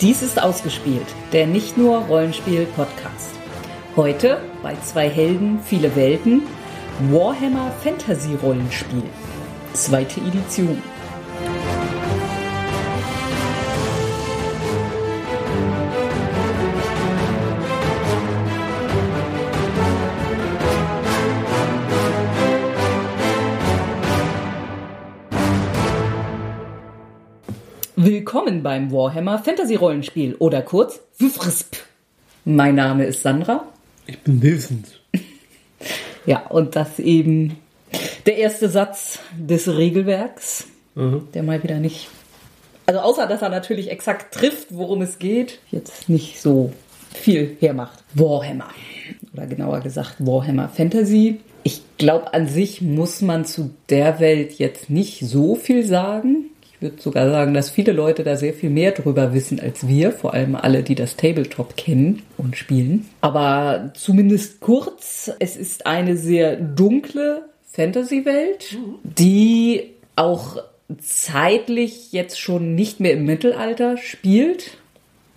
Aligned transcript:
Dies 0.00 0.22
ist 0.22 0.42
ausgespielt, 0.42 1.04
der 1.34 1.46
nicht 1.46 1.76
nur 1.76 1.98
Rollenspiel-Podcast. 1.98 3.34
Heute 3.96 4.40
bei 4.62 4.74
zwei 4.76 5.10
Helden, 5.10 5.60
viele 5.62 5.94
Welten, 5.94 6.42
Warhammer 7.10 7.70
Fantasy 7.84 8.34
Rollenspiel. 8.42 9.02
Zweite 9.74 10.20
Edition. 10.20 10.82
Willkommen 28.62 28.90
beim 28.90 28.92
Warhammer 28.92 29.38
Fantasy 29.38 29.74
Rollenspiel 29.74 30.34
oder 30.34 30.60
kurz 30.60 31.00
WFRSP. 31.18 31.78
Mein 32.44 32.74
Name 32.74 33.04
ist 33.06 33.22
Sandra. 33.22 33.64
Ich 34.06 34.18
bin 34.18 34.42
Vincent. 34.42 35.00
Ja, 36.26 36.46
und 36.48 36.76
das 36.76 36.98
eben 36.98 37.56
der 38.26 38.36
erste 38.36 38.68
Satz 38.68 39.18
des 39.38 39.66
Regelwerks, 39.66 40.66
Mhm. 40.94 41.28
der 41.32 41.42
mal 41.42 41.62
wieder 41.62 41.78
nicht. 41.78 42.08
Also 42.84 43.00
außer 43.00 43.26
dass 43.26 43.40
er 43.40 43.48
natürlich 43.48 43.90
exakt 43.90 44.34
trifft, 44.34 44.66
worum 44.70 45.00
es 45.00 45.18
geht, 45.18 45.58
jetzt 45.70 46.10
nicht 46.10 46.42
so 46.42 46.70
viel 47.14 47.56
hermacht. 47.60 48.04
Warhammer. 48.12 48.68
Oder 49.32 49.46
genauer 49.46 49.80
gesagt 49.80 50.16
Warhammer 50.18 50.68
Fantasy. 50.68 51.40
Ich 51.62 51.80
glaube, 51.96 52.34
an 52.34 52.46
sich 52.46 52.82
muss 52.82 53.22
man 53.22 53.46
zu 53.46 53.70
der 53.88 54.20
Welt 54.20 54.58
jetzt 54.58 54.90
nicht 54.90 55.20
so 55.20 55.54
viel 55.54 55.82
sagen. 55.86 56.50
Ich 56.80 56.82
würde 56.82 57.02
sogar 57.02 57.30
sagen, 57.30 57.52
dass 57.52 57.68
viele 57.68 57.92
Leute 57.92 58.24
da 58.24 58.36
sehr 58.36 58.54
viel 58.54 58.70
mehr 58.70 58.92
drüber 58.92 59.34
wissen 59.34 59.60
als 59.60 59.86
wir, 59.86 60.12
vor 60.12 60.32
allem 60.32 60.54
alle, 60.56 60.82
die 60.82 60.94
das 60.94 61.14
Tabletop 61.14 61.76
kennen 61.76 62.22
und 62.38 62.56
spielen. 62.56 63.06
Aber 63.20 63.90
zumindest 63.94 64.60
kurz, 64.60 65.30
es 65.40 65.56
ist 65.58 65.84
eine 65.84 66.16
sehr 66.16 66.56
dunkle 66.56 67.42
Fantasy-Welt, 67.72 68.78
die 69.04 69.90
auch 70.16 70.56
zeitlich 71.02 72.12
jetzt 72.12 72.40
schon 72.40 72.74
nicht 72.74 72.98
mehr 72.98 73.12
im 73.12 73.26
Mittelalter 73.26 73.98
spielt, 73.98 74.78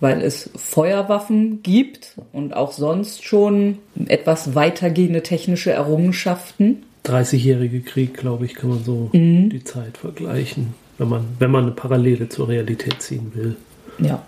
weil 0.00 0.22
es 0.22 0.48
Feuerwaffen 0.56 1.62
gibt 1.62 2.14
und 2.32 2.56
auch 2.56 2.72
sonst 2.72 3.22
schon 3.22 3.78
etwas 4.06 4.54
weitergehende 4.54 5.22
technische 5.22 5.72
Errungenschaften. 5.72 6.84
30-jährige 7.04 7.80
Krieg, 7.82 8.14
glaube 8.14 8.46
ich, 8.46 8.54
kann 8.54 8.70
man 8.70 8.82
so 8.82 9.10
Mhm. 9.12 9.50
die 9.50 9.62
Zeit 9.62 9.98
vergleichen, 9.98 10.74
wenn 10.98 11.08
man, 11.08 11.24
wenn 11.38 11.50
man 11.50 11.64
eine 11.64 11.72
Parallele 11.72 12.28
zur 12.28 12.48
Realität 12.48 13.02
ziehen 13.02 13.32
will. 13.34 13.56
Ja. 13.98 14.22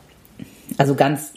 Also 0.79 0.95
ganz 0.95 1.33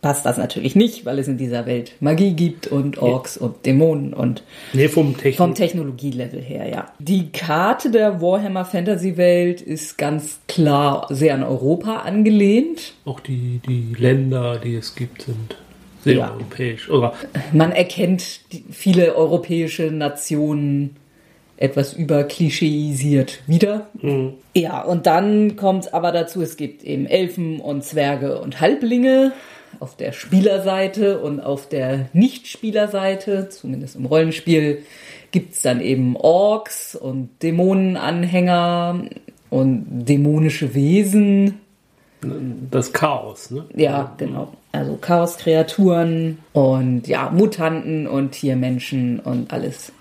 passt 0.00 0.26
das 0.26 0.36
natürlich 0.36 0.76
nicht, 0.76 1.06
weil 1.06 1.18
es 1.18 1.28
in 1.28 1.38
dieser 1.38 1.64
Welt 1.64 1.92
Magie 2.00 2.34
gibt 2.34 2.66
und 2.66 2.98
Orks 2.98 3.38
und 3.38 3.64
Dämonen 3.64 4.12
und 4.12 4.42
Nee, 4.74 4.88
vom 4.88 5.14
Technik. 5.16 5.36
vom 5.36 5.54
Technologielevel 5.54 6.42
her, 6.42 6.68
ja. 6.68 6.86
Die 6.98 7.30
Karte 7.32 7.90
der 7.90 8.20
Warhammer 8.20 8.66
Fantasy 8.66 9.16
Welt 9.16 9.62
ist 9.62 9.96
ganz 9.96 10.40
klar 10.46 11.06
sehr 11.08 11.34
an 11.34 11.42
Europa 11.42 12.00
angelehnt. 12.00 12.92
auch 13.06 13.20
die, 13.20 13.60
die 13.66 13.94
Länder, 13.98 14.58
die 14.58 14.74
es 14.74 14.94
gibt, 14.94 15.22
sind 15.22 15.56
sehr 16.02 16.16
Ja. 16.16 16.32
europäisch. 16.32 16.90
Oder 16.90 17.14
Man 17.54 17.72
erkennt 17.72 18.40
viele 18.70 19.14
europäische 19.16 19.84
Nationen 19.90 20.96
etwas 21.56 21.92
überklischeisiert 21.92 23.40
wieder. 23.46 23.86
Ja, 24.54 24.82
und 24.82 25.06
dann 25.06 25.56
kommt 25.56 25.94
aber 25.94 26.12
dazu, 26.12 26.42
es 26.42 26.56
gibt 26.56 26.82
eben 26.84 27.06
Elfen 27.06 27.60
und 27.60 27.84
Zwerge 27.84 28.40
und 28.40 28.60
Halblinge 28.60 29.32
auf 29.80 29.96
der 29.96 30.12
Spielerseite 30.12 31.20
und 31.20 31.40
auf 31.40 31.68
der 31.68 32.08
Nicht-Spielerseite, 32.12 33.48
zumindest 33.48 33.96
im 33.96 34.06
Rollenspiel, 34.06 34.82
gibt's 35.30 35.62
dann 35.62 35.80
eben 35.80 36.16
Orks 36.16 36.94
und 36.94 37.30
Dämonenanhänger 37.42 39.04
und 39.50 39.84
dämonische 40.08 40.74
Wesen. 40.74 41.60
das 42.70 42.92
Chaos, 42.92 43.50
ne? 43.50 43.64
Ja, 43.74 44.14
genau. 44.16 44.52
Also 44.72 44.96
Chaos-Kreaturen 45.00 46.38
und 46.52 47.06
ja, 47.06 47.30
Mutanten 47.30 48.06
und 48.06 48.32
Tiermenschen 48.32 49.20
und 49.20 49.52
alles 49.52 49.92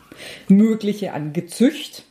Mögliche 0.47 1.13
an 1.13 1.33
Gezücht. 1.33 2.03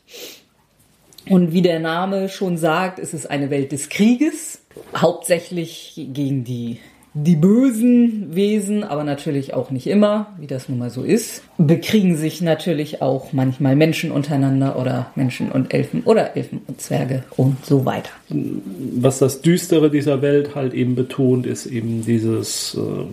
Und 1.28 1.52
wie 1.52 1.62
der 1.62 1.78
Name 1.78 2.28
schon 2.28 2.56
sagt, 2.56 2.98
ist 2.98 3.14
es 3.14 3.26
eine 3.26 3.50
Welt 3.50 3.72
des 3.72 3.88
Krieges. 3.88 4.60
Hauptsächlich 4.96 6.08
gegen 6.12 6.44
die, 6.44 6.78
die 7.14 7.36
bösen 7.36 8.34
Wesen, 8.34 8.82
aber 8.84 9.04
natürlich 9.04 9.54
auch 9.54 9.70
nicht 9.70 9.86
immer, 9.86 10.34
wie 10.38 10.46
das 10.46 10.68
nun 10.68 10.78
mal 10.78 10.90
so 10.90 11.02
ist. 11.02 11.42
Bekriegen 11.58 12.16
sich 12.16 12.40
natürlich 12.40 13.02
auch 13.02 13.32
manchmal 13.32 13.76
Menschen 13.76 14.10
untereinander 14.10 14.78
oder 14.78 15.12
Menschen 15.14 15.52
und 15.52 15.72
Elfen 15.72 16.02
oder 16.02 16.36
Elfen 16.36 16.62
und 16.66 16.80
Zwerge 16.80 17.22
und 17.36 17.64
so 17.64 17.84
weiter. 17.84 18.10
Was 18.28 19.18
das 19.18 19.42
Düstere 19.42 19.90
dieser 19.90 20.22
Welt 20.22 20.54
halt 20.54 20.74
eben 20.74 20.94
betont, 20.96 21.46
ist 21.46 21.66
eben 21.66 22.04
dieses, 22.04 22.74
äh, 22.74 23.04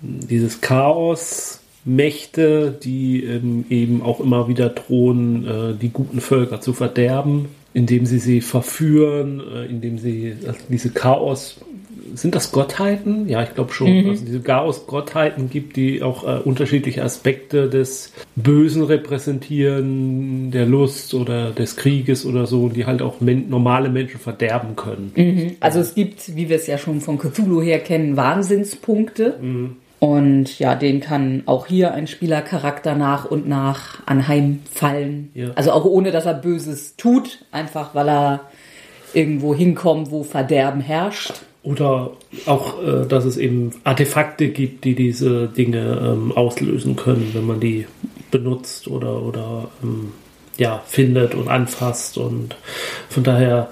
dieses 0.00 0.60
Chaos. 0.60 1.60
Mächte, 1.86 2.76
die 2.82 3.24
ähm, 3.24 3.64
eben 3.70 4.02
auch 4.02 4.20
immer 4.20 4.48
wieder 4.48 4.68
drohen, 4.68 5.46
äh, 5.46 5.74
die 5.80 5.90
guten 5.90 6.20
Völker 6.20 6.60
zu 6.60 6.72
verderben, 6.72 7.46
indem 7.72 8.06
sie 8.06 8.18
sie 8.18 8.40
verführen, 8.40 9.40
äh, 9.40 9.66
indem 9.66 9.98
sie 9.98 10.34
also 10.46 10.58
diese 10.68 10.90
Chaos 10.90 11.60
sind 12.14 12.34
das 12.34 12.52
Gottheiten? 12.52 13.28
Ja, 13.28 13.42
ich 13.42 13.54
glaube 13.54 13.72
schon. 13.72 14.08
Also 14.08 14.24
diese 14.24 14.40
Chaos-Gottheiten 14.40 15.50
gibt, 15.50 15.76
die 15.76 16.02
auch 16.02 16.24
äh, 16.24 16.40
unterschiedliche 16.40 17.02
Aspekte 17.02 17.68
des 17.68 18.12
Bösen 18.36 18.82
repräsentieren, 18.84 20.50
der 20.50 20.66
Lust 20.66 21.14
oder 21.14 21.50
des 21.50 21.76
Krieges 21.76 22.24
oder 22.24 22.46
so, 22.46 22.68
die 22.68 22.86
halt 22.86 23.02
auch 23.02 23.20
men 23.20 23.48
normale 23.48 23.88
Menschen 23.88 24.20
verderben 24.20 24.76
können. 24.76 25.56
Also 25.60 25.80
es 25.80 25.94
gibt, 25.94 26.36
wie 26.36 26.48
wir 26.48 26.56
es 26.56 26.66
ja 26.66 26.78
schon 26.78 27.00
von 27.00 27.18
Cthulhu 27.18 27.60
her 27.60 27.80
kennen, 27.80 28.16
Wahnsinnspunkte. 28.16 29.38
Und 30.06 30.60
ja, 30.60 30.76
den 30.76 31.00
kann 31.00 31.42
auch 31.46 31.66
hier 31.66 31.92
ein 31.92 32.06
Spielercharakter 32.06 32.94
nach 32.94 33.24
und 33.24 33.48
nach 33.48 34.06
anheimfallen. 34.06 35.30
Ja. 35.34 35.50
Also 35.56 35.72
auch 35.72 35.84
ohne, 35.84 36.12
dass 36.12 36.26
er 36.26 36.34
Böses 36.34 36.94
tut, 36.96 37.40
einfach 37.50 37.92
weil 37.96 38.08
er 38.08 38.40
irgendwo 39.14 39.52
hinkommt, 39.52 40.12
wo 40.12 40.22
Verderben 40.22 40.80
herrscht. 40.80 41.32
Oder 41.64 42.12
auch, 42.46 42.80
äh, 42.80 43.04
dass 43.08 43.24
es 43.24 43.36
eben 43.36 43.72
Artefakte 43.82 44.50
gibt, 44.50 44.84
die 44.84 44.94
diese 44.94 45.48
Dinge 45.48 45.98
ähm, 46.00 46.30
auslösen 46.30 46.94
können, 46.94 47.30
wenn 47.32 47.44
man 47.44 47.58
die 47.58 47.86
benutzt 48.30 48.86
oder, 48.86 49.20
oder 49.22 49.70
ähm, 49.82 50.12
ja, 50.56 50.84
findet 50.86 51.34
und 51.34 51.48
anfasst. 51.48 52.16
Und 52.16 52.54
von 53.08 53.24
daher, 53.24 53.68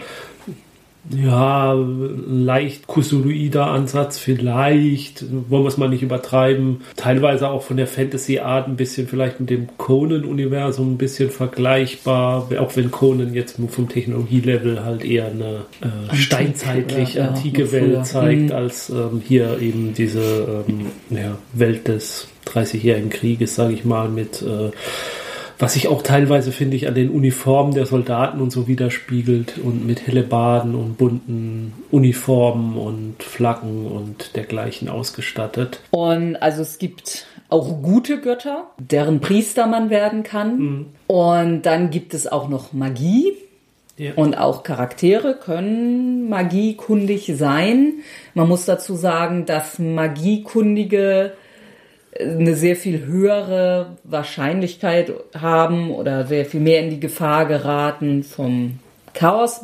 ja, 1.11 1.75
leicht 1.75 2.87
Cthulhuider 2.87 3.67
Ansatz, 3.67 4.19
vielleicht, 4.19 5.25
wollen 5.51 5.65
wir 5.65 5.69
es 5.69 5.77
mal 5.77 5.89
nicht 5.89 6.03
übertreiben. 6.03 6.81
Teilweise 6.97 7.49
auch 7.51 7.63
von 7.63 7.77
der 7.77 7.87
Fantasy-Art 7.87 8.69
ein 8.69 8.77
bisschen 8.77 9.07
vielleicht 9.07 9.41
mit 9.41 9.51
dem 9.51 9.69
Conan-Universum 9.77 10.95
ein 10.95 10.99
bisschen 10.99 11.31
vergleichbar, 11.31 12.49
auch 12.59 12.77
wenn 12.77 12.91
Conan 12.91 13.35
jetzt 13.35 13.59
vom 13.69 13.89
Technologielevel 13.89 14.85
halt 14.85 15.05
eher 15.05 15.27
eine 15.27 15.67
äh, 15.83 16.15
steinzeitlich 16.17 17.15
ja, 17.15 17.29
antike 17.29 17.67
früher. 17.67 17.83
Welt 17.83 18.07
zeigt, 18.07 18.43
Mhm. 18.45 18.53
als 18.53 18.91
ähm, 18.91 19.23
hier 19.27 19.59
eben 19.61 19.93
diese 19.95 20.65
ähm, 20.69 20.87
ja, 21.11 21.37
Welt 21.53 21.87
des 21.89 22.29
30-jährigen 22.47 23.11
Krieges, 23.11 23.55
sage 23.55 23.75
ich 23.75 23.85
mal, 23.85 24.09
mit 24.09 24.43
äh, 24.43 24.71
was 25.59 25.75
sich 25.75 25.89
auch 25.89 26.03
teilweise, 26.03 26.53
finde 26.53 26.77
ich, 26.77 26.89
an 26.89 26.95
den 26.95 27.11
Uniformen 27.11 27.75
der 27.75 27.87
Soldaten 27.87 28.41
und 28.41 28.51
so 28.51 28.67
widerspiegelt 28.67 29.59
und 29.59 29.87
mit 29.87 30.07
Hellebarden 30.07 30.75
und 30.75 30.99
bunten 30.99 31.73
Uniformen 31.91 32.77
und 32.77 33.23
Flaggen 33.23 33.87
und 33.87 34.37
dergleichen 34.37 34.89
ausgestattet. 34.89 35.81
Und 35.91 36.37
also 36.37 36.63
es 36.63 36.79
gibt 36.79 37.27
auch 37.49 37.83
gute 37.83 38.21
Götter, 38.21 38.65
deren 38.79 39.21
Priester 39.21 39.67
man 39.67 39.91
werden 39.91 40.23
kann. 40.23 40.87
Und 41.07 41.63
dann 41.63 41.91
gibt 41.91 42.15
es 42.15 42.27
auch 42.27 42.49
noch 42.49 42.73
Magie. 42.73 43.33
Ja. 43.97 44.15
Und 44.17 44.37
auch 44.37 44.65
Charaktere 44.65 45.35
können 45.35 46.29
magiekundig 46.29 47.33
sein. 47.37 48.01
Man 48.35 48.49
muss 48.49 48.65
dazu 48.65 48.97
sagen, 48.97 49.47
dass 49.47 49.79
Magiekundige 49.79 51.35
eine 52.21 52.55
sehr 52.55 52.77
viel 52.77 53.07
höhere 53.07 53.97
Wahrscheinlichkeit 54.05 55.13
haben 55.39 55.91
oder 55.91 56.27
sehr 56.27 56.45
viel 56.45 56.61
mehr 56.61 56.81
in 56.81 56.91
die 56.91 57.01
Gefahr 57.01 57.47
geraten, 57.47 58.23
vom 58.23 58.79
Chaos 59.15 59.63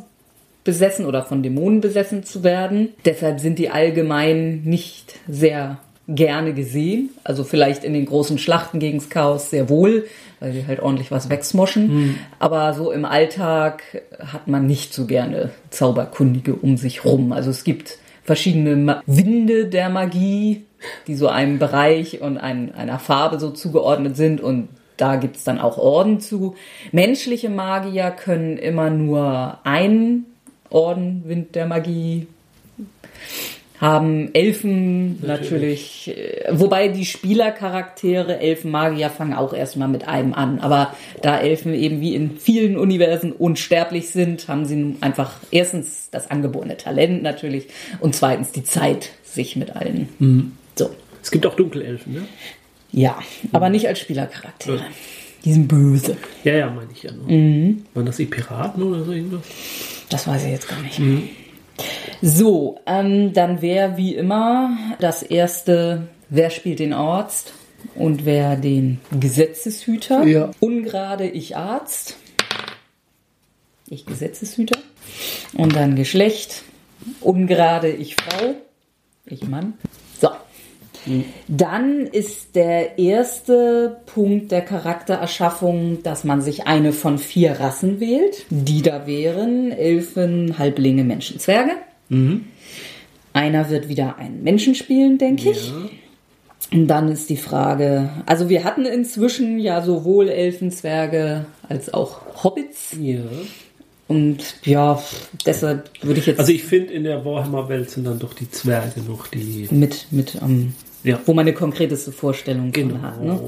besessen 0.64 1.06
oder 1.06 1.25
von 1.25 1.43
Dämonen 1.43 1.81
besessen 1.81 2.25
zu 2.25 2.44
werden. 2.44 2.91
Deshalb 3.05 3.41
sind 3.41 3.58
die 3.58 3.70
allgemein 3.70 4.62
nicht 4.64 5.14
sehr 5.29 5.79
gerne 6.08 6.52
gesehen. 6.55 7.11
Also 7.25 7.44
vielleicht 7.44 7.85
in 7.85 7.93
den 7.93 8.06
großen 8.06 8.38
Schlachten 8.38 8.81
gegen 8.81 8.99
das 8.99 9.11
Chaos 9.11 9.50
sehr 9.50 9.69
wohl, 9.69 10.06
weil 10.41 10.53
sie 10.53 10.67
halt 10.67 10.81
ordentlich 10.81 11.11
was 11.11 11.31
wegsmoschen. 11.31 12.19
Aber 12.38 12.75
so 12.75 12.91
im 12.91 13.05
Alltag 13.05 13.82
hat 14.19 14.49
man 14.49 14.67
nicht 14.67 14.93
so 14.93 15.06
gerne 15.06 15.50
Zauberkundige 15.70 16.55
um 16.55 16.76
sich 16.76 17.05
rum. 17.05 17.32
Also 17.32 17.50
es 17.50 17.64
gibt 17.64 17.99
verschiedene 18.31 18.77
Ma 18.77 19.03
Winde 19.06 19.67
der 19.67 19.88
Magie, 19.88 20.65
die 21.09 21.17
so 21.17 21.27
einem 21.27 21.59
Bereich 21.59 22.21
und 22.21 22.38
ein, 22.38 22.73
einer 22.77 23.00
Farbe 23.00 23.41
so 23.41 23.50
zugeordnet 23.50 24.17
sind 24.17 24.41
und 24.41 24.69
da 24.97 25.17
gibt's 25.17 25.43
dann 25.43 25.59
auch 25.59 25.79
Orden 25.79 26.21
zu. 26.21 26.55
Menschliche 26.93 27.49
Magier 27.49 28.12
können 28.12 28.56
immer 28.56 28.88
nur 28.88 29.59
einen 29.65 30.27
Orden 30.69 31.25
Wind 31.27 31.56
der 31.56 31.67
Magie 31.67 32.29
haben 33.81 34.35
Elfen 34.35 35.19
natürlich, 35.27 36.09
äh, 36.09 36.49
wobei 36.50 36.88
die 36.88 37.06
Spielercharaktere, 37.06 38.38
Elfen, 38.38 38.71
Magier 38.71 39.09
fangen 39.09 39.32
auch 39.32 39.55
erstmal 39.55 39.88
mit 39.88 40.06
einem 40.06 40.35
an. 40.35 40.61
Aber 40.61 40.94
da 41.23 41.38
Elfen 41.38 41.73
eben 41.73 42.03
wie 42.03 42.15
in 42.15 42.37
vielen 42.37 42.77
Universen 42.77 43.32
unsterblich 43.32 44.11
sind, 44.11 44.49
haben 44.49 44.67
sie 44.67 44.97
einfach 45.00 45.37
erstens 45.50 46.11
das 46.11 46.31
angeborene 46.31 46.77
Talent 46.77 47.23
natürlich 47.23 47.69
und 48.00 48.15
zweitens 48.15 48.53
die 48.53 48.65
Zeit, 48.65 49.11
sich 49.25 49.56
mit 49.56 49.77
allen. 49.77 50.09
Mhm. 50.19 50.53
So. 50.77 50.91
Es 51.23 51.31
gibt 51.31 51.47
auch 51.47 51.55
Dunkelelfen, 51.55 52.15
ne? 52.15 52.23
Ja, 52.93 53.19
aber 53.53 53.71
nicht 53.71 53.87
als 53.87 54.00
Spielercharaktere. 54.00 54.81
Die 55.44 55.53
sind 55.53 55.69
böse. 55.69 56.17
Ja, 56.44 56.55
ja, 56.55 56.71
meine 56.71 56.91
ich 56.93 57.03
ja 57.03 57.12
nur. 57.12 57.31
Mhm. 57.31 57.85
Waren 57.94 58.06
das 58.06 58.17
die 58.17 58.27
Piraten 58.27 58.82
oder 58.82 59.05
so 59.05 59.12
irgendwas? 59.12 59.43
Das 60.11 60.27
weiß 60.27 60.44
ich 60.44 60.50
jetzt 60.50 60.69
gar 60.69 60.81
nicht. 60.82 61.00
So, 62.23 62.79
ähm, 62.87 63.32
dann 63.32 63.62
wäre 63.62 63.97
wie 63.97 64.15
immer 64.15 64.77
das 65.00 65.23
erste, 65.23 66.09
wer 66.29 66.50
spielt 66.50 66.79
den 66.79 66.93
Arzt 66.93 67.53
und 67.94 68.25
wer 68.25 68.56
den 68.56 69.00
Gesetzeshüter. 69.19 70.25
Ja. 70.25 70.50
Ungerade 70.61 71.29
ich 71.29 71.56
Arzt. 71.56 72.17
Ich 73.88 74.06
Gesetzeshüter. 74.06 74.79
Und 75.55 75.75
dann 75.75 75.97
Geschlecht. 75.97 76.62
Ungerade 77.21 77.91
ich 77.91 78.17
Frau. 78.17 78.55
Ich 79.27 79.47
Mann. 79.47 79.75
Dann 81.49 82.06
ist 82.06 82.55
der 82.55 82.99
erste 82.99 83.97
Punkt 84.06 84.52
der 84.52 84.61
Charaktererschaffung, 84.61 86.02
dass 86.02 86.25
man 86.25 86.43
sich 86.43 86.67
eine 86.67 86.93
von 86.93 87.19
vier 87.19 87.52
Rassen 87.61 88.00
wählt. 88.00 88.44
Die 88.50 88.82
da 88.82 89.06
wären 89.06 89.73
Elfen, 89.73 90.58
Halblinge, 90.58 91.05
Menschen, 91.05 91.38
Zwerge. 91.38 91.73
Einer 93.32 93.70
wird 93.70 93.88
wieder 93.88 94.19
einen 94.19 94.43
Menschen 94.43 94.75
spielen, 94.75 95.19
denke 95.19 95.50
ich. 95.50 95.73
Und 96.73 96.87
dann 96.87 97.11
ist 97.11 97.31
die 97.31 97.37
Frage, 97.37 98.11
also 98.26 98.49
wir 98.49 98.64
hatten 98.64 98.85
inzwischen 98.85 99.58
ja 99.58 99.82
sowohl 99.82 100.29
Elfen, 100.29 100.70
Zwerge 100.70 101.46
als 101.69 101.93
auch 101.93 102.44
Hobbits. 102.44 102.96
Ja. 103.00 103.23
Und 104.06 104.38
ja, 104.64 105.03
deshalb 105.46 105.91
würde 106.03 106.20
ich 106.20 106.26
jetzt 106.26 106.41
Also 106.41 106.53
ich 106.53 106.64
finde, 106.64 106.93
in 106.93 107.05
der 107.05 107.25
Warhammer-Welt 107.25 107.91
sind 107.91 108.06
dann 108.06 108.19
doch 108.19 108.35
die 108.35 108.50
Zwerge 108.50 109.00
noch 109.08 109.29
die... 109.29 109.69
mit, 109.70 110.06
mit 110.11 110.43
am 110.43 110.75
Ja. 111.02 111.19
wo 111.26 111.32
man 111.32 111.44
eine 111.47 111.55
konkreteste 111.55 112.12
Vorstellung 112.12 112.73
von 112.73 112.73
Genau. 112.73 113.02
hat. 113.02 113.23
Ne? 113.23 113.41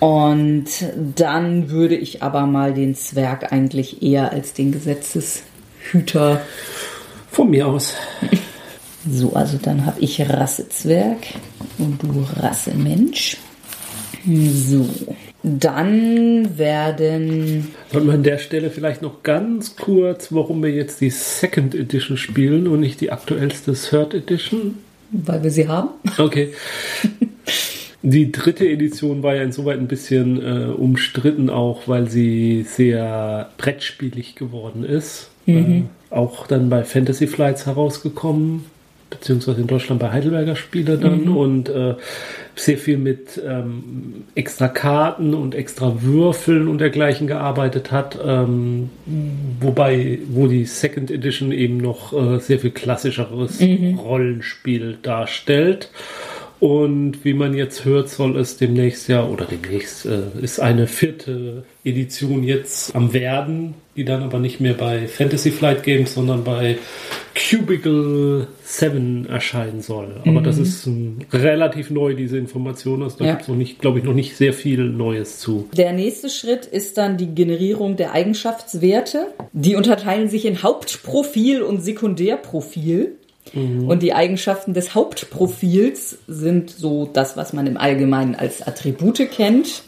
Und 0.00 0.66
dann 1.16 1.70
würde 1.70 1.94
ich 1.96 2.22
aber 2.22 2.46
mal 2.46 2.74
den 2.74 2.94
Zwerg 2.94 3.52
eigentlich 3.52 4.02
eher 4.02 4.32
als 4.32 4.52
den 4.52 4.72
Gesetzeshüter. 4.72 6.40
Von 7.30 7.50
mir 7.50 7.66
aus. 7.66 7.94
So, 9.06 9.34
also 9.34 9.58
dann 9.60 9.84
habe 9.84 10.00
ich 10.00 10.18
Rasse 10.30 10.66
Zwerg 10.70 11.18
und 11.76 12.02
du 12.02 12.24
Rasse 12.40 12.70
Mensch. 12.74 13.36
So, 14.26 14.88
dann 15.42 16.56
werden 16.56 17.74
Sollten 17.92 18.06
wir 18.06 18.14
an 18.14 18.22
der 18.22 18.38
Stelle 18.38 18.70
vielleicht 18.70 19.02
noch 19.02 19.22
ganz 19.22 19.76
kurz, 19.76 20.32
warum 20.32 20.62
wir 20.62 20.70
jetzt 20.70 21.02
die 21.02 21.10
Second 21.10 21.74
Edition 21.74 22.16
spielen 22.16 22.66
und 22.66 22.80
nicht 22.80 23.02
die 23.02 23.12
aktuellste 23.12 23.74
Third 23.74 24.14
Edition? 24.14 24.78
Weil 25.24 25.42
wir 25.42 25.50
sie 25.50 25.68
haben. 25.68 25.90
Okay. 26.18 26.52
Die 28.02 28.30
dritte 28.30 28.68
Edition 28.68 29.22
war 29.22 29.34
ja 29.34 29.42
insoweit 29.42 29.78
ein 29.78 29.88
bisschen 29.88 30.42
äh, 30.42 30.66
umstritten, 30.66 31.48
auch 31.48 31.88
weil 31.88 32.10
sie 32.10 32.66
sehr 32.68 33.48
brettspielig 33.56 34.34
geworden 34.34 34.84
ist. 34.84 35.30
Äh, 35.46 35.82
auch 36.10 36.46
dann 36.46 36.68
bei 36.68 36.84
Fantasy 36.84 37.26
Flights 37.26 37.64
herausgekommen, 37.64 38.66
beziehungsweise 39.18 39.60
in 39.60 39.66
Deutschland 39.66 40.00
bei 40.00 40.10
Heidelberger 40.10 40.56
Spiele 40.56 40.98
dann 40.98 41.28
und 41.28 41.68
äh, 41.68 41.94
sehr 42.56 42.78
viel 42.78 42.98
mit 42.98 43.40
ähm, 43.44 44.24
extra 44.34 44.68
Karten 44.68 45.34
und 45.34 45.54
extra 45.54 46.02
Würfeln 46.02 46.68
und 46.68 46.78
dergleichen 46.78 47.26
gearbeitet 47.26 47.90
hat, 47.90 48.18
ähm, 48.24 48.90
wobei, 49.60 50.18
wo 50.28 50.46
die 50.46 50.64
Second 50.64 51.10
Edition 51.10 51.52
eben 51.52 51.78
noch 51.78 52.12
äh, 52.12 52.38
sehr 52.38 52.58
viel 52.58 52.70
klassischeres 52.70 53.60
Rollenspiel 53.60 54.98
darstellt. 55.02 55.90
Und 56.60 57.24
wie 57.24 57.34
man 57.34 57.52
jetzt 57.52 57.84
hört, 57.84 58.08
soll 58.08 58.38
es 58.38 58.56
demnächst 58.56 59.08
ja, 59.08 59.22
oder 59.24 59.44
demnächst 59.44 60.06
äh, 60.06 60.22
ist 60.40 60.60
eine 60.60 60.86
vierte 60.86 61.64
Edition 61.84 62.42
jetzt 62.42 62.94
am 62.96 63.12
Werden, 63.12 63.74
die 63.96 64.04
dann 64.04 64.22
aber 64.22 64.38
nicht 64.38 64.60
mehr 64.60 64.74
bei 64.74 65.06
Fantasy 65.06 65.50
Flight 65.50 65.82
Games, 65.82 66.14
sondern 66.14 66.42
bei 66.44 66.78
Cubicle 67.34 68.46
7 68.62 69.26
erscheinen 69.26 69.82
soll. 69.82 70.20
Aber 70.24 70.40
das 70.40 70.58
ist 70.58 70.86
ähm, 70.86 71.18
relativ 71.32 71.90
neu, 71.90 72.14
diese 72.14 72.38
Information. 72.38 73.02
Also 73.02 73.18
da 73.18 73.24
Ja. 73.24 73.30
gibt 73.32 73.42
es 73.42 73.48
noch 73.48 73.56
nicht, 73.56 73.80
glaube 73.80 73.98
ich, 73.98 74.04
noch 74.04 74.14
nicht 74.14 74.36
sehr 74.36 74.52
viel 74.52 74.84
Neues 74.84 75.40
zu. 75.40 75.68
Der 75.76 75.92
nächste 75.92 76.28
Schritt 76.30 76.66
ist 76.66 76.96
dann 76.96 77.16
die 77.16 77.34
Generierung 77.34 77.96
der 77.96 78.12
Eigenschaftswerte. 78.12 79.28
Die 79.52 79.74
unterteilen 79.76 80.28
sich 80.28 80.46
in 80.46 80.62
Hauptprofil 80.62 81.62
und 81.62 81.80
Sekundärprofil. 81.82 83.16
Und 83.54 84.02
die 84.02 84.14
Eigenschaften 84.14 84.72
des 84.72 84.94
Hauptprofils 84.94 86.18
sind 86.26 86.70
so 86.70 87.08
das, 87.12 87.36
was 87.36 87.52
man 87.52 87.66
im 87.66 87.76
Allgemeinen 87.76 88.34
als 88.34 88.62
Attribute 88.66 89.30
kennt. 89.30 89.82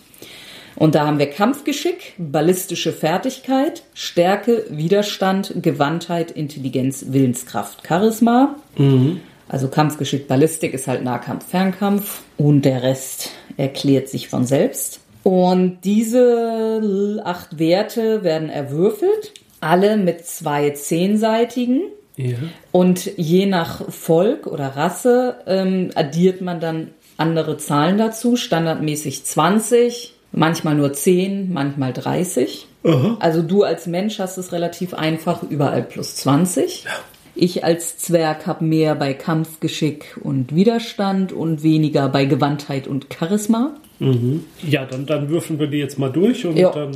Und 0.76 0.94
da 0.94 1.06
haben 1.06 1.18
wir 1.18 1.30
Kampfgeschick, 1.30 2.14
ballistische 2.18 2.92
Fertigkeit, 2.92 3.82
Stärke, 3.94 4.64
Widerstand, 4.70 5.54
Gewandtheit, 5.62 6.30
Intelligenz, 6.30 7.06
Willenskraft, 7.08 7.86
Charisma. 7.86 8.56
Also 9.48 9.68
Kampfgeschick, 9.68 10.28
Ballistik 10.28 10.74
ist 10.74 10.86
halt 10.86 11.02
Nahkampf, 11.02 11.46
Fernkampf 11.46 12.22
und 12.36 12.62
der 12.62 12.82
Rest 12.82 13.30
erklärt 13.56 14.08
sich 14.08 14.28
von 14.28 14.44
selbst. 14.44 15.00
Und 15.22 15.78
diese 15.84 17.22
acht 17.24 17.58
Werte 17.58 18.22
werden 18.22 18.48
erwürfelt, 18.48 19.32
alle 19.60 19.96
mit 19.96 20.26
zwei 20.26 20.70
zehnseitigen. 20.70 21.82
Ja. 22.16 22.36
Und 22.70 23.10
je 23.16 23.46
nach 23.46 23.90
Volk 23.90 24.46
oder 24.46 24.68
Rasse 24.68 25.36
ähm, 25.46 25.90
addiert 25.94 26.40
man 26.40 26.60
dann 26.60 26.90
andere 27.16 27.56
Zahlen 27.56 27.98
dazu, 27.98 28.36
standardmäßig 28.36 29.24
20, 29.24 30.15
manchmal 30.36 30.76
nur 30.76 30.92
10, 30.92 31.52
manchmal 31.52 31.92
30. 31.92 32.68
Also 33.18 33.42
du 33.42 33.64
als 33.64 33.88
Mensch 33.88 34.20
hast 34.20 34.38
es 34.38 34.52
relativ 34.52 34.94
einfach, 34.94 35.42
überall 35.42 35.82
plus 35.82 36.14
20. 36.16 36.84
Ich 37.34 37.64
als 37.64 37.98
Zwerg 37.98 38.46
habe 38.46 38.64
mehr 38.64 38.94
bei 38.94 39.12
Kampfgeschick 39.12 40.16
und 40.22 40.54
Widerstand 40.54 41.32
und 41.32 41.62
weniger 41.64 42.08
bei 42.08 42.24
Gewandtheit 42.26 42.86
und 42.86 43.08
Charisma. 43.12 43.74
Ja, 44.62 44.84
dann, 44.84 45.04
dann 45.06 45.28
würfeln 45.30 45.58
wir 45.58 45.66
die 45.66 45.78
jetzt 45.78 45.98
mal 45.98 46.10
durch 46.12 46.46
und 46.46 46.56
Ja. 46.56 46.70
dann. 46.70 46.92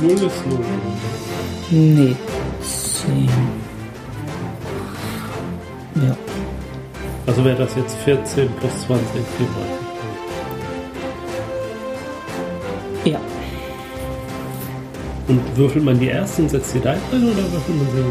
Null 0.00 0.12
ist 0.12 0.46
null. 0.46 0.64
Nee. 1.70 2.16
10. 2.62 3.28
Ja. 5.96 6.16
Also 7.28 7.44
wäre 7.44 7.56
das 7.56 7.76
jetzt 7.76 7.96
14 7.98 8.50
plus 8.52 8.72
20, 8.86 9.06
34. 9.36 9.76
Ja. 13.04 13.20
Und 15.28 15.42
würfelt 15.54 15.84
man 15.84 16.00
die 16.00 16.08
ersten, 16.08 16.48
setzt 16.48 16.74
die 16.74 16.80
da 16.80 16.96
drin 17.10 17.24
oder 17.24 17.52
würfelt 17.52 17.76
man 17.76 17.86
sie? 17.94 18.02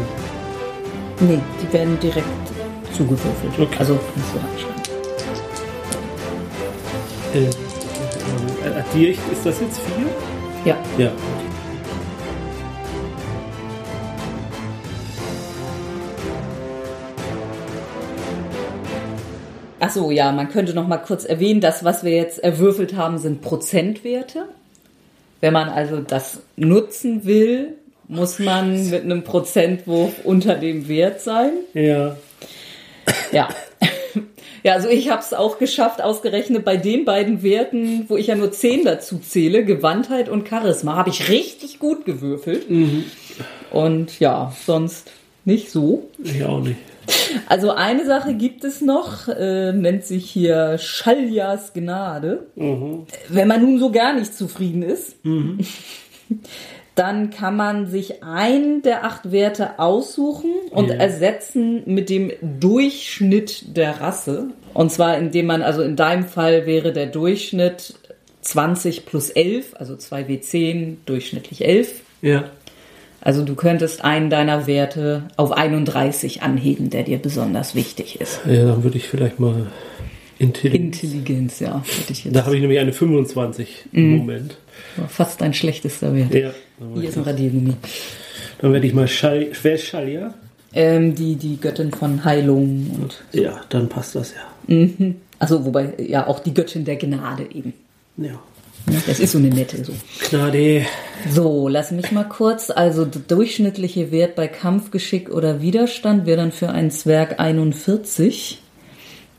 Nee, 1.24 1.40
die 1.60 1.72
werden 1.72 1.98
direkt 1.98 2.28
zugewürfelt. 2.92 3.58
Okay. 3.58 3.76
Also 3.80 3.94
nicht 3.94 4.28
so 4.32 4.38
anschreiben. 4.38 4.82
Äh, 7.34 7.48
äh, 8.68 8.74
addiere 8.78 9.10
ich, 9.10 9.18
ist 9.32 9.44
das 9.44 9.58
jetzt 9.60 9.80
4? 9.80 10.06
Ja. 10.64 10.76
Ja. 10.96 11.10
So, 19.98 20.12
ja, 20.12 20.30
man 20.30 20.48
könnte 20.48 20.74
noch 20.74 20.86
mal 20.86 20.98
kurz 20.98 21.24
erwähnen, 21.24 21.60
das, 21.60 21.82
was 21.82 22.04
wir 22.04 22.12
jetzt 22.12 22.38
erwürfelt 22.38 22.94
haben, 22.94 23.18
sind 23.18 23.42
Prozentwerte. 23.42 24.44
Wenn 25.40 25.52
man 25.52 25.68
also 25.68 26.00
das 26.00 26.38
nutzen 26.56 27.24
will, 27.24 27.74
muss 28.06 28.38
man 28.38 28.90
mit 28.90 29.02
einem 29.02 29.24
Prozentwurf 29.24 30.12
unter 30.24 30.54
dem 30.54 30.86
Wert 30.88 31.20
sein. 31.20 31.50
Ja. 31.74 32.16
Ja. 33.32 33.48
Ja, 34.64 34.72
also 34.72 34.88
ich 34.88 35.08
habe 35.08 35.22
es 35.22 35.32
auch 35.32 35.58
geschafft, 35.58 36.02
ausgerechnet 36.02 36.64
bei 36.64 36.76
den 36.76 37.04
beiden 37.04 37.44
Werten, 37.44 38.06
wo 38.08 38.16
ich 38.16 38.26
ja 38.26 38.34
nur 38.34 38.50
10 38.50 38.84
dazu 38.84 39.18
zähle, 39.18 39.64
Gewandtheit 39.64 40.28
und 40.28 40.48
Charisma, 40.48 40.96
habe 40.96 41.10
ich 41.10 41.28
richtig 41.28 41.78
gut 41.78 42.04
gewürfelt. 42.04 42.66
Und 43.70 44.18
ja, 44.18 44.52
sonst 44.66 45.12
Nicht 45.48 45.70
so. 45.70 46.10
Ich 46.22 46.44
auch 46.44 46.60
nicht. 46.60 46.76
Also 47.46 47.70
eine 47.70 48.04
Sache 48.04 48.34
gibt 48.34 48.64
es 48.64 48.82
noch, 48.82 49.28
äh, 49.28 49.72
nennt 49.72 50.04
sich 50.04 50.28
hier 50.30 50.76
Schaljas 50.76 51.72
Gnade. 51.72 52.48
Wenn 52.54 53.48
man 53.48 53.62
nun 53.62 53.78
so 53.78 53.90
gar 53.90 54.12
nicht 54.12 54.34
zufrieden 54.34 54.82
ist, 54.82 55.16
dann 56.94 57.30
kann 57.30 57.56
man 57.56 57.86
sich 57.86 58.22
einen 58.22 58.82
der 58.82 59.06
acht 59.06 59.32
Werte 59.32 59.78
aussuchen 59.78 60.50
und 60.70 60.88
Ja. 60.90 60.96
ersetzen 60.96 61.82
mit 61.86 62.10
dem 62.10 62.30
Durchschnitt 62.42 63.74
der 63.74 64.02
Rasse. 64.02 64.48
Und 64.74 64.92
zwar 64.92 65.16
indem 65.16 65.46
man, 65.46 65.62
also 65.62 65.80
in 65.80 65.96
deinem 65.96 66.24
Fall 66.26 66.66
wäre 66.66 66.92
der 66.92 67.06
Durchschnitt 67.06 67.94
20 68.42 69.06
plus 69.06 69.30
11, 69.30 69.74
also 69.78 69.94
2W10, 69.94 70.96
durchschnittlich 71.06 71.64
11. 71.64 72.02
Ja. 72.20 72.44
Also 73.20 73.44
du 73.44 73.54
könntest 73.54 74.04
einen 74.04 74.30
deiner 74.30 74.66
Werte 74.66 75.24
auf 75.36 75.52
31 75.52 76.42
anheben, 76.42 76.90
der 76.90 77.02
dir 77.02 77.18
besonders 77.18 77.74
wichtig 77.74 78.20
ist. 78.20 78.40
Ja, 78.46 78.64
dann 78.64 78.84
würde 78.84 78.96
ich 78.96 79.08
vielleicht 79.08 79.40
mal 79.40 79.66
Intelligenz. 80.38 81.02
Intelligenz, 81.02 81.60
ja, 81.60 81.82
hätte 81.84 82.12
ich 82.12 82.24
jetzt. 82.24 82.36
Da 82.36 82.44
habe 82.44 82.54
ich 82.54 82.60
nämlich 82.60 82.78
eine 82.78 82.92
25 82.92 83.86
im 83.92 84.18
Moment. 84.18 84.56
War 84.96 85.08
fast 85.08 85.40
dein 85.40 85.52
schlechtester 85.52 86.14
Wert. 86.14 86.32
Ja. 86.32 86.50
Hier 86.94 87.08
ist 87.08 87.16
ein 87.16 87.24
Radiergummi. 87.24 87.74
dann 88.60 88.72
werde 88.72 88.86
ich 88.86 88.94
mal 88.94 89.08
Schall. 89.08 89.48
Wer 89.62 89.74
ist 89.74 89.84
Schalja? 89.84 90.34
Ähm, 90.72 91.14
die, 91.14 91.34
die 91.34 91.58
Göttin 91.60 91.90
von 91.90 92.24
Heilung 92.24 92.90
und. 93.00 93.22
Ja, 93.32 93.60
dann 93.68 93.88
passt 93.88 94.14
das 94.14 94.34
ja. 94.34 94.76
Also, 95.40 95.64
wobei, 95.64 95.94
ja, 95.98 96.26
auch 96.26 96.40
die 96.40 96.54
Göttin 96.54 96.84
der 96.84 96.96
Gnade 96.96 97.46
eben. 97.52 97.72
Ja. 98.16 98.38
Ne? 98.88 99.02
Das 99.06 99.20
ist 99.20 99.32
so 99.32 99.38
eine 99.38 99.48
nette 99.48 99.84
so. 99.84 99.92
Gnade. 100.30 100.86
So, 101.30 101.68
lass 101.68 101.90
mich 101.90 102.12
mal 102.12 102.24
kurz. 102.24 102.70
Also, 102.70 103.04
der 103.04 103.22
durchschnittliche 103.22 104.10
Wert 104.10 104.34
bei 104.34 104.48
Kampfgeschick 104.48 105.30
oder 105.30 105.60
Widerstand 105.60 106.26
wäre 106.26 106.38
dann 106.38 106.52
für 106.52 106.70
einen 106.70 106.90
Zwerg 106.90 107.40
41. 107.40 108.60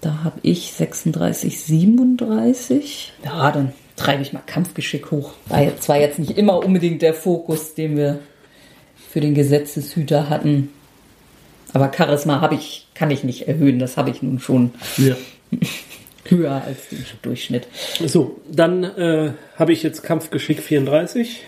Da 0.02 0.24
habe 0.24 0.40
ich 0.44 0.74
36, 0.74 1.60
37. 1.60 3.14
Ja, 3.26 3.52
dann 3.52 3.74
treibe 3.96 4.22
ich 4.22 4.34
mal 4.34 4.42
Kampfgeschick 4.46 5.12
hoch. 5.12 5.34
War 5.48 5.62
jetzt 5.62 5.84
zwar 5.84 6.00
jetzt 6.00 6.20
nicht 6.20 6.38
immer 6.38 6.64
unbedingt 6.64 7.02
der 7.02 7.14
Fokus, 7.14 7.74
den 7.74 7.98
wir 7.98 8.20
für 9.10 9.20
den 9.20 9.34
Gesetzeshüter 9.34 10.30
hatten. 10.30 10.70
Aber 11.74 11.92
Charisma 11.96 12.42
habe 12.42 12.56
ich, 12.56 12.88
kann 12.94 13.12
ich 13.12 13.24
nicht 13.24 13.48
erhöhen. 13.48 13.80
Das 13.80 13.98
habe 13.98 14.10
ich 14.10 14.22
nun 14.22 14.40
schon 14.40 14.72
Ja. 14.98 15.16
höher 16.30 16.64
als 16.66 16.90
den 16.90 17.04
Durchschnitt. 17.22 17.68
So, 18.06 18.40
dann 18.52 18.84
äh, 18.84 19.32
habe 19.56 19.74
ich 19.74 19.84
jetzt 19.84 20.04
Kampfgeschick 20.04 20.62
34, 20.62 21.44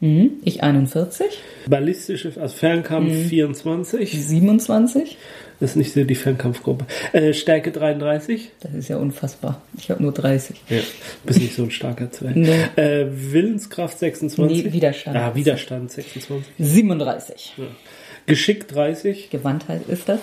Mhm. 0.00 0.34
Ich 0.44 0.62
41, 0.62 1.26
ballistische, 1.66 2.32
also 2.40 2.54
Fernkampf 2.54 3.28
24. 3.28 4.10
27. 4.12 5.16
Das 5.60 5.70
ist 5.70 5.76
nicht 5.76 5.92
so 5.92 6.04
die 6.04 6.14
Fernkampfgruppe. 6.14 6.86
Äh, 7.12 7.32
Stärke 7.32 7.72
33. 7.72 8.50
Das 8.60 8.74
ist 8.74 8.88
ja 8.88 8.96
unfassbar. 8.96 9.60
Ich 9.76 9.90
habe 9.90 10.00
nur 10.00 10.12
30. 10.12 10.54
Ja. 10.68 10.78
Bist 11.24 11.40
nicht 11.40 11.56
so 11.56 11.64
ein 11.64 11.72
starker 11.72 12.12
Zwerg. 12.12 12.36
Nee. 12.36 12.66
Äh, 12.76 13.06
Willenskraft 13.10 13.98
26. 13.98 14.66
Nee, 14.66 14.72
Widerstand. 14.72 15.16
Ah, 15.16 15.34
Widerstand 15.34 15.90
26. 15.90 16.46
37. 16.60 17.54
Ja. 17.56 17.64
Geschick 18.26 18.68
30. 18.68 19.30
Gewandtheit 19.30 19.88
ist 19.88 20.08
das. 20.08 20.20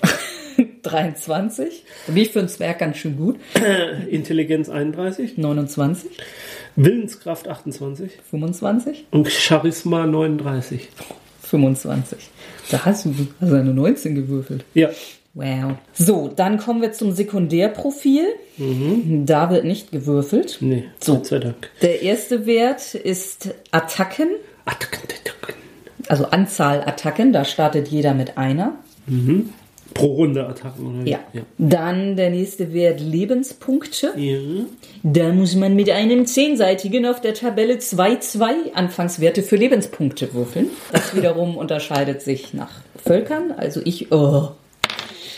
23. 0.90 1.84
Da 2.06 2.12
bin 2.12 2.22
ich 2.22 2.30
für 2.30 2.38
einen 2.40 2.48
Zwerg 2.48 2.78
ganz 2.78 2.96
schön 2.98 3.16
gut. 3.16 3.36
Intelligenz 4.10 4.68
31. 4.68 5.36
29. 5.38 6.10
Willenskraft 6.76 7.48
28. 7.48 8.12
25. 8.30 9.06
Und 9.10 9.28
Charisma 9.30 10.06
39. 10.06 10.88
25. 11.42 12.18
Da 12.70 12.84
hast 12.84 13.06
du 13.06 13.14
also 13.40 13.56
eine 13.56 13.72
19 13.72 14.14
gewürfelt. 14.14 14.64
Ja. 14.74 14.90
Wow. 15.34 15.74
So, 15.92 16.28
dann 16.34 16.58
kommen 16.58 16.82
wir 16.82 16.92
zum 16.92 17.12
Sekundärprofil. 17.12 18.24
Da 19.24 19.50
wird 19.50 19.64
nicht 19.64 19.92
gewürfelt. 19.92 20.58
Nee, 20.60 20.84
So. 21.00 21.14
Gott 21.16 21.26
sei 21.26 21.38
Dank. 21.38 21.70
Der 21.80 22.02
erste 22.02 22.44
Wert 22.46 22.94
ist 22.94 23.54
Attacken, 23.70 24.28
Attacken, 24.64 25.00
Attacken. 25.04 25.54
also 26.08 26.26
Anzahl 26.26 26.80
Attacken. 26.84 27.32
Da 27.32 27.44
startet 27.44 27.88
jeder 27.88 28.14
mit 28.14 28.36
einer. 28.36 28.74
Pro 29.94 30.06
Runde 30.06 30.46
Attacken, 30.46 31.00
oder? 31.00 31.08
Ja. 31.08 31.18
ja. 31.32 31.42
Dann 31.58 32.16
der 32.16 32.30
nächste 32.30 32.72
Wert 32.72 33.00
Lebenspunkte. 33.00 34.12
Ja. 34.16 34.38
Da 35.02 35.32
muss 35.32 35.54
man 35.56 35.74
mit 35.74 35.90
einem 35.90 36.26
zehnseitigen 36.26 37.06
auf 37.06 37.20
der 37.20 37.34
Tabelle 37.34 37.74
2-2 37.74 38.72
Anfangswerte 38.74 39.42
für 39.42 39.56
Lebenspunkte 39.56 40.34
würfeln. 40.34 40.68
Das 40.92 41.14
wiederum 41.14 41.56
unterscheidet 41.56 42.22
sich 42.22 42.54
nach 42.54 42.70
Völkern. 43.04 43.52
Also 43.56 43.80
ich, 43.84 44.12
oh, 44.12 44.50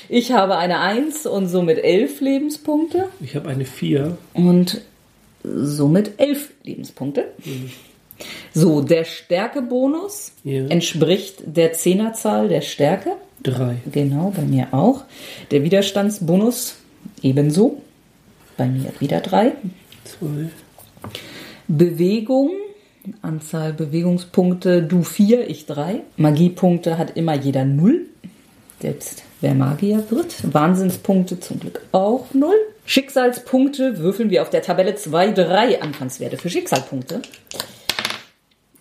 ich 0.08 0.32
habe 0.32 0.56
eine 0.56 0.80
1 0.80 1.26
und 1.26 1.46
somit 1.46 1.78
11 1.78 2.20
Lebenspunkte 2.20 3.06
Ich 3.20 3.36
habe 3.36 3.48
eine 3.48 3.64
4. 3.64 4.18
und 4.34 4.80
somit 5.44 6.18
11 6.18 6.50
Lebenspunkte. 6.64 7.26
So, 8.54 8.80
der 8.80 9.04
Stärkebonus 9.04 10.32
Ja. 10.44 10.66
entspricht 10.66 11.42
der 11.46 11.72
Zehnerzahl 11.72 12.48
der 12.48 12.60
Stärke. 12.60 13.12
3. 13.42 13.76
Genau, 13.90 14.32
bei 14.36 14.42
mir 14.42 14.68
auch. 14.72 15.04
Der 15.50 15.62
Widerstandsbonus 15.62 16.76
ebenso. 17.22 17.80
Bei 18.56 18.66
mir 18.66 18.92
wieder 18.98 19.20
drei. 19.20 19.52
2. 20.04 20.50
Bewegung, 21.68 22.50
Anzahl 23.22 23.72
Bewegungspunkte, 23.72 24.82
du 24.82 25.02
vier, 25.02 25.48
ich 25.48 25.66
drei. 25.66 26.00
Magiepunkte 26.16 26.98
hat 26.98 27.16
immer 27.16 27.34
jeder 27.34 27.64
null. 27.64 28.06
Selbst 28.80 29.22
wer 29.40 29.54
Magier 29.54 30.04
wird. 30.10 30.52
Wahnsinnspunkte 30.52 31.38
zum 31.40 31.60
Glück 31.60 31.80
auch 31.92 32.26
null. 32.34 32.56
Schicksalspunkte 32.84 33.98
würfeln 33.98 34.30
wir 34.30 34.42
auf 34.42 34.50
der 34.50 34.62
Tabelle 34.62 34.96
2, 34.96 35.32
3 35.32 35.80
Anfangswerte 35.80 36.36
für 36.36 36.50
Schicksalpunkte. 36.50 37.22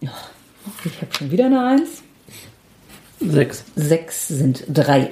Ja, 0.01 0.11
Ich 0.85 1.01
habe 1.01 1.13
schon 1.13 1.31
wieder 1.31 1.45
eine 1.47 1.65
1. 1.65 2.03
6. 3.19 3.65
6 3.75 4.27
sind 4.29 4.63
3. 4.69 5.09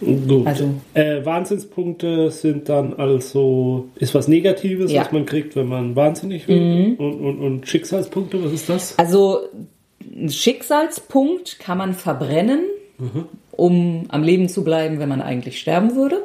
Gut. 0.00 0.46
Also- 0.46 0.74
äh, 0.94 1.24
Wahnsinnspunkte 1.24 2.30
sind 2.30 2.68
dann 2.68 2.94
also, 2.94 3.88
ist 3.96 4.14
was 4.14 4.28
Negatives, 4.28 4.90
Ja. 4.92 5.02
Mhm. 5.02 5.04
was 5.06 5.12
man 5.12 5.26
kriegt, 5.26 5.56
wenn 5.56 5.66
man 5.66 5.96
wahnsinnig 5.96 6.48
wird. 6.48 6.98
Und, 6.98 7.20
und, 7.20 7.38
und 7.40 7.68
Schicksalspunkte, 7.68 8.42
was 8.42 8.52
ist 8.52 8.68
das? 8.68 8.98
Also 8.98 9.40
ein 10.16 10.30
Schicksalspunkt 10.30 11.58
kann 11.58 11.76
man 11.78 11.92
verbrennen, 11.94 12.60
um 13.52 14.04
am 14.08 14.22
Leben 14.22 14.48
zu 14.48 14.64
bleiben, 14.64 14.98
wenn 15.00 15.08
man 15.08 15.20
eigentlich 15.20 15.58
sterben 15.60 15.94
würde. 15.96 16.22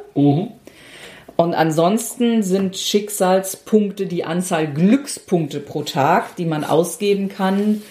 Und 1.36 1.54
ansonsten 1.54 2.42
sind 2.42 2.76
Schicksalspunkte 2.76 4.06
die 4.06 4.24
Anzahl 4.24 4.66
Glückspunkte 4.66 5.60
pro 5.60 5.82
Tag, 5.82 6.34
die 6.36 6.46
man 6.46 6.64
ausgeben 6.64 7.28
kann, 7.28 7.82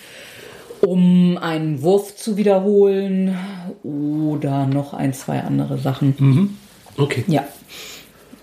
um 0.81 1.37
einen 1.37 1.81
Wurf 1.83 2.15
zu 2.15 2.37
wiederholen 2.37 3.37
oder 3.83 4.65
noch 4.65 4.93
ein, 4.93 5.13
zwei 5.13 5.41
andere 5.41 5.77
Sachen. 5.77 6.57
Okay. 6.97 7.23
Ja. 7.27 7.45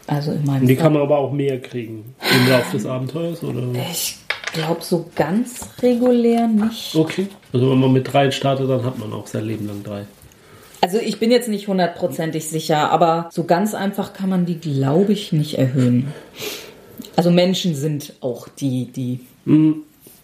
Also 0.06 0.32
in 0.32 0.44
meinem 0.44 0.66
Die 0.66 0.75
Fall. 0.76 0.85
kann 0.85 0.92
man 0.92 1.02
aber 1.02 1.18
auch 1.18 1.32
mehr 1.32 1.61
kriegen 1.61 2.14
im 2.21 2.50
Laufe 2.50 2.76
des 2.76 2.87
Abenteuers, 2.87 3.42
oder? 3.42 3.62
Ich 3.90 4.18
glaube 4.52 4.82
so 4.82 5.06
ganz 5.14 5.68
regulär 5.80 6.47
nicht. 6.47 6.94
Okay. 6.94 7.28
Also 7.52 7.71
wenn 7.71 7.78
man 7.78 7.92
mit 7.92 8.12
drei 8.12 8.30
startet, 8.30 8.68
dann 8.68 8.85
hat 8.85 8.99
man 8.99 9.12
auch 9.12 9.26
sein 9.26 9.47
Leben 9.47 9.66
lang 9.66 9.82
drei. 9.82 10.04
Also 10.82 10.98
ich 10.98 11.20
bin 11.20 11.30
jetzt 11.30 11.48
nicht 11.48 11.68
hundertprozentig 11.68 12.48
sicher, 12.48 12.90
aber 12.90 13.30
so 13.30 13.44
ganz 13.44 13.72
einfach 13.72 14.12
kann 14.12 14.28
man 14.28 14.46
die, 14.46 14.58
glaube 14.58 15.12
ich, 15.12 15.32
nicht 15.32 15.56
erhöhen. 15.56 16.12
Also 17.14 17.30
Menschen 17.30 17.76
sind 17.76 18.14
auch 18.20 18.48
die, 18.48 18.86
die 18.86 19.20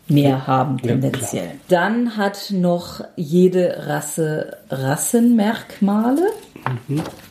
mehr 0.09 0.47
haben 0.49 0.79
tendenziell. 0.83 1.53
Dann 1.69 2.17
hat 2.17 2.51
noch 2.51 3.05
jede 3.15 3.87
Rasse 3.87 4.57
Rassenmerkmale. 4.69 6.27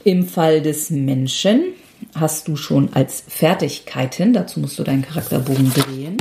Im 0.06 0.26
Fall 0.26 0.62
des 0.62 0.90
Menschen 0.90 1.74
hast 2.16 2.48
du 2.48 2.56
schon 2.56 2.94
als 2.94 3.24
Fertigkeiten, 3.28 4.32
dazu 4.32 4.62
musst 4.62 4.80
du 4.80 4.84
deinen 4.84 5.02
Charakterbogen 5.02 5.74
drehen. 5.74 6.18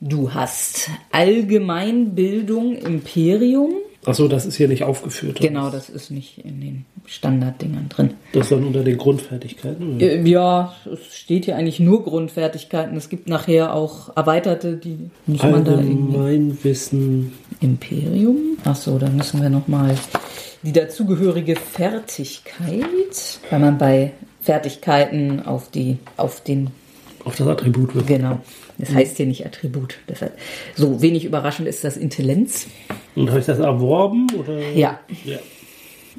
Du 0.00 0.34
hast 0.34 0.90
Allgemeinbildung 1.10 2.76
Imperium. 2.76 3.76
Achso, 4.06 4.28
das 4.28 4.46
ist 4.46 4.56
hier 4.56 4.68
nicht 4.68 4.84
aufgeführt. 4.84 5.40
oder? 5.40 5.48
Genau, 5.48 5.68
das 5.70 5.90
ist 5.90 6.10
nicht 6.10 6.38
in 6.38 6.60
den 6.60 6.84
Standarddingern 7.06 7.88
drin. 7.88 8.14
Das 8.32 8.44
ist 8.44 8.52
dann 8.52 8.64
unter 8.64 8.82
den 8.84 8.96
Grundfertigkeiten. 8.96 9.96
Oder? 9.96 10.06
Äh, 10.06 10.22
Ja, 10.28 10.74
es 10.90 11.14
steht 11.14 11.44
hier 11.46 11.56
eigentlich 11.56 11.80
nur 11.80 12.04
Grundfertigkeiten. 12.04 12.96
Es 12.96 13.08
gibt 13.08 13.28
nachher 13.28 13.74
auch 13.74 14.16
erweiterte, 14.16 14.76
die 14.76 15.10
muss 15.26 15.42
man 15.42 15.64
da. 15.64 15.72
Allgemeinwissen. 15.76 17.32
Imperium. 17.60 18.58
Ach 18.64 18.76
so, 18.76 18.98
dann 18.98 19.16
müssen 19.16 19.40
wir 19.42 19.48
nochmal 19.50 19.94
die 20.62 20.72
dazugehörige 20.72 21.56
Fertigkeit, 21.56 23.40
weil 23.50 23.58
man 23.60 23.78
bei 23.78 24.12
Fertigkeiten 24.42 25.44
auf 25.44 25.70
die, 25.70 25.98
auf 26.16 26.42
den, 26.42 26.70
Auf 27.26 27.34
das 27.34 27.48
Attribut 27.48 27.92
wird. 27.94 28.06
genau. 28.06 28.38
Das 28.78 28.94
heißt 28.94 29.16
hier 29.16 29.26
nicht 29.26 29.44
Attribut. 29.44 29.98
Deshalb, 30.08 30.38
so 30.76 31.02
wenig 31.02 31.24
überraschend 31.24 31.66
ist 31.66 31.82
das 31.82 31.96
Intelligenz. 31.96 32.68
Und 33.16 33.30
habe 33.30 33.40
ich 33.40 33.46
das 33.46 33.58
erworben? 33.58 34.28
Oder? 34.38 34.60
Ja. 34.70 35.00
ja. 35.24 35.38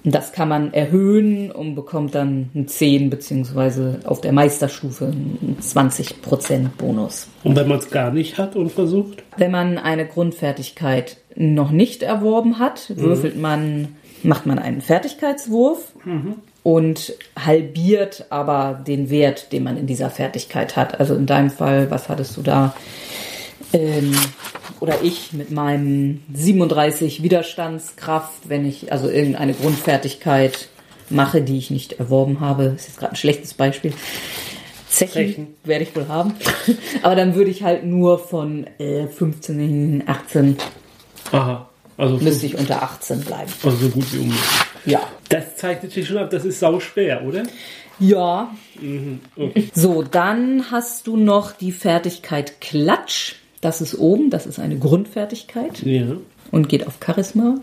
Das 0.04 0.34
kann 0.34 0.50
man 0.50 0.74
erhöhen 0.74 1.50
und 1.50 1.76
bekommt 1.76 2.14
dann 2.14 2.50
einen 2.54 2.68
10 2.68 3.10
beziehungsweise 3.10 4.00
auf 4.04 4.20
der 4.20 4.34
Meisterstufe 4.34 5.06
einen 5.06 5.58
20% 5.62 6.70
Bonus. 6.78 7.30
Und 7.46 7.56
wenn 7.56 7.70
man 7.70 7.80
es 7.80 7.90
gar 7.90 8.12
nicht 8.12 8.38
hat 8.38 8.58
und 8.58 8.72
versucht? 8.74 9.24
Wenn 9.38 9.52
man 9.52 9.78
eine 9.78 10.06
Grundfertigkeit 10.06 11.18
noch 11.36 11.72
nicht 11.72 12.04
erworben 12.04 12.60
hat, 12.60 12.92
würfelt 12.98 13.40
man, 13.40 13.96
macht 14.24 14.46
man 14.46 14.60
einen 14.60 14.82
Fertigkeitswurf 14.82 15.94
und 16.68 17.14
halbiert 17.40 18.26
aber 18.30 18.84
den 18.86 19.10
Wert, 19.10 19.54
den 19.54 19.64
man 19.64 19.78
in 19.78 19.88
dieser 19.88 20.10
Fertigkeit 20.10 20.76
hat. 20.76 21.00
Also 21.00 21.16
in 21.16 21.26
deinem 21.26 21.50
Fall, 21.50 21.90
was 21.92 22.10
hattest 22.10 22.36
du 22.36 22.42
da? 22.42 22.76
Ähm, 23.72 24.14
oder 24.82 24.96
ich 25.02 25.32
mit 25.32 25.50
meinem 25.50 26.24
37 26.34 27.24
Widerstandskraft, 27.24 28.50
wenn 28.50 28.66
ich 28.66 28.92
also 28.92 29.10
irgendeine 29.10 29.54
Grundfertigkeit 29.54 30.68
mache, 31.10 31.42
die 31.42 31.58
ich 31.58 31.72
nicht 31.72 32.02
erworben 32.02 32.42
habe, 32.42 32.74
ist 32.76 32.90
jetzt 32.90 33.00
gerade 33.00 33.14
ein 33.14 33.16
schlechtes 33.16 33.54
Beispiel. 33.54 33.94
Zechen, 34.90 35.14
Zechen. 35.14 35.48
werde 35.64 35.86
ich 35.86 35.96
wohl 35.96 36.10
haben. 36.10 36.34
Aber 37.02 37.16
dann 37.16 37.36
würde 37.36 37.50
ich 37.50 37.64
halt 37.64 37.86
nur 37.86 38.20
von 38.20 38.68
äh, 38.78 39.08
15, 39.08 40.04
18 40.06 40.58
Aha. 41.32 41.70
Also, 41.98 42.18
müsste 42.18 42.46
ich 42.46 42.58
unter 42.58 42.84
18 42.84 43.22
bleiben. 43.22 43.51
also 43.63 43.77
so 43.77 43.89
gut 43.89 44.13
wie 44.13 44.18
unmöglich. 44.20 44.42
Ja. 44.86 45.01
Das 45.30 45.56
zeichnet 45.58 45.92
sich 45.92 46.08
schon 46.08 46.18
ab, 46.18 46.30
das 46.30 46.46
ist 46.46 46.60
sau 46.60 46.80
schwer, 46.80 47.24
oder? 47.25 47.44
Ja. 48.00 48.51
Okay. 49.36 49.70
So, 49.74 50.04
dann 50.04 50.70
hast 50.72 51.08
du 51.08 51.18
noch 51.18 51.51
die 51.51 51.72
Fertigkeit 51.72 52.62
Klatsch. 52.62 53.34
Das 53.62 53.82
ist 53.82 53.96
oben, 53.98 54.30
das 54.30 54.46
ist 54.46 54.60
eine 54.60 54.77
Grundfertigkeit 54.77 55.82
Ja, 55.84 56.06
und 56.51 56.70
geht 56.70 56.86
auf 56.86 57.00
Charisma. 57.04 57.56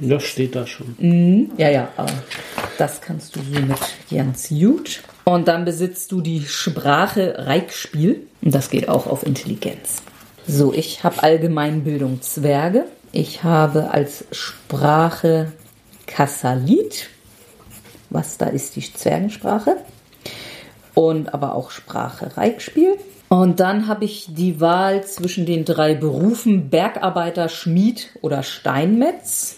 das 0.00 0.24
steht 0.24 0.56
da 0.56 0.66
schon. 0.66 1.52
Ja, 1.56 1.70
ja, 1.70 1.88
aber 1.96 2.12
das 2.78 3.00
kannst 3.00 3.36
du 3.36 3.40
somit 3.40 3.78
ganz 4.10 4.48
gut. 4.48 5.02
Und 5.24 5.46
dann 5.48 5.64
besitzt 5.64 6.10
du 6.10 6.20
die 6.20 6.42
Sprache 6.44 7.34
Reikspiel 7.46 8.26
und 8.42 8.54
das 8.54 8.70
geht 8.70 8.88
auch 8.88 9.06
auf 9.06 9.24
Intelligenz. 9.24 10.02
So, 10.48 10.72
ich 10.72 11.02
habe 11.04 11.22
Allgemeinbildung 11.22 12.22
Zwerge. 12.22 12.84
Ich 13.18 13.44
habe 13.44 13.92
als 13.92 14.26
Sprache 14.30 15.50
Kassalit. 16.06 17.08
Was 18.10 18.36
da 18.36 18.44
ist 18.44 18.76
die 18.76 18.82
Zwergensprache. 18.82 19.78
Und 20.92 21.32
aber 21.32 21.54
auch 21.54 21.70
Sprache 21.70 22.36
Reikspiel. 22.36 22.98
Und 23.30 23.58
dann 23.58 23.88
habe 23.88 24.04
ich 24.04 24.26
die 24.28 24.60
Wahl 24.60 25.02
zwischen 25.06 25.46
den 25.46 25.64
drei 25.64 25.94
Berufen 25.94 26.68
Bergarbeiter, 26.68 27.48
Schmied 27.48 28.10
oder 28.20 28.42
Steinmetz. 28.42 29.56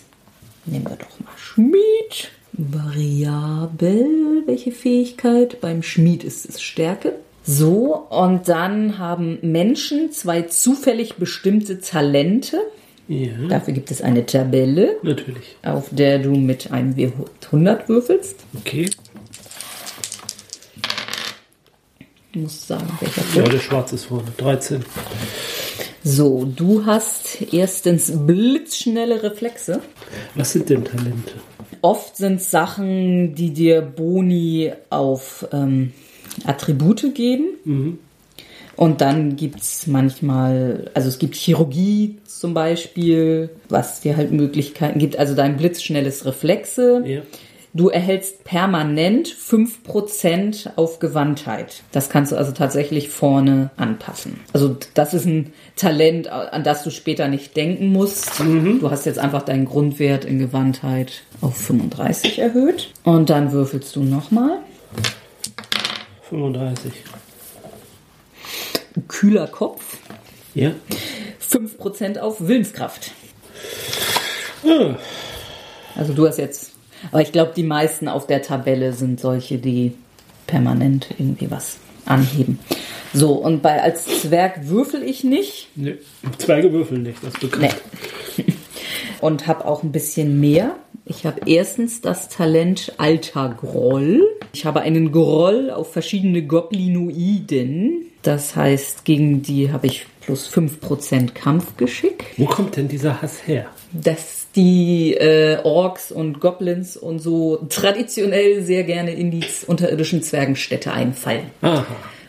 Nehmen 0.64 0.88
wir 0.88 0.96
doch 0.96 1.18
mal 1.18 1.36
Schmied. 1.36 2.30
Variabel, 2.52 4.06
welche 4.46 4.70
Fähigkeit? 4.70 5.60
Beim 5.60 5.82
Schmied 5.82 6.22
ist 6.22 6.48
es 6.48 6.62
Stärke. 6.62 7.16
So, 7.42 8.06
und 8.08 8.48
dann 8.48 8.98
haben 8.98 9.40
Menschen 9.42 10.12
zwei 10.12 10.42
zufällig 10.42 11.16
bestimmte 11.16 11.80
Talente. 11.80 12.60
Ja, 13.08 13.32
Dafür 13.48 13.72
gibt 13.72 13.90
es 13.90 14.02
eine 14.02 14.26
Tabelle, 14.26 14.96
natürlich. 15.02 15.56
auf 15.62 15.88
der 15.90 16.18
du 16.18 16.32
mit 16.32 16.70
einem 16.70 16.94
W100 16.94 17.88
würfelst. 17.88 18.36
Okay. 18.54 18.90
Du 22.32 22.40
musst 22.40 22.68
sagen, 22.68 22.86
welcher 23.00 23.23
Ja, 23.34 23.49
der 23.49 23.58
Schwarz 23.60 23.92
ist 23.94 24.04
vorne. 24.04 24.30
13. 24.36 24.84
So, 26.04 26.44
du 26.44 26.84
hast 26.84 27.52
erstens 27.52 28.12
blitzschnelle 28.14 29.23
Reflexe. 29.23 29.80
Was 30.34 30.52
sind 30.52 30.68
denn 30.68 30.84
Talente? 30.84 31.32
Oft 31.80 32.16
sind 32.16 32.36
es 32.36 32.50
Sachen, 32.50 33.34
die 33.34 33.52
dir 33.52 33.80
Boni 33.80 34.73
auf 34.90 35.47
ähm, 35.52 35.92
Attribute 36.44 37.14
geben. 37.14 37.99
Und 38.76 39.00
dann 39.00 39.36
gibt 39.36 39.60
es 39.60 39.86
manchmal, 39.86 40.90
also 40.94 41.08
es 41.08 41.18
gibt 41.18 41.34
Chirurgie 41.34 42.18
zum 42.38 42.54
Beispiel, 42.54 43.50
was 43.68 44.00
dir 44.00 44.16
halt 44.16 44.32
Möglichkeiten 44.32 44.98
gibt. 44.98 45.18
Also 45.18 45.34
dein 45.34 45.56
blitzschnelles 45.56 46.24
Reflexe. 46.24 47.02
Ja. 47.04 47.22
Du 47.74 47.90
erhältst 47.90 48.44
permanent 48.44 49.28
5% 49.28 50.70
auf 50.76 51.00
Gewandtheit. 51.00 51.82
Das 51.92 52.08
kannst 52.08 52.32
du 52.32 52.36
also 52.36 52.52
tatsächlich 52.52 53.10
vorne 53.10 53.70
anpassen. 53.76 54.40
Also 54.54 54.76
das 54.94 55.12
ist 55.12 55.26
ein 55.26 55.52
Talent, 55.76 56.28
an 56.28 56.64
das 56.64 56.82
du 56.82 56.90
später 56.90 57.28
nicht 57.28 57.56
denken 57.56 57.88
musst. 57.88 58.40
Du 58.40 58.90
hast 58.90 59.04
jetzt 59.04 59.18
einfach 59.18 59.42
deinen 59.42 59.66
Grundwert 59.66 60.24
in 60.24 60.38
Gewandtheit 60.38 61.22
auf 61.42 61.56
35 61.56 62.38
erhöht. 62.38 62.90
Und 63.04 63.28
dann 63.30 63.52
würfelst 63.52 63.94
du 63.94 64.02
nochmal. 64.02 64.58
35. 66.30 66.92
Kühler 69.08 69.46
Kopf. 69.46 69.98
Ja. 70.54 70.73
5% 71.50 72.19
auf 72.19 72.47
Willenskraft. 72.47 73.13
Ah, 74.67 74.97
Also 75.95 76.13
du 76.13 76.26
hast 76.26 76.39
jetzt, 76.39 76.73
aber 77.11 77.23
ich 77.23 77.32
glaube, 77.32 77.52
die 77.56 77.63
meisten 77.63 78.08
auf 78.08 78.26
der 78.26 78.43
Tabelle 78.43 78.93
sind 78.93 79.21
solche, 79.21 79.58
die 79.58 79.93
permanent 80.47 81.08
irgendwie 81.19 81.50
was 81.50 81.78
anheben. 82.06 82.58
So, 83.15 83.32
und 83.32 83.63
bei 83.63 83.82
als 83.82 84.04
Zwerg 84.23 84.69
würfel 84.69 85.02
ich 85.02 85.25
nicht. 85.25 85.69
ne. 85.76 85.99
Zwerge 86.39 86.73
würfeln 86.73 87.02
nicht, 87.02 87.19
das 87.23 87.34
bekannt. 87.34 87.75
Nee. 88.37 88.45
Und 89.21 89.49
habe 89.49 89.65
auch 89.65 89.82
ein 89.82 89.91
bisschen 89.91 90.39
mehr. 90.39 90.76
Ich 91.04 91.26
habe 91.26 91.41
erstens 91.47 92.00
das 92.00 92.28
Talent 92.28 92.93
Alter 92.99 93.49
Groll. 93.61 94.23
Ich 94.52 94.65
habe 94.65 94.80
einen 94.82 95.11
Groll 95.11 95.71
auf 95.71 95.93
verschiedene 95.93 96.43
Goblinoiden. 96.43 98.06
Das 98.23 98.54
heißt, 98.54 99.04
gegen 99.04 99.43
die 99.43 99.73
habe 99.73 99.89
ich 99.89 100.06
plus 100.28 100.47
5% 100.52 101.32
Kampfgeschick. 101.32 102.26
Wo 102.36 102.45
kommt 102.45 102.76
denn 102.76 102.86
dieser 102.86 103.23
Hass 103.23 103.47
her? 103.47 103.64
dass 103.91 104.49
die 104.54 105.14
äh, 105.14 105.60
Orks 105.64 106.12
und 106.12 106.41
Goblins 106.41 106.99
und 106.99 107.21
so 107.21 107.56
traditionell 107.71 108.60
sehr 108.62 108.84
gerne 108.84 109.12
in 109.14 109.30
die 109.30 109.41
unterirdischen 109.67 110.23
Zwergenstädte 110.23 110.93
einfallen. 110.93 111.47
Aha. 111.62 111.86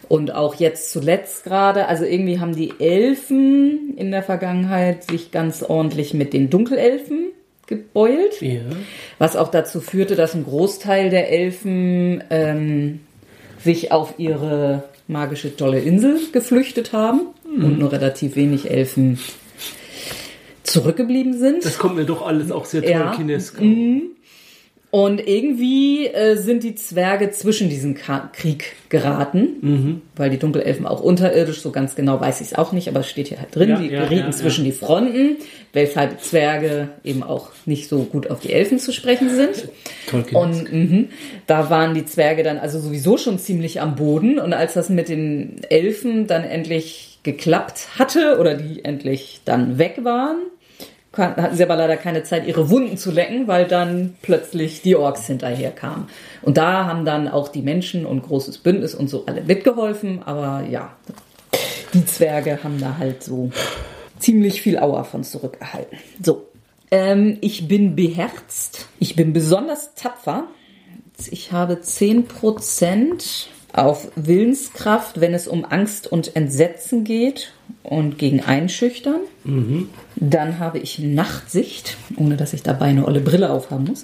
Und 0.08 0.34
auch 0.34 0.56
jetzt 0.56 0.92
zuletzt 0.94 1.44
gerade, 1.44 1.88
also 1.88 2.06
irgendwie 2.06 2.40
haben 2.40 2.56
die 2.56 2.72
Elfen 2.80 3.94
in 3.98 4.12
der 4.12 4.24
Vergangenheit 4.24 5.04
sich 5.04 5.32
ganz 5.32 5.62
ordentlich 5.62 6.14
mit 6.14 6.32
den 6.32 6.50
Dunkelelfen 6.50 7.32
gebeult, 7.68 8.42
Ja. 8.42 8.62
was 9.18 9.36
auch 9.36 9.52
dazu 9.52 9.82
führte, 9.82 10.16
dass 10.16 10.34
ein 10.36 10.46
Großteil 10.46 11.10
der 11.10 11.30
Elfen 11.30 12.24
ähm, 12.30 13.02
sich 13.62 13.92
auf 13.92 14.14
ihre 14.18 14.84
magische 15.10 15.58
tolle 15.58 15.80
Insel 15.80 16.20
geflüchtet 16.32 16.94
haben 16.94 17.22
und 17.58 17.80
nur 17.80 17.92
relativ 17.92 18.36
wenig 18.36 18.70
Elfen 18.70 19.20
zurückgeblieben 20.64 21.38
sind. 21.38 21.66
Das 21.66 21.78
kommt 21.78 21.96
mir 21.96 22.06
doch 22.06 22.26
alles 22.26 22.52
auch 22.52 22.66
sehr 22.66 22.88
Ja. 22.88 23.08
Tolkienesk. 23.08 23.60
Und 24.92 25.28
irgendwie 25.28 26.08
äh, 26.08 26.36
sind 26.36 26.64
die 26.64 26.74
Zwerge 26.74 27.30
zwischen 27.30 27.70
diesen 27.70 27.94
Ka 27.94 28.32
Krieg 28.34 28.74
geraten, 28.90 30.02
weil 30.16 30.32
die 30.32 30.40
Dunkelelfen 30.40 30.88
auch 30.88 31.02
unterirdisch, 31.02 31.62
so 31.62 31.70
ganz 31.70 31.94
genau 31.94 32.20
weiß 32.20 32.42
ich 32.42 32.48
es 32.48 32.54
auch 32.56 32.72
nicht, 32.72 32.88
aber 32.88 33.02
es 33.02 33.08
steht 33.10 33.28
hier 33.28 33.40
halt 33.40 33.56
drin, 33.56 33.70
Ja, 33.70 33.80
die 33.80 33.90
ja, 33.90 34.02
gerieten 34.02 34.32
ja, 34.32 34.32
zwischen 34.32 34.64
die 34.66 34.72
Fronten, 34.72 35.38
weshalb 35.74 36.22
Zwerge 36.22 36.90
eben 37.04 37.22
auch 37.22 37.52
nicht 37.68 37.88
so 37.88 38.00
gut 38.00 38.32
auf 38.32 38.40
die 38.40 38.52
Elfen 38.52 38.80
zu 38.80 38.92
sprechen 38.92 39.30
sind. 39.30 39.70
Tolkienesk. 40.10 40.36
Und 40.36 40.74
mhm, 40.74 41.10
da 41.46 41.70
waren 41.70 41.94
die 41.94 42.06
Zwerge 42.06 42.42
dann 42.42 42.58
also 42.58 42.80
sowieso 42.80 43.18
schon 43.18 43.38
ziemlich 43.38 43.82
am 43.82 43.96
Boden. 43.96 44.40
Und 44.40 44.54
als 44.54 44.74
das 44.74 44.90
mit 44.90 45.08
den 45.08 45.58
Elfen 45.70 46.26
dann 46.26 46.44
endlich 46.44 47.09
geklappt 47.24 48.00
hatte 48.00 48.38
oder 48.40 48.56
die 48.56 48.84
endlich 48.86 49.42
dann 49.46 49.78
weg 49.78 50.00
waren, 50.04 50.38
hatten 51.14 51.56
sie 51.56 51.64
aber 51.64 51.76
leider 51.76 51.98
keine 51.98 52.24
Zeit, 52.24 52.48
ihre 52.48 52.70
Wunden 52.70 52.98
zu 52.98 53.12
lecken, 53.12 53.48
weil 53.48 53.68
dann 53.68 54.16
plötzlich 54.22 54.82
die 54.82 54.96
Orks 54.96 55.26
hinterher 55.26 55.72
kamen. 55.72 56.08
Und 56.42 56.58
da 56.58 56.86
haben 56.86 57.04
dann 57.04 57.28
auch 57.28 57.50
die 57.50 57.62
Menschen 57.62 58.06
und 58.06 58.22
großes 58.22 58.60
Bündnis 58.60 58.94
und 58.94 59.10
so 59.10 59.26
alle 59.26 59.42
mitgeholfen. 59.42 60.22
Aber 60.24 60.66
ja, 60.70 60.96
die 61.94 62.06
Zwerge 62.06 62.64
haben 62.64 62.80
da 62.80 62.98
halt 62.98 63.24
so 63.24 63.52
ziemlich 64.20 64.62
viel 64.62 64.78
Aua 64.78 65.04
von 65.04 65.24
zurückerhalten. 65.24 65.98
So, 66.22 66.48
ähm, 66.92 67.38
ich 67.42 67.68
bin 67.68 67.96
beherzt. 67.96 68.88
Ich 69.00 69.16
bin 69.16 69.34
besonders 69.34 69.96
tapfer. 69.96 70.48
Ich 71.32 71.52
habe 71.52 71.76
10% 71.76 73.48
auf 73.74 74.12
Willenskraft, 74.16 75.22
wenn 75.22 75.34
es 75.34 75.48
um 75.48 75.66
Angst 75.66 76.08
und 76.08 76.36
Entsetzen 76.36 77.04
geht 77.04 77.54
und 77.84 78.18
gegen 78.18 78.42
Einschüchtern. 78.42 79.22
Dann 80.16 80.60
habe 80.60 80.80
ich 80.80 81.00
Nachtsicht, 81.00 81.98
ohne 82.18 82.36
dass 82.38 82.54
ich 82.54 82.64
dabei 82.64 82.86
eine 82.88 83.06
olle 83.06 83.22
Brille 83.22 83.50
aufhaben 83.52 83.86
muss. 83.86 84.04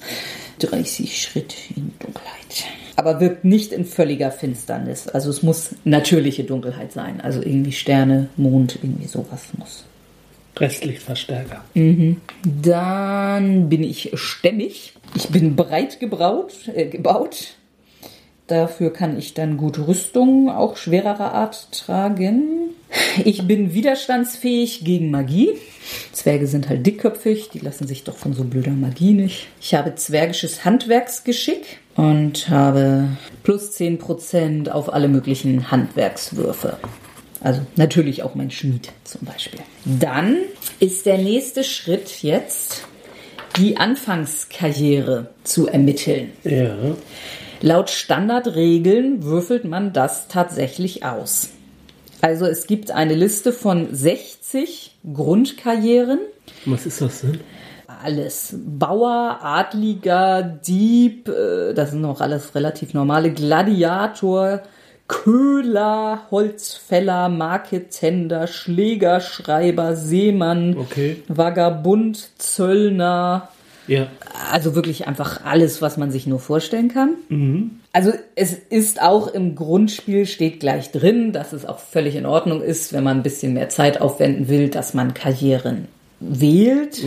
30 0.60 1.22
Schritt 1.22 1.56
in 1.76 1.94
Dunkelheit. 2.00 2.66
Aber 2.96 3.20
wirkt 3.20 3.44
nicht 3.44 3.74
in 3.74 3.86
völliger 3.86 4.32
Finsternis. 4.32 5.08
Also 5.08 5.30
es 5.30 5.44
muss 5.44 5.72
natürliche 5.84 6.46
Dunkelheit 6.46 6.94
sein. 6.94 7.20
Also 7.20 7.42
irgendwie 7.42 7.74
Sterne, 7.74 8.30
Mond, 8.38 8.80
irgendwie 8.82 9.08
sowas 9.08 9.48
muss 9.58 9.84
Restlichtverstärker. 10.58 11.64
Dann 12.44 13.70
bin 13.70 13.84
ich 13.84 14.12
stämmig. 14.14 14.94
Ich 15.14 15.30
bin 15.30 15.56
breit 15.56 16.00
gebraut, 16.00 16.54
äh, 16.74 16.86
gebaut. 16.86 17.56
Dafür 18.48 18.94
kann 18.94 19.18
ich 19.18 19.34
dann 19.34 19.58
gut 19.58 19.80
Rüstung 19.80 20.50
auch 20.50 20.78
schwererer 20.78 21.34
Art 21.34 21.72
tragen. 21.72 22.70
Ich 23.24 23.48
bin 23.48 23.74
widerstandsfähig 23.74 24.84
gegen 24.84 25.10
Magie. 25.10 25.50
Zwerge 26.12 26.46
sind 26.46 26.70
halt 26.70 26.86
dickköpfig, 26.86 27.50
die 27.50 27.60
lassen 27.60 27.88
sich 27.88 28.04
doch 28.04 28.16
von 28.16 28.34
so 28.34 28.44
blöder 28.44 28.72
Magie 28.72 29.14
nicht. 29.14 29.48
Ich 29.60 29.74
habe 29.74 29.96
zwergisches 29.96 30.64
Handwerksgeschick 30.64 31.80
und 31.96 32.50
habe 32.50 33.10
plus 33.44 33.72
10% 33.72 34.70
auf 34.70 34.94
alle 34.94 35.08
möglichen 35.08 35.72
Handwerkswürfe. 35.72 36.78
Also 37.42 37.62
natürlich 37.76 38.24
auch 38.24 38.36
mein 38.36 38.52
Schmied 38.52 38.92
zum 39.04 39.22
Beispiel. 39.22 39.60
Dann 39.86 40.38
ist 40.80 41.06
der 41.06 41.18
nächste 41.18 41.64
Schritt 41.64 42.22
jetzt, 42.22 42.86
die 43.58 43.78
Anfangskarriere 43.78 45.30
zu 45.44 45.68
ermitteln. 45.68 46.32
Ja. 46.44 46.76
Laut 47.66 47.90
Standardregeln 47.90 49.24
würfelt 49.24 49.66
man 49.66 49.92
das 49.92 50.28
tatsächlich 50.28 51.04
aus. 51.04 51.50
Also 52.22 52.46
es 52.46 52.68
gibt 52.68 52.92
eine 52.92 53.16
Liste 53.16 53.52
von 53.52 53.88
60 53.92 54.96
Grundkarrieren. 55.12 56.20
Was 56.68 56.86
ist 56.86 57.02
das 57.02 57.22
denn? 57.22 57.40
Alles. 58.04 58.56
Bauer, 58.56 59.40
Adliger, 59.42 60.44
Dieb, 60.44 61.28
äh, 61.28 61.74
das 61.74 61.90
sind 61.90 62.02
noch 62.02 62.22
alles 62.22 62.54
relativ 62.54 62.94
normale. 62.94 63.32
Gladiator, 63.34 64.62
Köhler, 65.08 66.28
Holzfäller, 66.30 67.30
Marketender, 67.30 68.46
Schlägerschreiber, 68.46 69.96
Seemann, 69.96 70.78
Okay. 70.78 71.24
Vagabund, 71.28 72.30
Zöllner, 72.38 73.50
Ja. 73.88 74.08
also 74.52 74.76
wirklich 74.76 75.08
einfach 75.08 75.46
alles, 75.46 75.82
was 75.82 75.98
man 75.98 76.12
sich 76.12 76.28
nur 76.28 76.40
vorstellen 76.40 76.90
kann. 76.90 77.16
Also 77.94 78.12
es 78.36 78.54
ist 78.54 79.02
auch 79.02 79.28
im 79.28 79.56
Grundspiel 79.56 80.26
steht 80.26 80.60
gleich 80.60 80.92
drin, 80.92 81.32
dass 81.32 81.54
es 81.54 81.66
auch 81.66 81.80
völlig 81.80 82.16
in 82.16 82.26
Ordnung 82.26 82.62
ist, 82.62 82.94
wenn 82.94 83.04
man 83.04 83.18
ein 83.18 83.24
bisschen 83.24 83.54
mehr 83.54 83.70
Zeit 83.70 84.02
aufwenden 84.02 84.48
will, 84.48 84.70
dass 84.70 84.94
man 84.94 85.14
Karrieren 85.14 85.88
wählt. 86.20 87.04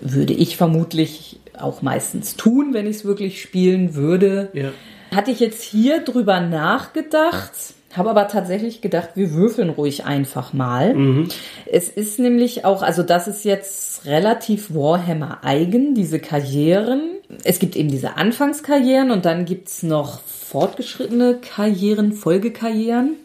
Würde 0.00 0.32
ich 0.32 0.56
vermutlich 0.56 1.40
auch 1.58 1.82
meistens 1.82 2.36
tun, 2.36 2.72
wenn 2.72 2.86
ich 2.86 2.96
es 2.96 3.04
wirklich 3.04 3.42
spielen 3.42 3.94
würde. 3.94 4.48
Ja. 4.52 4.70
Hatte 5.14 5.30
ich 5.30 5.40
jetzt 5.40 5.62
hier 5.62 6.00
drüber 6.00 6.40
nachgedacht, 6.40 7.52
habe 7.96 8.10
aber 8.10 8.28
tatsächlich 8.28 8.80
gedacht, 8.80 9.10
wir 9.14 9.32
würfeln 9.32 9.70
ruhig 9.70 10.04
einfach 10.04 10.52
mal. 10.52 11.26
Es 11.66 11.88
ist 11.88 12.18
nämlich 12.18 12.64
auch, 12.64 12.82
also 12.82 13.02
das 13.02 13.26
ist 13.28 13.44
jetzt 13.44 14.06
relativ 14.06 14.74
Warhammer 14.74 15.38
eigen, 15.42 15.94
diese 15.94 16.20
Karrieren. 16.20 17.02
Es 17.44 17.58
gibt 17.58 17.76
eben 17.76 17.88
diese 17.88 18.16
Anfangskarrieren 18.16 19.10
und 19.10 19.24
dann 19.24 19.44
gibt's 19.44 19.82
noch 19.82 20.20
fortgeschrittene 20.20 21.38
Karrieren, 21.40 22.12
Folgekarrieren, 22.12 23.16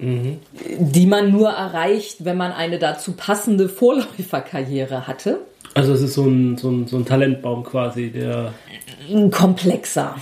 die 0.79 1.05
man 1.07 1.31
nur 1.31 1.49
erreicht, 1.49 2.23
wenn 2.25 2.37
man 2.37 2.51
eine 2.51 2.77
dazu 2.77 3.13
passende 3.13 3.67
Vorläuferkarriere 3.67 5.07
hatte. 5.07 5.39
Also 5.73 5.93
es 5.93 6.01
ist 6.01 6.13
so 6.13 6.23
ein, 6.25 6.57
so 6.57 6.69
ein, 6.69 6.87
so 6.87 6.97
ein 6.97 7.05
Talentbaum 7.05 7.63
quasi, 7.63 8.09
der. 8.09 8.53
Komplexer. 9.31 10.15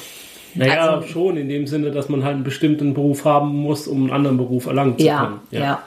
Naja, 0.55 0.89
Also- 0.95 1.07
schon 1.07 1.37
in 1.37 1.49
dem 1.49 1.67
Sinne, 1.67 1.91
dass 1.91 2.09
man 2.09 2.23
halt 2.23 2.35
einen 2.35 2.43
bestimmten 2.43 2.93
Beruf 2.93 3.25
haben 3.25 3.55
muss, 3.55 3.87
um 3.87 4.03
einen 4.03 4.11
anderen 4.11 4.37
Beruf 4.37 4.65
erlangen 4.67 4.97
zu 4.97 5.05
Ja, 5.05 5.19
können. 5.21 5.39
ja, 5.51 5.83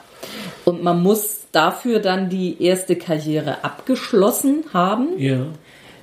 Und 0.65 0.83
man 0.83 1.01
muss 1.01 1.45
dafür 1.51 1.99
dann 1.99 2.29
die 2.29 2.61
erste 2.61 2.95
Karriere 2.97 3.63
abgeschlossen 3.63 4.65
haben. 4.73 5.07
Ja. 5.17 5.37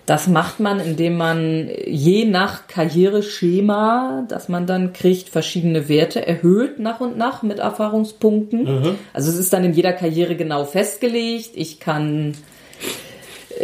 Das 0.06 0.26
macht 0.26 0.60
man, 0.60 0.80
indem 0.80 1.16
man 1.16 1.68
je 1.86 2.24
nach 2.26 2.66
Karriereschema, 2.66 4.24
das 4.28 4.48
man 4.48 4.66
dann 4.66 4.92
kriegt, 4.92 5.28
verschiedene 5.30 5.88
Werte 5.88 6.26
erhöht 6.26 6.78
nach 6.78 7.00
und 7.00 7.16
nach 7.16 7.42
mit 7.42 7.58
Erfahrungspunkten. 7.58 8.96
Also 9.12 9.30
es 9.30 9.38
ist 9.38 9.52
dann 9.52 9.64
in 9.64 9.72
jeder 9.72 9.92
Karriere 9.92 10.34
genau 10.36 10.64
festgelegt. 10.64 11.50
Ich 11.54 11.80
kann 11.80 12.34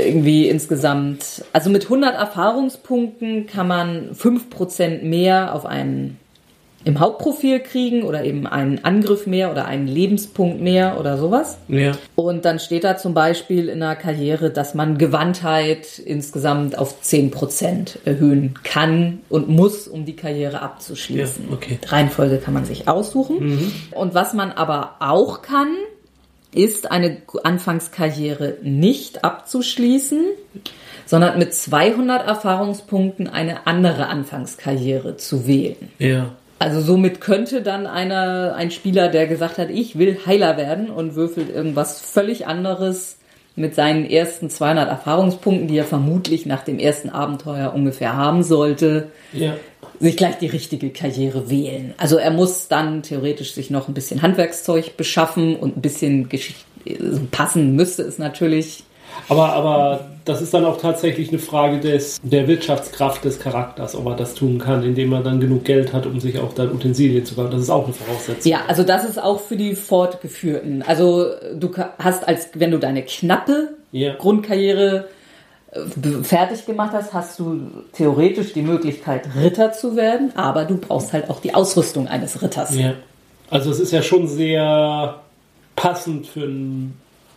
irgendwie 0.01 0.49
insgesamt, 0.49 1.45
also 1.53 1.71
mit 1.71 1.85
100 1.85 2.15
Erfahrungspunkten 2.15 3.47
kann 3.47 3.69
man 3.69 4.13
5% 4.13 5.03
mehr 5.03 5.55
auf 5.55 5.67
einen 5.67 6.19
im 6.85 6.99
Hauptprofil 6.99 7.61
kriegen 7.61 8.05
oder 8.05 8.25
eben 8.25 8.47
einen 8.47 8.83
Angriff 8.85 9.27
mehr 9.27 9.51
oder 9.51 9.67
einen 9.67 9.87
Lebenspunkt 9.87 10.63
mehr 10.63 10.99
oder 10.99 11.19
sowas. 11.19 11.59
Ja. 11.69 11.93
Und 12.15 12.47
dann 12.47 12.59
steht 12.59 12.85
da 12.85 12.97
zum 12.97 13.13
Beispiel 13.13 13.69
in 13.69 13.81
der 13.81 13.97
Karriere, 13.97 14.51
dass 14.51 14.75
man 14.75 14.97
Gewandtheit 14.97 15.99
insgesamt 15.99 16.79
auf 16.79 17.03
10% 17.03 17.99
erhöhen 18.07 18.55
kann 18.63 19.21
und 19.29 19.49
muss, 19.49 19.89
um 19.89 20.07
die 20.07 20.17
Karriere 20.17 20.63
abzuschließen. 20.63 21.49
Ja, 21.49 21.55
okay. 21.55 21.79
Reihenfolge 21.87 22.39
kann 22.39 22.55
man 22.55 22.65
sich 22.65 22.89
aussuchen. 22.89 23.73
Und 23.91 24.15
was 24.15 24.33
man 24.33 24.51
aber 24.51 24.97
auch 25.01 25.43
kann, 25.43 25.69
ist 26.55 26.91
eine 26.91 27.19
Anfangskarriere 27.45 28.59
nicht 28.63 29.25
abzuschließen, 29.25 30.25
sondern 31.07 31.39
mit 31.39 31.55
200 31.55 32.27
Erfahrungspunkten 32.27 33.29
eine 33.29 33.67
andere 33.67 34.07
Anfangskarriere 34.07 35.17
zu 35.17 35.47
wählen. 35.47 35.91
Ja. 35.99 36.33
Also 36.59 36.81
somit 36.81 37.21
könnte 37.21 37.63
dann 37.63 37.87
einer, 37.87 38.55
ein 38.55 38.71
Spieler, 38.71 39.09
der 39.09 39.27
gesagt 39.27 39.59
hat, 39.59 39.71
ich 39.71 39.99
will 39.99 40.19
Heiler 40.27 40.57
werden 40.57 40.91
und 40.91 41.15
würfelt 41.15 41.49
irgendwas 41.49 42.01
völlig 42.01 42.47
anderes 42.47 43.17
mit 43.57 43.75
seinen 43.75 44.09
ersten 44.09 44.51
200 44.51 44.89
Erfahrungspunkten, 44.89 45.69
die 45.69 45.79
er 45.79 45.85
vermutlich 45.85 46.47
nach 46.47 46.63
dem 46.63 46.79
ersten 46.79 47.11
Abenteuer 47.11 47.73
ungefähr 47.75 48.17
haben 48.17 48.43
sollte, 48.43 49.09
Ja. 49.33 49.55
Sich 50.01 50.17
gleich 50.17 50.39
die 50.39 50.47
richtige 50.47 50.91
Karriere 50.91 51.51
wählen. 51.51 51.95
Also 51.99 52.17
er 52.17 52.31
muss 52.31 52.69
dann 52.69 53.03
theoretisch 53.03 53.53
sich 53.53 53.71
noch 53.71 53.89
ein 53.89 53.95
bisschen 53.95 54.23
Handwerkszeug 54.23 54.97
beschaffen 54.97 55.57
und 55.57 55.77
ein 55.77 55.83
bisschen 55.83 56.29
Geschichte 56.29 56.65
passen 57.31 57.77
müsste 57.77 58.03
es 58.03 58.19
natürlich. 58.19 58.85
Aber, 59.29 59.53
aber 59.53 60.09
das 60.25 60.41
ist 60.41 60.55
dann 60.55 60.65
auch 60.65 60.81
tatsächlich 60.81 61.29
eine 61.29 61.39
Frage 61.39 61.79
des, 61.81 62.19
der 62.23 62.49
Wirtschaftskraft 62.49 63.25
des 63.25 63.39
Charakters, 63.39 63.95
ob 63.95 64.07
er 64.07 64.17
das 64.17 64.35
tun 64.35 64.59
kann, 64.59 64.83
indem 64.83 65.13
er 65.13 65.23
dann 65.23 65.41
genug 65.41 65.65
Geld 65.65 65.93
hat, 65.93 66.07
um 66.07 66.21
sich 66.21 66.39
auch 66.39 66.55
dann 66.55 66.73
Utensilien 66.73 67.25
zu 67.25 67.35
kaufen. 67.35 67.51
Das 67.51 67.61
ist 67.61 67.71
auch 67.71 67.85
eine 67.85 67.93
Voraussetzung. 67.93 68.51
Ja, 68.51 68.61
also 68.67 68.83
das 68.83 69.05
ist 69.05 69.23
auch 69.23 69.41
für 69.41 69.57
die 69.57 69.75
Fortgeführten. 69.75 70.83
Also 70.83 71.27
du 71.55 71.71
hast 71.99 72.27
als, 72.27 72.49
wenn 72.55 72.71
du 72.71 72.79
deine 72.79 73.03
knappe 73.03 73.75
Ja. 73.93 74.15
Grundkarriere 74.15 75.09
fertig 76.23 76.67
gemacht 76.67 76.93
hast, 76.93 77.13
hast 77.13 77.39
du 77.39 77.61
theoretisch 77.93 78.53
die 78.53 78.63
Möglichkeit, 78.63 79.29
Ritter 79.37 79.73
zu 79.73 79.95
werden, 79.97 80.33
aber 80.35 80.65
du 80.65 80.77
brauchst 80.77 81.13
halt 81.13 81.31
auch 81.31 81.41
die 81.41 81.55
Ausrüstung 81.55 82.09
eines 82.09 82.43
Ritters. 82.43 82.75
Ja. 82.75 82.95
Also 83.51 83.71
es 83.71 83.81
ist 83.81 83.93
ja 83.93 84.03
schon 84.03 84.27
sehr 84.27 85.21
passend 85.77 86.27
für 86.27 86.45
ein 86.45 86.95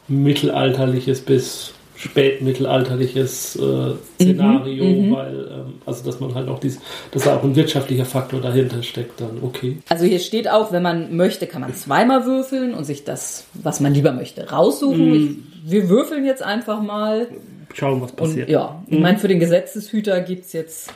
mittelalterliches 0.07 1.21
bis 1.21 1.73
spätmittelalterliches 1.95 3.55
äh, 3.55 3.93
Szenario, 4.15 5.15
weil 5.15 5.47
ähm, 5.51 5.73
also 5.85 6.03
dass 6.03 6.19
man 6.19 6.33
halt 6.33 6.49
auch 6.49 6.59
dies, 6.59 6.79
dass 7.11 7.23
da 7.23 7.37
auch 7.37 7.43
ein 7.43 7.55
wirtschaftlicher 7.55 8.05
Faktor 8.05 8.41
dahinter 8.41 8.83
steckt, 8.83 9.21
dann 9.21 9.39
okay. 9.41 9.77
Also 9.89 10.05
hier 10.05 10.19
steht 10.19 10.49
auch, 10.49 10.71
wenn 10.71 10.83
man 10.83 11.15
möchte, 11.15 11.47
kann 11.47 11.61
man 11.61 11.73
zweimal 11.73 12.25
würfeln 12.25 12.73
und 12.73 12.83
sich 12.83 13.05
das, 13.05 13.45
was 13.53 13.79
man 13.79 13.93
lieber 13.93 14.11
möchte, 14.11 14.49
raussuchen. 14.49 15.13
Ich, 15.13 15.71
wir 15.71 15.89
würfeln 15.89 16.25
jetzt 16.25 16.43
einfach 16.43 16.81
mal. 16.81 17.27
Schauen, 17.73 18.01
was 18.01 18.11
Und 18.11 18.17
passiert. 18.17 18.49
ja, 18.49 18.81
ich 18.87 18.99
meine, 18.99 19.17
für 19.17 19.27
den 19.27 19.39
Gesetzeshüter 19.39 20.21
gibt's 20.21 20.53
jetzt 20.53 20.93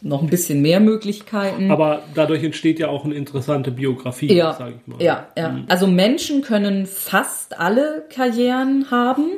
noch 0.00 0.20
ein 0.22 0.28
bisschen 0.28 0.60
mehr 0.62 0.80
Möglichkeiten. 0.80 1.70
Aber 1.70 2.02
dadurch 2.14 2.42
entsteht 2.42 2.78
ja 2.80 2.88
auch 2.88 3.04
eine 3.04 3.14
interessante 3.14 3.70
Biografie, 3.70 4.32
Ja, 4.34 4.52
sage 4.52 4.74
ich 4.80 4.86
mal. 4.86 5.00
ja, 5.02 5.28
ja. 5.36 5.60
Also 5.68 5.86
Menschen 5.86 6.42
können 6.42 6.86
fast 6.86 7.58
alle 7.60 8.04
Karrieren 8.12 8.90
haben, 8.90 9.30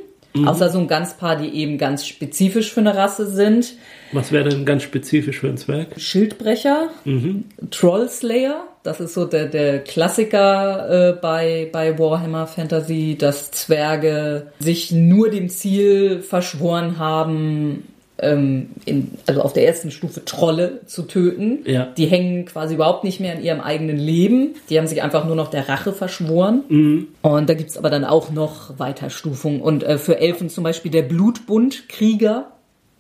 außer 0.46 0.68
so 0.70 0.78
ein 0.78 0.88
ganz 0.88 1.16
paar, 1.16 1.36
die 1.36 1.48
eben 1.48 1.78
ganz 1.78 2.06
spezifisch 2.06 2.72
für 2.72 2.80
eine 2.80 2.96
Rasse 2.96 3.26
sind. 3.26 3.74
Was 4.12 4.32
wäre 4.32 4.48
denn 4.48 4.64
ganz 4.64 4.82
spezifisch 4.82 5.40
für 5.40 5.48
ein 5.48 5.56
Zwerg? 5.56 5.88
Schildbrecher, 5.96 6.88
Trollslayer, 7.70 8.64
das 8.82 9.00
ist 9.00 9.14
so 9.14 9.24
der, 9.24 9.46
der 9.46 9.82
Klassiker 9.82 11.10
äh, 11.10 11.12
bei, 11.14 11.68
bei 11.72 11.98
Warhammer 11.98 12.46
Fantasy, 12.46 13.16
dass 13.18 13.50
Zwerge 13.50 14.52
sich 14.58 14.92
nur 14.92 15.30
dem 15.30 15.48
Ziel 15.48 16.20
verschworen 16.20 16.98
haben, 16.98 17.84
ähm, 18.18 18.70
in, 18.84 19.12
also 19.26 19.42
auf 19.42 19.52
der 19.52 19.66
ersten 19.66 19.90
Stufe 19.90 20.24
Trolle 20.24 20.80
zu 20.86 21.02
töten. 21.02 21.60
Ja. 21.64 21.88
Die 21.96 22.06
hängen 22.06 22.44
quasi 22.44 22.74
überhaupt 22.74 23.04
nicht 23.04 23.20
mehr 23.20 23.34
an 23.34 23.42
ihrem 23.42 23.60
eigenen 23.60 23.98
Leben. 23.98 24.54
Die 24.70 24.78
haben 24.78 24.86
sich 24.86 25.02
einfach 25.02 25.24
nur 25.24 25.36
noch 25.36 25.48
der 25.50 25.68
Rache 25.68 25.92
verschworen. 25.92 26.62
Und 27.22 27.48
da 27.48 27.54
gibt's 27.54 27.76
aber 27.76 27.90
dann 27.90 28.04
auch 28.04 28.30
noch 28.30 28.78
Weiterstufungen. 28.78 29.60
Und 29.60 29.82
äh, 29.82 29.98
für 29.98 30.18
Elfen 30.18 30.48
zum 30.48 30.64
Beispiel 30.64 30.90
der 30.90 31.02
Blutbundkrieger. 31.02 32.50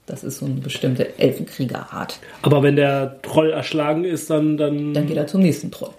Das 0.06 0.22
ist 0.22 0.38
so 0.38 0.46
eine 0.46 0.56
bestimmte 0.56 1.18
Elfenkriegerart. 1.18 2.18
Aber 2.42 2.62
wenn 2.62 2.76
der 2.76 3.22
Troll 3.22 3.50
erschlagen 3.50 4.04
ist, 4.04 4.28
dann, 4.28 4.58
dann, 4.58 4.92
Dann 4.92 5.06
geht 5.06 5.16
er 5.16 5.26
zum 5.26 5.40
nächsten 5.40 5.70
Troll. 5.70 5.90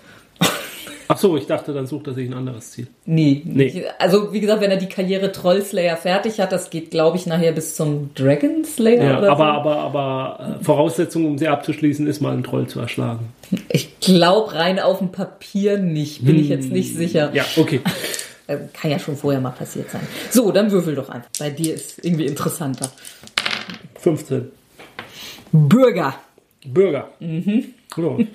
Ach 1.08 1.18
so, 1.18 1.38
ich 1.38 1.46
dachte, 1.46 1.74
dann 1.74 1.86
sucht 1.88 2.08
er 2.08 2.14
sich 2.14 2.28
ein 2.28 2.34
anderes 2.34 2.72
Ziel. 2.72 2.88
Nee, 3.06 3.42
Nee. 3.46 3.86
Also 4.00 4.34
wie 4.34 4.40
gesagt, 4.40 4.62
wenn 4.62 4.72
er 4.72 4.78
die 4.78 4.88
Karriere 4.90 5.32
Trollslayer 5.32 5.98
fertig 5.98 6.40
hat, 6.40 6.52
das 6.52 6.70
geht, 6.70 6.92
glaube 6.92 7.18
ich, 7.18 7.26
nachher 7.26 7.52
bis 7.52 7.76
zum 7.76 8.10
Dragon 8.16 8.64
Slayer 8.66 9.04
Ja, 9.04 9.18
oder 9.20 9.32
aber, 9.32 9.46
so. 9.46 9.52
aber, 9.52 9.78
aber 9.78 10.58
äh, 10.60 10.64
Voraussetzung, 10.64 11.26
um 11.26 11.38
sie 11.38 11.48
abzuschließen, 11.48 12.08
ist 12.08 12.22
mal 12.22 12.34
einen 12.34 12.44
Troll 12.44 12.68
zu 12.68 12.80
erschlagen. 12.80 13.30
Ich 13.70 14.00
glaube 14.00 14.54
rein 14.56 14.80
auf 14.80 15.00
dem 15.00 15.12
Papier 15.12 15.78
nicht, 15.78 16.26
bin 16.26 16.40
ich 16.40 16.50
jetzt 16.50 16.72
nicht 16.72 16.96
sicher. 16.96 17.32
Ja, 17.34 17.46
okay. 17.58 17.82
Äh, 18.48 18.58
Kann 18.80 18.92
ja 18.92 19.00
schon 19.00 19.18
vorher 19.18 19.42
mal 19.42 19.50
passiert 19.50 19.90
sein. 19.90 20.02
So, 20.30 20.52
dann 20.52 20.70
würfel 20.70 20.94
doch 20.94 21.10
einfach. 21.10 21.30
Bei 21.40 21.50
dir 21.50 21.74
ist 21.74 22.06
irgendwie 22.06 22.28
interessanter. 22.28 22.92
15. 23.96 24.52
Bürger. 25.52 26.14
Bürger. 26.64 27.10
Mhm. 27.20 27.74
Ja. 27.98 28.18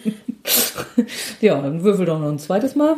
Ja, 1.40 1.60
dann 1.60 1.82
würfel 1.82 2.04
doch 2.06 2.18
noch 2.18 2.28
ein 2.28 2.38
zweites 2.38 2.74
Mal. 2.74 2.96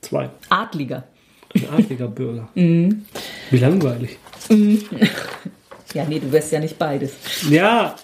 Zwei. 0.00 0.30
Adliger. 0.48 1.04
Ein 1.54 1.68
adliger 1.70 2.08
Bürger. 2.08 2.48
Mhm. 2.54 3.04
Wie 3.50 3.58
langweilig. 3.58 4.18
Ja, 5.94 6.04
nee, 6.08 6.18
du 6.18 6.32
wärst 6.32 6.50
ja 6.50 6.58
nicht 6.58 6.76
beides. 6.76 7.12
Ja, 7.48 7.94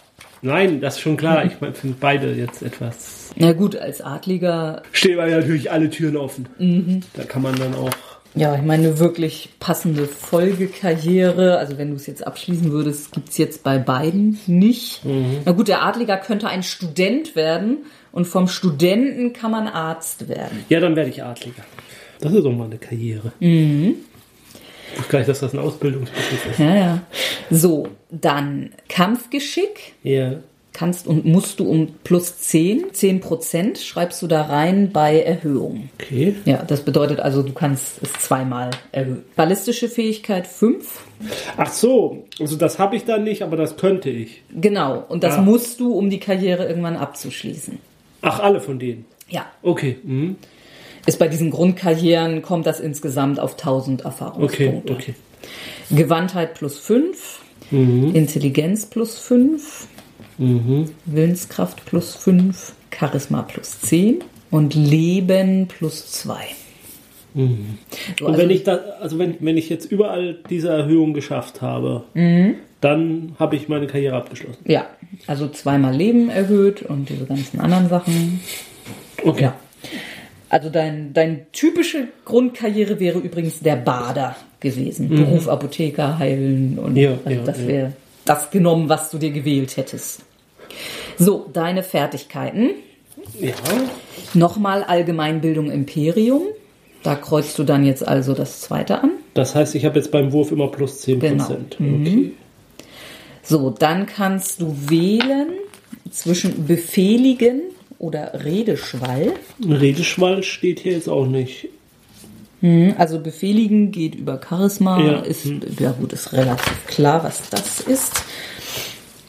nein, 0.42 0.80
das 0.80 0.94
ist 0.94 1.00
schon 1.00 1.16
klar. 1.16 1.44
Ich 1.44 1.54
finde 1.54 1.96
beide 1.98 2.32
jetzt 2.34 2.62
etwas. 2.62 3.32
Na 3.34 3.52
gut, 3.52 3.74
als 3.74 4.00
Adliger, 4.00 4.82
Stehen 4.92 5.18
wir 5.18 5.26
natürlich 5.26 5.72
alle 5.72 5.90
Türen 5.90 6.16
offen. 6.16 6.48
Mhm. 6.58 7.00
Da 7.14 7.24
kann 7.24 7.42
man 7.42 7.56
dann 7.56 7.74
auch. 7.74 7.90
Ja, 8.34 8.54
ich 8.54 8.62
meine, 8.62 8.88
eine 8.88 8.98
wirklich 8.98 9.50
passende 9.58 10.06
Folgekarriere, 10.06 11.58
also 11.58 11.78
wenn 11.78 11.90
du 11.90 11.96
es 11.96 12.06
jetzt 12.06 12.26
abschließen 12.26 12.70
würdest, 12.70 13.12
gibt's 13.12 13.38
jetzt 13.38 13.64
bei 13.64 13.78
beiden 13.78 14.38
nicht. 14.46 15.00
Na 15.44 15.52
gut, 15.52 15.68
der 15.68 15.82
Adliger 15.82 16.16
könnte 16.16 16.48
ein 16.48 16.62
Student 16.62 17.34
werden 17.34 17.78
und 18.12 18.26
vom 18.26 18.48
Studenten 18.48 19.32
kann 19.32 19.50
man 19.50 19.66
Arzt 19.66 20.28
werden. 20.28 20.64
Ja, 20.68 20.80
dann 20.80 20.96
werde 20.96 21.10
ich 21.10 21.22
Adliger. 21.22 21.64
Das 22.20 22.32
ist 22.32 22.44
doch 22.44 22.52
mal 22.52 22.64
eine 22.64 22.78
Karriere. 22.78 23.32
Ich 23.40 24.98
wusste 24.98 25.12
gar 25.12 25.18
nicht, 25.20 25.28
dass 25.28 25.40
das 25.40 25.52
ein 25.52 25.58
Ausbildungsberuf 25.58 26.46
ist. 26.50 26.58
Ja, 26.58 26.74
ja. 26.74 27.02
So, 27.50 27.88
dann 28.10 28.70
Kampfgeschick. 28.88 29.94
Ja. 30.02 30.40
Kannst 30.72 31.06
und 31.06 31.24
musst 31.24 31.60
du 31.60 31.68
um 31.68 31.88
plus 32.04 32.38
10, 32.38 32.92
10 32.92 33.20
Prozent 33.20 33.78
schreibst 33.78 34.22
du 34.22 34.26
da 34.26 34.42
rein 34.42 34.90
bei 34.92 35.20
Erhöhung. 35.20 35.90
Okay. 36.00 36.34
Ja, 36.44 36.62
das 36.62 36.82
bedeutet 36.82 37.20
also, 37.20 37.42
du 37.42 37.52
kannst 37.52 38.02
es 38.02 38.12
zweimal 38.14 38.70
erhöhen. 38.92 39.24
Ballistische 39.36 39.88
Fähigkeit 39.88 40.46
5. 40.46 41.04
Ach 41.56 41.70
so, 41.70 42.24
also 42.38 42.56
das 42.56 42.78
habe 42.78 42.96
ich 42.96 43.04
dann 43.04 43.24
nicht, 43.24 43.42
aber 43.42 43.56
das 43.56 43.76
könnte 43.76 44.10
ich. 44.10 44.42
Genau. 44.58 45.04
Und 45.08 45.24
das 45.24 45.34
Ah. 45.36 45.42
musst 45.42 45.80
du, 45.80 45.92
um 45.92 46.08
die 46.08 46.20
Karriere 46.20 46.66
irgendwann 46.66 46.96
abzuschließen. 46.96 47.78
Ach, 48.22 48.40
alle 48.40 48.60
von 48.60 48.78
denen. 48.78 49.04
Ja. 49.28 49.46
Okay. 49.62 49.98
Mhm. 50.02 50.36
Ist 51.06 51.18
bei 51.18 51.28
diesen 51.28 51.50
Grundkarrieren, 51.50 52.42
kommt 52.42 52.66
das 52.66 52.78
insgesamt 52.78 53.40
auf 53.40 53.56
1000 53.56 54.00
Okay, 54.02 54.08
Erfahrungspunkte. 54.08 54.92
okay. 54.92 55.14
Gewandtheit 55.90 56.54
plus 56.54 56.78
5. 56.78 57.40
Mhm. 57.70 58.14
Intelligenz 58.14 58.86
plus 58.86 59.18
5. 59.18 59.86
Willenskraft 61.06 61.84
plus 61.86 62.14
5. 62.16 62.72
Charisma 62.90 63.42
plus 63.42 63.80
10. 63.80 64.24
Und 64.50 64.74
Leben 64.74 65.68
plus 65.68 66.10
2. 66.12 66.34
So, 67.34 67.40
Und 67.42 67.78
also- 68.26 68.38
wenn 68.38 68.50
ich 68.50 68.64
da, 68.64 68.76
also 69.00 69.18
wenn, 69.18 69.36
wenn 69.38 69.56
ich 69.56 69.68
jetzt 69.68 69.84
überall 69.92 70.38
diese 70.50 70.68
Erhöhung 70.70 71.14
geschafft 71.14 71.62
habe, 71.62 72.02
Mhm. 72.14 72.54
dann 72.80 73.36
habe 73.38 73.54
ich 73.54 73.68
meine 73.68 73.86
Karriere 73.86 74.16
abgeschlossen. 74.16 74.58
Ja, 74.66 74.86
also 75.28 75.46
zweimal 75.48 75.94
Leben 75.94 76.28
erhöht 76.30 76.82
und 76.82 77.08
diese 77.08 77.26
ganzen 77.26 77.60
anderen 77.60 77.88
Sachen. 77.88 78.40
Okay. 79.24 79.42
Ja. 79.44 79.54
Also 80.48 80.68
dein, 80.70 81.12
dein 81.12 81.46
typische 81.52 82.08
Grundkarriere 82.24 82.98
wäre 82.98 83.20
übrigens 83.20 83.60
der 83.60 83.76
Bader 83.76 84.34
gewesen. 84.58 85.08
Beruf 85.10 85.46
Apotheker, 85.48 86.18
heilen 86.18 86.76
und 86.80 86.92
Mhm. 86.92 86.96
Ja, 86.96 87.10
also 87.24 87.38
ja, 87.38 87.44
das 87.44 87.60
ja. 87.60 87.66
wäre 87.68 87.92
das 88.24 88.50
genommen, 88.50 88.88
was 88.88 89.10
du 89.12 89.18
dir 89.18 89.30
gewählt 89.30 89.76
hättest. 89.76 90.22
So, 91.20 91.46
deine 91.52 91.82
Fertigkeiten. 91.82 92.70
Ja. 93.38 93.52
Nochmal 94.34 94.82
Allgemeinbildung 94.82 95.70
Imperium. 95.70 96.42
Da 97.02 97.14
kreuzt 97.14 97.58
du 97.58 97.64
dann 97.64 97.84
jetzt 97.84 98.06
also 98.06 98.34
das 98.34 98.60
zweite 98.62 99.02
an. 99.02 99.10
Das 99.34 99.54
heißt, 99.54 99.74
ich 99.74 99.84
habe 99.84 99.98
jetzt 99.98 100.10
beim 100.10 100.32
Wurf 100.32 100.50
immer 100.50 100.68
plus 100.68 101.02
10 101.02 101.20
Genau. 101.20 101.44
Prozent. 101.44 101.76
Okay. 101.78 102.32
So, 103.42 103.70
dann 103.70 104.06
kannst 104.06 104.60
du 104.60 104.74
wählen 104.88 105.48
zwischen 106.10 106.66
befehligen 106.66 107.60
oder 107.98 108.44
Redeschwall. 108.44 109.32
Redeschwall 109.66 110.42
steht 110.42 110.80
hier 110.80 110.92
jetzt 110.92 111.08
auch 111.08 111.26
nicht. 111.26 111.68
Also 112.98 113.20
befehligen 113.20 113.90
geht 113.90 114.14
über 114.14 114.38
Charisma, 114.46 115.00
Ja. 115.02 115.20
ist 115.20 115.46
ja 115.78 115.92
gut, 115.92 116.12
ist 116.12 116.34
relativ 116.34 116.86
klar, 116.86 117.24
was 117.24 117.48
das 117.48 117.80
ist. 117.80 118.22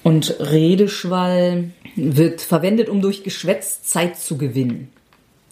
Und 0.03 0.35
Redeschwall 0.41 1.69
wird 1.95 2.41
verwendet, 2.41 2.89
um 2.89 3.01
durch 3.01 3.23
Geschwätz 3.23 3.83
Zeit 3.83 4.17
zu 4.17 4.37
gewinnen. 4.37 4.89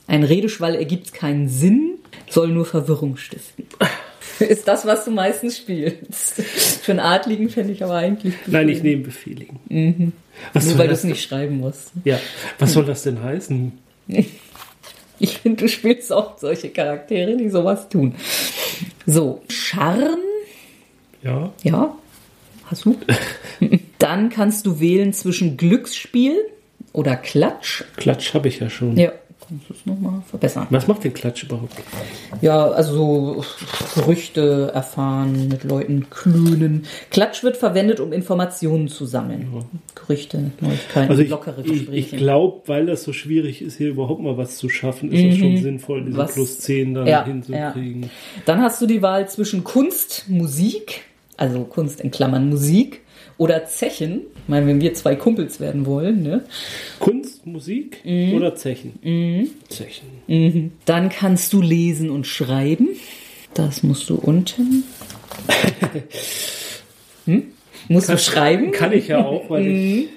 Ein 0.08 0.23
Redeschwall 0.23 0.75
ergibt 0.75 1.13
keinen 1.13 1.49
Sinn, 1.49 1.99
soll 2.30 2.49
nur 2.49 2.65
Verwirrung 2.65 3.17
stiften. 3.17 3.65
Ist 4.39 4.67
das, 4.67 4.86
was 4.86 5.06
du 5.06 5.12
meistens 5.12 5.58
spielst? 5.58 6.41
Für 6.41 6.93
einen 6.93 7.02
Adligen 7.02 7.49
fände 7.49 7.73
ich 7.73 7.84
aber 7.84 7.95
eigentlich. 7.95 8.34
Nein, 8.47 8.69
ich 8.69 8.82
nehme 8.82 9.04
befehligen. 9.04 10.13
Was 10.54 10.65
Nur 10.65 10.78
weil 10.78 10.88
du 10.88 10.93
es 10.93 11.04
nicht 11.04 11.21
schreiben 11.21 11.58
musst. 11.58 11.91
Ja. 12.06 12.19
Was 12.58 12.73
soll 12.73 12.86
das 12.86 13.04
denn 13.04 13.21
heißen? 13.21 13.71
Ich 15.21 15.39
finde, 15.39 15.63
du 15.63 15.67
spielst 15.67 16.13
auch 16.13 16.38
solche 16.38 16.69
Charaktere, 16.69 17.36
die 17.36 17.49
sowas 17.49 17.89
tun. 17.89 18.15
So, 19.06 19.41
Charme 19.49 20.15
Ja. 21.21 21.52
Ja, 21.62 21.93
hast 22.69 22.86
du. 22.86 22.97
Dann 23.99 24.29
kannst 24.29 24.65
du 24.65 24.79
wählen 24.79 25.13
zwischen 25.13 25.58
Glücksspiel 25.58 26.36
oder 26.93 27.15
Klatsch. 27.15 27.84
Klatsch 27.97 28.34
habe 28.34 28.47
ich 28.47 28.60
ja 28.60 28.69
schon. 28.69 28.95
Ja, 28.97 29.12
kannst 29.47 29.69
du 29.69 29.73
es 29.73 29.86
nochmal 29.86 30.21
verbessern. 30.29 30.67
Was 30.69 30.88
macht 30.88 31.03
denn 31.03 31.13
Klatsch 31.13 31.43
überhaupt? 31.43 31.73
Ja, 32.41 32.67
also 32.69 32.93
so 32.95 33.45
Gerüchte 34.01 34.71
erfahren, 34.73 35.49
mit 35.49 35.63
Leuten 35.65 36.10
klönen. 36.10 36.86
Klatsch 37.12 37.43
wird 37.43 37.58
verwendet, 37.58 37.99
um 37.99 38.13
Informationen 38.13 38.88
zu 38.88 39.05
sammeln. 39.05 39.47
Gerüchte, 39.95 40.51
Neuigkeiten, 40.62 41.10
Also 41.10 41.21
ich, 41.21 41.29
lockere 41.29 41.60
ich, 41.63 41.71
Gespräche. 41.71 42.15
ich 42.15 42.17
glaube, 42.17 42.62
weil 42.67 42.86
das 42.86 43.03
so 43.03 43.13
schwierig 43.13 43.62
ist, 43.62 43.77
hier 43.77 43.89
überhaupt 43.89 44.21
mal 44.21 44.38
was 44.38 44.58
zu 44.58 44.69
schaffen, 44.69 45.12
ist 45.12 45.34
es 45.34 45.38
schon 45.39 45.58
sinnvoll, 45.58 46.01
diese 46.05 46.13
Mhm. 46.13 46.17
Was- 46.21 46.34
plus 46.34 46.60
10 46.60 46.93
dann 46.93 47.08
Ja, 47.08 47.25
hinzukriegen. 47.25 48.10
Dann 48.45 48.62
hast 48.62 48.82
du 48.82 48.86
die 48.88 49.01
Wahl 49.01 49.27
zwischen 49.29 49.63
Kunst, 49.63 50.25
Musik, 50.29 51.01
also 51.39 51.63
Kunst 51.63 52.02
in 52.02 52.12
Klammern 52.12 52.49
Musik, 52.49 53.02
oder 53.38 53.65
Zechen. 53.65 54.21
Ich 54.43 54.49
meine, 54.49 54.67
wenn 54.67 54.82
wir 54.82 54.93
zwei 54.93 55.15
Kumpels 55.15 55.62
werden 55.62 55.86
wollen, 55.86 56.23
ne? 56.23 56.43
Kunst, 56.99 57.45
Musik 57.47 57.99
Mhm. 58.04 58.34
oder 58.34 58.54
Zechen? 58.56 58.99
Zechen. 59.69 60.71
Dann 60.86 61.08
kannst 61.10 61.54
du 61.54 61.62
lesen 61.62 62.10
und 62.10 62.28
schreiben. 62.28 62.89
Das 63.54 63.82
musst 63.82 64.10
du 64.10 64.15
unten. 64.15 64.84
Hm? 67.25 67.43
Musst 67.88 68.10
du 68.10 68.17
schreiben? 68.17 68.71
Kann 68.71 68.91
ich 68.91 69.08
ja 69.08 69.25
auch, 69.25 69.49
weil 69.49 69.65
ich 69.67 70.08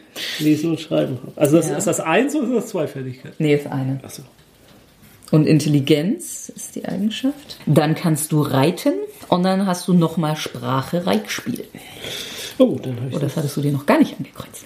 lesen 0.40 0.70
und 0.70 0.80
schreiben 0.80 1.18
habe. 1.22 1.32
Also 1.36 1.56
das, 1.56 1.68
Ja. 1.68 1.76
ist 1.76 1.86
das 1.86 2.00
eins 2.00 2.34
oder 2.34 2.48
ist 2.48 2.54
das 2.54 2.66
zwei 2.68 2.86
Fertigkeiten? 2.86 3.34
Nee, 3.38 3.54
ist 3.54 3.66
eine. 3.66 4.00
Achso. 4.02 4.22
Und 5.30 5.46
Intelligenz 5.46 6.50
ist 6.54 6.76
die 6.76 6.84
Eigenschaft. 6.84 7.58
Dann 7.66 7.94
kannst 7.94 8.32
du 8.32 8.42
reiten 8.42 8.92
und 9.32 9.42
dann 9.44 9.66
hast 9.66 9.88
du 9.88 9.94
nochmal 9.94 10.36
Sprache 10.36 11.06
Reitspiel. 11.06 11.64
Oh, 12.58 12.78
dann 12.82 12.96
habe 12.96 13.08
ich 13.08 13.16
Oh, 13.16 13.18
das 13.18 13.36
hattest 13.36 13.56
du 13.56 13.60
dir 13.62 13.72
noch 13.72 13.86
gar 13.86 13.98
nicht 13.98 14.14
angekreuzt. 14.16 14.64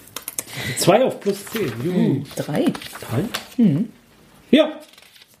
zwei 0.77 1.03
auf 1.05 1.19
plus 1.19 1.45
10. 1.45 1.71
Juhu. 1.83 2.23
Drei. 2.35 2.65
Drei? 2.65 3.23
Hm. 3.55 3.89
Ja, 4.51 4.71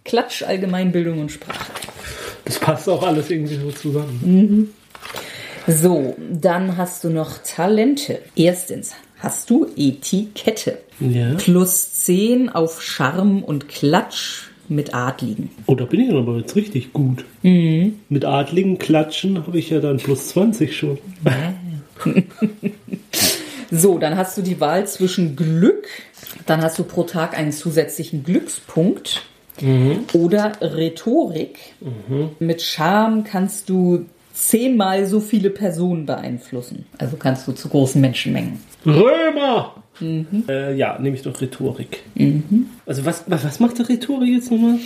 Klatsch, 0.05 0.43
Allgemeinbildung 0.43 1.19
und 1.19 1.31
Sprache. 1.31 1.71
das 2.45 2.59
passt 2.59 2.87
auch 2.89 3.03
alles 3.03 3.29
irgendwie 3.29 3.55
so 3.55 3.71
zusammen. 3.71 4.73
So, 5.67 6.15
dann 6.31 6.77
hast 6.77 7.03
du 7.03 7.09
noch 7.09 7.39
Talente. 7.39 8.21
Erstens 8.35 8.93
hast 9.19 9.49
du 9.49 9.67
Etikette. 9.75 10.77
Ja. 11.01 11.33
Plus 11.35 11.91
10 12.05 12.49
auf 12.49 12.81
Charme 12.81 13.43
und 13.43 13.67
Klatsch 13.67 14.43
mit 14.69 14.93
Adligen. 14.93 15.49
Oh, 15.65 15.75
da 15.75 15.85
bin 15.85 15.99
ich 16.01 16.13
aber 16.13 16.37
jetzt 16.37 16.55
richtig 16.55 16.93
gut. 16.93 17.25
Mhm. 17.41 17.99
Mit 18.09 18.25
adligen 18.25 18.77
Klatschen 18.77 19.45
habe 19.45 19.57
ich 19.57 19.69
ja 19.69 19.79
dann 19.79 19.97
plus 19.97 20.29
20 20.29 20.75
schon. 20.75 20.97
So, 23.71 23.97
dann 23.97 24.15
hast 24.15 24.37
du 24.37 24.41
die 24.41 24.59
Wahl 24.59 24.87
zwischen 24.87 25.35
Glück, 25.35 25.87
dann 26.45 26.61
hast 26.61 26.79
du 26.79 26.83
pro 26.83 27.03
Tag 27.03 27.37
einen 27.37 27.51
zusätzlichen 27.51 28.23
Glückspunkt 28.23 29.23
oder 30.13 30.53
Rhetorik. 30.61 31.57
Mit 32.39 32.61
Charme 32.61 33.23
kannst 33.23 33.69
du 33.69 34.05
zehnmal 34.33 35.07
so 35.07 35.19
viele 35.19 35.49
Personen 35.49 36.05
beeinflussen. 36.05 36.85
Also 36.97 37.17
kannst 37.17 37.47
du 37.47 37.53
zu 37.53 37.67
großen 37.69 37.99
Menschenmengen. 37.99 38.59
Römer! 38.85 39.75
Äh, 40.01 40.75
ja, 40.75 40.97
nehme 40.99 41.15
ich 41.15 41.21
doch 41.23 41.39
Rhetorik. 41.39 42.03
Also 42.85 43.05
was, 43.05 43.23
was 43.27 43.59
macht 43.59 43.79
der 43.79 43.89
Rhetorik 43.89 44.29
jetzt 44.33 44.51
nochmal? 44.51 44.79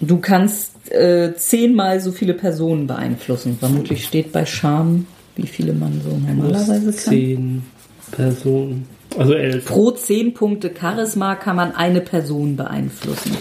Du 0.00 0.18
kannst 0.18 0.90
äh, 0.92 1.34
zehnmal 1.36 2.00
so 2.00 2.12
viele 2.12 2.34
Personen 2.34 2.86
beeinflussen. 2.86 3.56
Vermutlich 3.58 4.04
steht 4.04 4.32
bei 4.32 4.44
Charme, 4.46 5.06
wie 5.36 5.46
viele 5.46 5.72
man 5.72 6.00
so 6.02 6.16
normalerweise 6.16 6.86
kann. 6.92 6.94
Zehn 6.94 7.62
Personen. 8.10 8.86
Also 9.18 9.34
elf. 9.34 9.64
Pro 9.64 9.92
zehn 9.92 10.34
Punkte 10.34 10.70
Charisma 10.78 11.36
kann 11.36 11.56
man 11.56 11.72
eine 11.74 12.00
Person 12.00 12.56
beeinflussen. 12.56 13.36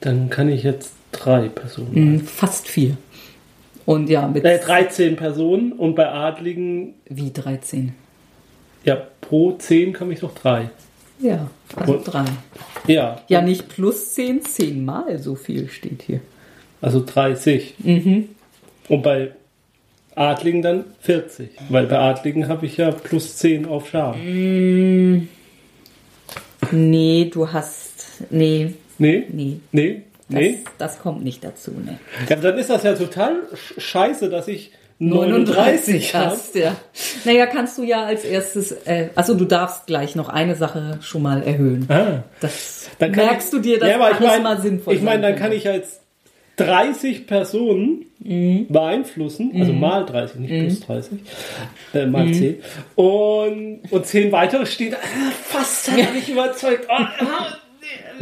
Dann 0.00 0.28
kann 0.28 0.48
ich 0.48 0.62
jetzt 0.64 0.92
drei 1.12 1.48
Personen. 1.48 1.94
Hm, 1.94 2.20
Fast 2.20 2.68
vier. 2.68 2.96
Und 3.86 4.08
ja, 4.08 4.26
mit 4.26 4.44
Äh, 4.44 4.58
13 4.58 5.16
Personen 5.16 5.72
und 5.72 5.94
bei 5.94 6.08
Adligen, 6.08 6.94
wie 7.08 7.30
13. 7.32 7.94
ja, 8.84 8.96
pro 9.20 9.52
10 9.52 9.92
kann 9.92 10.10
ich 10.10 10.20
doch 10.20 10.34
drei. 10.34 10.70
Ja, 11.20 11.48
also 11.76 11.94
Und- 11.94 12.04
drei. 12.04 12.24
Ja, 12.86 13.22
Ja, 13.28 13.40
nicht 13.40 13.68
plus 13.68 14.14
zehn, 14.14 14.42
zehnmal 14.42 15.18
so 15.18 15.34
viel 15.36 15.68
steht 15.68 16.02
hier. 16.02 16.20
also 16.82 17.02
30. 17.04 17.74
Mhm. 17.78 18.28
Und 18.88 19.02
bei 19.02 19.30
Adligen 20.14 20.60
dann 20.62 20.84
40. 21.00 21.50
Weil 21.70 21.86
bei 21.86 21.98
Adligen 21.98 22.46
habe 22.48 22.66
ich 22.66 22.76
ja 22.76 22.90
plus 22.90 23.36
10 23.36 23.64
auf 23.66 23.88
Scham. 23.88 24.16
Mhm. 24.22 25.28
Nee, 26.72 27.30
du 27.32 27.52
hast. 27.52 28.22
Nee, 28.30 28.74
Nee? 28.98 29.24
nee. 29.30 29.56
Nee? 29.72 30.02
Das, 30.28 30.38
Nee? 30.40 30.58
das 30.78 30.98
kommt 31.00 31.22
nicht 31.24 31.42
dazu, 31.44 31.70
ne. 31.72 31.98
Ja, 32.28 32.36
dann 32.36 32.56
ist 32.58 32.70
das 32.70 32.82
ja 32.82 32.94
total 32.94 33.42
sch- 33.52 33.80
scheiße, 33.80 34.30
dass 34.30 34.48
ich 34.48 34.70
39 34.98 36.14
habe. 36.14 36.26
hast, 36.30 36.54
ja. 36.54 36.76
Naja, 37.24 37.46
kannst 37.46 37.78
du 37.78 37.82
ja 37.82 38.04
als 38.04 38.24
erstes, 38.24 38.72
äh, 38.86 39.08
also 39.14 39.34
du 39.34 39.44
darfst 39.44 39.86
gleich 39.86 40.14
noch 40.14 40.28
eine 40.28 40.54
Sache 40.54 40.98
schon 41.02 41.22
mal 41.22 41.42
erhöhen. 41.42 41.86
Ah. 41.90 42.22
Das 42.40 42.88
merkst 43.00 43.48
ich, 43.48 43.50
du 43.50 43.58
dir, 43.60 43.78
dass 43.78 43.88
ja, 43.88 43.96
aber 43.96 44.10
ich 44.10 44.16
alles 44.16 44.26
mein, 44.28 44.42
mal 44.42 44.60
sinnvoll 44.60 44.94
Ich 44.94 45.02
meine, 45.02 45.22
dann 45.22 45.36
kann 45.36 45.52
ich 45.52 45.68
als 45.68 46.00
30 46.56 47.26
Personen 47.26 48.06
Mhm. 48.20 48.68
beeinflussen, 48.68 49.52
also 49.58 49.72
mal 49.74 50.06
30, 50.06 50.40
nicht 50.40 50.58
plus 50.58 50.80
30, 50.80 51.18
äh, 51.92 52.06
mal 52.06 52.24
Mhm. 52.26 52.32
10. 52.34 52.56
Und, 52.94 53.80
und 53.90 54.06
10 54.06 54.32
weitere 54.32 54.64
stehen, 54.64 54.94
ah, 54.94 55.30
fast 55.42 55.90
hat 55.90 56.14
mich 56.14 56.28
überzeugt. 56.30 56.86
Oh, 56.88 57.04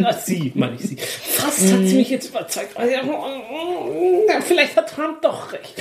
ah, 0.03 0.13
sie, 0.13 0.53
meine 0.55 0.77
ich 0.77 0.83
sie. 0.83 0.97
Fast 0.97 1.73
hat 1.73 1.85
sie 1.87 1.97
mich 1.97 2.11
jetzt 2.11 2.29
überzeugt. 2.31 2.77
Ja, 2.79 2.85
ja, 2.87 4.41
vielleicht 4.41 4.77
hat 4.77 4.91
Trump 4.91 5.23
doch 5.23 5.53
recht. 5.53 5.75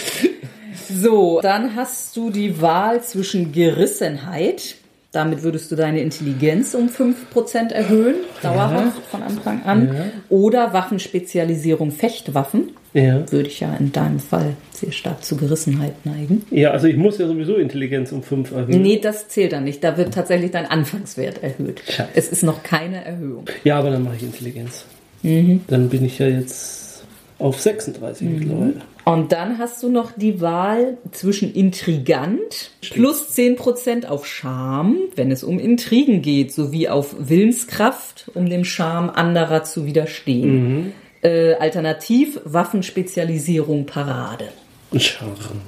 So, 0.90 1.40
dann 1.42 1.76
hast 1.76 2.16
du 2.18 2.30
die 2.30 2.62
Wahl 2.62 3.04
zwischen 3.04 3.52
Gerissenheit. 3.52 4.76
Damit 5.12 5.44
würdest 5.44 5.70
du 5.72 5.76
deine 5.76 6.00
Intelligenz 6.00 6.74
um 6.74 6.88
5% 6.88 7.72
erhöhen, 7.72 8.16
dauerhaft 8.42 9.06
von 9.10 9.24
Anfang 9.24 9.64
an. 9.64 10.12
Oder 10.30 10.72
Waffenspezialisierung 10.74 11.92
Fechtwaffen. 11.92 12.72
Ja. 12.94 13.32
Würde 13.32 13.48
ich 13.48 13.60
ja 13.60 13.74
in 13.76 13.92
deinem 13.92 14.20
Fall 14.20 14.56
sehr 14.74 14.92
stark 14.92 15.24
zu 15.24 15.38
Gerissenheit 15.38 16.06
neigen. 16.06 16.46
ja, 16.52 16.72
also 16.72 16.88
ich 16.88 16.98
muss 16.98 17.18
ja 17.18 17.28
sowieso 17.28 17.56
Intelligenz 17.56 18.12
um 18.12 18.22
5 18.22 18.52
erhöhen. 18.52 18.82
Nee, 18.82 19.00
das 19.00 19.30
zählt 19.30 19.54
dann 19.54 19.64
nicht. 19.64 19.84
Da 19.84 19.98
wird 19.98 20.14
tatsächlich 20.14 20.52
dein 20.52 20.66
Anfangswert 20.66 21.42
erhöht. 21.42 21.82
Scheiße. 21.88 22.10
Es 22.16 22.30
ist 22.30 22.44
noch 22.44 22.64
keine 22.64 23.06
Erhöhung. 23.06 23.46
Ja, 23.64 23.80
aber 23.80 23.92
dann 23.92 24.04
mache 24.04 24.18
ich 24.18 24.24
Intelligenz. 24.24 24.86
Mhm. 25.24 25.62
Dann 25.68 25.90
bin 25.90 26.04
ich 26.06 26.20
ja 26.20 26.28
jetzt 26.28 27.04
auf 27.40 27.60
36 27.60 28.28
mittlerweile. 28.28 28.74
Und 29.04 29.32
dann 29.32 29.58
hast 29.58 29.82
du 29.82 29.90
noch 29.90 30.12
die 30.12 30.42
Wahl 30.42 30.98
zwischen 31.12 31.54
Intrigant 31.54 32.72
plus 32.82 33.36
10% 33.36 34.06
auf 34.06 34.28
Charme, 34.28 34.98
wenn 35.16 35.32
es 35.32 35.44
um 35.44 35.58
Intrigen 35.58 36.22
geht, 36.22 36.54
sowie 36.54 36.88
auf 36.88 37.16
Willenskraft, 37.18 38.30
um 38.36 38.48
dem 38.48 38.64
Charme 38.64 39.10
anderer 39.10 39.64
zu 39.64 39.86
widerstehen. 39.86 40.94
Äh, 41.24 41.54
alternativ 41.56 42.40
Waffenspezialisierung 42.46 43.86
Parade. 43.86 44.50
Charme. 44.98 45.62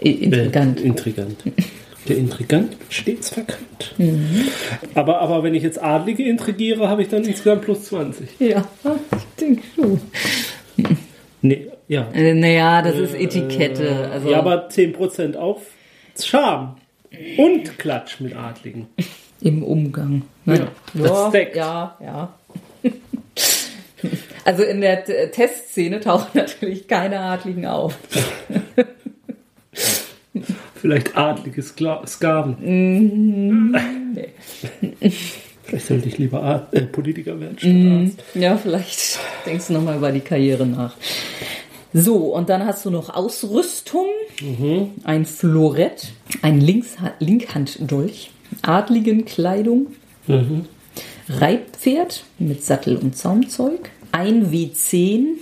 Intrigant. 0.00 0.80
Äh, 0.80 0.84
intrigant. 0.84 1.36
Der 2.08 2.16
Intrigant 2.16 2.76
stets 2.88 3.28
verkannt. 3.30 3.94
Mhm. 3.98 4.48
Aber, 4.94 5.20
aber 5.20 5.42
wenn 5.42 5.54
ich 5.54 5.62
jetzt 5.62 5.82
Adlige 5.82 6.24
intrigiere, 6.24 6.88
habe 6.88 7.02
ich 7.02 7.08
dann 7.08 7.24
insgesamt 7.24 7.62
plus 7.62 7.84
20. 7.84 8.28
Ja, 8.38 8.66
ich 8.84 9.24
denke 9.38 9.62
schon. 9.74 10.00
Nee, 11.42 11.68
ja. 11.88 12.08
Äh, 12.14 12.34
naja, 12.34 12.80
das 12.82 12.96
ist 12.96 13.14
Etikette. 13.14 14.10
Also, 14.10 14.30
Ja, 14.30 14.38
aber 14.38 14.68
10% 14.68 15.36
auf 15.36 15.62
Charme. 16.18 16.76
Und 17.36 17.78
Klatsch 17.78 18.20
mit 18.20 18.34
Adligen. 18.36 18.86
Im 19.42 19.62
Umgang. 19.62 20.22
Ne? 20.44 20.58
Ja, 20.58 20.68
das 20.94 21.28
stackt. 21.28 21.56
ja, 21.56 21.96
ja. 22.02 22.34
Also 24.44 24.62
in 24.62 24.80
der 24.80 25.04
Testszene 25.04 26.00
tauchen 26.00 26.30
natürlich 26.34 26.88
keine 26.88 27.20
Adligen 27.20 27.66
auf. 27.66 27.96
Vielleicht 30.74 31.16
adlige 31.16 31.62
Skla 31.62 32.06
Sklaven. 32.06 32.56
Mhm. 32.60 33.76
Nee. 34.12 35.12
Vielleicht 35.62 35.86
sollte 35.86 36.08
ich 36.08 36.18
lieber 36.18 36.42
Ar 36.42 36.66
äh, 36.72 36.80
Politiker 36.80 37.38
werden 37.38 37.56
statt 37.58 37.70
Mhm. 37.70 38.06
Arzt. 38.06 38.22
Ja, 38.34 38.56
vielleicht 38.56 39.20
denkst 39.46 39.68
du 39.68 39.74
nochmal 39.74 39.98
über 39.98 40.10
die 40.10 40.18
Karriere 40.20 40.66
nach. 40.66 40.96
So, 41.92 42.34
und 42.34 42.48
dann 42.48 42.66
hast 42.66 42.84
du 42.84 42.90
noch 42.90 43.08
Ausrüstung, 43.14 44.06
ein 45.04 45.24
Florett, 45.26 46.10
ein 46.42 46.60
Linksha 46.60 47.12
Linkhanddolch, 47.20 48.32
Adligenkleidung, 48.62 49.88
Reitpferd 51.30 52.24
mit 52.38 52.64
Sattel 52.64 52.96
und 52.96 53.14
Zaumzeug, 53.16 53.90
ein 54.10 54.50
W10, 54.50 55.36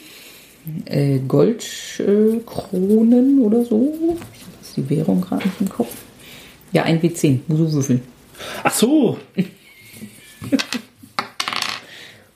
äh, 0.85 1.21
Goldkronen 1.21 3.41
äh, 3.41 3.43
oder 3.43 3.65
so. 3.65 4.19
Ich 4.35 4.43
habe 4.43 4.53
jetzt 4.61 4.77
die 4.77 4.91
Währung 4.91 5.23
gerade 5.23 5.47
nicht 5.47 5.61
im 5.61 5.69
Kopf. 5.69 5.95
Ja, 6.73 6.83
ein 6.83 7.01
W10, 7.01 7.41
muss 7.49 7.59
du 7.59 7.73
würfeln. 7.73 8.03
Ach 8.63 8.73
so. 8.73 9.19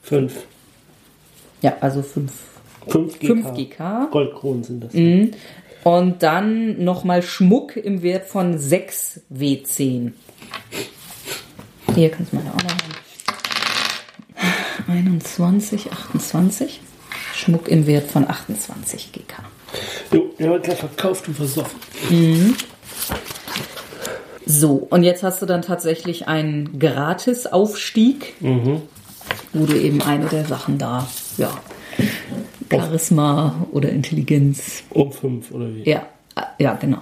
Fünf. 0.02 0.46
Ja, 1.60 1.76
also 1.80 2.02
5 2.02 2.32
5 2.88 3.18
GK. 3.18 3.26
5 3.26 3.54
GK. 3.54 4.08
Goldkronen 4.10 4.64
sind 4.64 4.82
das. 4.82 4.94
Und 5.84 6.22
dann 6.22 6.82
nochmal 6.82 7.22
Schmuck 7.22 7.76
im 7.76 8.02
Wert 8.02 8.26
von 8.26 8.58
6 8.58 9.20
W10. 9.32 10.12
Hier 11.94 12.10
kannst 12.10 12.32
du 12.32 12.36
meine 12.36 12.50
auch 12.50 12.62
noch 12.62 12.70
haben. 12.70 12.91
21, 14.88 15.92
28. 15.92 16.80
Schmuck 17.34 17.68
im 17.68 17.86
Wert 17.86 18.10
von 18.10 18.28
28 18.28 19.12
GK. 19.12 19.34
Jo, 20.12 20.30
der 20.38 20.50
wird 20.50 20.64
gleich 20.64 20.78
verkauft 20.78 21.28
und 21.28 21.34
versoffen. 21.34 21.78
So, 24.44 24.86
und 24.90 25.02
jetzt 25.02 25.22
hast 25.22 25.40
du 25.40 25.46
dann 25.46 25.62
tatsächlich 25.62 26.28
einen 26.28 26.78
Gratis-Aufstieg, 26.78 28.34
wo 29.52 29.66
du 29.66 29.74
eben 29.78 30.02
eine 30.02 30.26
der 30.26 30.44
Sachen 30.44 30.78
da, 30.78 31.06
ja, 31.38 31.50
Charisma 32.70 33.66
oder 33.72 33.90
Intelligenz, 33.90 34.82
Um 34.90 35.12
fünf 35.12 35.50
oder 35.52 35.74
wie? 35.74 35.88
ja, 35.88 36.06
ja, 36.58 36.74
genau. 36.74 36.98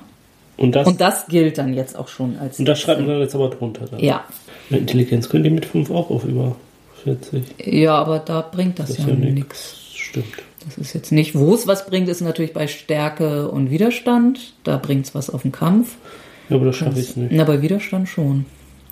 Und 0.57 0.75
das, 0.77 0.87
Und 0.87 1.01
das 1.01 1.27
gilt 1.29 1.57
dann 1.59 1.73
jetzt 1.73 1.97
auch 1.97 2.09
schon 2.09 2.37
als. 2.38 2.59
und 2.59 2.66
das 2.66 2.79
schreibt 2.81 3.01
man 3.01 3.09
dann 3.09 3.21
jetzt 3.21 3.35
aber 3.35 3.49
drunter. 3.49 3.87
Dann. 3.87 4.01
Ja, 4.01 4.25
Eine 4.69 4.81
Intelligenz 4.81 5.29
könnt 5.29 5.47
ihr 5.47 5.51
mit 5.53 5.64
5 5.64 5.90
auch 5.90 6.11
auf 6.11 6.25
über 6.25 6.55
40. 7.04 7.42
ja, 7.64 7.94
aber 7.94 8.18
da 8.18 8.40
bringt 8.42 8.78
das, 8.78 8.88
Das 8.88 8.98
ja, 8.98 9.08
ja 9.08 9.14
nichts. 9.14 9.76
Stimmt. 9.94 10.26
Das 10.64 10.76
ist 10.76 10.92
jetzt 10.92 11.10
nicht, 11.12 11.34
wo 11.34 11.54
es 11.54 11.66
was 11.66 11.86
bringt, 11.86 12.08
ist 12.08 12.20
natürlich 12.20 12.52
bei 12.52 12.66
Stärke 12.66 13.48
und 13.48 13.70
Widerstand. 13.70 14.52
Da 14.64 14.76
bringt 14.76 15.07
es 15.07 15.14
was 15.14 15.30
auf 15.30 15.42
den 15.42 15.53
Kampf. 15.53 15.96
Ja, 16.48 16.57
aber 16.57 16.66
das 16.66 16.76
schaffe 16.76 17.01
ich 17.01 17.16
nicht. 17.16 17.32
Na, 17.32 17.44
bei 17.44 17.62
Widerstand 17.62 18.09
schon. 18.09 18.44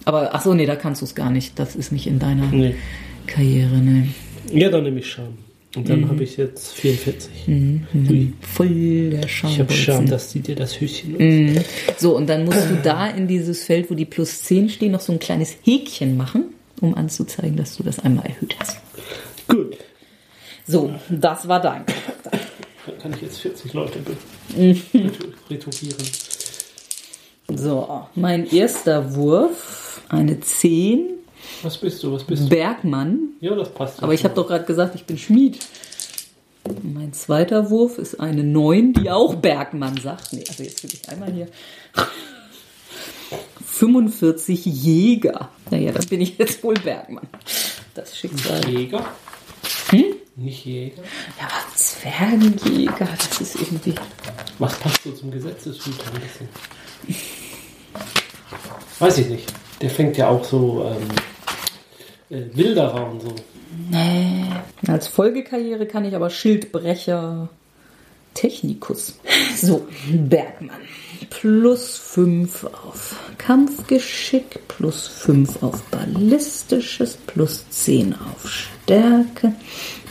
Aber 0.05 0.31
ach 0.35 0.43
so, 0.43 0.55
nee, 0.55 0.65
da 0.65 0.77
kannst 0.77 1.03
du 1.03 1.05
es 1.05 1.15
gar 1.15 1.31
nicht. 1.31 1.59
Das 1.59 1.77
ist 1.77 1.93
nicht 1.93 2.07
in 2.07 2.19
deiner 2.19 2.47
Nee. 2.47 2.75
Karriere, 3.27 3.77
ne. 3.79 4.09
Ja, 4.53 4.71
dann 4.71 4.85
nehme 4.85 5.01
ich 5.01 5.11
Scham. 5.11 5.37
Und 5.77 5.85
Mhm. 5.85 5.89
dann 5.91 6.09
habe 6.09 6.25
ich 6.25 6.39
jetzt 6.39 6.73
44. 6.73 7.31
Voll 8.41 9.11
der 9.11 9.29
Scham. 9.29 9.51
Ich 9.51 9.59
habe 9.61 9.73
Scham, 9.73 10.07
dass 10.07 10.31
sie 10.33 10.41
dir 10.41 10.55
das 10.57 10.81
Höschen 10.81 11.17
Mhm. 11.19 11.59
So, 11.99 12.17
und 12.17 12.27
dann 12.29 12.45
musst 12.47 12.71
du 12.71 12.77
da 12.83 13.09
in 13.09 13.27
dieses 13.29 13.65
Feld, 13.65 13.91
wo 13.91 13.95
die 13.95 14.07
plus 14.07 14.43
10 14.45 14.71
stehen, 14.71 14.93
noch 14.93 15.01
so 15.01 15.13
ein 15.13 15.19
kleines 15.19 15.57
Häkchen 15.65 16.17
machen, 16.17 16.45
um 16.81 16.95
anzuzeigen, 16.95 17.57
dass 17.57 17.77
du 17.77 17.83
das 17.83 17.99
einmal 18.01 18.27
erhöht 18.27 18.55
hast. 18.59 18.79
Gut. 19.49 19.77
So, 20.67 20.93
das 21.09 21.49
war 21.49 21.61
dein. 21.61 21.85
Dann 22.87 22.99
kann 22.99 23.13
ich 23.15 23.23
jetzt 23.23 23.39
40 23.39 23.73
Leute 23.73 23.99
retourieren. 25.51 26.05
So, 27.55 28.07
mein 28.15 28.47
erster 28.47 29.15
Wurf, 29.15 30.03
eine 30.11 30.39
10, 30.39 31.09
Was 31.63 31.79
bist 31.79 32.03
du? 32.03 32.13
Was 32.13 32.25
bist 32.25 32.45
du? 32.45 32.49
Bergmann. 32.49 33.31
Ja, 33.41 33.55
das 33.55 33.73
passt. 33.73 34.03
Aber 34.03 34.13
ich 34.13 34.25
habe 34.25 34.35
doch 34.35 34.47
gerade 34.47 34.65
gesagt, 34.65 34.95
ich 34.95 35.05
bin 35.07 35.17
Schmied. 35.17 35.59
Mein 36.83 37.15
zweiter 37.15 37.71
Wurf 37.71 37.97
ist 37.97 38.21
eine 38.21 38.45
9, 38.45 38.93
die 38.93 39.11
auch 39.11 39.35
Bergmann 39.37 39.97
sagt. 39.97 40.35
Nee, 40.35 40.45
also 40.49 40.63
jetzt 40.63 40.83
will 40.83 40.91
ich 40.93 41.09
einmal 41.09 41.33
hier. 41.33 41.49
45 43.65 44.65
Jäger. 44.67 45.51
Naja, 45.71 45.93
dann 45.93 46.07
bin 46.07 46.21
ich 46.21 46.39
jetzt 46.39 46.63
wohl 46.63 46.75
Bergmann. 46.75 47.29
Das 47.95 48.17
Schicksal. 48.17 48.67
Jäger? 48.69 49.05
Hm? 49.91 50.05
Nicht 50.37 50.65
Jäger? 50.65 51.03
Ja, 51.39 51.47
aber 51.47 51.75
Zwergenjäger, 51.75 53.09
das 53.17 53.41
ist 53.41 53.57
irgendwie. 53.57 53.95
Was 54.59 54.79
passt 54.79 55.03
so 55.03 55.13
zum 55.13 55.31
Gesetzeshüter 55.31 56.05
ein 56.15 56.21
bisschen? 56.21 56.49
Weiß 58.99 59.19
ich 59.19 59.29
nicht. 59.29 59.53
Der 59.81 59.91
fängt 59.91 60.17
ja 60.17 60.29
auch 60.29 60.45
so 60.45 60.85
ähm, 62.31 62.37
äh, 62.37 62.57
Wilderer 62.57 63.11
und 63.11 63.23
so. 63.23 63.35
Nee. 63.91 64.45
Als 64.87 65.09
Folgekarriere 65.09 65.87
kann 65.87 66.05
ich 66.05 66.15
aber 66.15 66.31
Schildbrecher, 66.31 67.49
Technikus. 68.35 69.19
So, 69.57 69.87
Bergmann. 70.09 70.81
Plus 71.31 71.97
5 71.97 72.65
auf 72.65 73.17
Kampfgeschick, 73.39 74.61
plus 74.69 75.07
5 75.09 75.63
auf 75.63 75.83
Ballistisches, 75.85 77.17
plus 77.27 77.65
10 77.71 78.15
auf 78.15 78.49
Stärke, 78.51 79.53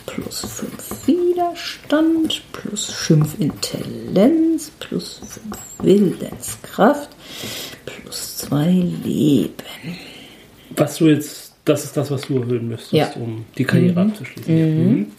plus 0.05 0.39
5 0.41 1.07
Widerstand, 1.07 2.41
plus 2.51 2.85
5 2.91 3.39
Intelligenz, 3.39 4.71
plus 4.79 5.21
5 5.27 5.57
Willenskraft, 5.83 7.09
plus 7.85 8.37
2 8.37 8.69
Leben. 9.03 9.53
Was 10.71 10.97
du 10.97 11.07
jetzt, 11.07 11.53
das 11.65 11.85
ist 11.85 11.97
das, 11.97 12.11
was 12.11 12.21
du 12.21 12.39
erhöhen 12.39 12.67
müsstest, 12.67 12.93
Ja. 12.93 13.09
um 13.15 13.45
die 13.57 13.63
Karriere 13.63 14.01
abzuschließen. 14.01 14.57
Ja. 14.57 14.65
Mhm. 14.65 15.11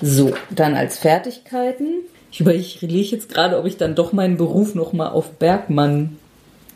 So, 0.00 0.34
dann 0.50 0.74
als 0.74 0.98
Fertigkeiten. 0.98 2.00
Ich 2.32 2.40
überlege 2.40 2.80
jetzt 3.10 3.28
gerade, 3.28 3.58
ob 3.58 3.66
ich 3.66 3.76
dann 3.76 3.94
doch 3.94 4.12
meinen 4.12 4.38
Beruf 4.38 4.74
nochmal 4.74 5.10
auf 5.10 5.32
Bergmann 5.32 6.16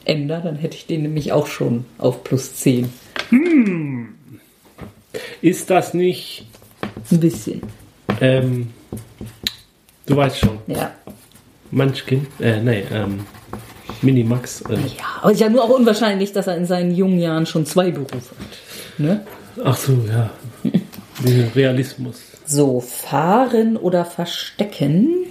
ändere. 0.04 0.42
Dann 0.42 0.56
hätte 0.56 0.76
ich 0.76 0.86
den 0.86 1.02
nämlich 1.02 1.32
auch 1.32 1.46
schon 1.46 1.86
auf 1.98 2.22
plus 2.22 2.54
10. 2.56 2.92
Ist 5.40 5.70
das 5.70 5.94
nicht, 5.94 6.46
Ein 7.10 7.20
bisschen. 7.20 7.62
ähm, 8.20 8.68
du 10.04 10.16
weißt 10.16 10.38
schon, 10.38 10.58
Ja. 10.66 10.92
Munchkin, 11.70 12.26
äh, 12.38 12.60
nee, 12.60 12.84
ähm, 12.92 13.20
Minimax, 14.02 14.60
äh, 14.62 14.74
Ja, 14.74 15.04
aber 15.22 15.32
ist 15.32 15.40
ja 15.40 15.48
nur 15.48 15.64
auch 15.64 15.70
unwahrscheinlich, 15.70 16.32
dass 16.32 16.46
er 16.46 16.56
in 16.56 16.66
seinen 16.66 16.94
jungen 16.94 17.18
Jahren 17.18 17.46
schon 17.46 17.64
zwei 17.66 17.90
Berufe 17.90 18.14
hat. 18.14 18.98
Ne? 18.98 19.26
ach 19.64 19.76
so, 19.76 19.92
ja, 20.06 20.30
Realismus. 21.54 22.20
So, 22.46 22.80
fahren 22.80 23.76
oder 23.76 24.04
verstecken. 24.04 25.25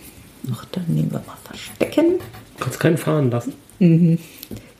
Ach, 0.54 0.66
dann 0.72 0.86
nehmen 0.88 1.12
wir 1.12 1.20
mal 1.20 1.38
verstecken. 1.44 2.20
Kannst 2.60 2.80
keinen 2.80 2.98
fahren 2.98 3.32
lassen. 3.32 3.54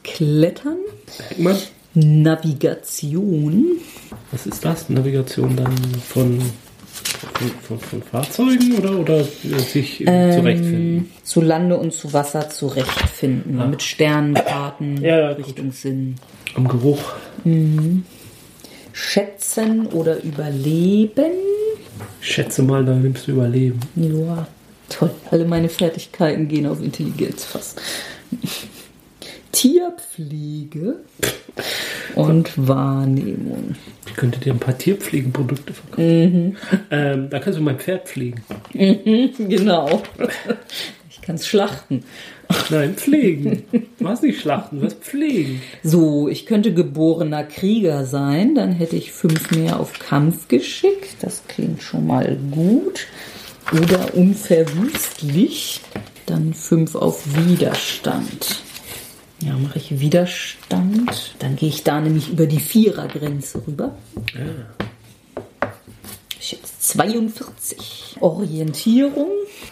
Klettern. 0.04 0.78
Bergmann? 1.18 1.58
Navigation. 1.94 3.66
Was 4.32 4.46
ist 4.46 4.64
das? 4.66 4.90
Navigation 4.90 5.56
dann 5.56 5.76
von, 6.08 6.40
von, 7.34 7.50
von, 7.62 7.80
von 7.80 8.04
Fahrzeugen 8.04 8.78
oder, 8.78 9.00
oder 9.00 9.20
äh, 9.20 9.60
sich 9.60 10.02
äh, 10.02 10.32
zurechtfinden? 10.38 11.12
Zu 11.24 11.42
Lande 11.42 11.78
und 11.78 11.94
zu 11.94 12.12
Wasser 12.14 12.50
zurechtfinden. 12.50 13.70
Mit 13.70 13.82
Sternenkarten, 13.82 15.02
Ja, 15.02 15.20
ja, 15.20 15.34
gut. 15.34 15.48
Richtungssinn. 15.48 16.16
Am 16.56 16.68
Geruch. 16.68 17.14
Schätzen 18.94 19.88
oder 19.88 20.22
überleben. 20.24 21.32
Ich 22.22 22.32
schätze 22.32 22.64
mal, 22.64 22.84
da 22.84 22.94
nimmst 22.94 23.28
du 23.28 23.34
Überleben. 23.34 23.80
Ja, 23.96 24.48
toll. 24.90 25.12
Alle 25.32 25.46
meine 25.46 25.70
Fertigkeiten 25.70 26.48
gehen 26.48 26.66
auf 26.68 26.82
Intelligenz 26.82 27.46
fast. 27.46 27.82
Tierpflege 29.52 30.98
und 32.16 32.68
Wahrnehmung. 32.68 33.76
Ich 34.06 34.16
könnte 34.16 34.40
dir 34.40 34.54
ein 34.54 34.60
paar 34.60 34.78
Tierpflegenprodukte 34.78 35.74
verkaufen. 35.74 36.58
Ähm, 36.92 37.30
da 37.30 37.40
kannst 37.40 37.58
du 37.60 37.64
mein 37.64 37.80
Pferd 37.80 38.08
pflegen. 38.08 38.44
Genau. 38.74 40.04
Ich 41.10 41.22
kann 41.22 41.36
es 41.36 41.48
schlachten. 41.48 42.04
Nein, 42.70 42.96
pflegen. 42.96 43.64
Was 44.00 44.22
nicht 44.22 44.42
schlachten, 44.42 44.82
was 44.82 44.94
pflegen. 44.96 45.62
So, 45.84 46.28
ich 46.28 46.46
könnte 46.46 46.74
geborener 46.74 47.44
Krieger 47.44 48.06
sein, 48.06 48.56
dann 48.56 48.74
hätte 48.74 48.96
ich 48.98 49.12
fünf 49.12 49.52
mehr 49.52 49.80
auf 49.80 49.98
Kampfgeschick. 49.98 51.18
Das 51.22 51.44
klingt 51.48 51.82
schon 51.82 52.06
mal 52.06 52.38
gut. 52.52 53.08
Oder 53.72 54.14
unverwüstlich. 54.16 55.82
Dann 56.26 56.54
fünf 56.54 56.96
auf 56.96 57.24
Widerstand. 57.36 58.62
Ja, 59.42 59.58
mache 59.58 59.78
ich 59.78 60.00
Widerstand. 60.00 61.36
Dann 61.40 61.56
gehe 61.56 61.70
ich 61.70 61.84
da 61.84 62.00
nämlich 62.02 62.30
über 62.30 62.46
die 62.48 62.60
Vierergrenze 62.60 63.62
rüber. 63.68 63.96
Ich 66.40 66.52
jetzt 66.52 66.84
42. 66.90 68.18
Orientierung. 68.22 69.28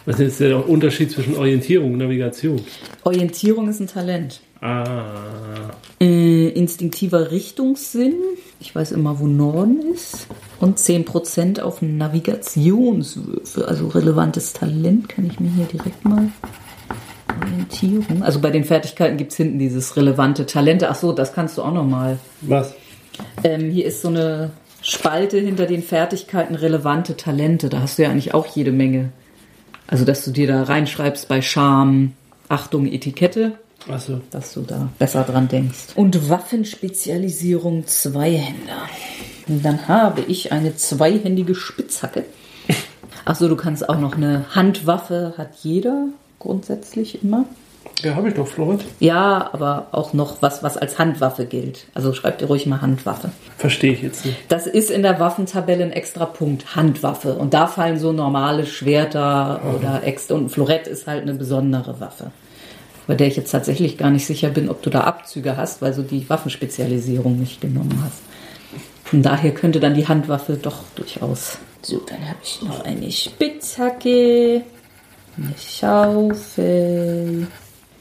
Was 0.06 0.20
ist 0.20 0.40
der 0.40 0.68
Unterschied 0.68 1.12
zwischen 1.12 1.36
Orientierung 1.38 1.94
und 1.94 2.00
Navigation? 2.00 2.62
Orientierung 3.04 3.70
ist 3.70 3.80
ein 3.80 3.88
Talent. 3.88 4.42
Ah, 4.62 5.72
Äh, 6.00 6.50
instinktiver 6.50 7.32
Richtungssinn. 7.32 8.16
Ich 8.60 8.74
weiß 8.76 8.92
immer, 8.94 9.20
wo 9.20 9.28
Norden 9.28 9.82
ist. 9.94 10.28
Und 10.64 10.80
10% 10.80 11.60
auf 11.60 11.82
Navigationswürfe. 11.82 13.68
Also 13.68 13.90
relevantes 13.90 14.54
Talent 14.54 15.10
kann 15.10 15.26
ich 15.26 15.38
mir 15.42 15.50
hier 15.50 15.66
direkt 15.66 16.06
mal. 16.06 16.30
Orientierung. 17.42 18.24
Also 18.24 18.40
bei 18.40 18.50
den 18.50 18.64
Fertigkeiten 18.64 19.18
gibt 19.18 19.32
es 19.32 19.38
hinten 19.38 19.60
dieses 19.60 19.98
relevante 19.98 20.46
Talente. 20.46 20.90
Ach 20.90 20.96
so, 20.96 21.12
das 21.12 21.34
kannst 21.34 21.58
du 21.58 21.64
auch 21.64 21.74
noch 21.74 21.86
mal. 21.86 22.18
was? 22.40 22.74
Ähm, 23.44 23.72
hier 23.72 23.86
ist 23.86 24.04
so 24.04 24.08
eine 24.08 24.52
Spalte 24.82 25.38
hinter 25.38 25.66
den 25.66 25.84
Fertigkeiten 25.84 26.56
relevante 26.56 27.18
Talente. 27.18 27.68
Da 27.68 27.82
hast 27.82 27.98
du 27.98 28.04
ja 28.04 28.10
eigentlich 28.10 28.34
auch 28.34 28.46
jede 28.48 28.72
Menge. 28.72 29.12
Also, 29.88 30.06
dass 30.06 30.24
du 30.24 30.32
dir 30.32 30.48
da 30.48 30.64
reinschreibst 30.64 31.28
bei 31.28 31.42
Charme, 31.42 32.14
Achtung, 32.48 32.88
Etikette 32.88 33.58
Achso. 33.90 34.22
dass 34.32 34.54
du 34.54 34.62
da 34.62 34.88
besser 34.98 35.24
dran 35.24 35.50
denkst. 35.50 35.88
Und 35.96 36.30
Waffenspezialisierung 36.30 37.86
Zweihänder. 37.86 38.88
Und 39.48 39.64
dann 39.64 39.88
habe 39.88 40.22
ich 40.22 40.52
eine 40.52 40.76
zweihändige 40.76 41.56
Spitzhacke. 41.56 42.26
Achso, 43.26 43.48
du 43.48 43.56
kannst 43.56 43.88
auch 43.88 44.00
noch 44.00 44.16
eine 44.16 44.46
Handwaffe, 44.54 45.34
hat 45.38 45.56
jeder 45.62 46.08
grundsätzlich 46.40 47.24
immer. 47.24 47.46
Ja, 48.02 48.16
habe 48.16 48.30
ich 48.30 48.34
doch, 48.34 48.48
Florent. 48.48 48.84
Ja, 49.00 49.50
aber 49.54 49.88
auch 49.92 50.14
noch 50.14 50.42
was, 50.42 50.62
was 50.62 50.78
als 50.78 51.00
Handwaffe 51.00 51.46
gilt. 51.46 51.88
Also 51.94 52.14
schreib 52.14 52.38
dir 52.38 52.48
ruhig 52.48 52.66
mal 52.66 52.82
Handwaffe. 52.82 53.32
Verstehe 53.58 53.94
ich 53.94 54.02
jetzt 54.02 54.26
nicht. 54.26 54.38
Das 54.50 54.68
ist 54.68 54.90
in 54.90 55.04
der 55.04 55.20
Waffentabelle 55.20 55.84
ein 55.84 55.92
extra 55.92 56.26
Punkt, 56.26 56.76
Handwaffe. 56.76 57.36
Und 57.36 57.54
da 57.54 57.68
fallen 57.68 58.00
so 58.00 58.12
normale 58.12 58.66
Schwerter 58.66 59.62
oder 59.78 60.04
Äxte. 60.06 60.36
Und 60.36 60.46
ein 60.46 60.50
Florett 60.50 60.88
ist 60.88 61.08
halt 61.08 61.22
eine 61.22 61.34
besondere 61.34 62.00
Waffe. 62.00 62.32
Bei 63.08 63.16
der 63.16 63.28
ich 63.28 63.36
jetzt 63.36 63.52
tatsächlich 63.52 63.98
gar 63.98 64.10
nicht 64.10 64.26
sicher 64.26 64.50
bin, 64.50 64.70
ob 64.70 64.82
du 64.82 64.90
da 64.90 65.02
Abzüge 65.02 65.56
hast, 65.56 65.82
weil 65.82 65.94
du 65.94 66.04
die 66.04 66.30
Waffenspezialisierung 66.30 67.40
nicht 67.40 67.62
genommen 67.62 68.02
hast. 68.04 68.22
Von 69.14 69.22
daher 69.22 69.54
könnte 69.54 69.80
dann 69.80 69.94
die 69.94 70.08
Handwaffe 70.08 70.54
doch 70.60 70.86
durchaus. 70.96 71.60
So, 71.84 72.00
dann 72.00 72.28
habe 72.28 72.40
ich 72.42 72.64
noch 72.64 72.84
eine 72.84 73.12
Spitzhacke, 73.12 74.64
eine 75.38 75.54
Schaufel, 75.56 77.46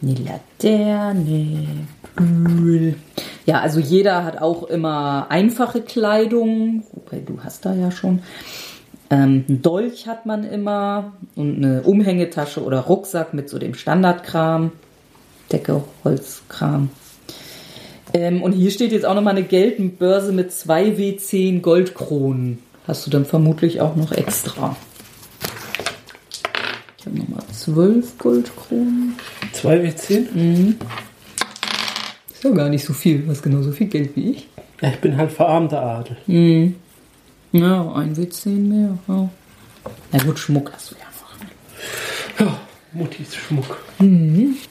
eine 0.00 0.14
Laterne, 0.14 1.66
Öl. 2.18 2.94
Ja, 3.44 3.60
also 3.60 3.78
jeder 3.78 4.24
hat 4.24 4.40
auch 4.40 4.62
immer 4.62 5.26
einfache 5.28 5.82
Kleidung, 5.82 6.84
wobei 6.94 7.18
du 7.18 7.40
hast 7.44 7.66
da 7.66 7.74
ja 7.74 7.90
schon. 7.90 8.22
Ähm, 9.10 9.44
ein 9.50 9.60
Dolch 9.60 10.08
hat 10.08 10.24
man 10.24 10.44
immer 10.44 11.12
und 11.36 11.56
eine 11.58 11.82
Umhängetasche 11.82 12.64
oder 12.64 12.80
Rucksack 12.80 13.34
mit 13.34 13.50
so 13.50 13.58
dem 13.58 13.74
Standardkram, 13.74 14.72
Decke, 15.52 15.84
Holzkram. 16.04 16.88
Ähm, 18.14 18.42
und 18.42 18.52
hier 18.52 18.70
steht 18.70 18.92
jetzt 18.92 19.06
auch 19.06 19.14
nochmal 19.14 19.36
eine 19.36 19.44
Geldbörse 19.44 20.32
mit 20.32 20.52
zwei 20.52 20.88
W10 20.88 21.60
Goldkronen. 21.60 22.58
Hast 22.86 23.06
du 23.06 23.10
dann 23.10 23.24
vermutlich 23.24 23.80
auch 23.80 23.96
noch 23.96 24.12
extra. 24.12 24.76
Ich 26.98 27.06
habe 27.06 27.18
nochmal 27.18 27.42
zwölf 27.52 28.18
Goldkronen. 28.18 29.16
2 29.52 29.76
W10? 29.80 30.74
Ist 32.32 32.44
ja 32.44 32.50
gar 32.50 32.68
nicht 32.68 32.84
so 32.84 32.92
viel. 32.92 33.20
Du 33.22 33.30
hast 33.30 33.42
genauso 33.42 33.72
viel 33.72 33.86
Geld 33.86 34.16
wie 34.16 34.30
ich. 34.30 34.48
Ja, 34.80 34.88
ich 34.90 35.00
bin 35.00 35.16
halt 35.16 35.30
verarmter 35.30 35.80
Adel. 35.82 36.16
Ja, 37.52 37.92
ein 37.92 38.16
W10 38.16 38.48
mehr. 38.48 38.98
Ja. 39.06 39.28
Na 40.10 40.18
gut, 40.24 40.38
Schmuck 40.38 40.72
hast 40.72 40.90
du 40.90 40.94
ja 40.96 41.04
noch. 42.40 42.46
Ja, 42.46 42.60
Muttis 42.95 43.34
Schmuck. 43.34 43.82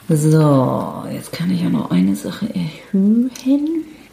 So, 0.08 1.04
jetzt 1.12 1.32
kann 1.32 1.50
ich 1.50 1.62
ja 1.62 1.70
noch 1.70 1.90
eine 1.90 2.16
Sache 2.16 2.48
erhöhen. 2.54 3.32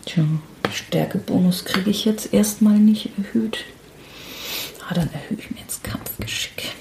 Tja, 0.07 0.25
Stärkebonus 0.73 1.67
kriege 1.67 1.91
ich 1.91 2.07
jetzt 2.07 2.33
erstmal 2.33 2.79
nicht 2.79 3.11
erhöht. 3.19 3.67
Ah, 4.89 4.95
dann 4.95 5.11
erhöhe 5.13 5.37
ich 5.39 5.51
mir 5.51 5.61
jetzt 5.61 5.85
Kampfgeschick. 5.85 6.73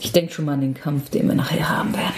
Ich 0.00 0.10
denke 0.10 0.32
schon 0.32 0.46
mal 0.46 0.54
an 0.54 0.62
den 0.62 0.74
Kampf, 0.74 1.10
den 1.10 1.28
wir 1.28 1.36
nachher 1.36 1.68
haben 1.68 1.94
werden. 1.94 2.14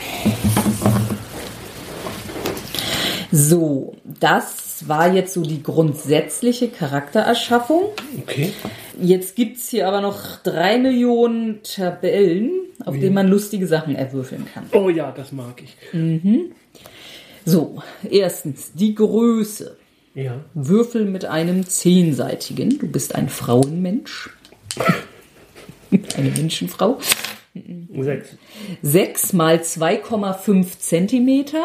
So, 3.30 3.94
das 4.04 4.69
war 4.88 5.12
jetzt 5.14 5.34
so 5.34 5.42
die 5.42 5.62
grundsätzliche 5.62 6.68
Charaktererschaffung. 6.68 7.90
Okay. 8.22 8.52
Jetzt 9.00 9.36
gibt's 9.36 9.68
hier 9.68 9.88
aber 9.88 10.00
noch 10.00 10.36
drei 10.42 10.78
Millionen 10.78 11.62
Tabellen, 11.62 12.50
auf 12.84 12.98
denen 12.98 13.14
man 13.14 13.28
lustige 13.28 13.66
Sachen 13.66 13.94
erwürfeln 13.94 14.46
kann. 14.52 14.66
Oh 14.72 14.88
ja, 14.88 15.12
das 15.12 15.32
mag 15.32 15.62
ich. 15.62 15.76
So, 17.44 17.82
erstens 18.08 18.72
die 18.74 18.94
Größe. 18.94 19.76
Ja. 20.14 20.40
Würfel 20.54 21.04
mit 21.04 21.24
einem 21.24 21.66
zehnseitigen. 21.66 22.78
Du 22.78 22.88
bist 22.88 23.14
ein 23.14 23.28
Frauenmensch. 23.28 24.30
Eine 26.16 26.30
Menschenfrau. 26.30 26.98
Sechs. 27.98 28.36
6 28.82 29.32
mal 29.32 29.56
2,5 29.56 30.78
Zentimeter. 30.78 31.64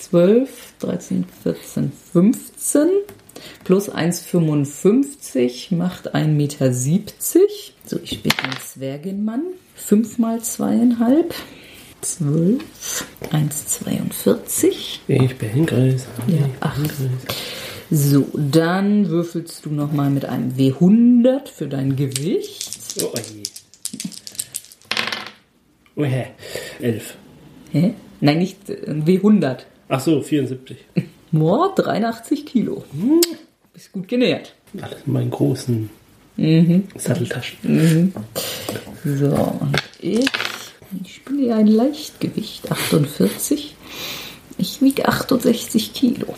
12, 0.00 0.74
13, 0.80 1.24
14, 1.42 1.92
15. 2.12 2.88
Plus 3.64 3.90
1,55 3.92 5.74
macht 5.74 6.14
1,70 6.14 6.26
Meter. 6.28 6.70
So, 7.86 7.98
ich 8.02 8.22
bin 8.22 8.32
ein 8.42 8.56
Zwergenmann. 8.62 9.42
5 9.76 10.18
mal 10.18 10.38
2,5. 10.38 11.24
12, 12.00 13.06
1,42. 13.30 15.00
Ich 15.06 15.36
bin 15.36 15.66
größer. 15.66 16.06
Ja, 16.28 16.48
acht. 16.60 16.78
So, 17.90 18.26
dann 18.34 19.08
würfelst 19.08 19.66
du 19.66 19.70
nochmal 19.70 20.10
mit 20.10 20.24
einem 20.24 20.52
W100 20.52 21.48
für 21.48 21.66
dein 21.66 21.96
Gewicht. 21.96 22.70
Oh 23.02 23.12
je. 23.16 23.42
Oh 25.96 26.04
hä. 26.04 26.26
Elf. 26.80 27.16
Hä? 27.72 27.94
Nein, 28.20 28.38
nicht 28.38 28.70
äh, 28.70 28.92
W100. 28.92 29.58
Ach 29.90 30.00
so, 30.00 30.22
74. 30.22 30.76
Boah, 31.32 31.74
83 31.74 32.46
Kilo. 32.46 32.84
Bist 33.72 33.92
gut 33.92 34.06
genährt. 34.08 34.54
Alles 34.80 35.02
in 35.04 35.12
meinen 35.12 35.30
großen 35.30 35.90
Satteltaschen. 36.96 38.14
So, 39.04 39.26
und 39.60 39.76
ich, 40.00 40.30
ich 41.04 41.24
bin 41.24 41.44
ja 41.44 41.56
ein 41.56 41.66
Leichtgewicht, 41.66 42.70
48. 42.70 43.74
Ich 44.58 44.80
wiege 44.80 45.06
68 45.08 45.92
Kilo. 45.92 46.34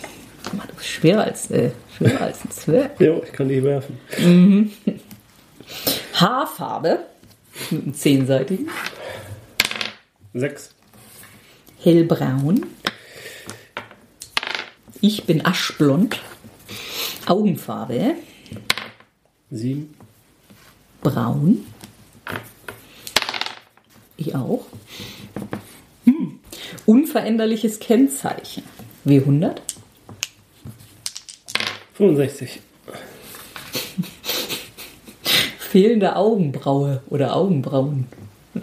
Mal, 0.56 0.66
du 0.66 0.74
bist 0.74 0.88
schwerer 0.88 1.24
als, 1.24 1.50
äh, 1.50 1.70
schwerer 1.96 2.22
als 2.22 2.44
ein 2.44 2.50
Zwerg. 2.50 2.92
Ja, 3.00 3.16
ich 3.22 3.32
kann 3.32 3.48
die 3.48 3.62
werfen. 3.62 3.98
Haarfarbe 6.14 7.00
mit 7.70 7.82
einem 7.82 7.94
zehnseitigen. 7.94 8.68
Sechs. 10.34 10.70
Hellbraun. 11.80 12.66
Ich 15.04 15.24
bin 15.24 15.44
aschblond. 15.44 16.20
Augenfarbe 17.26 18.14
Sieben. 19.50 19.92
braun. 21.02 21.66
Ich 24.16 24.32
auch. 24.36 24.64
Hm. 26.04 26.38
Unveränderliches 26.86 27.80
Kennzeichen. 27.80 28.62
W100. 29.04 29.56
65. 31.94 32.60
Fehlende 35.58 36.14
Augenbraue 36.14 37.02
oder 37.10 37.34
Augenbrauen. 37.34 38.06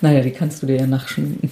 naja, 0.00 0.22
die 0.22 0.30
kannst 0.30 0.62
du 0.62 0.66
dir 0.66 0.76
ja 0.76 0.86
nachschminken. 0.86 1.50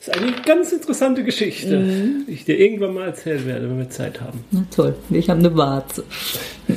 Das 0.00 0.16
ist 0.16 0.22
eine 0.22 0.32
ganz 0.46 0.72
interessante 0.72 1.24
Geschichte, 1.24 2.24
die 2.26 2.32
ich 2.32 2.46
dir 2.46 2.58
irgendwann 2.58 2.94
mal 2.94 3.08
erzählen 3.08 3.44
werde, 3.44 3.68
wenn 3.68 3.76
wir 3.76 3.90
Zeit 3.90 4.22
haben. 4.22 4.42
Na 4.50 4.64
toll, 4.74 4.96
ich 5.10 5.28
habe 5.28 5.40
eine 5.40 5.54
Warze. 5.54 6.04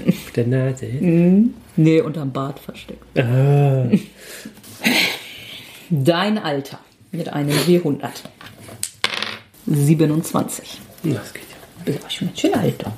Auf 0.07 0.31
der 0.35 0.45
Nase. 0.45 0.87
Nee, 1.77 2.01
unterm 2.01 2.33
Bart 2.33 2.59
versteckt. 2.59 3.01
Ah. 3.17 3.89
Dein 5.89 6.37
Alter 6.37 6.79
mit 7.13 7.29
einem 7.29 7.51
W100. 7.51 8.09
27. 9.67 10.81
Das 11.03 11.33
geht 11.33 11.43
ja. 11.43 11.93
Das 11.93 12.03
war 12.03 12.09
schon 12.09 12.27
ein 12.27 12.37
schönes 12.37 12.57
Alter. 12.57 12.93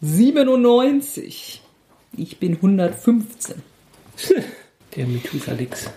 97. 0.00 1.62
Ich 2.16 2.38
bin 2.38 2.56
115. 2.56 3.62
Der 4.96 5.06
Methusalix. 5.06 5.88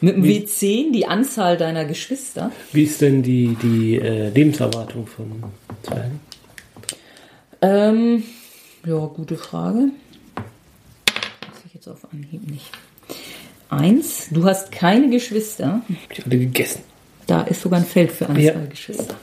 Mit 0.00 0.16
dem 0.16 0.24
W10 0.24 0.92
die 0.92 1.06
Anzahl 1.06 1.56
deiner 1.56 1.84
Geschwister. 1.84 2.50
Wie 2.72 2.84
ist 2.84 3.00
denn 3.00 3.22
die, 3.22 3.56
die 3.62 3.96
äh, 3.96 4.28
Lebenserwartung 4.30 5.06
von 5.06 5.42
Zwergen? 5.82 6.20
Ähm, 7.62 8.24
ja, 8.84 9.06
gute 9.06 9.36
Frage. 9.36 9.90
Weiß 10.34 11.62
ich 11.66 11.74
jetzt 11.74 11.88
auf 11.88 12.06
Anhieb 12.12 12.48
nicht. 12.50 12.70
Eins, 13.68 14.28
du 14.30 14.44
hast 14.44 14.70
keine 14.70 15.10
Geschwister. 15.10 15.82
Ich 16.10 16.24
alle 16.24 16.38
gegessen. 16.38 16.82
Da 17.26 17.42
ist 17.42 17.62
sogar 17.62 17.80
ein 17.80 17.86
Feld 17.86 18.12
für 18.12 18.26
Anzahl 18.26 18.42
Ja. 18.42 18.52
Geschwister. 18.68 19.16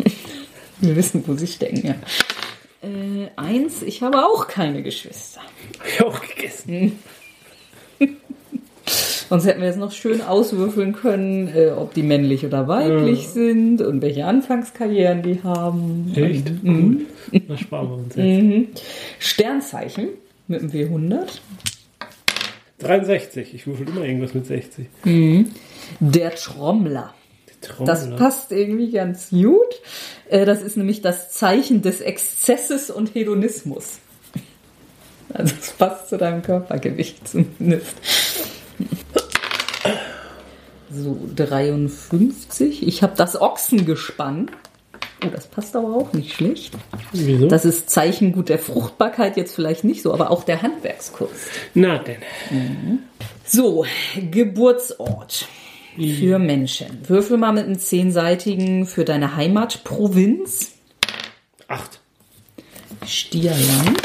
Wir 0.80 0.96
wissen, 0.96 1.22
wo 1.26 1.34
sie 1.34 1.46
stecken, 1.46 1.86
ja. 1.86 1.94
Äh, 2.82 3.28
eins, 3.36 3.82
ich 3.82 4.02
habe 4.02 4.18
auch 4.24 4.46
keine 4.46 4.82
Geschwister. 4.82 5.40
Hab 5.78 5.86
ich 5.88 6.02
auch 6.02 6.20
gegessen. 6.20 6.98
Sonst 9.28 9.46
hätten 9.46 9.60
wir 9.60 9.66
jetzt 9.68 9.78
noch 9.78 9.92
schön 9.92 10.20
auswürfeln 10.22 10.92
können, 10.92 11.48
äh, 11.48 11.70
ob 11.76 11.94
die 11.94 12.02
männlich 12.02 12.44
oder 12.46 12.68
weiblich 12.68 13.28
sind 13.28 13.80
und 13.82 14.00
welche 14.02 14.24
Anfangskarrieren 14.24 15.22
die 15.22 15.42
haben. 15.42 16.12
Echt? 16.14 16.50
Cool. 16.64 17.06
Da 17.48 17.56
sparen 17.58 17.88
wir 17.88 17.96
uns 17.96 18.14
jetzt. 18.16 18.84
Sternzeichen 19.18 20.08
mit 20.46 20.60
dem 20.62 20.70
W100. 20.70 21.40
63. 22.78 23.54
Ich 23.54 23.66
würfel 23.66 23.88
immer 23.88 24.04
irgendwas 24.04 24.34
mit 24.34 24.46
60. 24.46 24.86
Der 26.00 26.34
Trommler. 26.34 27.14
Trommler. 27.62 27.86
Das 27.86 28.10
passt 28.16 28.52
irgendwie 28.52 28.90
ganz 28.92 29.30
gut. 29.30 29.80
Äh, 30.28 30.44
Das 30.44 30.62
ist 30.62 30.76
nämlich 30.76 31.00
das 31.00 31.30
Zeichen 31.32 31.82
des 31.82 32.00
Exzesses 32.00 32.90
und 32.90 33.14
Hedonismus. 33.14 33.98
Also 35.32 35.54
es 35.60 35.72
passt 35.72 36.08
zu 36.08 36.16
deinem 36.18 36.42
Körpergewicht 36.42 37.26
zumindest. 37.28 37.94
So, 40.90 41.18
53. 41.34 42.86
Ich 42.86 43.02
habe 43.02 43.14
das 43.16 43.40
Ochsengespann. 43.40 44.50
Oh, 45.24 45.28
das 45.28 45.46
passt 45.46 45.74
aber 45.76 45.94
auch 45.94 46.12
nicht 46.12 46.34
schlecht. 46.34 46.74
Wieso? 47.12 47.48
Das 47.48 47.64
ist 47.64 47.90
Zeichen 47.90 48.32
gut 48.32 48.48
der 48.48 48.58
Fruchtbarkeit 48.58 49.36
jetzt 49.36 49.54
vielleicht 49.54 49.84
nicht 49.84 50.02
so, 50.02 50.12
aber 50.12 50.30
auch 50.30 50.44
der 50.44 50.62
Handwerkskunst. 50.62 51.48
Na 51.74 51.98
denn. 51.98 52.20
So, 53.44 53.84
Geburtsort 54.30 55.48
für 55.96 56.38
Menschen. 56.38 56.86
Würfel 57.08 57.38
mal 57.38 57.52
mit 57.52 57.64
einem 57.64 57.78
zehnseitigen 57.78 58.86
für 58.86 59.04
deine 59.04 59.36
Heimatprovinz. 59.36 60.72
Acht. 61.68 62.00
Stierland. 63.06 64.02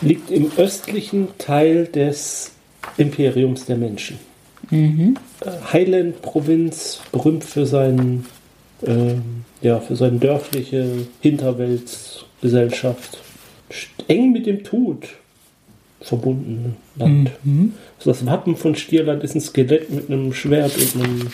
Liegt 0.00 0.30
im 0.30 0.50
östlichen 0.56 1.38
Teil 1.38 1.86
des 1.86 2.55
Imperiums 2.96 3.66
der 3.66 3.76
Menschen. 3.76 4.18
Äh, 4.70 5.14
Highland-Provinz, 5.72 7.00
berühmt 7.12 7.44
für 7.44 7.66
seinen, 7.66 8.26
ähm, 8.84 9.44
ja, 9.62 9.80
für 9.80 9.96
seine 9.96 10.18
dörfliche 10.18 11.06
Hinterweltsgesellschaft. 11.20 13.18
Eng 14.08 14.32
mit 14.32 14.46
dem 14.46 14.64
Tod 14.64 15.08
verbundene 16.00 16.74
Land. 16.96 17.32
Also 17.98 18.10
das 18.10 18.26
Wappen 18.26 18.56
von 18.56 18.76
Stierland 18.76 19.24
ist 19.24 19.34
ein 19.34 19.40
Skelett 19.40 19.90
mit 19.90 20.08
einem 20.08 20.32
Schwert 20.32 20.72
und 20.76 21.02
einem 21.02 21.30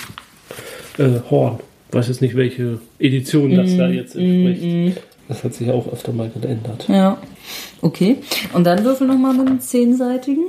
äh, 0.98 1.20
Horn. 1.30 1.60
Weiß 1.90 2.08
jetzt 2.08 2.22
nicht, 2.22 2.36
welche 2.36 2.78
Edition 2.98 3.54
das 3.54 3.76
da 3.76 3.88
jetzt 3.88 4.16
entspricht. 4.16 5.02
Das 5.28 5.44
hat 5.44 5.54
sich 5.54 5.70
auch 5.70 5.92
öfter 5.92 6.12
mal 6.12 6.30
geändert. 6.30 6.86
Ja. 6.88 7.18
Okay. 7.82 8.16
Und 8.54 8.64
dann 8.64 8.84
würfel 8.84 9.06
nochmal 9.06 9.34
mit 9.34 9.46
einem 9.46 9.60
zehnseitigen. 9.60 10.44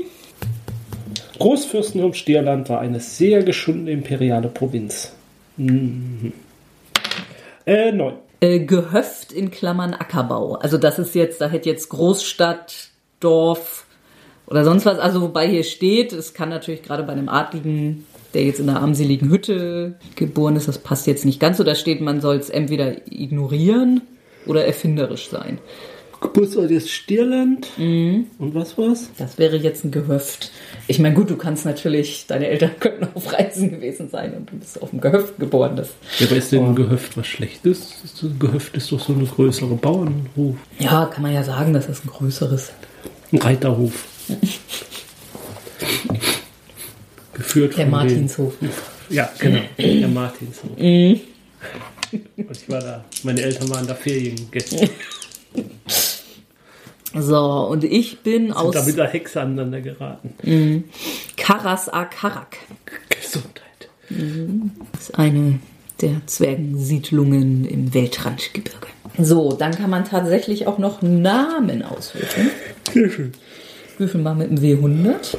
Großfürstentum 1.39 2.13
Stierland 2.13 2.69
war 2.69 2.79
eine 2.79 2.99
sehr 2.99 3.43
geschundene 3.43 3.91
imperiale 3.91 4.49
Provinz. 4.49 5.13
Mhm. 5.57 6.34
Äh, 7.65 7.91
neun. 7.91 8.15
Äh, 8.39 8.59
Gehöft 8.59 9.31
in 9.31 9.51
Klammern 9.51 9.93
Ackerbau. 9.93 10.55
Also 10.55 10.77
das 10.77 10.99
ist 10.99 11.15
jetzt, 11.15 11.41
da 11.41 11.49
hätte 11.49 11.69
jetzt 11.69 11.89
Großstadt, 11.89 12.89
Dorf 13.19 13.86
oder 14.47 14.63
sonst 14.63 14.86
was. 14.86 14.99
Also 14.99 15.21
wobei 15.21 15.47
hier 15.47 15.63
steht, 15.63 16.11
es 16.13 16.34
kann 16.34 16.49
natürlich 16.49 16.84
gerade 16.84 17.03
bei 17.03 17.13
einem 17.13 17.29
Adligen, 17.29 18.05
der 18.34 18.43
jetzt 18.43 18.59
in 18.59 18.69
einer 18.69 18.81
armseligen 18.81 19.29
Hütte 19.29 19.95
geboren 20.15 20.55
ist, 20.55 20.67
das 20.67 20.79
passt 20.79 21.07
jetzt 21.07 21.25
nicht 21.25 21.39
ganz 21.39 21.57
so. 21.57 21.63
Da 21.63 21.75
steht, 21.75 22.01
man 22.01 22.19
soll 22.19 22.36
es 22.36 22.49
entweder 22.49 23.07
ignorieren 23.09 24.01
oder 24.45 24.65
erfinderisch 24.65 25.29
sein. 25.29 25.59
Geburtsort 26.24 26.71
ist 26.71 26.89
Stierland. 26.89 27.67
Und 27.78 28.28
was 28.55 28.78
war's? 28.78 29.09
Das 29.17 29.38
wäre 29.38 29.57
jetzt 29.57 29.84
ein 29.84 29.91
Gehöft. 29.91 30.51
Ich 30.88 30.97
meine, 30.97 31.13
gut, 31.13 31.30
du 31.30 31.36
kannst 31.36 31.65
natürlich, 31.65 32.26
deine 32.28 32.47
Eltern 32.47 32.71
könnten 32.80 33.07
auf 33.13 33.32
Reisen 33.32 33.69
gewesen 33.69 34.09
sein 34.09 34.34
und 34.34 34.49
du 34.49 34.55
bist 34.57 34.82
auf 34.82 34.89
dem 34.91 35.01
Gehöft 35.01 35.38
geboren. 35.38 35.76
Das, 35.76 35.89
Ja, 36.19 36.28
aber 36.28 36.38
ist 36.38 36.51
denn 36.51 36.65
ein 36.65 36.76
Gehöft 36.76 37.17
was 37.17 37.28
Schlechtes? 37.28 37.91
Ein 38.24 38.39
Gehöft 38.39 38.76
ist 38.76 38.91
doch 38.91 38.99
so 38.99 39.13
eine 39.13 39.26
größere 39.26 39.76
Bauernhof. 39.76 40.55
ja, 40.80 41.05
kann 41.05 41.24
man 41.24 41.34
ja 41.34 41.43
sagen, 41.43 41.74
dass 41.74 41.88
das 41.88 42.03
ein 42.03 42.07
größeres. 42.07 42.71
Ein 43.32 43.39
Reiterhof. 43.39 44.05
Geführt 47.34 47.78
Der 47.78 47.86
von 47.86 47.91
Martinshof. 47.91 48.53
Den, 48.59 48.69
ja, 49.09 49.30
genau. 49.38 49.59
Der 49.78 50.07
Martinshof. 50.07 50.69
Und 50.78 51.21
ich 52.51 52.69
war 52.69 52.80
da. 52.80 53.03
Meine 53.24 53.41
Eltern 53.41 53.69
waren 53.69 53.86
da 53.86 53.93
Feriengäste. 53.93 54.89
So, 57.16 57.68
und 57.68 57.84
ich 57.84 58.22
bin 58.22 58.47
Sind 58.47 58.53
aus 58.53 58.74
da 58.74 58.84
mit 58.84 58.97
der 58.97 59.07
Hexe 59.07 59.41
aneinander 59.41 59.82
geraten. 59.82 60.84
Karas 61.38 61.89
Akarak. 61.89 62.57
Gesundheit. 63.09 63.89
Das 64.91 65.01
ist 65.01 65.20
eine 65.20 65.59
der 66.01 66.26
Zwergensiedlungen 66.26 67.66
im 67.66 67.93
Weltrandgebirge. 67.93 68.88
So, 69.20 69.53
dann 69.53 69.74
kann 69.74 69.89
man 69.89 70.05
tatsächlich 70.05 70.66
auch 70.68 70.80
noch 70.80 71.01
Namen 71.01 71.84
auswürfeln. 71.84 72.49
Sehr 72.91 73.09
schön. 73.09 73.32
Würfel 73.97 74.22
mal 74.22 74.36
mit 74.36 74.49
dem 74.49 74.57
W100. 74.57 75.38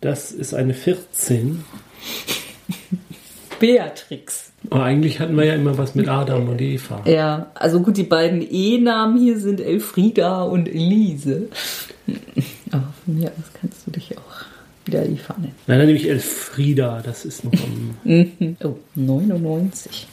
Das 0.00 0.32
ist 0.32 0.52
eine 0.54 0.74
14. 0.74 1.64
Beatrix. 3.60 4.50
Aber 4.70 4.82
eigentlich 4.82 5.20
hatten 5.20 5.36
wir 5.36 5.44
ja 5.44 5.54
immer 5.54 5.78
was 5.78 5.94
mit 5.94 6.08
Adam 6.08 6.48
und 6.48 6.60
Eva. 6.60 7.02
Ja, 7.04 7.52
also 7.54 7.80
gut, 7.80 7.96
die 7.96 8.02
beiden 8.02 8.44
E-Namen 8.50 9.18
hier 9.18 9.38
sind 9.38 9.60
Elfrieda 9.60 10.42
und 10.42 10.68
Elise. 10.68 11.48
Aber 12.72 12.92
von 13.04 13.16
mir 13.16 13.28
aus 13.28 13.52
kannst 13.60 13.86
du 13.86 13.92
dich 13.92 14.18
auch 14.18 14.44
wieder 14.84 15.04
Eva 15.04 15.34
nennen. 15.38 15.54
Nein, 15.66 15.78
dann 15.78 15.86
nehme 15.86 15.98
ich 15.98 16.08
Elfrieda. 16.08 17.02
Das 17.04 17.24
ist 17.24 17.44
noch 17.44 17.52
am. 17.52 18.56
Oh, 18.64 18.76
99. 18.96 20.08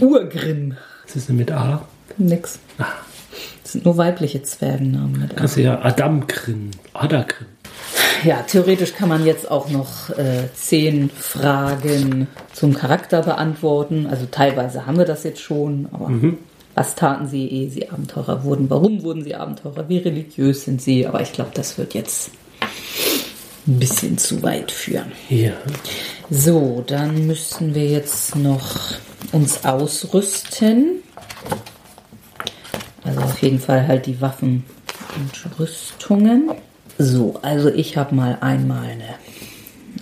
Urgrim. 0.00 0.76
Was 1.06 1.16
ist 1.16 1.28
denn 1.28 1.36
mit 1.36 1.50
A? 1.50 1.88
Nix. 2.18 2.58
Das 3.62 3.72
sind 3.72 3.84
nur 3.84 3.96
weibliche 3.96 4.42
Zwergennamen 4.42 5.20
mit 5.20 5.32
A. 5.32 5.42
Das 5.42 5.56
ist 5.56 5.62
ja 5.62 5.82
Adamgrin. 5.82 6.70
Adagrin. 6.92 7.46
Ja, 8.24 8.42
theoretisch 8.42 8.94
kann 8.94 9.08
man 9.08 9.24
jetzt 9.24 9.50
auch 9.50 9.68
noch 9.70 10.10
äh, 10.10 10.48
zehn 10.54 11.10
Fragen 11.10 12.28
zum 12.52 12.74
Charakter 12.74 13.22
beantworten. 13.22 14.06
Also 14.06 14.26
teilweise 14.30 14.86
haben 14.86 14.98
wir 14.98 15.04
das 15.04 15.24
jetzt 15.24 15.40
schon, 15.40 15.88
aber 15.92 16.10
was 16.74 16.94
taten 16.94 17.28
sie, 17.28 17.46
ehe 17.46 17.70
sie 17.70 17.88
Abenteurer 17.90 18.44
wurden? 18.44 18.70
Warum 18.70 19.02
wurden 19.02 19.24
sie 19.24 19.34
Abenteurer? 19.34 19.88
Wie 19.88 19.98
religiös 19.98 20.64
sind 20.64 20.80
sie? 20.80 21.06
Aber 21.06 21.20
ich 21.20 21.32
glaube, 21.32 21.50
das 21.54 21.78
wird 21.78 21.94
jetzt 21.94 22.30
ein 23.66 23.78
bisschen 23.78 24.18
zu 24.18 24.42
weit 24.42 24.70
führen. 24.70 25.12
Ja. 25.28 25.52
So, 26.30 26.82
dann 26.86 27.26
müssen 27.26 27.74
wir 27.74 27.86
jetzt 27.86 28.36
noch 28.36 28.76
uns 29.32 29.64
ausrüsten. 29.64 31.02
Also 33.04 33.20
auf 33.20 33.42
jeden 33.42 33.60
Fall 33.60 33.86
halt 33.86 34.06
die 34.06 34.20
Waffen 34.20 34.64
und 35.16 35.58
Rüstungen. 35.58 36.50
So, 37.02 37.38
also 37.40 37.70
ich 37.70 37.96
habe 37.96 38.14
mal 38.14 38.36
einmal 38.42 38.90
eine 38.90 39.14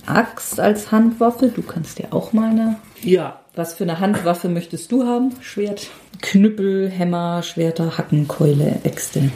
Axt 0.07 0.59
als 0.59 0.91
Handwaffe. 0.91 1.47
Du 1.47 1.63
kannst 1.63 2.01
ja 2.01 2.07
auch 2.11 2.33
mal 2.33 2.51
eine. 2.51 2.77
Ja. 3.03 3.39
Was 3.55 3.75
für 3.75 3.85
eine 3.85 4.01
Handwaffe 4.01 4.49
möchtest 4.49 4.91
du 4.91 5.05
haben? 5.05 5.31
Schwert, 5.41 5.91
Knüppel, 6.23 6.91
Hämmer, 6.91 7.45
Schwerter, 7.45 7.97
Hacken, 7.99 8.27
Keule, 8.27 8.81
Äxte. 8.83 9.31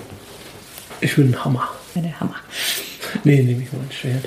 Ich 1.01 1.17
will 1.17 1.27
einen 1.27 1.45
Hammer. 1.45 1.69
Eine 1.95 2.19
Hammer. 2.19 2.35
Nee, 3.25 3.43
nehme 3.43 3.63
ich 3.63 3.73
mal 3.73 3.81
ein 3.81 3.93
Schwert. 3.93 4.25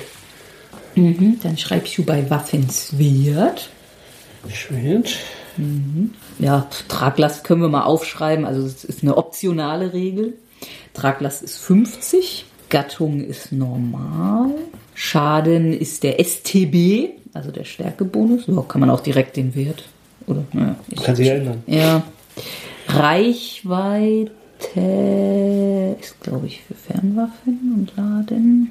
Mhm, 0.94 1.40
dann 1.42 1.58
schreibst 1.58 1.98
du 1.98 2.04
bei 2.04 2.30
Waffenswert. 2.30 3.68
Schwert. 4.48 5.16
Ja, 6.38 6.68
Traglast 6.88 7.44
können 7.44 7.60
wir 7.60 7.68
mal 7.68 7.82
aufschreiben. 7.82 8.46
Also 8.46 8.64
es 8.64 8.84
ist 8.84 9.02
eine 9.02 9.16
optionale 9.16 9.92
Regel. 9.92 10.34
Traglast 10.94 11.42
ist 11.42 11.58
50. 11.58 12.46
Gattung 12.68 13.20
ist 13.20 13.52
normal. 13.52 14.50
Schaden 14.94 15.72
ist 15.72 16.02
der 16.02 16.18
STB, 16.24 17.10
also 17.32 17.50
der 17.50 17.64
Stärkebonus. 17.64 18.46
So 18.46 18.62
kann 18.62 18.80
man 18.80 18.90
auch 18.90 19.00
direkt 19.00 19.36
den 19.36 19.54
Wert. 19.54 19.84
Oder, 20.26 20.44
naja, 20.52 20.76
ich, 20.88 21.02
Kann 21.02 21.16
sich 21.16 21.28
ändern. 21.28 21.62
ja. 21.66 22.02
Reichweite 22.88 24.30
ist, 26.00 26.20
glaube 26.20 26.46
ich, 26.46 26.62
für 26.62 26.74
Fernwaffen 26.74 27.74
und 27.76 27.96
Laden. 27.96 28.70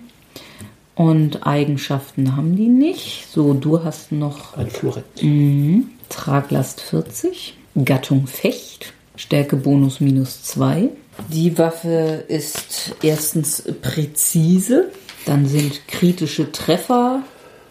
Und 0.96 1.46
Eigenschaften 1.46 2.36
haben 2.38 2.56
die 2.56 2.70
nicht. 2.70 3.28
So, 3.30 3.54
du 3.54 3.84
hast 3.84 4.12
noch 4.12 4.56
Ein 4.58 4.70
Florett. 4.70 5.22
Mhm. 5.22 5.88
Traglast 6.10 6.80
40, 6.82 7.58
Gattung 7.84 8.28
Fecht, 8.28 8.94
Stärkebonus 9.18 10.00
minus 10.00 10.44
2. 10.44 10.90
Die 11.30 11.58
Waffe 11.58 12.24
ist 12.28 12.96
erstens 13.02 13.64
präzise, 13.82 14.90
dann 15.26 15.46
sind 15.48 15.88
kritische 15.88 16.52
Treffer 16.52 17.24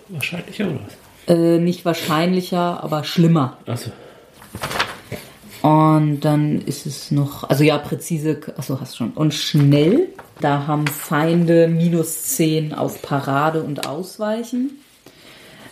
Wahrscheinlich 0.09 0.63
auch 0.63 0.69
was. 1.27 1.37
äh, 1.37 1.59
nicht 1.59 1.85
wahrscheinlicher, 1.85 2.83
aber 2.83 3.05
schlimmer. 3.05 3.59
Also, 3.67 3.91
Und 5.63 6.21
dann 6.21 6.61
ist 6.63 6.85
es 6.87 7.11
noch, 7.11 7.49
also 7.49 7.65
ja, 7.65 7.79
präzise, 7.79 8.41
achso, 8.57 8.81
hast 8.81 8.97
schon. 8.97 9.13
Und 9.13 9.33
schnell, 9.33 10.09
da 10.41 10.67
haben 10.67 10.87
Feinde 10.87 11.69
minus 11.69 12.23
10 12.37 12.75
auf 12.75 13.01
Parade 13.03 13.63
und 13.63 13.87
Ausweichen. 13.87 14.79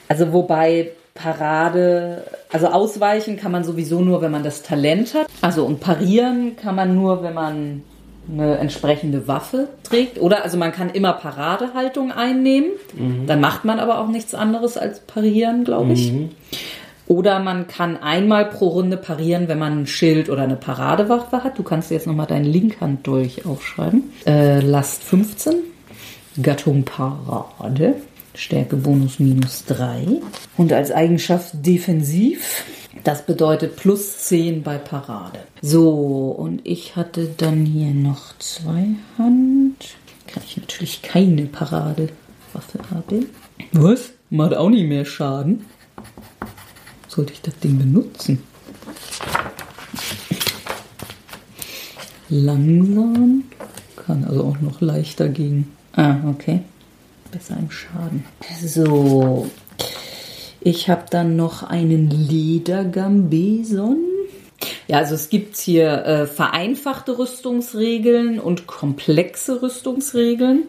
Also 0.08 0.32
wobei 0.32 0.92
Parade, 1.14 2.24
also 2.50 2.68
ausweichen 2.68 3.36
kann 3.36 3.52
man 3.52 3.64
sowieso 3.64 4.00
nur, 4.00 4.22
wenn 4.22 4.30
man 4.30 4.42
das 4.42 4.62
Talent 4.62 5.14
hat. 5.14 5.26
Also 5.42 5.64
und 5.64 5.80
parieren 5.80 6.56
kann 6.56 6.74
man 6.74 6.94
nur, 6.94 7.22
wenn 7.22 7.34
man 7.34 7.82
eine 8.30 8.56
entsprechende 8.58 9.26
Waffe 9.28 9.68
trägt. 9.82 10.20
Oder 10.20 10.44
also 10.44 10.56
man 10.56 10.72
kann 10.72 10.90
immer 10.90 11.12
Paradehaltung 11.12 12.12
einnehmen. 12.12 12.70
Dann 13.26 13.40
macht 13.40 13.64
man 13.64 13.78
aber 13.78 13.98
auch 13.98 14.08
nichts 14.08 14.34
anderes 14.34 14.76
als 14.78 15.00
parieren, 15.00 15.64
glaube 15.64 15.92
ich. 15.92 16.12
Oder 17.08 17.40
man 17.40 17.66
kann 17.66 18.00
einmal 18.00 18.46
pro 18.46 18.68
Runde 18.68 18.96
parieren, 18.96 19.48
wenn 19.48 19.58
man 19.58 19.82
ein 19.82 19.86
Schild 19.86 20.30
oder 20.30 20.42
eine 20.42 20.56
Paradewaffe 20.56 21.44
hat. 21.44 21.58
Du 21.58 21.62
kannst 21.62 21.90
jetzt 21.90 22.06
nochmal 22.06 22.26
deinen 22.26 22.44
Linkhand 22.44 23.06
durch 23.06 23.44
aufschreiben. 23.44 24.12
Äh, 24.24 24.60
Last 24.60 25.02
15. 25.02 25.56
Gattung 26.40 26.84
Parade. 26.84 27.96
Stärke 28.34 28.76
Bonus 28.76 29.18
minus 29.18 29.64
3. 29.66 30.20
Und 30.56 30.72
als 30.72 30.90
Eigenschaft 30.90 31.54
defensiv. 31.64 32.64
Das 33.04 33.26
bedeutet 33.26 33.76
plus 33.76 34.18
10 34.18 34.62
bei 34.62 34.78
Parade. 34.78 35.40
So, 35.60 36.30
und 36.30 36.60
ich 36.64 36.94
hatte 36.96 37.28
dann 37.36 37.66
hier 37.66 37.92
noch 37.92 38.38
zwei 38.38 38.88
Hand. 39.18 39.96
Kann 40.26 40.42
ich 40.46 40.56
natürlich 40.56 41.02
keine 41.02 41.46
Paradewaffe 41.46 42.78
haben. 42.90 43.26
Was? 43.72 44.12
Macht 44.30 44.54
auch 44.54 44.70
nicht 44.70 44.88
mehr 44.88 45.04
Schaden. 45.04 45.66
Sollte 47.08 47.32
ich 47.32 47.42
das 47.42 47.58
Ding 47.58 47.78
benutzen? 47.78 48.42
Langsam. 52.28 53.44
Kann 53.96 54.24
also 54.24 54.44
auch 54.44 54.60
noch 54.60 54.80
leichter 54.80 55.28
gegen. 55.28 55.70
Ah, 55.92 56.16
okay. 56.30 56.60
Besser 57.32 57.56
im 57.58 57.70
Schaden. 57.70 58.24
So. 58.62 59.50
Ich 60.60 60.88
habe 60.90 61.06
dann 61.10 61.34
noch 61.34 61.62
einen 61.62 62.10
Ledergambeson. 62.10 63.96
Ja, 64.86 64.98
also 64.98 65.14
es 65.14 65.30
gibt 65.30 65.56
hier 65.56 66.04
äh, 66.04 66.26
vereinfachte 66.26 67.18
Rüstungsregeln 67.18 68.38
und 68.38 68.66
komplexe 68.66 69.62
Rüstungsregeln. 69.62 70.64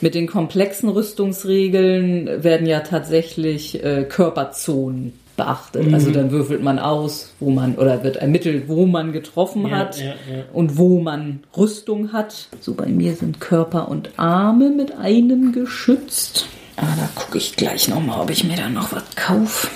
Mit 0.00 0.14
den 0.14 0.26
komplexen 0.26 0.88
Rüstungsregeln 0.88 2.42
werden 2.42 2.66
ja 2.66 2.80
tatsächlich 2.80 3.84
äh, 3.84 4.04
Körperzonen 4.04 5.19
beachtet. 5.44 5.92
Also 5.92 6.10
dann 6.10 6.30
würfelt 6.30 6.62
man 6.62 6.78
aus, 6.78 7.32
wo 7.40 7.50
man 7.50 7.76
oder 7.76 8.02
wird 8.04 8.16
ermittelt, 8.16 8.64
wo 8.68 8.86
man 8.86 9.12
getroffen 9.12 9.66
Ja, 9.66 9.70
hat 9.70 9.98
ja, 9.98 10.04
ja. 10.06 10.44
und 10.52 10.76
wo 10.76 11.00
man 11.00 11.40
Rüstung 11.56 12.12
hat. 12.12 12.48
So 12.60 12.74
bei 12.74 12.86
mir 12.86 13.14
sind 13.14 13.40
Körper 13.40 13.88
und 13.88 14.18
Arme 14.18 14.70
mit 14.70 14.96
einem 14.98 15.52
geschützt. 15.52 16.46
Aber 16.76 16.92
da 16.96 17.08
gucke 17.14 17.38
ich 17.38 17.56
gleich 17.56 17.88
nochmal, 17.88 18.20
ob 18.20 18.30
ich 18.30 18.44
mir 18.44 18.56
da 18.56 18.68
noch 18.68 18.92
was 18.92 19.04
kaufe. 19.16 19.68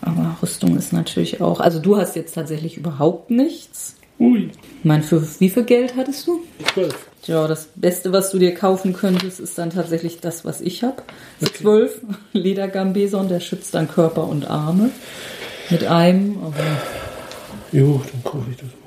Aber 0.00 0.36
Rüstung 0.42 0.76
ist 0.76 0.92
natürlich 0.92 1.40
auch. 1.40 1.60
Also 1.60 1.78
du 1.80 1.96
hast 1.96 2.16
jetzt 2.16 2.34
tatsächlich 2.34 2.76
überhaupt 2.76 3.30
nichts. 3.30 3.96
ui, 4.18 4.50
Ich 4.78 4.84
meine, 4.84 5.02
für 5.02 5.22
wie 5.40 5.50
viel 5.50 5.64
Geld 5.64 5.94
hattest 5.96 6.26
du? 6.26 6.40
12. 6.74 7.07
Tja, 7.22 7.48
das 7.48 7.68
Beste, 7.74 8.12
was 8.12 8.30
du 8.30 8.38
dir 8.38 8.54
kaufen 8.54 8.92
könntest, 8.92 9.40
ist 9.40 9.58
dann 9.58 9.70
tatsächlich 9.70 10.20
das, 10.20 10.44
was 10.44 10.60
ich 10.60 10.82
habe. 10.82 11.02
Für 11.38 11.52
12 11.52 12.00
Ledergambeson, 12.32 13.28
der 13.28 13.40
schützt 13.40 13.74
dann 13.74 13.88
Körper 13.88 14.26
und 14.28 14.48
Arme 14.48 14.90
mit 15.70 15.84
einem. 15.84 16.38
Jo, 17.72 18.00
dann 18.12 18.24
kaufe 18.24 18.50
ich 18.50 18.56
das 18.56 18.66
mal. 18.66 18.78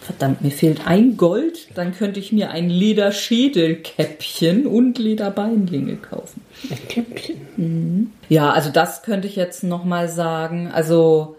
Verdammt, 0.00 0.42
mir 0.42 0.50
fehlt 0.50 0.86
ein 0.86 1.16
Gold, 1.16 1.68
dann 1.76 1.94
könnte 1.94 2.20
ich 2.20 2.30
mir 2.30 2.50
ein 2.50 2.68
Lederschädelkäppchen 2.68 4.66
und 4.66 4.98
Lederbeinlinge 4.98 5.96
kaufen. 5.96 6.42
Ein 6.70 6.88
Käppchen. 6.88 8.12
Ja, 8.28 8.50
also 8.50 8.68
das 8.68 9.02
könnte 9.02 9.28
ich 9.28 9.36
jetzt 9.36 9.64
nochmal 9.64 10.10
sagen. 10.10 10.68
Also, 10.70 11.36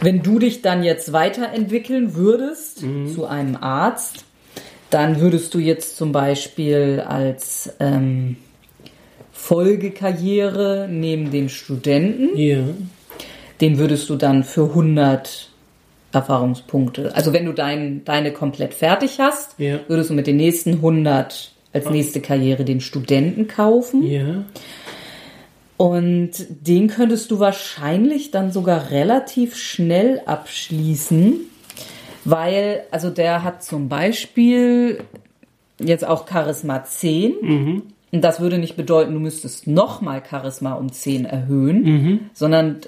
wenn 0.00 0.22
du 0.22 0.38
dich 0.38 0.62
dann 0.62 0.82
jetzt 0.82 1.12
weiterentwickeln 1.12 2.14
würdest 2.14 2.78
zu 2.78 3.26
einem 3.26 3.56
Arzt, 3.56 4.24
dann 4.90 5.20
würdest 5.20 5.52
du 5.54 5.58
jetzt 5.58 5.96
zum 5.96 6.12
Beispiel 6.12 7.02
als 7.06 7.72
ähm, 7.80 8.36
Folgekarriere 9.32 10.88
neben 10.90 11.30
den 11.30 11.48
Studenten, 11.48 12.36
Ja. 12.36 12.58
den 13.60 13.78
würdest 13.78 14.08
du 14.10 14.16
dann 14.16 14.44
für 14.44 14.64
100 14.70 15.50
Erfahrungspunkte, 16.12 17.14
also 17.14 17.32
wenn 17.32 17.44
du 17.44 17.52
dein, 17.52 18.04
deine 18.04 18.32
komplett 18.32 18.74
fertig 18.74 19.18
hast, 19.20 19.58
Ja. 19.58 19.80
würdest 19.88 20.10
du 20.10 20.14
mit 20.14 20.26
den 20.26 20.36
nächsten 20.36 20.74
100 20.80 21.52
als 21.72 21.90
nächste 21.90 22.20
Karriere 22.20 22.64
den 22.64 22.80
Studenten 22.80 23.46
kaufen. 23.46 24.02
Ja. 24.02 24.44
Und 25.76 26.30
den 26.48 26.88
könntest 26.88 27.30
du 27.30 27.38
wahrscheinlich 27.38 28.30
dann 28.30 28.50
sogar 28.50 28.90
relativ 28.90 29.54
schnell 29.56 30.20
abschließen, 30.26 31.40
weil, 32.30 32.82
also 32.90 33.10
der 33.10 33.44
hat 33.44 33.62
zum 33.62 33.88
Beispiel 33.88 35.00
jetzt 35.78 36.06
auch 36.06 36.26
Charisma 36.28 36.84
10. 36.84 37.34
Und 38.10 38.22
das 38.22 38.40
würde 38.40 38.58
nicht 38.58 38.76
bedeuten, 38.76 39.12
du 39.14 39.20
müsstest 39.20 39.66
nochmal 39.66 40.22
Charisma 40.28 40.72
um 40.74 40.90
10 40.90 41.24
erhöhen, 41.26 41.84
sondern 42.32 42.80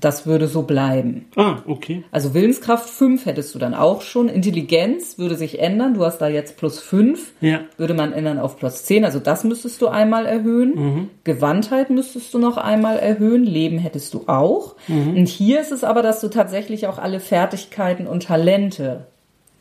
das 0.00 0.26
würde 0.26 0.46
so 0.48 0.62
bleiben. 0.62 1.26
Ah, 1.36 1.58
okay. 1.66 2.04
Also 2.10 2.34
Willenskraft 2.34 2.88
5 2.88 3.26
hättest 3.26 3.54
du 3.54 3.58
dann 3.58 3.74
auch 3.74 4.02
schon. 4.02 4.28
Intelligenz 4.28 5.18
würde 5.18 5.36
sich 5.36 5.60
ändern. 5.60 5.94
Du 5.94 6.04
hast 6.04 6.18
da 6.18 6.28
jetzt 6.28 6.56
plus 6.56 6.78
5. 6.80 7.32
Ja. 7.40 7.60
Würde 7.76 7.94
man 7.94 8.12
ändern 8.12 8.38
auf 8.38 8.58
plus 8.58 8.84
10. 8.84 9.04
Also 9.04 9.18
das 9.18 9.44
müsstest 9.44 9.80
du 9.82 9.88
einmal 9.88 10.26
erhöhen. 10.26 11.10
Gewandtheit 11.24 11.90
müsstest 11.90 12.32
du 12.34 12.38
noch 12.38 12.56
einmal 12.56 12.98
erhöhen. 12.98 13.44
Leben 13.44 13.78
hättest 13.78 14.14
du 14.14 14.24
auch. 14.26 14.76
Und 14.88 15.28
hier 15.28 15.60
ist 15.60 15.72
es 15.72 15.84
aber, 15.84 16.02
dass 16.02 16.20
du 16.20 16.28
tatsächlich 16.28 16.86
auch 16.86 16.98
alle 16.98 17.20
Fertigkeiten 17.20 18.06
und 18.06 18.24
Talente 18.24 19.06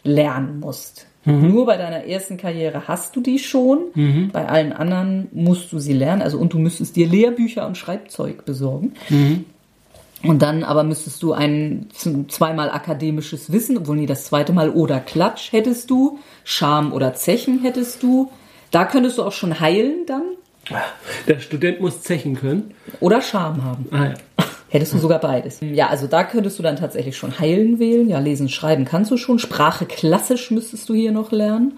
lernen 0.03 0.59
musst. 0.59 1.07
Nur 1.25 1.65
bei 1.65 1.75
deiner 1.75 2.05
ersten 2.05 2.37
Karriere 2.37 2.87
hast 2.87 3.15
du 3.15 3.21
die 3.21 3.39
schon. 3.39 4.29
Bei 4.31 4.47
allen 4.47 4.71
anderen 4.71 5.27
musst 5.33 5.73
du 5.73 5.79
sie 5.79 5.93
lernen. 5.93 6.21
Also 6.21 6.37
und 6.37 6.53
du 6.53 6.59
müsstest 6.59 6.95
dir 6.95 7.07
Lehrbücher 7.07 7.67
und 7.67 7.77
Schreibzeug 7.77 8.45
besorgen. 8.45 8.93
Und 10.23 10.41
dann 10.41 10.63
aber 10.63 10.83
müsstest 10.83 11.21
du 11.21 11.33
ein 11.33 11.87
zweimal 12.27 12.71
akademisches 12.71 13.51
Wissen, 13.51 13.77
obwohl 13.77 13.97
nie 13.97 14.07
das 14.07 14.25
zweite 14.25 14.51
Mal 14.51 14.71
oder 14.71 14.99
Klatsch 14.99 15.51
hättest 15.51 15.89
du, 15.89 16.19
Scham 16.43 16.91
oder 16.91 17.13
Zechen 17.13 17.61
hättest 17.61 18.01
du. 18.01 18.31
Da 18.71 18.85
könntest 18.85 19.17
du 19.17 19.23
auch 19.23 19.31
schon 19.31 19.59
heilen 19.59 20.05
dann 20.07 20.23
Der 21.27 21.39
Student 21.39 21.79
muss 21.81 22.01
zechen 22.01 22.35
können. 22.35 22.73
oder 22.99 23.21
Scham 23.21 23.63
haben. 23.63 23.87
Ah 23.91 24.05
ja. 24.05 24.13
Hättest 24.69 24.93
du 24.93 24.97
sogar 24.97 25.19
beides. 25.19 25.59
Ja, 25.61 25.87
also 25.87 26.07
da 26.07 26.25
könntest 26.25 26.59
du 26.59 26.63
dann 26.63 26.75
tatsächlich 26.75 27.15
schon 27.15 27.39
heilen 27.39 27.79
wählen. 27.79 28.09
Ja, 28.09 28.19
lesen, 28.19 28.49
schreiben 28.49 28.83
kannst 28.83 29.11
du 29.11 29.15
schon. 29.17 29.39
Sprache 29.39 29.85
klassisch 29.85 30.51
müsstest 30.51 30.89
du 30.89 30.93
hier 30.93 31.13
noch 31.13 31.31
lernen. 31.31 31.77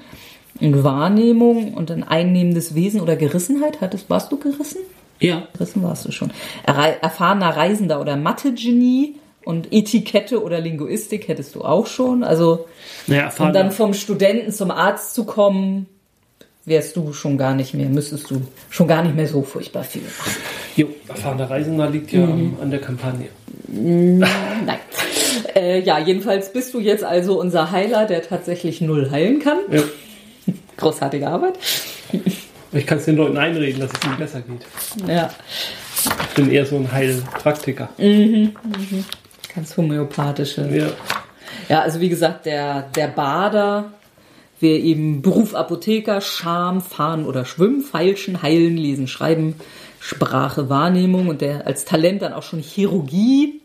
Und 0.60 0.84
Wahrnehmung 0.84 1.76
und 1.76 1.92
ein 1.92 2.04
einnehmendes 2.04 2.74
Wesen 2.74 3.00
oder 3.00 3.16
Gerissenheit. 3.16 3.80
Hattest, 3.80 4.10
warst 4.10 4.32
du 4.32 4.40
gerissen? 4.40 4.80
Ja. 5.20 5.48
Gerissen 5.54 5.84
warst 5.84 6.06
du 6.06 6.12
schon. 6.12 6.32
Erfahrener 6.66 7.50
Reisender 7.56 8.00
oder 8.02 8.16
Mathe-Genie 8.16 9.16
und 9.46 9.68
Etikette 9.72 10.42
oder 10.44 10.60
Linguistik 10.60 11.28
hättest 11.28 11.56
du 11.56 11.62
auch 11.64 11.88
schon. 11.88 12.24
Also, 12.24 12.68
Naja, 13.08 13.32
um 13.40 13.52
dann 13.54 13.72
vom 13.72 13.94
Studenten 13.94 14.52
zum 14.52 14.72
Arzt 14.72 15.14
zu 15.16 15.26
kommen, 15.26 15.88
wärst 16.66 16.96
du 16.96 17.14
schon 17.14 17.38
gar 17.38 17.56
nicht 17.56 17.74
mehr, 17.74 17.90
müsstest 17.90 18.30
du 18.30 18.42
schon 18.70 18.88
gar 18.88 19.02
nicht 19.02 19.16
mehr 19.16 19.28
so 19.28 19.42
furchtbar 19.42 19.84
viel 19.84 20.04
machen. 20.04 20.36
jo, 20.76 20.88
erfahrener 21.08 21.50
Reisender 21.50 21.90
liegt 21.90 22.12
ja 22.12 22.24
am- 22.26 22.58
an 22.62 22.70
der 22.70 22.80
Kampagne. 22.80 23.28
Nein. 23.68 24.78
Äh, 25.56 25.82
ja, 25.82 25.98
jedenfalls 26.00 26.54
bist 26.54 26.74
du 26.74 26.80
jetzt 26.80 27.04
also 27.04 27.40
unser 27.40 27.72
Heiler, 27.72 28.06
der 28.06 28.22
tatsächlich 28.22 28.82
null 28.82 29.10
heilen 29.12 29.40
kann. 29.40 29.58
Ja. 29.72 29.82
Großartige 30.78 31.28
Arbeit. 31.28 31.56
Ich 32.72 32.86
kann 32.86 33.00
es 33.00 33.06
den 33.06 33.16
Leuten 33.18 33.38
einreden, 33.38 33.80
dass 33.80 33.92
es 33.92 34.06
ihnen 34.06 34.18
besser 34.18 34.42
geht. 34.42 34.62
Ja, 35.08 35.30
Ich 36.06 36.36
bin 36.36 36.52
eher 36.52 36.66
so 36.66 36.76
ein 36.78 36.92
Heilpraktiker. 36.92 37.90
ganz 39.54 39.76
homöopathische. 39.76 40.70
Ja. 40.72 40.88
Ja, 41.68 41.82
also 41.82 42.00
wie 42.00 42.10
gesagt, 42.10 42.46
der, 42.46 42.84
der 42.96 43.08
Bader 43.08 43.92
wäre 44.60 44.78
eben 44.78 45.22
Beruf 45.22 45.56
Apotheker, 45.56 46.22
Scham, 46.22 46.82
Fahren 46.82 47.26
oder 47.26 47.46
Schwimmen, 47.46 47.82
Feilschen, 47.82 48.42
Heilen, 48.42 48.78
Lesen, 48.78 49.08
Schreiben, 49.08 49.56
Sprache, 50.00 50.70
Wahrnehmung 50.70 51.28
und 51.28 51.42
der 51.42 51.66
als 51.68 51.86
Talent 51.86 52.22
dann 52.22 52.34
auch 52.34 52.44
schon 52.44 52.60
Chirurgie, 52.60 53.59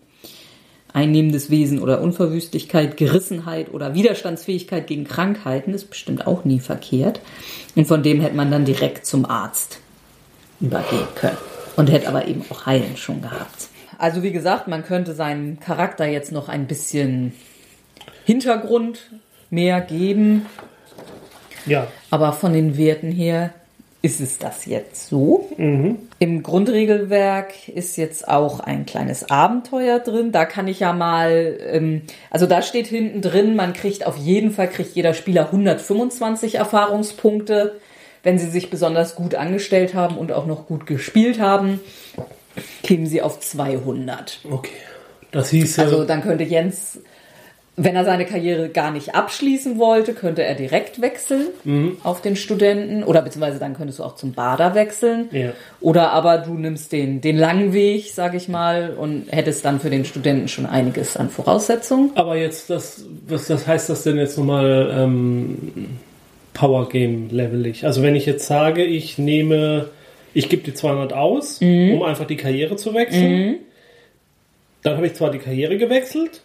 einnehmendes 0.95 1.51
Wesen 1.51 1.83
oder 1.83 2.01
Unverwüstlichkeit, 2.01 2.97
Gerissenheit 2.97 3.75
oder 3.75 3.95
Widerstandsfähigkeit 3.95 4.87
gegen 4.87 5.05
Krankheiten 5.05 5.75
ist 5.75 5.91
bestimmt 5.91 6.27
auch 6.27 6.45
nie 6.45 6.61
verkehrt. 6.61 7.21
Und 7.75 7.87
von 7.87 8.03
dem 8.03 8.21
hätte 8.21 8.37
man 8.37 8.51
dann 8.51 8.65
direkt 8.65 9.05
zum 9.05 9.27
Arzt 9.27 9.81
übergehen 10.61 11.09
können. 11.17 11.37
Und 11.77 11.91
hätte 11.91 12.09
aber 12.09 12.29
eben 12.29 12.45
auch 12.49 12.67
Heilen 12.67 12.97
schon 12.97 13.21
gehabt. 13.21 13.69
Also 13.99 14.23
wie 14.23 14.31
gesagt, 14.31 14.69
man 14.69 14.85
könnte 14.85 15.13
seinem 15.13 15.59
Charakter 15.59 16.07
jetzt 16.07 16.31
noch 16.31 16.49
ein 16.49 16.69
bisschen 16.69 17.33
Hintergrund 18.25 19.11
mehr 19.51 19.81
geben. 19.81 20.47
Ja. 21.67 21.89
Aber 22.11 22.33
von 22.33 22.53
den 22.53 22.77
Werten 22.77 23.11
her 23.11 23.53
ist 24.03 24.21
es 24.21 24.39
das 24.39 24.67
jetzt 24.67 25.09
so. 25.09 25.51
Im 26.25 26.43
Grundregelwerk 26.43 27.69
ist 27.69 27.99
jetzt 27.99 28.29
auch 28.29 28.61
ein 28.61 28.87
kleines 28.87 29.29
Abenteuer 29.29 29.99
drin. 29.99 30.33
Da 30.33 30.47
kann 30.47 30.69
ich 30.69 30.81
ja 30.81 30.95
mal, 30.95 31.59
ähm, 31.71 32.01
also 32.31 32.47
da 32.47 32.63
steht 32.63 32.87
hinten 32.87 33.21
drin, 33.21 33.57
man 33.57 33.75
kriegt 33.75 34.07
auf 34.07 34.17
jeden 34.17 34.51
Fall, 34.51 34.71
kriegt 34.71 34.95
jeder 34.95 35.13
Spieler 35.13 35.43
125 35.43 36.55
Erfahrungspunkte, 36.55 37.79
wenn 38.23 38.39
sie 38.39 38.49
sich 38.49 38.71
besonders 38.71 39.17
gut 39.17 39.35
angestellt 39.35 39.93
haben 39.93 40.17
und 40.17 40.33
auch 40.33 40.47
noch 40.47 40.67
gut 40.67 40.87
gespielt 40.87 41.41
haben, 41.41 41.79
kämen 42.83 43.05
sie 43.05 43.21
auf 43.21 43.41
200. 43.41 44.41
Okay. 44.51 44.71
Das 45.31 45.51
hieß 45.51 45.77
ja. 45.77 45.85
Also 45.85 46.05
dann 46.05 46.23
könnte 46.23 46.45
Jens, 46.45 47.01
wenn 47.77 47.97
er 47.97 48.05
seine 48.05 48.25
Karriere 48.25 48.69
gar 48.69 48.93
nicht 48.93 49.17
abschließen 49.17 49.79
wollte, 49.79 50.15
könnte 50.15 50.45
er 50.45 50.55
direkt 50.55 51.01
wechseln 51.01 51.47
Mhm. 51.65 51.97
auf 52.05 52.23
den 52.23 52.37
Studenten 52.37 53.03
oder 53.03 53.21
beziehungsweise 53.21 53.59
dann 53.59 53.75
könntest 53.75 53.99
du 53.99 54.05
auch 54.05 54.15
zum 54.15 54.33
Bader 54.33 54.77
wechseln. 54.77 55.29
Ja. 55.33 55.53
Oder 55.81 56.13
aber 56.13 56.39
du 56.39 56.55
nimmst 56.55 56.93
den, 56.93 57.21
den 57.21 57.37
langen 57.37 57.73
Weg, 57.73 58.11
sag 58.13 58.35
ich 58.35 58.49
mal, 58.49 58.95
und 58.97 59.27
hättest 59.33 59.65
dann 59.65 59.81
für 59.81 59.91
den 59.91 60.05
Studenten 60.05 60.47
schon 60.47 60.67
einiges 60.67 61.17
an 61.17 61.31
Voraussetzungen. 61.31 62.13
aber 62.15 62.37
jetzt, 62.37 62.71
das, 62.71 63.05
was 63.27 63.49
das 63.49 63.67
heißt 63.67 63.89
das 63.91 64.05
denn 64.05 64.19
jetzt 64.19 64.39
nochmal 64.39 64.95
ähm, 64.97 65.89
Power 66.53 66.89
Game 66.89 67.29
levelig? 67.31 67.85
Also 67.85 68.03
wenn 68.03 68.15
ich 68.15 68.25
jetzt 68.25 68.47
sage, 68.47 68.85
ich 68.85 69.19
nehme, 69.19 69.89
ich 70.33 70.49
gebe 70.49 70.63
die 70.63 70.75
200 70.75 71.13
aus, 71.13 71.61
Mhm. 71.61 71.95
um 71.95 72.03
einfach 72.05 72.27
die 72.27 72.37
Karriere 72.37 72.77
zu 72.77 72.95
wechseln. 72.95 73.57
Dann 74.85 74.97
habe 74.97 75.07
ich 75.09 75.15
zwar 75.15 75.33
die 75.33 75.39
Karriere 75.39 75.77
gewechselt, 75.77 76.43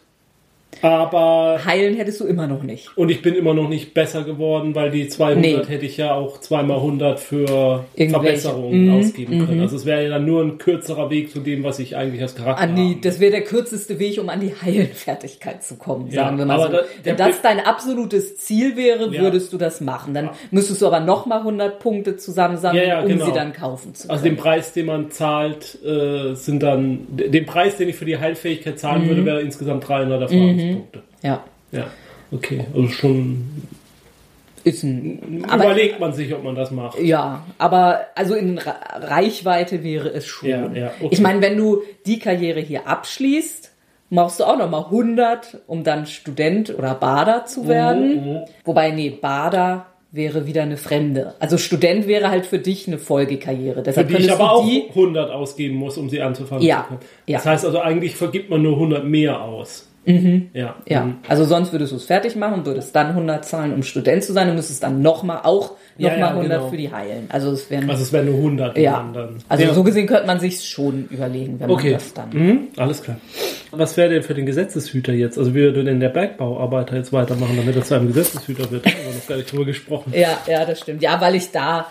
aber 0.81 1.59
Heilen 1.65 1.95
hättest 1.95 2.19
du 2.21 2.25
immer 2.25 2.47
noch 2.47 2.63
nicht. 2.63 2.89
und 2.97 3.09
ich 3.09 3.21
bin 3.21 3.35
immer 3.35 3.53
noch 3.53 3.69
nicht 3.69 3.93
besser 3.93 4.23
geworden, 4.23 4.75
weil 4.75 4.91
die 4.91 5.07
200 5.07 5.41
Nee. 5.41 5.57
hätte 5.67 5.85
ich 5.85 5.97
ja 5.97 6.13
auch 6.13 6.39
zweimal 6.39 6.77
100 6.77 7.19
für. 7.19 7.85
Verbesserungen 8.09 8.85
Mhm, 8.87 8.99
ausgeben 8.99 9.45
können. 9.45 9.61
Also 9.61 9.75
es 9.75 9.85
wäre 9.85 10.03
ja 10.03 10.09
dann 10.09 10.25
nur 10.25 10.41
ein 10.43 10.57
kürzerer 10.57 11.09
Weg 11.09 11.31
zu 11.31 11.39
dem, 11.39 11.63
was 11.63 11.79
ich 11.79 11.95
eigentlich 11.95 12.21
als 12.21 12.35
Charakter 12.35 12.61
An 12.63 12.75
die, 12.75 12.99
das 13.01 13.19
wäre 13.19 13.31
der 13.31 13.43
kürzeste 13.43 13.99
Weg, 13.99 14.19
um 14.19 14.29
an 14.29 14.39
die 14.39 14.53
Heilenfertigkeit 14.61 15.63
zu 15.63 15.75
kommen, 15.77 16.07
Ja, 16.09 16.23
sagen 16.25 16.37
wir 16.37 16.45
mal 16.45 16.55
aber 16.55 16.65
so. 16.67 16.71
da- 16.77 16.83
Wenn 17.03 17.17
das 17.17 17.41
dein 17.41 17.59
absolutes 17.59 18.37
Ziel 18.37 18.75
wäre, 18.77 19.09
Ja. 19.13 19.21
würdest 19.21 19.51
du 19.53 19.57
das 19.57 19.81
machen. 19.81 20.13
Dann 20.13 20.29
müsstest 20.51 20.81
du 20.81 20.87
aber 20.87 20.99
nochmal 20.99 21.41
100 21.43 21.79
Punkte 21.79 22.17
zusammensammeln, 22.17 22.83
Ja, 22.83 22.89
ja, 22.89 23.01
um 23.01 23.07
genau. 23.07 23.25
sie 23.25 23.31
dann 23.31 23.53
kaufen 23.53 23.93
zu 23.93 24.03
können. 24.07 24.11
Also 24.11 24.23
den 24.23 24.37
Preis, 24.37 24.73
den 24.73 24.85
man 24.85 25.11
zahlt, 25.11 25.77
äh, 25.83 26.33
sind 26.35 26.63
dann 26.63 27.07
den 27.09 27.45
Preis, 27.45 27.77
den 27.77 27.89
ich 27.89 27.95
für 27.95 28.05
die 28.05 28.17
Heilfähigkeit 28.17 28.79
zahlen 28.79 29.07
würde, 29.07 29.25
wäre 29.25 29.41
insgesamt 29.41 29.87
300 29.87 30.21
Erfahrungspunkte. 30.21 30.68
Ja, 31.21 31.43
Ja, 31.71 31.85
okay, 32.31 32.65
also 32.73 32.87
schon 32.89 33.45
ist 34.63 34.83
ein. 34.83 35.45
Aber, 35.47 35.65
überlegt 35.65 35.99
man 35.99 36.11
sich, 36.13 36.33
ob 36.33 36.43
man 36.43 36.55
das 36.55 36.69
macht. 36.71 36.99
ja, 36.99 37.45
aber 37.57 38.01
also 38.15 38.35
in 38.35 38.57
Reichweite 38.59 39.83
wäre 39.83 40.09
es 40.09 40.25
schon. 40.27 40.49
Ja, 40.49 40.71
ja, 40.73 40.87
okay. 40.99 41.09
Ich 41.11 41.21
meine, 41.21 41.41
wenn 41.41 41.57
du 41.57 41.81
die 42.05 42.19
Karriere 42.19 42.59
hier 42.59 42.87
abschließt, 42.87 43.71
machst 44.09 44.39
du 44.39 44.43
auch 44.43 44.57
nochmal 44.57 44.85
100, 44.85 45.59
um 45.67 45.83
dann 45.83 46.05
Student 46.07 46.77
oder 46.77 46.93
Bader 46.95 47.45
zu 47.45 47.67
werden. 47.67 48.33
Mhm, 48.33 48.39
Wobei, 48.65 48.91
nee, 48.91 49.11
Bader 49.11 49.85
wäre 50.11 50.47
wieder 50.47 50.63
eine 50.63 50.77
Fremde. 50.77 51.35
Also 51.39 51.57
Student 51.59 52.07
wäre 52.07 52.29
halt 52.31 52.45
für 52.47 52.57
dich 52.59 52.87
eine 52.87 52.97
Folgekarriere. 52.97 53.75
Für 53.77 53.83
Deshalb 53.83 54.07
die 54.09 54.15
ich 54.17 54.31
aber 54.31 54.51
auch 54.51 54.65
die 54.65 54.87
100 54.89 55.29
ausgeben 55.31 55.75
muss, 55.75 55.97
um 55.97 56.09
sie 56.09 56.21
anzufangen 56.21 56.63
Ja, 56.65 56.81
zu 56.81 56.87
können. 56.87 56.99
ja. 57.27 57.37
Das 57.37 57.45
heißt 57.45 57.65
also, 57.65 57.79
eigentlich 57.79 58.15
vergibt 58.15 58.49
man 58.49 58.61
nur 58.63 58.73
100 58.73 59.05
mehr 59.05 59.39
aus. 59.41 59.87
Ja. 60.53 60.75
Ja, 60.87 61.03
Mhm. 61.03 61.17
also 61.27 61.43
sonst 61.45 61.71
würdest 61.71 61.91
du 61.91 61.97
es 61.97 62.05
fertig 62.05 62.35
machen, 62.35 62.65
würdest 62.65 62.95
dann 62.95 63.09
100 63.13 63.45
zahlen, 63.45 63.73
um 63.73 63.83
Student 63.83 64.23
zu 64.23 64.33
sein 64.33 64.49
und 64.49 64.55
müsstest 64.55 64.81
dann 64.83 65.01
nochmal 65.01 65.41
auch 65.43 65.73
Ja, 65.97 66.09
nochmal 66.11 66.29
ja, 66.29 66.35
100 66.35 66.57
genau. 66.57 66.69
für 66.69 66.77
die 66.77 66.91
Heilen. 66.91 67.25
Also 67.29 67.51
es 67.51 67.69
wären 67.69 67.89
Also 67.89 68.03
es 68.03 68.11
wären 68.13 68.25
nur 68.25 68.35
100 68.35 68.75
die 68.77 68.81
ja. 68.81 69.09
dann. 69.13 69.35
Also 69.47 69.63
ja. 69.63 69.73
so 69.73 69.83
gesehen 69.83 70.07
könnte 70.07 70.25
man 70.27 70.39
sich 70.39 70.63
schon 70.67 71.07
überlegen, 71.09 71.59
wenn 71.59 71.69
Okay, 71.69 71.91
man 71.91 71.99
das 71.99 72.13
dann. 72.13 72.29
mhm. 72.31 72.59
alles 72.77 73.01
klar. 73.03 73.17
Was 73.71 73.95
wäre 73.97 74.09
denn 74.09 74.23
für 74.23 74.33
den 74.33 74.45
Gesetzeshüter 74.47 75.13
jetzt? 75.13 75.37
Also 75.37 75.51
wie 75.53 75.59
würde 75.61 75.83
denn 75.83 75.99
der 75.99 76.09
Bergbauarbeiter 76.09 76.95
jetzt 76.95 77.13
weitermachen, 77.13 77.55
damit 77.57 77.75
er 77.75 77.83
zu 77.83 77.93
einem 77.95 78.07
Gesetzeshüter 78.07 78.71
wird? 78.71 78.85
Da 78.85 78.89
haben 78.89 78.97
wir 79.07 79.13
noch 79.15 79.27
gar 79.27 79.35
nicht 79.37 79.51
drüber 79.51 79.65
gesprochen. 79.65 80.11
Ja, 80.15 80.37
ja, 80.47 80.65
das 80.65 80.79
stimmt. 80.79 81.03
Ja, 81.03 81.21
weil 81.21 81.35
ich 81.35 81.51
da 81.51 81.85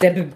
der 0.00 0.10
Be 0.10 0.26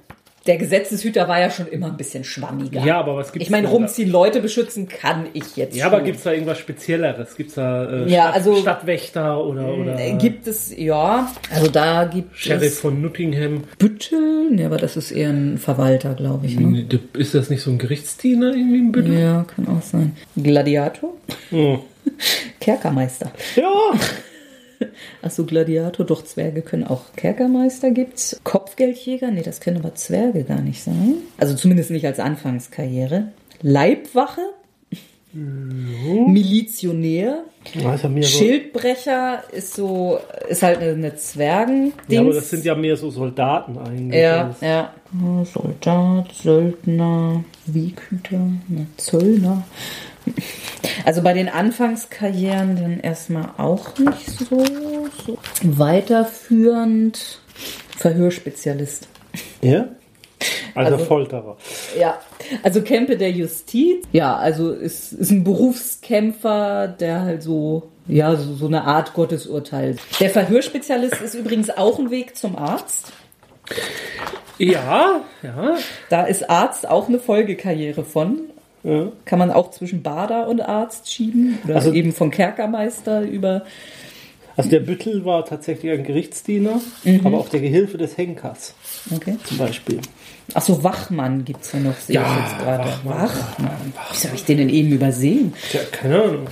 der 0.47 0.57
Gesetzeshüter 0.57 1.29
war 1.29 1.39
ja 1.39 1.51
schon 1.51 1.67
immer 1.69 1.89
ein 1.89 1.97
bisschen 1.99 2.25
schwammiger. 2.25 2.83
Ja, 2.83 2.99
aber 2.99 3.15
was 3.17 3.31
gibt's 3.33 3.45
Ich 3.47 3.51
meine, 3.51 3.69
rumziehen, 3.69 4.11
Leute 4.11 4.41
beschützen 4.41 4.89
kann 4.89 5.27
ich 5.35 5.57
jetzt 5.57 5.77
Ja, 5.77 5.85
schon. 5.85 5.95
aber 5.95 6.03
gibt 6.03 6.17
es 6.17 6.23
da 6.25 6.33
irgendwas 6.33 6.59
Spezielleres? 6.59 7.37
Gibt 7.37 7.51
es 7.51 7.57
da 7.57 7.85
äh, 7.91 8.09
Ja, 8.11 8.23
Stadt, 8.23 8.35
also- 8.35 8.57
Stadtwächter 8.57 9.45
oder, 9.45 9.69
oder 9.75 9.99
Äh, 9.99 10.15
Gibt 10.15 10.47
es, 10.47 10.75
ja, 10.77 11.31
also 11.53 11.69
da 11.71 12.05
gibt 12.05 12.37
Sheriff 12.37 12.63
es 12.63 12.81
von 12.81 13.03
Nottingham? 13.03 13.65
Büttel, 13.79 14.51
ne, 14.51 14.65
aber 14.65 14.79
das 14.79 14.97
ist 14.97 15.11
eher 15.11 15.29
ein 15.31 15.59
Verwalter, 15.59 16.15
glaube 16.15 16.47
ich. 16.47 16.59
Ne? 16.59 16.87
Ist 17.15 17.35
das 17.35 17.51
nicht 17.51 17.61
so 17.63 17.71
ein 17.71 17.79
Gerichtsdiener 17.79 18.55
irgendwie 18.55 18.79
im 18.79 18.93
Büttel? 18.93 19.19
Ja, 19.21 19.45
kann 19.45 19.69
auch 19.69 19.83
sein. 19.83 20.17
Gladiator? 20.37 21.13
Oh. 21.53 21.79
Kerkermeister. 22.61 23.31
Ja, 23.57 23.69
Achso, 25.23 25.45
Gladiator, 25.45 26.07
doch 26.07 26.23
Zwerge 26.25 26.63
können 26.63 26.85
auch 26.85 27.13
Kerkermeister 27.17 27.91
gibt's. 27.91 28.41
Kopfgeldjäger, 28.45 29.31
nee, 29.31 29.43
das 29.43 29.61
können 29.61 29.77
aber 29.79 29.95
Zwerge 29.95 30.45
gar 30.45 30.61
nicht 30.61 30.83
sein. 30.83 31.17
Also 31.39 31.55
zumindest 31.55 31.91
nicht 31.91 32.07
als 32.07 32.19
Anfangskarriere. 32.21 33.29
Leibwache, 33.63 34.41
Milizionär, 36.27 37.45
das 37.75 37.95
ist 37.97 38.03
ja 38.03 38.09
mehr 38.09 38.23
so. 38.25 38.39
Schildbrecher 38.39 39.43
ist 39.53 39.75
so, 39.75 40.19
ist 40.49 40.63
halt 40.63 40.79
eine, 40.81 41.15
Zwergen. 41.17 41.93
Ja, 42.09 42.21
aber 42.21 42.33
das 42.35 42.51
sind 42.51 42.65
ja 42.65 42.75
mehr 42.75 42.97
so 42.97 43.11
Soldaten 43.11 43.79
eigentlich. 43.79 44.21
Ja, 44.21 44.47
als- 44.49 44.61
ja. 44.61 44.93
Soldat, 45.53 46.33
Söldner, 46.33 47.45
Weghüter, 47.67 48.39
ne, 48.69 48.87
Zöllner. 48.97 49.65
Also 51.05 51.23
bei 51.23 51.33
den 51.33 51.49
Anfangskarrieren 51.49 52.77
dann 52.77 53.01
erstmal 53.01 53.51
auch 53.57 53.99
nicht 53.99 54.27
so, 54.27 54.65
so. 55.27 55.39
Weiterführend 55.63 57.39
Verhörspezialist. 57.97 59.09
Ja? 59.63 59.89
Also, 60.75 60.95
Also- 60.95 61.05
Folterer. 61.05 61.57
Ja, 61.99 62.19
also 62.63 62.81
Kämpfe 62.83 63.17
der 63.17 63.31
Justiz. 63.31 64.05
Ja, 64.13 64.37
also 64.37 64.73
ist, 64.73 65.13
ist 65.13 65.31
ein 65.31 65.45
Berufskämpfer, 65.45 66.89
der 66.89 67.21
halt 67.23 67.43
so, 67.43 67.91
ja, 68.07 68.35
so, 68.37 68.55
so 68.55 68.67
eine 68.67 68.85
Art 68.85 69.13
Gottesurteil. 69.15 69.97
Der 70.19 70.31
Verhörspezialist 70.31 71.21
ist 71.21 71.35
übrigens 71.35 71.71
auch 71.71 71.99
ein 71.99 72.11
Weg 72.11 72.37
zum 72.37 72.57
Arzt. 72.57 73.13
Ja, 74.59 75.21
ja. 75.43 75.77
Da 76.09 76.25
ist 76.25 76.49
Arzt 76.51 76.89
auch 76.89 77.09
eine 77.09 77.19
Folgekarriere 77.19 78.05
von. 78.05 78.41
Ja. 78.83 79.13
Kann 79.25 79.39
man 79.39 79.51
auch 79.51 79.71
zwischen 79.71 80.03
Bader 80.03 80.49
und 80.49 80.61
Arzt 80.61 81.13
schieben. 81.13 81.59
Oder 81.65 81.77
Also- 81.77 81.93
eben 81.93 82.13
von 82.13 82.31
Kerkermeister 82.31 83.23
über. 83.23 83.65
Also 84.57 84.69
der 84.69 84.81
Büttel 84.81 85.25
war 85.25 85.45
tatsächlich 85.47 85.91
ein 85.93 86.05
Gerichtsdiener, 86.05 86.81
Mhm. 87.05 87.21
aber 87.25 87.39
auch 87.39 87.49
der 87.49 87.61
Gehilfe 87.61 87.97
des 87.97 88.19
Henkers 88.19 88.75
Okay. 89.15 89.37
zum 89.45 89.57
Beispiel. 89.59 90.01
Achso, 90.53 90.83
Wachmann 90.83 91.45
gibt 91.45 91.63
es 91.65 91.73
ja 91.73 91.79
noch. 91.79 91.95
sehe 91.97 92.17
Ja, 92.17 92.23
ich 92.45 92.51
jetzt 92.53 92.63
gerade. 92.63 92.85
Wachmann. 92.89 93.23
Wachmann. 93.23 93.93
Wieso 94.11 94.27
habe 94.29 94.37
ich 94.37 94.45
den 94.45 94.59
denn 94.59 94.69
eben 94.69 94.91
übersehen? 94.93 95.55
Tja, 95.71 95.81
keine 95.93 96.23
Ahnung. 96.23 96.47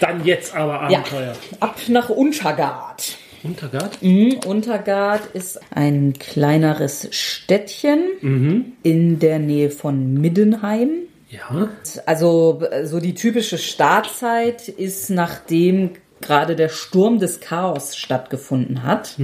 Dann 0.00 0.24
jetzt 0.24 0.56
aber 0.56 0.90
Ja, 0.90 0.98
Abenteuer. 1.00 1.34
ab 1.60 1.76
nach 1.88 2.08
Untergard. 2.08 3.16
Untergard? 3.44 4.02
Mhm, 4.02 4.38
Untergard 4.46 5.26
ist 5.34 5.60
ein 5.72 6.14
kleineres 6.18 7.08
Städtchen 7.10 8.72
in 8.82 9.18
der 9.18 9.38
Nähe 9.38 9.70
von 9.70 10.14
Middenheim. 10.14 10.90
Ja. 11.32 11.68
Also 12.06 12.62
äh, 12.70 12.86
so 12.86 13.00
die 13.00 13.14
typische 13.14 13.58
Startzeit 13.58 14.68
ist, 14.68 15.10
nachdem 15.10 15.90
gerade 16.20 16.54
der 16.54 16.68
Sturm 16.68 17.18
des 17.18 17.40
Chaos 17.40 17.96
stattgefunden 17.96 18.84
hat. 18.84 19.16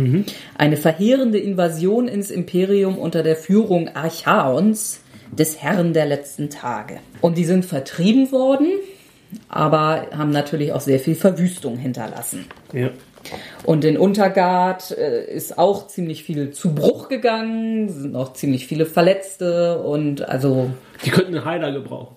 Eine 0.57 0.77
verheerende 0.77 1.39
Invasion 1.39 2.09
ins 2.09 2.33
Imperium 2.33 2.99
unter 2.99 3.23
der 3.23 3.37
Führung 3.37 3.89
Archaons, 3.95 5.01
des 5.31 5.63
Herrn 5.63 5.93
der 5.93 6.07
letzten 6.07 6.51
Tage. 6.51 7.01
Und 7.21 7.39
die 7.39 7.45
sind 7.45 7.65
vertrieben 7.65 8.33
worden, 8.33 8.69
aber 9.49 10.07
haben 10.17 10.31
natürlich 10.31 10.73
auch 10.73 10.81
sehr 10.81 10.99
viel 10.99 11.15
Verwüstung 11.15 11.77
hinterlassen. 11.77 12.47
Ja. 12.73 12.91
Und 13.65 13.85
in 13.85 13.97
Untergard 13.97 14.91
äh, 14.97 15.25
ist 15.25 15.59
auch 15.59 15.87
ziemlich 15.87 16.25
viel 16.25 16.51
zu 16.51 16.75
Bruch 16.75 17.09
gegangen, 17.09 17.89
sind 17.89 18.17
auch 18.17 18.33
ziemlich 18.33 18.67
viele 18.67 18.87
Verletzte 18.87 19.81
und 19.81 20.29
also 20.29 20.71
Die 21.05 21.11
könnten 21.11 21.35
einen 21.37 21.45
Heiler 21.45 21.73
gebrauchen. 21.73 22.17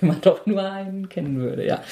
wenn 0.00 0.08
man 0.08 0.20
doch 0.20 0.44
nur 0.46 0.62
einen 0.62 1.08
kennen 1.08 1.38
würde, 1.38 1.66
ja. 1.66 1.82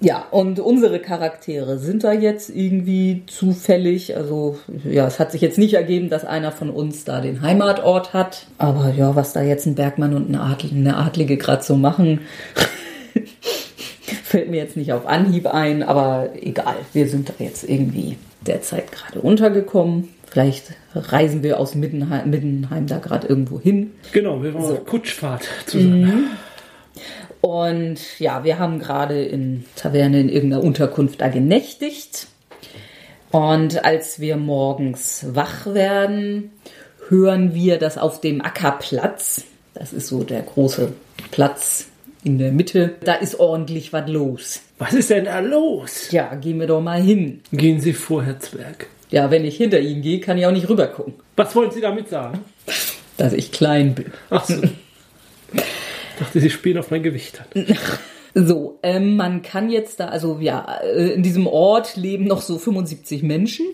Ja, 0.00 0.26
und 0.30 0.58
unsere 0.58 0.98
Charaktere 0.98 1.78
sind 1.78 2.02
da 2.02 2.12
jetzt 2.12 2.50
irgendwie 2.50 3.22
zufällig. 3.26 4.16
Also, 4.16 4.58
ja, 4.84 5.06
es 5.06 5.20
hat 5.20 5.30
sich 5.32 5.40
jetzt 5.40 5.58
nicht 5.58 5.74
ergeben, 5.74 6.10
dass 6.10 6.24
einer 6.24 6.50
von 6.50 6.70
uns 6.70 7.04
da 7.04 7.20
den 7.20 7.40
Heimatort 7.40 8.12
hat. 8.12 8.46
Aber 8.58 8.92
ja, 8.96 9.14
was 9.14 9.32
da 9.32 9.42
jetzt 9.42 9.66
ein 9.66 9.76
Bergmann 9.76 10.14
und 10.14 10.26
eine 10.26 10.40
Adlige, 10.40 10.74
eine 10.74 10.96
Adlige 10.96 11.36
gerade 11.36 11.62
so 11.62 11.76
machen, 11.76 12.20
fällt 14.02 14.50
mir 14.50 14.56
jetzt 14.56 14.76
nicht 14.76 14.92
auf 14.92 15.06
Anhieb 15.06 15.46
ein. 15.46 15.82
Aber 15.82 16.30
egal, 16.40 16.76
wir 16.92 17.08
sind 17.08 17.28
da 17.28 17.34
jetzt 17.38 17.68
irgendwie 17.68 18.16
derzeit 18.40 18.92
gerade 18.92 19.20
untergekommen. 19.20 20.08
Vielleicht 20.30 20.72
reisen 20.94 21.42
wir 21.42 21.60
aus 21.60 21.74
Middenheim, 21.74 22.30
Middenheim 22.30 22.86
da 22.86 22.98
gerade 22.98 23.26
irgendwo 23.26 23.60
hin. 23.60 23.92
Genau, 24.12 24.42
wir 24.42 24.54
waren 24.54 24.64
auf 24.64 24.86
Kutschfahrt 24.86 25.46
zusammen. 25.66 26.30
Und 27.42 27.98
ja, 28.18 28.44
wir 28.44 28.58
haben 28.58 28.78
gerade 28.78 29.22
in 29.22 29.64
Taverne 29.76 30.20
in 30.20 30.28
irgendeiner 30.28 30.62
Unterkunft 30.62 31.20
da 31.20 31.28
genächtigt. 31.28 32.28
Und 33.30 33.84
als 33.84 34.20
wir 34.20 34.36
morgens 34.36 35.26
wach 35.32 35.66
werden, 35.66 36.50
hören 37.08 37.54
wir, 37.54 37.78
dass 37.78 37.98
auf 37.98 38.20
dem 38.20 38.40
Ackerplatz, 38.42 39.44
das 39.74 39.92
ist 39.92 40.06
so 40.06 40.22
der 40.22 40.42
große 40.42 40.92
Platz 41.30 41.88
in 42.24 42.38
der 42.38 42.52
Mitte, 42.52 42.94
da 43.04 43.14
ist 43.14 43.40
ordentlich 43.40 43.92
was 43.92 44.08
los. 44.08 44.60
Was 44.78 44.94
ist 44.94 45.10
denn 45.10 45.24
da 45.24 45.40
los? 45.40 46.10
Ja, 46.10 46.34
gehen 46.34 46.60
wir 46.60 46.66
doch 46.66 46.80
mal 46.80 47.00
hin. 47.02 47.40
Gehen 47.52 47.80
Sie 47.80 47.92
vor, 47.92 48.22
Herr 48.22 48.38
Zwerg. 48.40 48.86
Ja, 49.10 49.30
wenn 49.30 49.44
ich 49.44 49.56
hinter 49.56 49.80
Ihnen 49.80 50.02
gehe, 50.02 50.20
kann 50.20 50.38
ich 50.38 50.46
auch 50.46 50.52
nicht 50.52 50.68
rüber 50.68 50.86
gucken, 50.86 51.14
Was 51.36 51.54
wollen 51.54 51.70
Sie 51.70 51.80
damit 51.80 52.08
sagen? 52.08 52.40
dass 53.18 53.32
ich 53.34 53.52
klein 53.52 53.94
bin. 53.94 54.06
Ach 54.30 54.44
so. 54.44 54.54
Ich 55.52 56.18
dachte, 56.18 56.40
Sie 56.40 56.50
spielen 56.50 56.78
auf 56.78 56.90
mein 56.90 57.02
Gewicht 57.02 57.40
an. 57.54 57.66
So, 58.34 58.78
ähm, 58.82 59.16
man 59.16 59.42
kann 59.42 59.68
jetzt 59.68 60.00
da, 60.00 60.06
also 60.06 60.38
ja, 60.40 60.78
äh, 60.82 61.12
in 61.12 61.22
diesem 61.22 61.46
Ort 61.46 61.96
leben 61.96 62.24
noch 62.24 62.40
so 62.40 62.56
75 62.56 63.22
Menschen. 63.22 63.66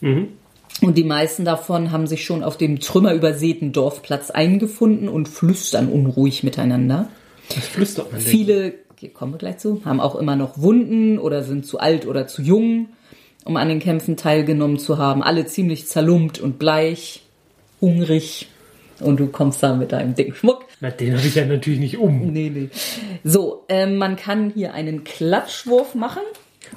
Und 0.00 0.94
die 0.96 1.04
meisten 1.04 1.44
davon 1.44 1.92
haben 1.92 2.06
sich 2.06 2.24
schon 2.24 2.42
auf 2.42 2.56
dem 2.56 2.80
trümmerübersäten 2.80 3.72
Dorfplatz 3.72 4.30
eingefunden 4.30 5.10
und 5.10 5.28
flüstern 5.28 5.88
unruhig 5.88 6.42
miteinander. 6.44 7.10
Das 7.54 7.66
flüstert 7.66 8.12
man. 8.12 8.20
Viele, 8.20 8.74
hier 8.98 9.10
kommen 9.10 9.32
wir 9.32 9.38
gleich 9.38 9.58
zu, 9.58 9.82
haben 9.84 10.00
auch 10.00 10.16
immer 10.16 10.36
noch 10.36 10.60
Wunden 10.60 11.18
oder 11.18 11.42
sind 11.42 11.66
zu 11.66 11.78
alt 11.78 12.06
oder 12.06 12.26
zu 12.26 12.42
jung, 12.42 12.88
um 13.44 13.56
an 13.56 13.68
den 13.68 13.78
Kämpfen 13.78 14.16
teilgenommen 14.16 14.78
zu 14.78 14.98
haben. 14.98 15.22
Alle 15.22 15.46
ziemlich 15.46 15.86
zerlumpt 15.86 16.40
und 16.40 16.58
bleich, 16.58 17.22
hungrig. 17.80 18.48
Und 19.00 19.20
du 19.20 19.26
kommst 19.26 19.62
da 19.62 19.74
mit 19.76 19.92
deinem 19.92 20.14
dicken 20.14 20.34
Schmuck. 20.34 20.64
Na, 20.80 20.90
den 20.90 21.16
habe 21.16 21.26
ich 21.26 21.34
ja 21.34 21.44
natürlich 21.44 21.80
nicht 21.80 21.98
um. 21.98 22.32
Nee, 22.32 22.50
nee. 22.52 22.70
So, 23.24 23.64
ähm, 23.68 23.96
man 23.98 24.16
kann 24.16 24.50
hier 24.54 24.72
einen 24.72 25.04
Klatschwurf 25.04 25.94
machen. 25.94 26.22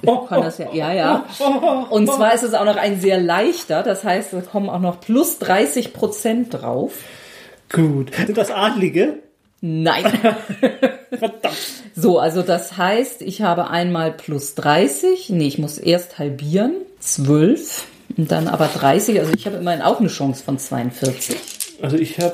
Ich 0.01 0.09
Oh, 0.09 0.25
kann 0.25 0.41
das 0.41 0.57
ja, 0.57 0.71
ja, 0.73 0.93
ja. 0.93 1.25
Und 1.89 2.07
zwar 2.07 2.33
ist 2.33 2.43
es 2.43 2.53
auch 2.53 2.65
noch 2.65 2.75
ein 2.75 2.99
sehr 2.99 3.19
leichter, 3.19 3.81
das 3.83 4.03
heißt, 4.03 4.33
da 4.33 4.41
kommen 4.41 4.69
auch 4.69 4.79
noch 4.79 4.99
plus 4.99 5.39
30 5.39 5.93
Prozent 5.93 6.53
drauf. 6.53 6.93
Gut. 7.71 8.11
Das 8.35 8.51
Adlige? 8.51 9.19
Nein. 9.61 10.05
Verdammt. 11.09 11.57
So, 11.95 12.19
also 12.19 12.43
das 12.43 12.77
heißt, 12.77 13.21
ich 13.21 13.41
habe 13.41 13.69
einmal 13.69 14.11
plus 14.11 14.55
30. 14.55 15.29
Nee, 15.29 15.47
ich 15.47 15.57
muss 15.57 15.77
erst 15.77 16.17
halbieren. 16.17 16.73
12. 16.99 17.85
Und 18.17 18.31
dann 18.31 18.47
aber 18.47 18.67
30. 18.67 19.19
Also 19.19 19.33
ich 19.33 19.45
habe 19.45 19.57
immerhin 19.57 19.81
auch 19.81 19.99
eine 19.99 20.07
Chance 20.09 20.43
von 20.43 20.57
42. 20.57 21.35
Also 21.81 21.97
ich 21.97 22.19
habe 22.19 22.33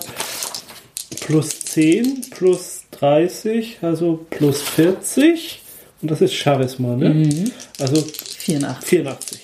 plus 1.21 1.59
10, 1.61 2.29
plus 2.29 2.83
30, 2.91 3.79
also 3.81 4.25
plus 4.29 4.61
40. 4.61 5.61
Und 6.01 6.11
das 6.11 6.21
ist 6.21 6.33
Charisma, 6.33 6.95
ne? 6.95 7.51
Also 7.79 8.03
84. 8.03 8.87
84. 8.87 9.41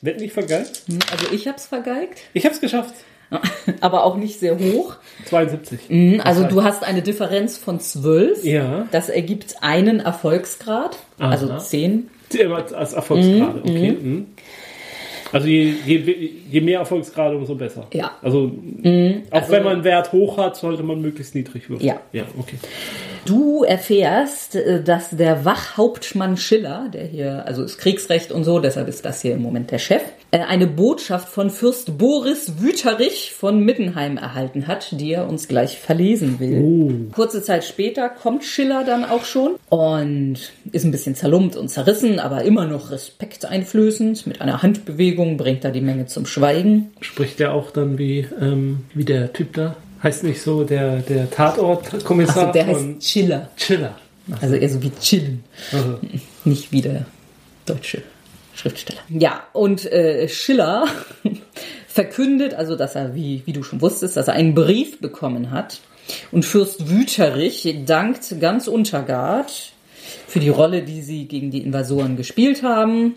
Wird 0.00 0.20
nicht 0.20 0.32
vergeigt? 0.32 0.82
Also 1.10 1.32
ich 1.32 1.46
habe 1.46 1.58
es 1.58 1.66
vergeigt. 1.66 2.18
Ich 2.32 2.44
habe 2.44 2.54
es 2.54 2.60
geschafft. 2.60 2.94
aber 3.80 4.04
auch 4.04 4.16
nicht 4.16 4.38
sehr 4.38 4.58
hoch. 4.58 4.96
72. 5.26 5.80
Mhm, 5.88 6.20
Also 6.24 6.44
du 6.44 6.62
hast 6.62 6.84
eine 6.84 7.02
Differenz 7.02 7.56
von 7.56 7.80
12. 7.80 8.44
Ja. 8.44 8.86
Das 8.90 9.08
ergibt 9.08 9.56
einen 9.60 10.00
Erfolgsgrad, 10.00 10.96
also 11.18 11.50
Aha. 11.50 11.58
10. 11.58 12.08
Immer 12.38 12.64
als 12.74 12.92
Erfolgsgrade, 12.92 13.60
okay. 13.62 13.92
mhm. 13.92 14.26
Also 15.32 15.48
je, 15.48 15.74
je, 15.86 16.30
je 16.50 16.60
mehr 16.60 16.80
Erfolgsgrade, 16.80 17.36
umso 17.36 17.54
besser. 17.54 17.86
Ja. 17.94 18.12
Also, 18.20 18.52
auch 19.30 19.50
wenn 19.50 19.62
man 19.64 19.72
einen 19.74 19.84
Wert 19.84 20.12
hoch 20.12 20.36
hat, 20.36 20.56
sollte 20.56 20.82
man 20.82 21.00
möglichst 21.00 21.34
niedrig 21.34 21.70
würfeln. 21.70 21.88
Ja. 21.88 22.00
Ja, 22.12 22.24
okay. 22.38 22.56
Du 23.24 23.62
erfährst, 23.62 24.56
äh, 24.56 24.82
dass 24.82 25.10
der 25.10 25.44
Wachhauptmann 25.44 26.36
Schiller, 26.36 26.88
der 26.92 27.04
hier, 27.04 27.46
also 27.46 27.62
ist 27.62 27.78
Kriegsrecht 27.78 28.32
und 28.32 28.44
so, 28.44 28.58
deshalb 28.58 28.88
ist 28.88 29.04
das 29.04 29.22
hier 29.22 29.34
im 29.34 29.42
Moment 29.42 29.70
der 29.70 29.78
Chef, 29.78 30.02
äh, 30.32 30.40
eine 30.40 30.66
Botschaft 30.66 31.28
von 31.28 31.50
Fürst 31.50 31.98
Boris 31.98 32.54
Wüterich 32.58 33.32
von 33.32 33.60
Mittenheim 33.60 34.16
erhalten 34.16 34.66
hat, 34.66 34.88
die 34.92 35.12
er 35.12 35.28
uns 35.28 35.46
gleich 35.46 35.78
verlesen 35.78 36.40
will. 36.40 37.10
Kurze 37.12 37.42
Zeit 37.42 37.64
später 37.64 38.08
kommt 38.08 38.42
Schiller 38.44 38.82
dann 38.84 39.04
auch 39.04 39.24
schon 39.24 39.52
und 39.68 40.38
ist 40.72 40.84
ein 40.84 40.90
bisschen 40.90 41.14
zerlumpt 41.14 41.54
und 41.54 41.68
zerrissen, 41.68 42.18
aber 42.18 42.42
immer 42.42 42.66
noch 42.66 42.90
respekteinflößend. 42.90 44.26
Mit 44.26 44.40
einer 44.40 44.62
Handbewegung 44.62 45.36
bringt 45.36 45.64
er 45.64 45.70
die 45.70 45.80
Menge 45.80 46.06
zum 46.06 46.26
Schweigen. 46.26 46.90
Spricht 47.00 47.38
der 47.38 47.52
auch 47.52 47.70
dann 47.70 47.98
wie, 47.98 48.26
ähm, 48.40 48.80
wie 48.94 49.04
der 49.04 49.32
Typ 49.32 49.52
da? 49.52 49.76
Heißt 50.02 50.24
nicht 50.24 50.42
so 50.42 50.64
der, 50.64 50.96
der 50.98 51.30
Tatortkommissar 51.30 52.48
Also 52.48 52.52
der 52.52 52.64
von 52.66 52.94
heißt 52.94 53.08
Schiller. 53.08 53.50
Chiller. 53.56 53.96
Also 54.40 54.54
eher 54.54 54.68
so 54.68 54.82
wie 54.82 54.90
chillen. 55.00 55.44
Also, 55.72 55.98
Nicht 56.44 56.72
wie 56.72 56.80
der 56.80 57.06
deutsche 57.66 58.02
Schriftsteller. 58.54 59.00
Ja, 59.08 59.44
und 59.52 59.90
äh, 59.90 60.28
Schiller 60.28 60.86
verkündet, 61.86 62.54
also 62.54 62.76
dass 62.76 62.94
er, 62.94 63.14
wie, 63.14 63.42
wie 63.44 63.52
du 63.52 63.62
schon 63.62 63.80
wusstest, 63.80 64.16
dass 64.16 64.28
er 64.28 64.34
einen 64.34 64.54
Brief 64.54 65.00
bekommen 65.00 65.50
hat. 65.50 65.80
Und 66.30 66.44
Fürst 66.44 66.90
Wüterich 66.90 67.76
dankt 67.86 68.40
ganz 68.40 68.66
Untergard 68.66 69.72
für 70.26 70.40
die 70.40 70.48
Rolle, 70.48 70.82
die 70.82 71.02
sie 71.02 71.26
gegen 71.26 71.50
die 71.50 71.62
Invasoren 71.62 72.16
gespielt 72.16 72.62
haben. 72.62 73.14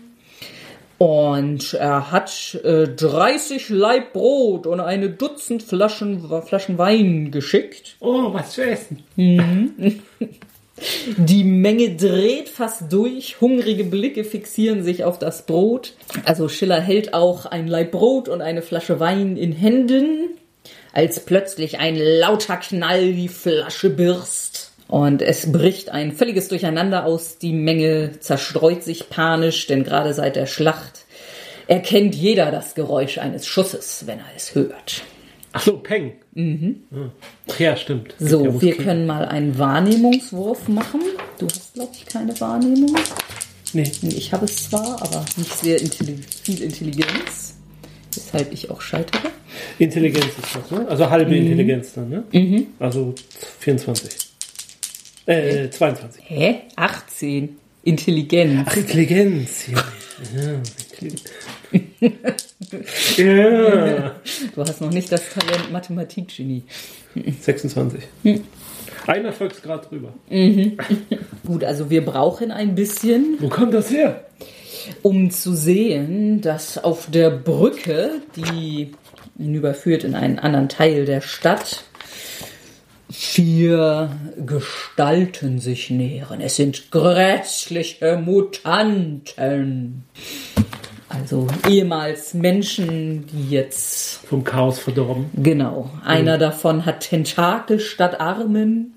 Und 0.98 1.74
er 1.74 2.10
hat 2.10 2.58
äh, 2.64 2.88
30 2.88 3.68
Laib 3.68 4.14
Brot 4.14 4.66
und 4.66 4.80
eine 4.80 5.10
Dutzend 5.10 5.62
Flaschen, 5.62 6.26
Flaschen 6.42 6.78
Wein 6.78 7.30
geschickt. 7.30 7.96
oh, 8.00 8.32
was 8.32 8.52
zu 8.52 8.64
essen. 8.64 9.02
Die 11.16 11.44
Menge 11.44 11.96
dreht 11.96 12.50
fast 12.50 12.92
durch, 12.92 13.40
hungrige 13.40 13.84
Blicke 13.84 14.24
fixieren 14.24 14.82
sich 14.82 15.04
auf 15.04 15.18
das 15.18 15.46
Brot. 15.46 15.94
Also 16.24 16.48
Schiller 16.48 16.80
hält 16.80 17.14
auch 17.14 17.46
ein 17.46 17.66
Laib 17.66 17.92
Brot 17.92 18.28
und 18.28 18.42
eine 18.42 18.62
Flasche 18.62 19.00
Wein 19.00 19.36
in 19.36 19.52
Händen, 19.52 20.36
als 20.92 21.24
plötzlich 21.24 21.78
ein 21.78 21.96
lauter 21.96 22.56
Knall 22.56 23.12
die 23.12 23.28
Flasche 23.28 23.90
birst. 23.90 24.65
Und 24.88 25.20
es 25.20 25.50
bricht 25.50 25.90
ein 25.90 26.12
völliges 26.12 26.48
Durcheinander 26.48 27.04
aus, 27.04 27.38
die 27.38 27.52
Menge 27.52 28.12
zerstreut 28.20 28.84
sich 28.84 29.10
panisch, 29.10 29.66
denn 29.66 29.82
gerade 29.82 30.14
seit 30.14 30.36
der 30.36 30.46
Schlacht 30.46 31.04
erkennt 31.66 32.14
jeder 32.14 32.52
das 32.52 32.74
Geräusch 32.76 33.18
eines 33.18 33.46
Schusses, 33.46 34.04
wenn 34.06 34.18
er 34.20 34.26
es 34.36 34.54
hört. 34.54 35.02
Ach 35.52 35.62
so, 35.62 35.78
Peng. 35.78 36.12
Mhm. 36.34 36.82
Ja, 37.58 37.76
stimmt. 37.76 38.10
Gibt 38.18 38.20
ja 38.20 38.28
So, 38.28 38.60
wir 38.60 38.76
können 38.76 39.06
mal 39.06 39.24
einen 39.24 39.58
Wahrnehmungswurf 39.58 40.68
machen. 40.68 41.00
Du 41.38 41.46
hast, 41.46 41.74
glaube 41.74 41.92
ich, 41.94 42.04
keine 42.06 42.38
Wahrnehmung. 42.40 42.94
Nee. 43.72 43.90
Ich 44.02 44.32
habe 44.32 44.44
es 44.44 44.68
zwar, 44.68 45.02
aber 45.02 45.24
nicht 45.36 45.52
sehr 45.52 45.80
intelli 45.80 46.18
viel 46.44 46.62
Intelligenz, 46.62 47.54
weshalb 48.14 48.52
ich 48.52 48.70
auch 48.70 48.80
scheitere. 48.80 49.28
Intelligenz 49.78 50.26
ist 50.26 50.54
das, 50.54 50.70
ne? 50.70 50.86
Also 50.88 51.10
halbe 51.10 51.30
Mhm. 51.30 51.38
Intelligenz 51.38 51.94
dann, 51.94 52.10
ne? 52.10 52.66
Also 52.78 53.14
24. 53.60 54.10
Äh, 55.26 55.70
22. 55.70 56.22
Hä? 56.26 56.54
18. 56.76 57.56
Intelligenz. 57.82 58.66
Ach, 58.70 58.76
Intelligenz. 58.76 59.66
Ja, 59.68 59.82
ja. 63.24 64.14
Du 64.54 64.60
hast 64.62 64.80
noch 64.80 64.90
nicht 64.90 65.10
das 65.12 65.22
Talent 65.30 65.70
Mathematik-Genie. 65.72 66.62
26. 67.40 68.02
Ein 69.06 69.24
Erfolgsgrad 69.24 69.90
drüber. 69.90 70.12
Gut, 71.46 71.64
also 71.64 71.90
wir 71.90 72.04
brauchen 72.04 72.50
ein 72.50 72.74
bisschen, 72.74 73.36
Wo 73.40 73.48
kommt 73.48 73.74
das 73.74 73.90
her? 73.90 74.24
um 75.02 75.30
zu 75.30 75.54
sehen, 75.54 76.40
dass 76.40 76.78
auf 76.82 77.10
der 77.10 77.30
Brücke, 77.30 78.22
die 78.36 78.92
hinüberführt 79.38 80.04
in 80.04 80.14
einen 80.14 80.38
anderen 80.38 80.68
Teil 80.68 81.04
der 81.04 81.20
Stadt, 81.20 81.84
vier 83.18 84.10
Gestalten 84.44 85.58
sich 85.58 85.88
nähern. 85.88 86.42
Es 86.42 86.56
sind 86.56 86.90
grässliche 86.90 88.18
Mutanten. 88.22 90.04
Also 91.08 91.46
ehemals 91.66 92.34
Menschen, 92.34 93.26
die 93.28 93.48
jetzt 93.48 94.20
Vom 94.26 94.44
Chaos 94.44 94.78
verdorben. 94.78 95.30
Genau. 95.34 95.90
Einer 96.04 96.36
davon 96.36 96.84
hat 96.84 97.00
Tentakel 97.00 97.80
statt 97.80 98.20
Armen. 98.20 98.92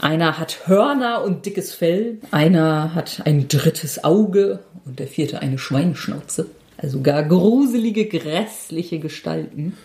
Einer 0.00 0.38
hat 0.38 0.68
Hörner 0.68 1.24
und 1.24 1.44
dickes 1.46 1.74
Fell. 1.74 2.18
Einer 2.30 2.94
hat 2.94 3.22
ein 3.24 3.48
drittes 3.48 4.04
Auge 4.04 4.60
und 4.84 5.00
der 5.00 5.08
vierte 5.08 5.42
eine 5.42 5.58
Schweineschnauze. 5.58 6.46
Also 6.76 7.00
gar 7.00 7.24
gruselige, 7.24 8.06
grässliche 8.06 9.00
Gestalten. 9.00 9.76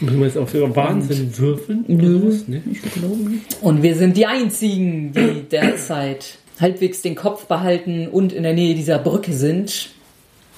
Müssen 0.00 0.18
wir 0.18 0.26
jetzt 0.26 0.38
auf 0.38 0.52
ihre 0.54 0.74
Wahnsinn 0.74 1.36
würfeln? 1.38 1.84
Nö. 1.88 2.32
Ne? 2.46 2.62
Ich 2.70 2.82
glaube 2.82 3.16
nicht. 3.16 3.58
Und 3.60 3.82
wir 3.82 3.94
sind 3.94 4.16
die 4.16 4.26
einzigen, 4.26 5.12
die 5.12 5.42
derzeit 5.50 6.38
halbwegs 6.60 7.02
den 7.02 7.14
Kopf 7.14 7.46
behalten 7.46 8.08
und 8.08 8.32
in 8.32 8.42
der 8.42 8.54
Nähe 8.54 8.74
dieser 8.74 8.98
Brücke 8.98 9.32
sind. 9.32 9.90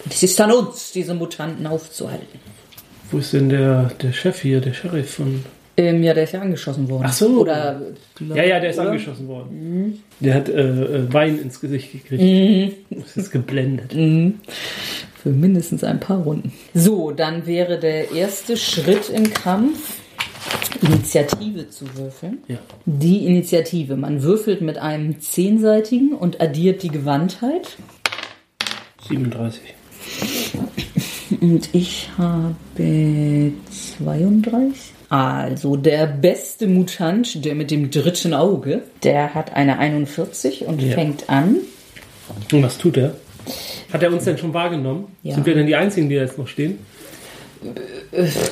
Und 0.04 0.12
es 0.12 0.22
ist 0.22 0.40
an 0.40 0.52
uns, 0.52 0.92
diese 0.92 1.14
Mutanten 1.14 1.66
aufzuhalten. 1.66 2.38
Wo 3.10 3.18
ist 3.18 3.32
denn 3.32 3.48
der, 3.48 3.90
der 4.02 4.12
Chef 4.12 4.40
hier, 4.40 4.60
der 4.60 4.72
Sheriff 4.72 5.14
von. 5.14 5.44
Ähm, 5.76 6.02
ja, 6.04 6.14
der 6.14 6.24
ist 6.24 6.32
ja 6.32 6.40
angeschossen 6.40 6.88
worden. 6.88 7.04
Ach 7.06 7.12
so. 7.12 7.40
Oder, 7.40 7.80
Ja, 8.34 8.44
ja, 8.44 8.60
der 8.60 8.70
ist 8.70 8.78
oder? 8.78 8.90
angeschossen 8.90 9.26
worden. 9.26 10.02
Der 10.20 10.34
hat 10.34 10.48
äh, 10.48 10.60
äh, 10.62 11.12
Wein 11.12 11.38
ins 11.38 11.60
Gesicht 11.60 11.90
gekriegt. 11.92 12.76
Das 12.90 13.16
ist 13.16 13.30
geblendet. 13.32 13.92
Für 13.92 15.30
mindestens 15.30 15.82
ein 15.82 15.98
paar 15.98 16.18
Runden. 16.18 16.52
So, 16.74 17.10
dann 17.10 17.46
wäre 17.46 17.78
der 17.80 18.12
erste 18.12 18.56
Schritt 18.56 19.08
im 19.08 19.32
Kampf, 19.34 19.96
Initiative 20.82 21.70
zu 21.70 21.86
würfeln. 21.96 22.38
Ja. 22.46 22.58
Die 22.84 23.26
Initiative. 23.26 23.96
Man 23.96 24.22
würfelt 24.22 24.60
mit 24.60 24.78
einem 24.78 25.20
zehnseitigen 25.20 26.12
und 26.12 26.40
addiert 26.40 26.82
die 26.82 26.90
Gewandtheit. 26.90 27.76
37. 29.08 29.60
Und 31.44 31.68
ich 31.74 32.08
habe 32.16 32.54
32. 33.70 34.94
Also 35.10 35.76
der 35.76 36.06
beste 36.06 36.66
Mutant, 36.66 37.44
der 37.44 37.54
mit 37.54 37.70
dem 37.70 37.90
dritten 37.90 38.32
Auge, 38.32 38.80
der 39.02 39.34
hat 39.34 39.52
eine 39.52 39.78
41 39.78 40.64
und 40.64 40.80
Ja. 40.80 40.94
fängt 40.94 41.28
an. 41.28 41.56
Und 42.50 42.62
was 42.62 42.78
tut 42.78 42.96
er? 42.96 43.14
Hat 43.92 44.02
er 44.02 44.10
uns 44.10 44.24
denn 44.24 44.38
schon 44.38 44.54
wahrgenommen? 44.54 45.08
Ja. 45.22 45.34
Sind 45.34 45.44
wir 45.44 45.54
denn 45.54 45.66
die 45.66 45.76
Einzigen, 45.76 46.08
die 46.08 46.14
da 46.14 46.22
jetzt 46.22 46.38
noch 46.38 46.48
stehen? 46.48 46.78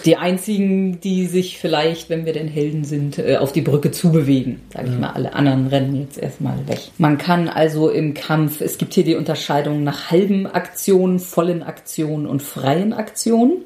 Die 0.05 0.17
einzigen, 0.17 1.01
die 1.01 1.27
sich 1.27 1.59
vielleicht, 1.59 2.11
wenn 2.11 2.27
wir 2.27 2.33
denn 2.33 2.49
Helden 2.49 2.85
sind, 2.85 3.19
äh, 3.19 3.37
auf 3.37 3.53
die 3.53 3.61
Brücke 3.61 3.91
zubewegen. 3.91 4.61
Sag 4.73 4.87
ich 4.87 4.99
mal, 4.99 5.11
alle 5.11 5.35
anderen 5.35 5.69
rennen 5.69 6.01
jetzt 6.01 6.19
erstmal 6.19 6.57
weg. 6.67 6.81
Man 6.99 7.19
kann 7.19 7.49
also 7.49 7.89
im 7.89 8.15
Kampf, 8.15 8.61
es 8.61 8.79
gibt 8.79 8.95
hier 8.95 9.05
die 9.05 9.15
Unterscheidung 9.15 9.85
nach 9.85 10.11
halben 10.11 10.47
Aktionen, 10.47 11.19
vollen 11.19 11.63
Aktionen 11.63 12.27
und 12.27 12.43
freien 12.43 12.93
Aktionen. 12.93 13.65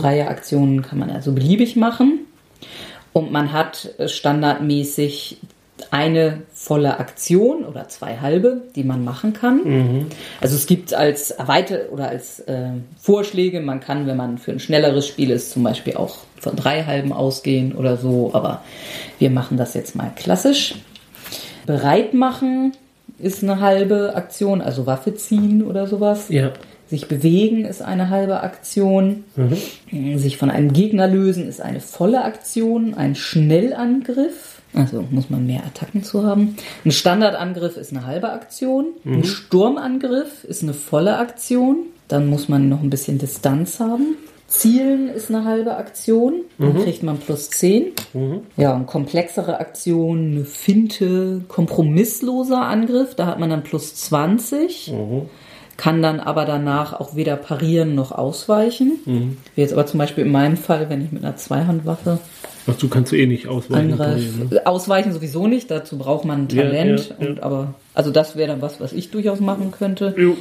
Freie 0.00 0.28
Aktionen 0.28 0.82
kann 0.82 0.98
man 0.98 1.10
also 1.10 1.32
beliebig 1.32 1.76
machen. 1.76 2.20
Und 3.12 3.32
man 3.32 3.52
hat 3.52 3.94
standardmäßig 4.06 5.38
eine 5.90 6.42
volle 6.62 7.00
Aktion 7.00 7.64
oder 7.64 7.88
zwei 7.88 8.18
halbe, 8.18 8.60
die 8.76 8.84
man 8.84 9.02
machen 9.02 9.32
kann. 9.32 10.10
Also 10.42 10.56
es 10.56 10.66
gibt 10.66 10.92
als 10.92 11.30
Erweiter 11.30 11.90
oder 11.90 12.08
als 12.08 12.40
äh, 12.40 12.72
Vorschläge, 13.00 13.62
man 13.62 13.80
kann, 13.80 14.06
wenn 14.06 14.18
man 14.18 14.36
für 14.36 14.52
ein 14.52 14.60
schnelleres 14.60 15.06
Spiel 15.06 15.30
ist, 15.30 15.52
zum 15.52 15.62
Beispiel 15.62 15.96
auch 15.96 16.18
von 16.38 16.56
drei 16.56 16.84
halben 16.84 17.14
ausgehen 17.14 17.74
oder 17.74 17.96
so, 17.96 18.32
aber 18.34 18.62
wir 19.18 19.30
machen 19.30 19.56
das 19.56 19.72
jetzt 19.72 19.96
mal 19.96 20.12
klassisch. 20.14 20.74
Bereit 21.64 22.12
machen 22.12 22.72
ist 23.18 23.42
eine 23.42 23.60
halbe 23.60 24.14
Aktion, 24.14 24.60
also 24.60 24.84
Waffe 24.84 25.14
ziehen 25.14 25.64
oder 25.64 25.86
sowas. 25.86 26.28
Ja. 26.28 26.52
Sich 26.88 27.08
bewegen 27.08 27.64
ist 27.64 27.80
eine 27.80 28.10
halbe 28.10 28.42
Aktion. 28.42 29.24
Sich 30.16 30.36
von 30.36 30.50
einem 30.50 30.74
Gegner 30.74 31.06
lösen 31.06 31.48
ist 31.48 31.62
eine 31.62 31.80
volle 31.80 32.22
Aktion. 32.22 32.94
Ein 32.94 33.14
Schnellangriff, 33.14 34.59
also 34.74 35.04
muss 35.10 35.30
man 35.30 35.46
mehr 35.46 35.64
Attacken 35.64 36.02
zu 36.02 36.24
haben. 36.24 36.56
Ein 36.84 36.92
Standardangriff 36.92 37.76
ist 37.76 37.92
eine 37.92 38.06
halbe 38.06 38.30
Aktion. 38.30 38.86
Ein 39.04 39.24
Sturmangriff 39.24 40.44
ist 40.44 40.62
eine 40.62 40.74
volle 40.74 41.18
Aktion. 41.18 41.86
Dann 42.08 42.28
muss 42.28 42.48
man 42.48 42.68
noch 42.68 42.82
ein 42.82 42.90
bisschen 42.90 43.18
Distanz 43.18 43.80
haben. 43.80 44.16
Zielen 44.50 45.08
ist 45.08 45.30
eine 45.30 45.44
halbe 45.44 45.76
Aktion, 45.76 46.40
dann 46.58 46.82
kriegt 46.82 47.04
man 47.04 47.18
plus 47.18 47.50
10. 47.50 47.92
Ja, 48.56 48.74
und 48.74 48.86
komplexere 48.86 49.60
Aktion, 49.60 50.32
eine 50.32 50.44
Finte, 50.44 51.42
kompromissloser 51.46 52.60
Angriff, 52.60 53.14
da 53.14 53.26
hat 53.26 53.38
man 53.38 53.48
dann 53.48 53.62
plus 53.62 53.94
20. 53.94 54.92
Kann 55.76 56.02
dann 56.02 56.18
aber 56.18 56.46
danach 56.46 56.98
auch 56.98 57.14
weder 57.14 57.36
parieren 57.36 57.94
noch 57.94 58.10
ausweichen. 58.10 58.98
Wie 59.54 59.60
jetzt 59.60 59.72
aber 59.72 59.86
zum 59.86 59.98
Beispiel 59.98 60.26
in 60.26 60.32
meinem 60.32 60.56
Fall, 60.56 60.90
wenn 60.90 61.00
ich 61.00 61.12
mit 61.12 61.24
einer 61.24 61.36
Zweihandwaffe 61.36 62.18
Du 62.78 62.88
kannst 62.88 63.12
eh 63.12 63.26
nicht 63.26 63.48
ausweichen. 63.48 63.92
angreife. 63.92 64.54
Ne? 64.54 64.66
Ausweichen 64.66 65.12
sowieso 65.12 65.46
nicht, 65.46 65.70
dazu 65.70 65.98
braucht 65.98 66.24
man 66.24 66.48
Talent. 66.48 67.14
ja, 67.18 67.24
ja. 67.24 67.30
Und 67.30 67.42
aber, 67.42 67.74
also 67.94 68.10
das 68.10 68.36
wäre 68.36 68.48
dann 68.48 68.62
was, 68.62 68.80
was 68.80 68.92
ich 68.92 69.10
durchaus 69.10 69.40
machen 69.40 69.70
könnte. 69.70 70.14
Jo. 70.16 70.36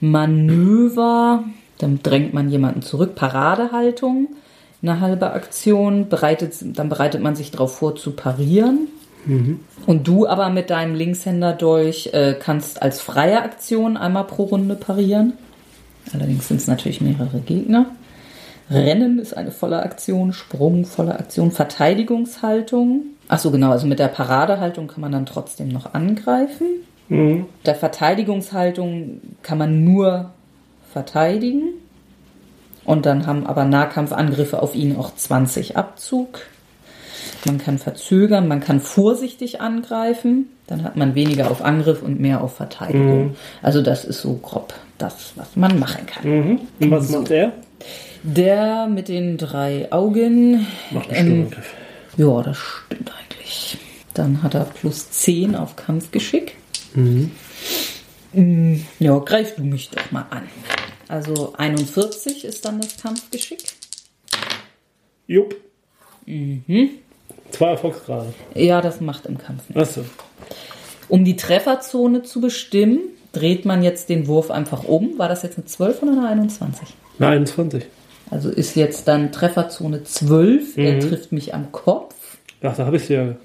Manöver, 0.00 1.44
dann 1.78 2.00
drängt 2.02 2.34
man 2.34 2.50
jemanden 2.50 2.82
zurück. 2.82 3.14
Paradehaltung, 3.14 4.28
eine 4.82 5.00
halbe 5.00 5.32
Aktion, 5.32 6.08
bereitet, 6.08 6.54
dann 6.62 6.88
bereitet 6.88 7.22
man 7.22 7.36
sich 7.36 7.50
darauf 7.50 7.76
vor 7.76 7.96
zu 7.96 8.10
parieren. 8.12 8.88
Und 9.86 10.06
du 10.06 10.26
aber 10.26 10.50
mit 10.50 10.68
deinem 10.68 10.94
Linkshänder 10.94 11.54
durch 11.54 12.10
äh, 12.12 12.34
kannst 12.38 12.82
als 12.82 13.00
freie 13.00 13.42
Aktion 13.42 13.96
einmal 13.96 14.24
pro 14.24 14.44
Runde 14.44 14.74
parieren. 14.74 15.32
Allerdings 16.12 16.48
sind 16.48 16.58
es 16.58 16.66
natürlich 16.66 17.00
mehrere 17.00 17.40
Gegner. 17.40 17.86
Rennen 18.70 19.18
ist 19.18 19.36
eine 19.36 19.50
volle 19.50 19.82
Aktion, 19.82 20.32
Sprung 20.32 20.84
volle 20.84 21.18
Aktion, 21.18 21.50
Verteidigungshaltung. 21.50 23.02
Ach 23.28 23.38
so 23.38 23.50
genau, 23.50 23.70
also 23.70 23.86
mit 23.86 23.98
der 23.98 24.08
Paradehaltung 24.08 24.86
kann 24.88 25.00
man 25.00 25.12
dann 25.12 25.26
trotzdem 25.26 25.68
noch 25.68 25.94
angreifen. 25.94 26.66
Der 27.66 27.74
Verteidigungshaltung 27.74 29.20
kann 29.42 29.58
man 29.58 29.84
nur 29.84 30.30
verteidigen. 30.92 31.74
Und 32.84 33.06
dann 33.06 33.26
haben 33.26 33.46
aber 33.46 33.64
Nahkampfangriffe 33.64 34.62
auf 34.62 34.74
ihn 34.74 34.96
auch 34.96 35.14
20 35.14 35.76
Abzug. 35.76 36.40
Man 37.46 37.58
kann 37.58 37.78
verzögern, 37.78 38.48
man 38.48 38.60
kann 38.60 38.80
vorsichtig 38.80 39.60
angreifen. 39.60 40.48
Dann 40.66 40.82
hat 40.82 40.96
man 40.96 41.14
weniger 41.14 41.50
auf 41.50 41.62
Angriff 41.62 42.02
und 42.02 42.20
mehr 42.20 42.42
auf 42.42 42.56
Verteidigung. 42.56 43.36
Also 43.62 43.82
das 43.82 44.04
ist 44.04 44.22
so 44.22 44.34
grob 44.34 44.74
das, 44.96 45.32
was 45.36 45.56
man 45.56 45.78
machen 45.78 46.06
kann. 46.06 46.30
Mhm. 46.30 46.60
Und 46.80 46.90
was 46.90 47.10
macht 47.10 47.30
er? 47.30 47.52
Der 48.26 48.86
mit 48.86 49.08
den 49.08 49.36
drei 49.36 49.92
Augen. 49.92 50.66
Macht 50.90 51.10
einen 51.10 51.28
ähm, 51.42 51.46
Sturmangriff. 51.52 51.74
ja, 52.16 52.42
das 52.42 52.56
stimmt 52.58 53.12
eigentlich. 53.12 53.78
Dann 54.14 54.42
hat 54.42 54.54
er 54.54 54.64
plus 54.64 55.10
10 55.10 55.54
auf 55.54 55.76
Kampfgeschick. 55.76 56.56
Mm, 56.94 58.76
Ja, 58.98 59.18
greif 59.18 59.56
du 59.56 59.64
mich 59.64 59.90
doch 59.90 60.10
mal 60.10 60.26
an. 60.30 60.48
Also 61.08 61.52
41 61.58 62.44
ist 62.44 62.64
dann 62.64 62.80
das 62.80 62.96
Kampfgeschick. 62.96 63.62
Jupp. 65.26 65.54
Mhm. 66.24 66.90
Zwei 67.50 67.70
Erfolgsgrade. 67.70 68.32
Ja, 68.54 68.80
das 68.80 69.00
macht 69.00 69.26
im 69.26 69.36
Kampf 69.36 69.68
nichts. 69.68 69.98
Achso. 69.98 70.04
Um 71.08 71.24
die 71.26 71.36
Trefferzone 71.36 72.22
zu 72.22 72.40
bestimmen, 72.40 73.00
dreht 73.32 73.66
man 73.66 73.82
jetzt 73.82 74.08
den 74.08 74.26
Wurf 74.26 74.50
einfach 74.50 74.84
um. 74.84 75.18
War 75.18 75.28
das 75.28 75.42
jetzt 75.42 75.58
eine 75.58 75.66
12 75.66 76.02
oder 76.02 76.12
eine 76.12 76.28
21? 76.28 76.88
Na, 77.18 77.28
21. 77.30 77.84
Also 78.34 78.50
ist 78.50 78.74
jetzt 78.74 79.06
dann 79.06 79.30
Trefferzone 79.30 80.02
12. 80.02 80.76
Er 80.76 80.98
trifft 80.98 81.30
mich 81.30 81.54
am 81.54 81.70
Kopf. 81.70 82.16
Ach, 82.62 82.76
da 82.76 82.84
habe 82.84 82.96
ich 82.96 83.08
ja. 83.08 83.36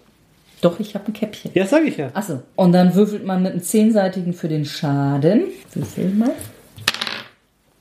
Doch, 0.62 0.80
ich 0.80 0.96
habe 0.96 1.06
ein 1.06 1.14
Käppchen. 1.14 1.52
Ja, 1.54 1.68
sag 1.68 1.86
ich 1.86 1.98
ja. 1.98 2.10
Achso. 2.16 2.42
Und 2.56 2.72
dann 2.72 2.96
würfelt 2.96 3.24
man 3.24 3.44
mit 3.44 3.52
einem 3.52 3.62
zehnseitigen 3.62 4.34
für 4.34 4.48
den 4.48 4.66
Schaden. 4.66 5.44
Würfel 5.76 6.10
mal. 6.10 6.32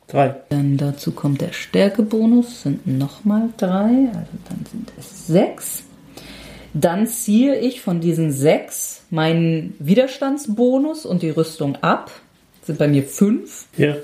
Drei. 0.06 0.36
Dann 0.50 0.76
dazu 0.76 1.12
kommt 1.12 1.40
der 1.40 1.52
Stärkebonus, 1.52 2.64
sind 2.64 2.86
nochmal 2.86 3.48
drei, 3.56 4.09
also 4.09 4.32
dann 4.48 4.66
sind 4.70 4.92
es 4.98 5.26
sechs. 5.26 5.84
Dann 6.74 7.06
ziehe 7.06 7.59
ich 7.59 7.80
von 7.80 8.00
diesen 8.00 8.32
sechs 8.32 9.04
meinen 9.09 9.74
Widerstandsbonus 9.78 11.06
und 11.06 11.22
die 11.22 11.30
Rüstung 11.30 11.76
ab. 11.76 12.11
Sind 12.64 12.78
bei 12.78 12.86
mir 12.86 13.02
fünf. 13.02 13.66
Ja. 13.78 13.96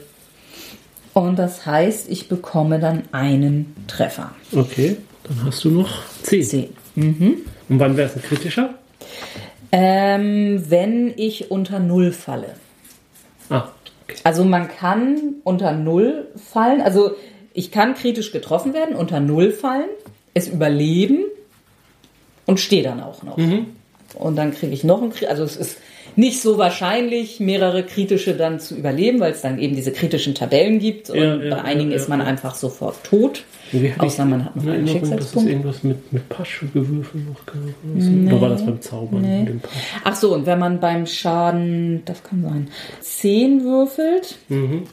Und 1.14 1.38
das 1.38 1.64
heißt, 1.64 2.10
ich 2.10 2.28
bekomme 2.28 2.80
dann 2.80 3.04
einen 3.12 3.74
Treffer. 3.86 4.32
Okay. 4.54 4.96
Dann 5.22 5.46
hast 5.46 5.64
du 5.64 5.70
noch 5.70 6.02
zehn. 6.22 6.42
Zehn. 6.42 6.68
Und 6.96 7.44
wann 7.68 7.96
wäre 7.96 8.08
es 8.10 8.16
ein 8.16 8.22
kritischer? 8.22 8.74
Ähm, 9.72 10.64
wenn 10.68 11.14
ich 11.16 11.50
unter 11.50 11.78
Null 11.78 12.12
falle. 12.12 12.54
Ah, 13.48 13.68
okay. 14.04 14.16
Also 14.24 14.44
man 14.44 14.68
kann 14.68 15.36
unter 15.44 15.72
Null 15.72 16.28
fallen, 16.36 16.80
also 16.80 17.12
ich 17.52 17.70
kann 17.70 17.94
kritisch 17.94 18.32
getroffen 18.32 18.74
werden, 18.74 18.94
unter 18.94 19.20
Null 19.20 19.50
fallen, 19.50 19.88
es 20.34 20.48
überleben 20.48 21.24
und 22.46 22.60
stehe 22.60 22.82
dann 22.82 23.00
auch 23.00 23.22
noch. 23.22 23.38
Und 24.14 24.36
dann 24.36 24.52
kriege 24.52 24.72
ich 24.72 24.84
noch 24.84 25.00
einen, 25.02 25.12
Kri- 25.12 25.26
also 25.26 25.42
es 25.44 25.56
ist 25.56 25.78
nicht 26.16 26.40
so 26.40 26.58
wahrscheinlich, 26.58 27.40
mehrere 27.40 27.82
kritische 27.82 28.34
dann 28.34 28.60
zu 28.60 28.76
überleben, 28.76 29.20
weil 29.20 29.32
es 29.32 29.42
dann 29.42 29.58
eben 29.58 29.74
diese 29.74 29.92
kritischen 29.92 30.34
Tabellen 30.34 30.78
gibt 30.78 31.10
und 31.10 31.16
Ja, 31.16 31.36
ja, 31.36 31.56
bei 31.56 31.62
einigen 31.62 31.90
ja, 31.90 31.96
ist 31.96 32.08
man 32.08 32.20
ja. 32.20 32.26
einfach 32.26 32.54
sofort 32.54 33.02
tot, 33.04 33.44
außer 33.98 34.22
ich 34.24 34.28
man 34.30 34.44
hat 34.44 34.56
noch 34.56 34.62
in 34.64 34.70
einen 34.70 34.86
Erinnerung, 34.86 35.00
dass 35.02 35.10
es 35.10 35.16
Schicksalspunkt. 35.16 35.50
irgendwas 35.50 35.82
mit, 35.82 36.12
mit 36.12 36.28
Paschgewürfel 36.28 37.20
noch. 37.22 37.40
Oder, 37.42 38.00
so. 38.00 38.10
oder 38.10 38.40
war 38.40 38.48
das 38.50 38.64
beim 38.64 38.80
Zaubern? 38.80 39.22
Mit 39.22 39.48
dem 39.48 39.60
Pasch? 39.60 39.72
Ach 40.04 40.16
so, 40.16 40.34
und 40.34 40.46
wenn 40.46 40.58
man 40.58 40.80
beim 40.80 41.06
Schaden, 41.06 42.02
das 42.04 42.22
kann 42.22 42.42
sein, 42.42 42.68
10 43.00 43.64
würfelt, 43.64 44.38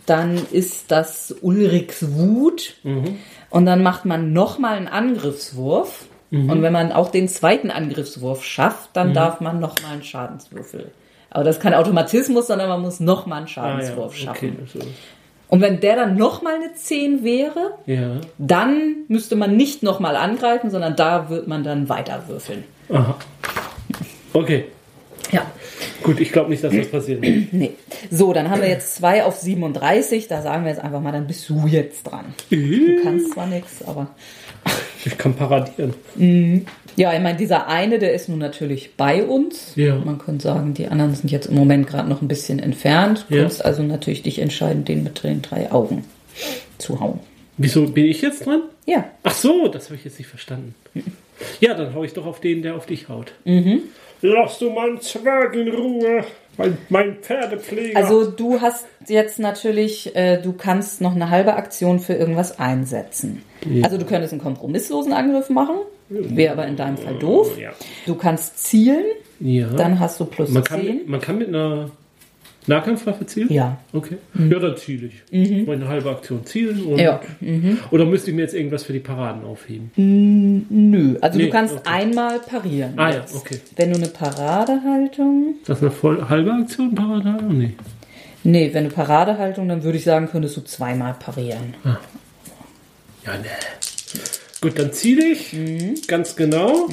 dann 0.06 0.40
ist 0.52 0.92
das 0.92 1.36
Ulriks 1.42 2.16
Wut. 2.16 2.76
Und 3.50 3.66
dann 3.66 3.84
macht 3.84 4.06
man 4.06 4.34
nochmal 4.34 4.78
einen 4.78 4.88
Angriffswurf. 4.88 6.08
Und 6.32 6.62
wenn 6.62 6.72
man 6.72 6.94
auch 6.94 7.12
den 7.12 7.28
zweiten 7.28 7.70
Angriffswurf 7.72 8.46
schafft, 8.46 8.92
dann 8.94 9.14
darf 9.14 9.42
man 9.42 9.60
nochmal 9.60 9.94
einen 9.94 10.04
Schadenswürfel. 10.04 10.92
Aber 11.32 11.44
das 11.46 11.56
ist 11.58 11.62
kein 11.62 11.74
Automatismus, 11.74 12.48
sondern 12.48 12.70
man 12.70 12.82
muss 12.82 13.00
nochmal 13.00 13.38
einen 13.40 13.46
Ah, 13.46 13.50
Schadenswurf 13.50 14.16
ja. 14.20 14.26
schaffen. 14.26 14.58
Okay, 14.62 14.80
also, 14.80 14.88
Und 15.48 15.62
wenn 15.62 15.80
der 15.80 15.96
dann 15.96 16.18
nochmal 16.18 16.56
eine 16.56 16.74
10 16.74 17.24
wäre, 17.24 17.74
ja. 17.86 18.18
dann 18.38 19.06
müsste 19.08 19.36
man 19.36 19.56
nicht 19.56 19.82
nochmal 19.82 20.16
angreifen, 20.18 20.70
sondern 20.70 20.96
da 20.96 21.30
wird 21.30 21.48
man 21.48 21.64
dann 21.64 21.88
weiter 21.90 22.24
würfeln. 22.28 22.66
Aha. 22.90 23.16
Okay. 24.34 24.66
Ja. 25.32 25.46
Gut, 26.04 26.20
ich 26.20 26.32
glaube 26.32 26.50
nicht, 26.50 26.64
dass 26.64 26.74
das 26.76 26.88
passiert. 26.88 27.22
Nee. 27.52 27.72
So, 28.10 28.34
dann 28.34 28.50
haben 28.50 28.62
wir 28.62 28.70
jetzt 28.70 28.96
2 28.96 29.24
auf 29.24 29.38
37. 29.38 30.28
Da 30.28 30.42
sagen 30.42 30.64
wir 30.66 30.72
jetzt 30.72 30.84
einfach 30.84 31.00
mal, 31.00 31.12
dann 31.12 31.28
bist 31.28 31.48
du 31.50 31.66
jetzt 31.68 32.04
dran. 32.04 32.34
Du 32.50 33.00
kannst 33.04 33.32
zwar 33.34 33.48
nichts, 33.48 33.84
aber. 33.86 34.08
Ich 35.06 35.18
kann 35.18 35.34
paradieren. 35.34 35.94
Ja, 36.96 37.14
ich 37.14 37.22
meine, 37.22 37.38
dieser 37.38 37.68
eine, 37.68 38.00
der 38.00 38.14
ist 38.14 38.30
nun 38.30 38.40
natürlich 38.40 38.96
bei 38.98 39.24
uns. 39.24 39.74
Ja. 39.76 39.96
Man 39.96 40.18
könnte 40.18 40.44
sagen, 40.44 40.74
die 40.74 40.88
anderen 40.88 41.16
sind 41.16 41.32
jetzt 41.32 41.48
im 41.48 41.56
Moment 41.56 41.88
gerade 41.88 42.10
noch 42.10 42.22
ein 42.22 42.28
bisschen 42.28 42.60
entfernt. 42.60 43.26
Du 43.30 43.36
Ja. 43.36 43.42
kannst 43.44 43.64
also 43.64 43.84
natürlich 43.84 44.24
dich 44.24 44.40
entscheiden, 44.40 44.84
den 44.86 45.04
mit 45.04 45.24
den 45.24 45.42
drei 45.42 45.72
Augen 45.72 46.04
zu 46.78 47.00
hauen. 47.00 47.20
Wieso 47.58 47.86
bin 47.88 48.06
ich 48.06 48.22
jetzt 48.22 48.46
dran? 48.46 48.62
Ja. 48.86 49.06
Ach 49.24 49.34
so, 49.34 49.68
das 49.68 49.86
habe 49.86 49.96
ich 49.96 50.04
jetzt 50.06 50.18
nicht 50.18 50.28
verstanden. 50.28 50.76
Ja, 51.60 51.74
dann 51.74 51.94
hau 51.94 52.04
ich 52.04 52.14
doch 52.14 52.26
auf 52.26 52.40
den, 52.40 52.62
der 52.62 52.76
auf 52.76 52.86
dich 52.86 53.10
haut. 53.10 53.34
Mhm. 53.46 53.84
Lass 54.24 54.60
du 54.60 54.70
meinen 54.70 55.02
Zwerg 55.02 55.56
in 55.56 55.68
Ruhe, 55.70 56.24
mein, 56.58 56.78
mein 56.90 57.16
Pferdepfleger. 57.16 57.98
Also 57.98 58.30
du 58.30 58.62
hast 58.62 58.86
jetzt 59.08 59.40
natürlich, 59.40 60.16
äh, 60.16 60.38
du 60.40 60.54
kannst 60.54 61.02
noch 61.02 61.16
eine 61.16 61.30
halbe 61.32 61.56
Aktion 61.56 62.00
für 62.00 62.14
irgendwas 62.14 62.60
einsetzen. 62.60 63.42
Also 63.82 63.98
du 63.98 64.06
könntest 64.06 64.34
einen 64.34 64.42
kompromisslosen 64.42 65.12
Angriff 65.14 65.50
machen, 65.50 65.78
wäre 66.12 66.54
aber 66.54 66.68
in 66.68 66.76
deinem 66.76 66.98
Fall 66.98 67.16
doof. 67.16 67.58
Ja. 67.60 67.72
Du 68.06 68.16
kannst 68.16 68.60
zielen, 68.64 69.04
ja. 69.40 69.68
dann 69.70 70.00
hast 70.00 70.20
du 70.20 70.26
plus 70.26 70.50
man, 70.50 70.64
kann 70.64 70.82
10. 70.82 70.96
mit, 70.98 71.08
man 71.10 71.22
kann 71.22 71.38
mit 71.38 71.48
einer 71.48 71.90
Nahkampfwaffe 72.68 73.26
zielen? 73.26 73.52
Ja. 73.52 73.78
Okay. 73.92 74.18
Ja, 74.36 74.60
dann 74.60 74.78
ziele 74.78 75.10
ich. 75.32 75.66
Meine 75.68 75.88
halbe 75.88 76.12
Aktion 76.12 76.46
zielen. 76.46 76.84
Und, 76.84 76.94
Mhm. 76.94 77.00
Ja. 77.00 77.20
Oder 77.90 78.06
müsste 78.06 78.30
ich 78.30 78.36
mir 78.36 78.44
jetzt 78.44 78.54
irgendwas 78.54 78.84
für 78.84 78.94
die 78.94 79.00
Paraden 79.00 79.44
aufheben? 79.46 79.90
Nö, 79.96 81.18
also 81.22 81.38
Nee, 81.40 81.46
du 81.46 81.50
kannst 81.52 81.74
okay. 81.76 81.84
einmal 81.90 82.40
parieren. 82.40 82.94
Ah 82.98 83.10
ja, 83.10 83.16
jetzt. 83.18 83.36
okay. 83.36 83.60
Wenn 83.78 83.92
du 83.92 83.98
eine 83.98 84.10
Paradehaltung. 84.10 85.56
Ist 85.62 85.70
das 85.70 85.82
eine 85.82 85.90
voll, 85.92 86.24
halbe 86.30 86.52
Aktion, 86.54 86.94
Parade? 86.94 87.38
Oh, 87.42 87.52
nee. 87.52 87.74
Nee, 88.44 88.70
wenn 88.74 88.86
du 88.86 88.90
Paradehaltung, 88.92 89.68
dann 89.68 89.84
würde 89.84 89.98
ich 89.98 90.04
sagen, 90.04 90.28
könntest 90.32 90.58
du 90.58 90.62
zweimal 90.62 91.14
parieren. 91.14 91.76
Ja, 91.84 93.34
ne. 93.38 93.46
Gut, 94.62 94.78
dann 94.78 94.94
ziele 94.94 95.26
ich. 95.28 95.54
Mhm. 95.54 95.96
Ganz 96.08 96.36
genau. 96.36 96.88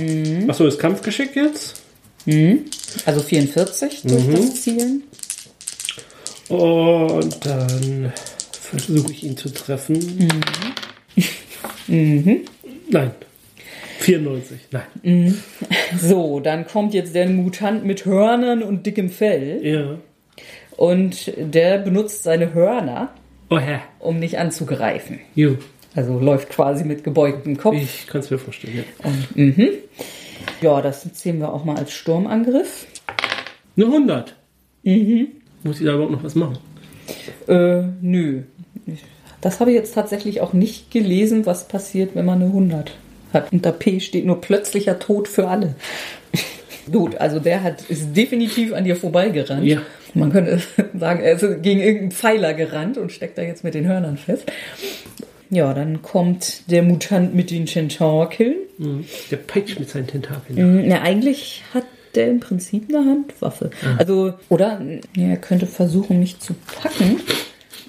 Achso, 0.49 0.67
ist 0.67 0.79
Kampfgeschick 0.79 1.37
jetzt. 1.37 1.83
Also 3.07 3.21
44 3.23 4.03
durch 4.05 4.25
Mhm. 4.27 4.35
das 4.35 4.55
Zielen. 4.63 5.03
Und 6.49 7.45
dann 7.47 8.13
versuche 8.53 9.13
ich 9.13 9.23
ihn 9.25 9.37
zu 9.37 9.51
treffen. 9.51 10.31
Mhm. 11.87 12.41
Nein. 12.91 13.11
94. 14.01 14.59
Nein. 14.71 15.43
So, 16.01 16.41
dann 16.41 16.67
kommt 16.67 16.95
jetzt 16.95 17.15
der 17.15 17.29
Mutant 17.29 17.85
mit 17.85 18.05
Hörnern 18.05 18.63
und 18.63 18.87
dickem 18.87 19.11
Fell. 19.11 19.61
Ja. 19.67 19.99
Und 20.77 21.33
der 21.37 21.79
benutzt 21.79 22.23
seine 22.23 22.55
Hörner, 22.55 23.13
Oh, 23.51 23.59
um 24.01 24.19
nicht 24.19 24.39
anzugreifen. 24.39 25.21
Jo. 25.35 25.57
Also 25.95 26.19
läuft 26.19 26.51
quasi 26.51 26.85
mit 26.85 27.03
gebeugtem 27.05 27.57
Kopf. 27.57 27.77
Ich 27.77 28.07
kann 28.07 28.21
es 28.21 28.31
mir 28.31 28.39
vorstellen, 28.39 28.79
ja. 28.79 29.09
Und, 29.09 29.37
mhm. 29.37 29.69
Ja, 30.61 30.83
das 30.83 31.07
sehen 31.15 31.39
wir 31.39 31.53
auch 31.53 31.65
mal 31.65 31.77
als 31.77 31.93
Sturmangriff. 31.93 32.87
Eine 33.77 33.87
100. 33.87 34.35
Mhm. 34.83 35.29
Muss 35.63 35.81
ich 35.81 35.87
da 35.87 35.95
überhaupt 35.95 36.13
noch 36.13 36.25
was 36.25 36.35
machen? 36.35 36.59
Äh, 37.47 37.83
nö. 38.01 38.43
Das 39.41 39.61
habe 39.61 39.71
ich 39.71 39.77
jetzt 39.77 39.95
tatsächlich 39.95 40.41
auch 40.41 40.53
nicht 40.53 40.91
gelesen, 40.91 41.47
was 41.47 41.69
passiert, 41.69 42.15
wenn 42.15 42.25
man 42.25 42.43
eine 42.43 42.51
100 42.51 42.97
hat. 43.33 43.53
Unter 43.53 43.73
P 43.73 44.01
steht 44.01 44.27
nur 44.27 44.41
plötzlicher 44.41 44.99
Tod 44.99 45.29
für 45.29 45.49
alle. 45.49 45.75
Gut, 46.93 47.17
also 47.17 47.39
der 47.39 47.63
hat, 47.63 47.83
ist 47.89 48.17
definitiv 48.17 48.73
an 48.73 48.85
dir 48.85 48.97
vorbeigerannt. 48.97 49.65
Ja. 49.65 49.83
Man 50.15 50.33
könnte 50.33 50.61
sagen, 50.99 51.21
er 51.21 51.35
ist 51.35 51.63
gegen 51.63 51.81
irgendeinen 51.81 52.13
Pfeiler 52.13 52.55
gerannt 52.55 52.99
und 52.99 53.13
steckt 53.13 53.39
da 53.39 53.43
jetzt 53.43 53.63
mit 53.63 53.75
den 53.75 53.87
Hörnern 53.87 54.17
fest. 54.17 54.51
Ja, 55.51 55.73
dann 55.73 56.03
kommt 56.03 56.71
der 56.71 56.83
Mutant 56.83 57.35
mit 57.35 57.51
den 57.51 57.67
Tentakeln. 57.67 58.55
Mhm. 58.79 59.05
Der 59.31 59.37
peitscht 59.39 59.81
mit 59.81 59.89
seinen 59.89 60.07
Tentakeln. 60.07 60.83
Mhm, 60.83 60.91
ja, 60.91 61.01
eigentlich 61.01 61.63
hat 61.73 61.85
der 62.15 62.29
im 62.29 62.41
Prinzip 62.41 62.87
eine 62.89 63.05
Handwaffe. 63.05 63.71
Also, 63.99 64.35
oder 64.49 64.81
ja, 65.17 65.29
er 65.29 65.37
könnte 65.37 65.67
versuchen, 65.67 66.19
mich 66.19 66.39
zu 66.41 66.55
packen. 66.55 67.21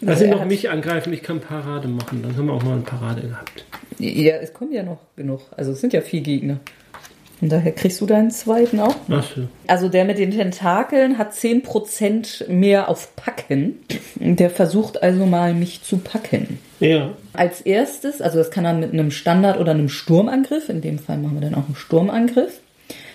Lass 0.01 0.15
Also 0.15 0.25
ihn 0.25 0.31
doch 0.31 0.45
mich 0.45 0.69
angreifen, 0.69 1.11
ich 1.11 1.23
kann 1.23 1.41
Parade 1.41 1.87
machen. 1.87 2.21
Dann 2.23 2.37
haben 2.37 2.45
wir 2.45 2.53
auch 2.53 2.63
mal 2.63 2.73
eine 2.73 2.81
Parade 2.81 3.21
gehabt. 3.21 3.65
Ja, 3.97 4.35
es 4.37 4.53
kommen 4.53 4.71
ja 4.71 4.83
noch 4.83 4.99
genug. 5.15 5.41
Also 5.57 5.71
es 5.71 5.81
sind 5.81 5.91
ja 5.91 6.01
vier 6.01 6.21
Gegner. 6.21 6.59
Und 7.41 7.51
daher 7.51 7.71
kriegst 7.71 8.01
du 8.01 8.05
deinen 8.05 8.31
zweiten 8.31 8.79
auch. 8.79 8.95
Ach 9.09 9.23
so. 9.23 9.47
Also 9.67 9.87
der 9.87 10.03
mit 10.03 10.17
den 10.17 10.31
Tentakeln 10.31 11.17
hat 11.17 11.33
10% 11.33 12.49
mehr 12.49 12.89
auf 12.89 13.15
Packen. 13.15 13.79
Der 14.15 14.49
versucht 14.49 15.01
also 15.01 15.25
mal, 15.25 15.53
mich 15.53 15.81
zu 15.83 15.97
packen. 15.97 16.59
Ja. 16.79 17.11
Als 17.33 17.61
erstes, 17.61 18.21
also 18.21 18.37
das 18.39 18.51
kann 18.51 18.65
er 18.65 18.73
mit 18.73 18.91
einem 18.91 19.11
Standard- 19.11 19.59
oder 19.59 19.71
einem 19.71 19.89
Sturmangriff, 19.89 20.67
in 20.69 20.81
dem 20.81 20.99
Fall 20.99 21.17
machen 21.17 21.35
wir 21.35 21.49
dann 21.49 21.55
auch 21.55 21.65
einen 21.65 21.75
Sturmangriff. 21.75 22.59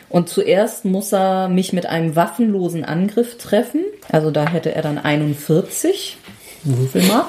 Und 0.08 0.28
zuerst 0.28 0.84
muss 0.84 1.12
er 1.12 1.48
mich 1.48 1.72
mit 1.72 1.86
einem 1.86 2.14
waffenlosen 2.16 2.84
Angriff 2.84 3.36
treffen. 3.36 3.80
Also 4.10 4.30
da 4.30 4.48
hätte 4.48 4.74
er 4.74 4.82
dann 4.82 4.98
41. 4.98 6.18
Würfel 6.62 7.02
mal. 7.02 7.26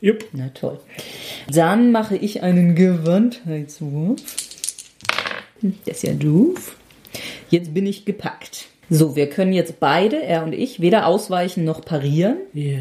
Jupp. 0.00 0.24
Na 0.32 0.48
toll. 0.52 0.78
Dann 1.48 1.92
mache 1.92 2.16
ich 2.16 2.42
einen 2.42 2.74
Gewandheitswurf. 2.74 4.20
Das 5.62 5.98
ist 5.98 6.02
ja 6.02 6.14
doof. 6.14 6.76
Jetzt 7.50 7.72
bin 7.74 7.86
ich 7.86 8.04
gepackt. 8.04 8.66
So, 8.88 9.16
wir 9.16 9.28
können 9.28 9.52
jetzt 9.52 9.80
beide, 9.80 10.22
er 10.22 10.44
und 10.44 10.52
ich, 10.52 10.80
weder 10.80 11.06
ausweichen 11.06 11.64
noch 11.64 11.84
parieren. 11.84 12.36
Ja. 12.52 12.78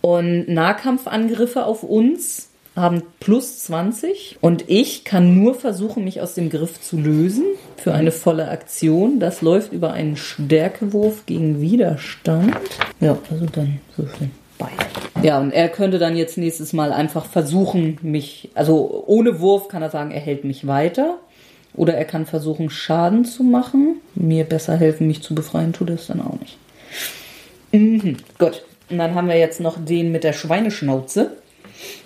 Und 0.00 0.48
Nahkampfangriffe 0.48 1.64
auf 1.64 1.82
uns 1.82 2.48
haben 2.74 3.02
plus 3.20 3.60
20. 3.64 4.38
Und 4.40 4.64
ich 4.68 5.04
kann 5.04 5.34
nur 5.34 5.54
versuchen, 5.54 6.04
mich 6.04 6.20
aus 6.20 6.34
dem 6.34 6.50
Griff 6.50 6.80
zu 6.80 6.98
lösen 6.98 7.44
für 7.76 7.92
eine 7.92 8.12
volle 8.12 8.48
Aktion. 8.48 9.20
Das 9.20 9.42
läuft 9.42 9.72
über 9.72 9.92
einen 9.92 10.16
Stärkewurf 10.16 11.26
gegen 11.26 11.60
Widerstand. 11.60 12.56
Ja, 13.00 13.18
also 13.30 13.46
dann 13.46 13.80
so 13.96 14.04
schön 14.06 14.30
beide. 14.58 15.26
Ja, 15.26 15.40
und 15.40 15.52
er 15.52 15.68
könnte 15.68 15.98
dann 15.98 16.16
jetzt 16.16 16.38
nächstes 16.38 16.72
Mal 16.72 16.92
einfach 16.92 17.26
versuchen, 17.26 17.98
mich, 18.02 18.50
also 18.54 19.04
ohne 19.06 19.40
Wurf 19.40 19.68
kann 19.68 19.82
er 19.82 19.90
sagen, 19.90 20.10
er 20.10 20.20
hält 20.20 20.44
mich 20.44 20.66
weiter. 20.66 21.18
Oder 21.78 21.94
er 21.94 22.04
kann 22.04 22.26
versuchen, 22.26 22.68
Schaden 22.70 23.24
zu 23.24 23.42
machen. 23.44 24.00
Mir 24.14 24.44
besser 24.44 24.76
helfen, 24.76 25.06
mich 25.06 25.22
zu 25.22 25.34
befreien, 25.34 25.72
tut 25.72 25.90
es 25.90 26.08
dann 26.08 26.20
auch 26.20 26.38
nicht. 26.40 26.58
Mhm, 27.72 28.16
gut. 28.38 28.64
Und 28.90 28.98
dann 28.98 29.14
haben 29.14 29.28
wir 29.28 29.36
jetzt 29.38 29.60
noch 29.60 29.76
den 29.82 30.10
mit 30.12 30.24
der 30.24 30.32
Schweineschnauze. 30.32 31.30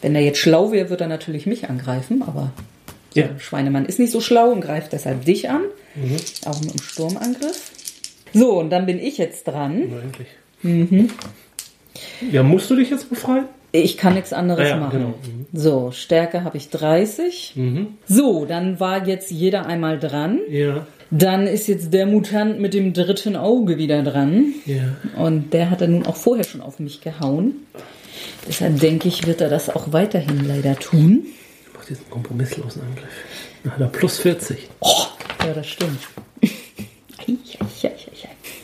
Wenn 0.03 0.15
er 0.15 0.21
jetzt 0.23 0.39
schlau 0.39 0.73
wäre, 0.73 0.91
wird 0.91 1.01
er 1.01 1.09
natürlich 1.09 1.47
mich 1.47 1.71
angreifen, 1.71 2.23
aber 2.23 2.53
Ja. 3.15 3.29
der 3.29 3.39
Schweinemann 3.39 3.87
ist 3.87 3.99
nicht 3.99 4.11
so 4.13 4.21
schlau 4.21 4.51
und 4.51 4.61
greift 4.61 4.93
deshalb 4.93 5.25
dich 5.25 5.49
an. 5.49 5.63
Auch 6.45 6.61
mit 6.61 6.71
einem 6.71 6.83
Sturmangriff. 6.83 7.71
So, 8.35 8.59
und 8.59 8.71
dann 8.71 8.87
bin 8.87 8.99
ich 8.99 9.19
jetzt 9.19 9.45
dran. 9.45 9.85
Na, 9.91 10.01
endlich. 10.01 10.29
Mhm. 10.63 11.11
Ja, 12.31 12.43
musst 12.43 12.71
du 12.71 12.77
dich 12.77 12.91
jetzt 12.91 13.09
befreien? 13.09 13.45
Ich 13.73 13.97
kann 13.97 14.15
nichts 14.15 14.33
anderes 14.33 14.69
ja, 14.69 14.77
machen. 14.77 14.99
genau. 14.99 15.09
Mhm. 15.09 15.47
So, 15.53 15.91
Stärke 15.93 16.45
habe 16.45 16.59
ich 16.59 16.69
30. 16.69 17.55
So, 18.07 18.45
dann 18.45 18.79
war 18.81 19.07
jetzt 19.07 19.31
jeder 19.31 19.67
einmal 19.67 19.99
dran. 19.99 20.41
Ja. 20.49 20.87
Dann 21.11 21.47
ist 21.47 21.67
jetzt 21.69 21.93
der 21.93 22.07
Mutant 22.07 22.61
mit 22.61 22.75
dem 22.75 22.93
dritten 22.93 23.37
Auge 23.37 23.79
wieder 23.79 24.03
dran. 24.03 24.55
Ja. 24.67 24.97
Und 25.17 25.53
der 25.53 25.71
hat 25.71 25.81
er 25.81 25.89
nun 25.89 26.07
auch 26.07 26.17
vorher 26.17 26.45
schon 26.45 26.61
auf 26.61 26.79
mich 26.79 27.01
gehauen. 27.01 27.67
Deshalb 28.47 28.79
denke 28.81 29.09
ich, 29.09 29.27
wird 29.27 29.41
er 29.41 29.49
das 29.49 29.69
auch 29.71 29.93
weiterhin 29.93 30.47
leider 30.47 30.77
tun. 30.77 31.27
Mach 31.75 31.85
diesen 31.85 32.09
kompromisslosen 32.11 32.83
Angriff. 32.83 33.09
Dann 33.63 33.73
hat 33.73 33.81
er 33.81 33.87
plus 33.89 34.19
40. 34.19 34.69
Oh, 34.81 35.07
ja, 35.47 35.53
das 35.53 35.67
stimmt. 35.67 36.01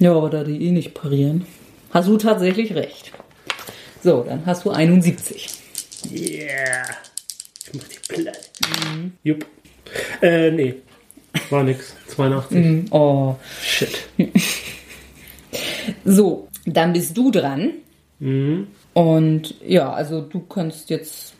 Ja, 0.00 0.14
aber 0.14 0.30
da 0.30 0.44
die 0.44 0.64
eh 0.64 0.70
nicht 0.70 0.94
parieren, 0.94 1.44
hast 1.90 2.08
du 2.08 2.16
tatsächlich 2.18 2.74
recht. 2.74 3.12
So, 4.08 4.24
dann 4.26 4.46
hast 4.46 4.64
du 4.64 4.70
71. 4.70 5.50
Yeah. 6.10 6.82
Ich 7.62 7.74
mach 7.74 7.84
die 7.84 7.98
platt. 8.08 8.50
Jupp. 9.22 9.44
Äh, 10.22 10.50
nee. 10.50 10.76
War 11.50 11.62
nix. 11.62 11.94
82. 12.06 12.90
Oh, 12.90 13.36
Shit. 13.62 14.08
so, 16.06 16.48
dann 16.64 16.94
bist 16.94 17.18
du 17.18 17.30
dran. 17.30 17.72
Und 18.94 19.54
ja, 19.66 19.92
also 19.92 20.22
du 20.22 20.40
kannst 20.40 20.88
jetzt. 20.88 21.34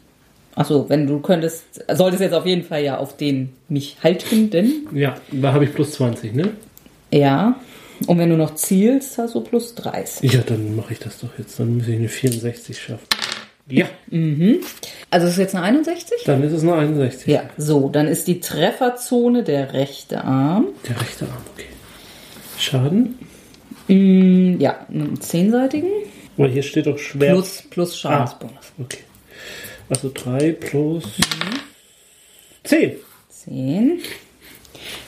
Achso, 0.55 0.91
wenn 0.91 1.07
du 1.07 1.21
könntest, 1.21 1.65
solltest 1.91 2.21
jetzt 2.21 2.35
auf 2.35 2.45
jeden 2.45 2.65
Fall 2.65 2.85
ja 2.85 2.99
auf 2.99 3.17
den 3.17 3.55
mich 3.71 3.97
haltenden. 4.03 4.89
Ja, 4.93 5.17
da 5.33 5.55
habe 5.55 5.65
ich 5.65 5.73
plus 5.73 5.93
20, 5.93 6.35
ne? 6.35 6.51
Ja. 7.11 7.59
Und 8.07 8.19
wenn 8.19 8.31
du 8.31 8.37
noch 8.37 8.55
zielst, 8.55 9.19
hast 9.19 9.35
du 9.35 9.41
plus 9.41 9.75
30. 9.75 10.33
Ja, 10.33 10.41
dann 10.43 10.77
mache 10.77 10.93
ich 10.93 10.99
das 11.01 11.19
doch 11.19 11.31
jetzt. 11.39 11.59
Dann 11.59 11.77
muss 11.79 11.89
ich 11.89 11.97
eine 11.97 12.09
64 12.09 12.79
schaffen. 12.81 13.07
Ja, 13.71 13.87
Also 15.11 15.27
ist 15.27 15.33
es 15.35 15.39
jetzt 15.39 15.55
eine 15.55 15.65
61? 15.65 16.23
dann 16.25 16.43
ist 16.43 16.53
es 16.53 16.63
eine 16.63 16.73
61. 16.75 17.27
Ja, 17.27 17.43
so, 17.59 17.91
dann 17.91 18.07
ist 18.09 18.27
die 18.27 18.41
Trefferzone 18.41 19.43
der 19.43 19.75
rechte 19.75 20.25
Arm. 20.25 20.69
Der 20.89 20.99
rechte 20.99 21.27
Arm, 21.27 21.43
okay. 21.55 21.67
Schaden? 22.59 23.19
Mm, 23.89 24.59
Ja, 24.59 24.87
einen 24.89 25.21
zehnseitigen 25.21 25.91
Weil 26.39 26.51
hier 26.51 26.63
steht 26.63 26.87
doch 26.87 26.99
schwer. 26.99 27.33
plus, 27.35 27.63
plus 27.69 27.99
Schadensbonus. 27.99 28.73
Okay. 28.81 29.01
Also 29.91 30.11
3 30.15 30.53
plus 30.53 31.05
10. 32.65 32.93
10. 33.29 34.01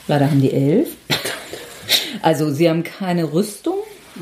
Leider 0.07 0.29
haben 0.29 0.41
die 0.41 0.51
11. 0.53 0.87
Also 2.21 2.51
sie 2.51 2.69
haben 2.69 2.83
keine 2.83 3.33
Rüstung, 3.33 3.75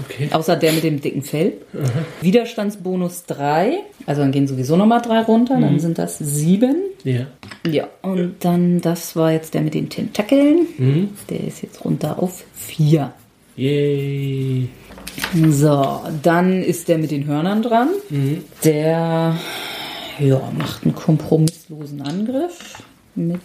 Okay. 0.06 0.30
außer 0.32 0.56
der 0.56 0.72
mit 0.74 0.84
dem 0.84 1.02
dicken 1.02 1.24
Fell. 1.24 1.54
Widerstandsbonus 2.22 3.26
3. 3.26 3.80
Also 4.06 4.22
dann 4.22 4.32
gehen 4.32 4.48
sowieso 4.48 4.76
nochmal 4.78 5.02
3 5.02 5.22
runter, 5.24 5.60
dann 5.60 5.80
sind 5.80 5.98
das 5.98 6.20
7. 6.20 6.76
Ja. 7.04 7.26
Ja, 7.68 7.88
und 8.04 8.36
dann, 8.42 8.82
das 8.82 9.16
war 9.16 9.32
jetzt 9.32 9.54
der 9.56 9.62
mit 9.62 9.74
den 9.74 9.90
Tentakeln. 9.90 11.10
Der 11.30 11.44
ist 11.44 11.64
jetzt 11.64 11.84
runter 11.84 12.22
auf 12.22 12.44
4. 12.56 13.12
Yay. 13.56 14.70
So, 15.50 16.02
dann 16.24 16.64
ist 16.64 16.88
der 16.88 16.98
mit 16.98 17.12
den 17.12 17.26
Hörnern 17.26 17.62
dran. 17.62 17.90
Der 18.64 19.36
ja, 20.20 20.52
macht 20.58 20.84
einen 20.84 20.96
kompromisslosen 20.96 22.02
Angriff 22.02 22.84
mit 23.16 23.42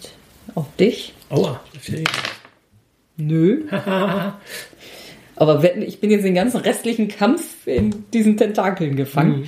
auf 0.55 0.67
dich. 0.79 1.15
Aua. 1.31 1.61
das 1.73 1.89
ist 1.89 1.89
ja 1.89 2.05
Nö. 3.17 3.63
Aber 5.37 5.63
wetten, 5.63 5.83
ich 5.83 6.01
bin 6.01 6.11
jetzt 6.11 6.25
den 6.25 6.35
ganzen 6.35 6.59
restlichen 6.59 7.09
Kampf 7.09 7.67
in 7.67 8.05
diesen 8.13 8.37
Tentakeln 8.37 8.97
gefangen. 8.97 9.47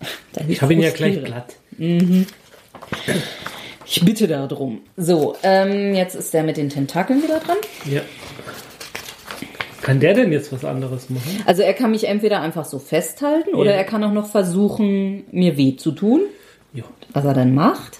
Ist 0.00 0.48
Ich 0.48 0.62
habe 0.62 0.72
ihn 0.74 0.80
ja 0.80 0.90
gleich 0.90 1.22
glatt. 1.22 1.54
Ich 3.86 4.04
bitte 4.04 4.26
darum. 4.26 4.80
So, 4.96 5.36
ähm, 5.42 5.94
jetzt 5.94 6.14
ist 6.14 6.34
der 6.34 6.42
mit 6.42 6.56
den 6.56 6.68
Tentakeln 6.70 7.22
wieder 7.22 7.38
dran. 7.40 7.58
Ja. 7.90 8.00
Kann 9.80 9.98
der 10.00 10.14
denn 10.14 10.32
jetzt 10.32 10.52
was 10.52 10.64
anderes 10.64 11.10
machen? 11.10 11.42
Also 11.44 11.62
er 11.62 11.74
kann 11.74 11.90
mich 11.90 12.04
entweder 12.04 12.40
einfach 12.40 12.64
so 12.64 12.78
festhalten 12.78 13.54
oder 13.54 13.72
Ja. 13.72 13.76
er 13.78 13.84
kann 13.84 14.02
auch 14.04 14.12
noch 14.12 14.28
versuchen, 14.30 15.24
mir 15.32 15.56
weh 15.56 15.76
zu 15.76 15.92
tun. 15.92 16.20
Ja. 16.74 16.84
was 17.12 17.24
er 17.24 17.34
dann 17.34 17.54
macht. 17.54 17.98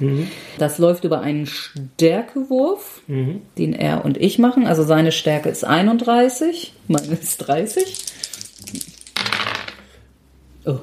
Das 0.59 0.79
läuft 0.79 1.05
über 1.05 1.21
einen 1.21 1.47
Stärkewurf, 1.47 3.03
den 3.07 3.75
er 3.75 4.05
und 4.05 4.17
ich 4.17 4.39
machen. 4.39 4.67
Also 4.67 4.83
seine 4.83 5.13
Stärke 5.13 5.51
ist 5.51 5.65
31, 5.65 6.73
meine 6.89 7.15
ist 7.15 7.39
30. 7.39 8.07
Oh. 10.65 10.79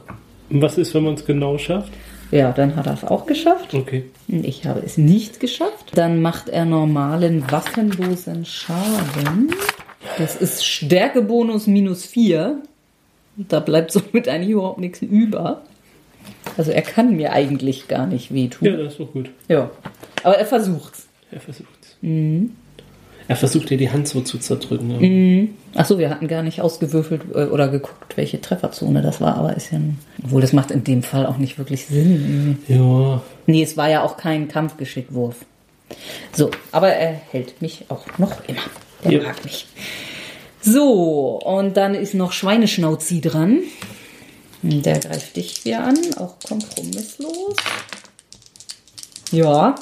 Was 0.49 0.77
ist, 0.77 0.93
wenn 0.93 1.03
man 1.03 1.13
es 1.15 1.25
genau 1.25 1.57
schafft? 1.57 1.91
Ja, 2.31 2.51
dann 2.51 2.75
hat 2.75 2.85
er 2.85 2.93
es 2.93 3.03
auch 3.03 3.25
geschafft. 3.25 3.73
Okay. 3.73 4.05
Ich 4.27 4.65
habe 4.65 4.81
es 4.85 4.97
nicht 4.97 5.39
geschafft. 5.39 5.91
Dann 5.95 6.21
macht 6.21 6.49
er 6.49 6.65
normalen 6.65 7.49
waffenlosen 7.51 8.45
Schaden. 8.45 9.51
Das 10.17 10.35
ist 10.35 10.63
Stärkebonus 10.63 11.65
minus 11.65 12.05
4. 12.05 12.61
Da 13.35 13.59
bleibt 13.59 13.91
somit 13.91 14.27
eigentlich 14.27 14.51
überhaupt 14.51 14.79
nichts 14.79 15.01
über. 15.01 15.63
Also 16.57 16.71
er 16.71 16.81
kann 16.81 17.15
mir 17.15 17.31
eigentlich 17.33 17.87
gar 17.87 18.05
nicht 18.07 18.33
wehtun. 18.33 18.67
Ja, 18.67 18.77
das 18.77 18.93
ist 18.93 18.99
doch 18.99 19.11
gut. 19.11 19.29
Ja. 19.47 19.69
Aber 20.23 20.37
er 20.37 20.45
versucht's. 20.45 21.07
Er 21.31 21.39
versucht's. 21.39 21.95
Mhm. 22.01 22.51
Er 23.27 23.35
versucht 23.35 23.69
dir 23.69 23.77
die 23.77 23.91
Hand 23.91 24.07
so 24.07 24.21
zu 24.21 24.39
zerdrücken. 24.39 25.51
Ja. 25.73 25.79
Achso, 25.81 25.99
wir 25.99 26.09
hatten 26.09 26.27
gar 26.27 26.41
nicht 26.41 26.61
ausgewürfelt 26.61 27.21
äh, 27.35 27.43
oder 27.45 27.67
geguckt, 27.67 28.17
welche 28.17 28.41
Trefferzone 28.41 29.03
das 29.03 29.21
war, 29.21 29.37
aber 29.37 29.55
ist 29.55 29.71
ja. 29.71 29.77
ein- 29.77 29.99
Obwohl, 30.23 30.41
das 30.41 30.51
macht 30.51 30.71
in 30.71 30.83
dem 30.83 31.03
Fall 31.03 31.27
auch 31.27 31.37
nicht 31.37 31.59
wirklich 31.59 31.85
Sinn. 31.85 32.57
Ja. 32.67 33.21
Nee, 33.45 33.61
es 33.61 33.77
war 33.77 33.87
ja 33.89 34.03
auch 34.03 34.17
kein 34.17 34.47
Kampfgeschickwurf. 34.47 35.35
So, 36.33 36.49
aber 36.71 36.89
er 36.89 37.11
hält 37.31 37.61
mich 37.61 37.85
auch 37.89 38.05
noch 38.17 38.31
immer. 38.47 38.61
Der 39.03 39.11
Ja. 39.11 39.23
mag 39.23 39.43
mich. 39.43 39.67
So, 40.61 41.39
und 41.43 41.77
dann 41.77 41.95
ist 41.95 42.13
noch 42.15 42.31
Schweineschnauzi 42.31 43.21
dran. 43.21 43.59
Der 44.61 44.99
greift 44.99 45.35
dich 45.35 45.63
wieder 45.65 45.83
an, 45.83 45.97
auch 46.17 46.35
kompromisslos. 46.47 47.55
Ja, 49.31 49.75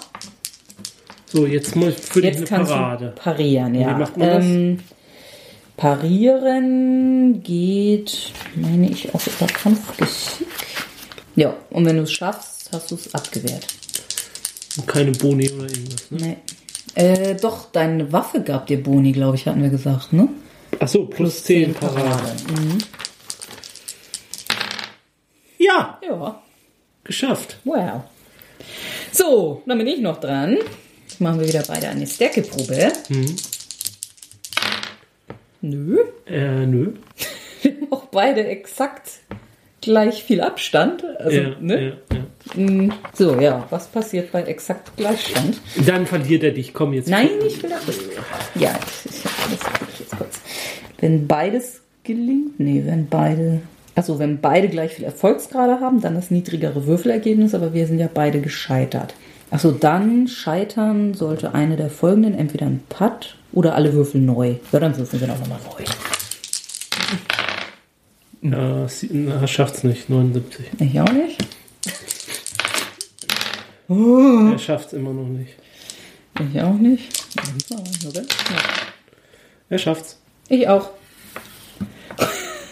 So, 1.31 1.45
jetzt 1.45 1.75
muss 1.75 1.95
für 1.95 2.21
dich 2.21 2.31
jetzt 2.31 2.37
eine 2.37 2.45
kannst 2.47 2.71
Parade. 2.71 3.05
du 3.07 3.11
parieren, 3.21 3.75
ja. 3.75 3.95
Wie 3.95 3.99
macht 4.01 4.17
man 4.17 4.27
das? 4.29 4.45
Ähm, 4.45 4.79
parieren 5.77 7.43
geht, 7.43 8.31
meine 8.55 8.89
ich, 8.89 9.13
auch 9.13 9.21
über 9.25 9.47
Kampfgeschick. 9.47 10.47
Ja, 11.35 11.53
und 11.69 11.85
wenn 11.85 11.97
du 11.97 12.03
es 12.03 12.11
schaffst, 12.11 12.69
hast 12.73 12.91
du 12.91 12.95
es 12.95 13.13
abgewehrt. 13.13 13.65
Und 14.77 14.87
keine 14.87 15.11
Boni 15.11 15.49
oder 15.51 15.63
irgendwas. 15.69 16.11
Ne? 16.11 16.17
Nee. 16.19 16.37
Äh, 17.03 17.35
doch, 17.35 17.71
deine 17.71 18.11
Waffe 18.11 18.41
gab 18.41 18.67
dir 18.67 18.81
Boni, 18.81 19.11
glaube 19.11 19.35
ich, 19.37 19.45
hatten 19.47 19.61
wir 19.61 19.69
gesagt, 19.69 20.13
ne? 20.13 20.27
Achso, 20.79 21.05
plus 21.05 21.43
10 21.43 21.73
Parade. 21.73 22.35
Mhm. 22.49 22.77
Ja, 26.07 26.41
geschafft. 27.03 27.57
wow. 27.63 28.01
So, 29.11 29.61
dann 29.65 29.77
bin 29.77 29.87
ich 29.87 29.99
noch 29.99 30.19
dran. 30.19 30.57
Jetzt 31.07 31.21
machen 31.21 31.39
wir 31.39 31.47
wieder 31.47 31.63
beide 31.67 31.89
eine 31.89 32.05
Stärkeprobe. 32.07 32.91
Mhm. 33.09 33.35
Nö. 35.61 35.99
Äh, 36.25 36.65
nö. 36.65 36.93
Wir 37.61 37.71
haben 37.73 37.91
auch 37.91 38.05
beide 38.05 38.45
exakt 38.45 39.09
gleich 39.81 40.23
viel 40.23 40.41
Abstand. 40.41 41.03
Also, 41.19 41.37
ja, 41.37 41.55
ne? 41.59 41.97
ja, 42.11 42.17
ja. 42.17 42.61
Mm, 42.61 42.93
So, 43.13 43.39
ja, 43.39 43.65
was 43.69 43.87
passiert 43.87 44.31
bei 44.31 44.43
exakt 44.43 44.95
Gleichstand? 44.95 45.59
Dann 45.85 46.05
verliert 46.05 46.43
er 46.43 46.51
dich. 46.51 46.73
Komm 46.73 46.93
jetzt. 46.93 47.09
Nein, 47.09 47.29
ich 47.45 47.61
will 47.63 47.69
das. 47.71 47.83
Ja, 48.55 48.77
ich, 49.05 49.11
ich, 49.11 49.23
das 49.23 49.59
ich 49.93 49.99
jetzt 50.01 50.17
kurz. 50.17 50.39
Wenn 50.99 51.27
beides 51.27 51.81
gelingt, 52.03 52.59
nee, 52.59 52.83
wenn 52.85 53.07
beide, 53.07 53.61
also 53.97 54.19
wenn 54.19 54.39
beide 54.39 54.69
gleich 54.69 54.93
viel 54.93 55.05
Erfolgsgrade 55.05 55.79
haben, 55.81 56.01
dann 56.01 56.15
das 56.15 56.29
niedrigere 56.31 56.85
Würfelergebnis, 56.85 57.53
aber 57.55 57.73
wir 57.73 57.87
sind 57.87 57.99
ja 57.99 58.09
beide 58.13 58.39
gescheitert. 58.41 59.15
Achso, 59.49 59.71
dann 59.71 60.27
scheitern 60.27 61.13
sollte 61.13 61.53
eine 61.53 61.77
der 61.77 61.89
folgenden 61.89 62.35
entweder 62.35 62.65
ein 62.67 62.81
Putt 62.89 63.37
oder 63.53 63.75
alle 63.75 63.93
Würfel 63.93 64.21
neu. 64.21 64.55
Ja, 64.71 64.79
dann 64.79 64.95
würfeln 64.97 65.21
wir 65.21 65.27
doch 65.29 65.39
nochmal 65.39 65.59
neu. 68.41 68.87
Sie- 68.87 69.09
na, 69.11 69.47
schafft's 69.47 69.83
nicht. 69.83 70.09
79. 70.09 70.65
Ich 70.79 70.99
auch 71.01 71.11
nicht. 71.11 71.37
Er 73.89 74.59
schafft's 74.59 74.93
immer 74.93 75.11
noch 75.13 75.25
nicht. 75.27 75.53
Ich 76.53 76.61
auch 76.61 76.73
nicht. 76.75 77.09
Ja, 77.69 77.79
Er 79.69 79.77
schafft's. 79.79 80.19
Ich 80.49 80.67
auch. 80.67 80.89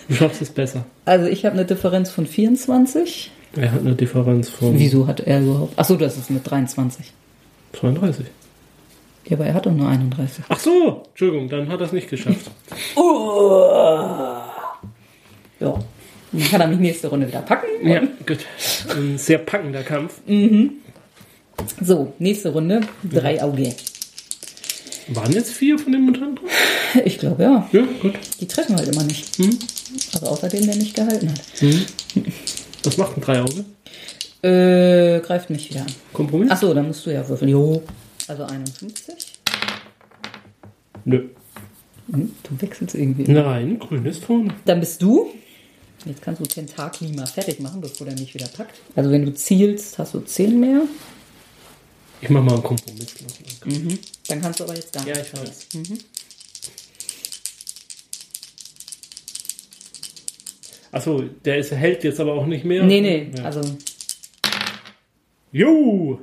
Du 0.08 0.16
schaffst 0.16 0.42
es 0.42 0.50
besser. 0.50 0.86
Also 1.06 1.28
ich 1.28 1.46
habe 1.46 1.56
eine 1.56 1.66
Differenz 1.66 2.12
von 2.12 2.26
24. 2.28 3.32
Er 3.58 3.72
hat 3.72 3.80
eine 3.82 3.96
Differenz 3.96 4.50
von 4.50 4.78
Wieso 4.78 5.08
hat 5.08 5.22
er 5.22 5.42
überhaupt? 5.42 5.78
Achso, 5.80 5.96
das 5.96 6.18
ist 6.18 6.30
mit 6.30 6.50
23. 6.50 7.12
32. 7.74 8.26
Ja, 9.28 9.38
aber 9.38 9.46
er 9.46 9.54
hat 9.56 9.66
doch 9.66 9.72
nur 9.72 9.88
31. 9.88 10.44
Ach 10.50 10.60
so, 10.60 11.04
Entschuldigung, 11.10 11.50
dann 11.50 11.70
hat 11.70 11.80
er 11.80 11.88
es 11.88 11.92
nicht 11.94 12.10
geschafft. 12.10 12.52
Ja. 15.60 15.80
Dann 16.34 16.50
kann 16.50 16.60
er 16.62 16.68
mich 16.68 16.80
nächste 16.80 17.08
Runde 17.08 17.28
wieder 17.30 17.40
packen. 17.42 17.66
ja, 17.82 18.02
gut. 18.28 18.40
Ein 18.90 19.18
sehr 19.18 19.38
packender 19.38 19.84
Kampf. 19.84 20.20
So, 21.82 22.14
nächste 22.20 22.50
Runde. 22.50 22.82
Drei 23.10 23.42
Auge. 23.42 23.74
Waren 25.10 25.32
jetzt 25.34 25.52
vier 25.52 25.78
von 25.78 25.92
den 25.92 26.02
Mutanten? 26.04 26.46
Ich 27.04 27.20
glaube 27.20 27.44
ja. 27.44 27.70
Ja, 27.74 27.82
gut. 28.02 28.14
Die 28.40 28.48
treffen 28.48 28.76
halt 28.78 28.88
immer 28.88 29.04
nicht. 29.04 29.38
Also 30.14 30.28
außerdem, 30.28 30.66
der 30.66 30.76
nicht 30.78 30.96
gehalten 30.96 31.30
hat. 31.30 31.42
Was 32.84 32.98
macht 32.98 33.18
ein 33.18 33.22
Dreiauge? 33.22 33.66
Äh, 34.42 35.20
greift 35.20 35.50
mich 35.50 35.70
wieder 35.70 35.82
an. 35.82 35.88
Kompromiss? 36.14 36.52
Achso, 36.52 36.74
dann 36.74 36.88
musst 36.88 37.06
du 37.06 37.10
ja 37.14 37.28
würfeln. 37.28 37.52
Jo. 37.52 37.84
Also 38.28 38.44
51. 38.46 39.14
Nö. 41.04 41.24
Hm, 42.12 42.32
Du 42.44 42.62
wechselst 42.62 42.96
irgendwie. 42.96 43.30
Nein, 43.32 43.78
grün 43.80 44.06
ist 44.06 44.24
vorne. 44.24 44.54
Dann 44.66 44.80
bist 44.80 45.02
du. 45.02 45.32
Jetzt 46.06 46.22
kannst 46.22 46.40
du 46.40 46.46
Tentakli 46.46 47.10
mal 47.10 47.26
fertig 47.28 47.60
machen, 47.60 47.82
bevor 47.82 48.08
der 48.08 48.18
mich 48.18 48.34
wieder 48.34 48.48
packt. 48.48 48.76
Also 48.96 49.12
wenn 49.12 49.26
du 49.26 49.34
zielst, 49.34 49.98
hast 50.00 50.14
du 50.14 50.20
10 50.20 50.60
mehr. 50.60 50.82
Ich 52.22 52.30
mach 52.30 52.42
mal 52.42 52.54
einen 52.54 52.64
Kompromiss. 52.64 53.16
Dann 54.28 54.42
kannst 54.42 54.60
du 54.60 54.64
aber 54.64 54.76
jetzt 54.76 54.94
gar 54.94 55.06
Ja, 55.08 55.14
ich 55.20 55.34
weiß. 55.34 55.68
Achso, 60.92 61.24
der 61.44 61.58
ist, 61.58 61.72
hält 61.72 62.04
jetzt 62.04 62.20
aber 62.20 62.34
auch 62.34 62.46
nicht 62.46 62.64
mehr. 62.64 62.84
Nee, 62.84 63.02
nee. 63.02 63.32
Ja. 63.38 63.44
Also. 63.44 63.62
Jo! 65.52 66.20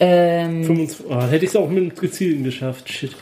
Ähm, 0.00 0.64
25, 0.64 1.06
oh, 1.08 1.22
hätte 1.22 1.44
ich 1.44 1.50
es 1.50 1.56
auch 1.56 1.68
mit 1.68 1.78
einem 1.78 1.94
gezielten 1.94 2.44
geschafft. 2.44 2.90
Shit. 2.90 3.14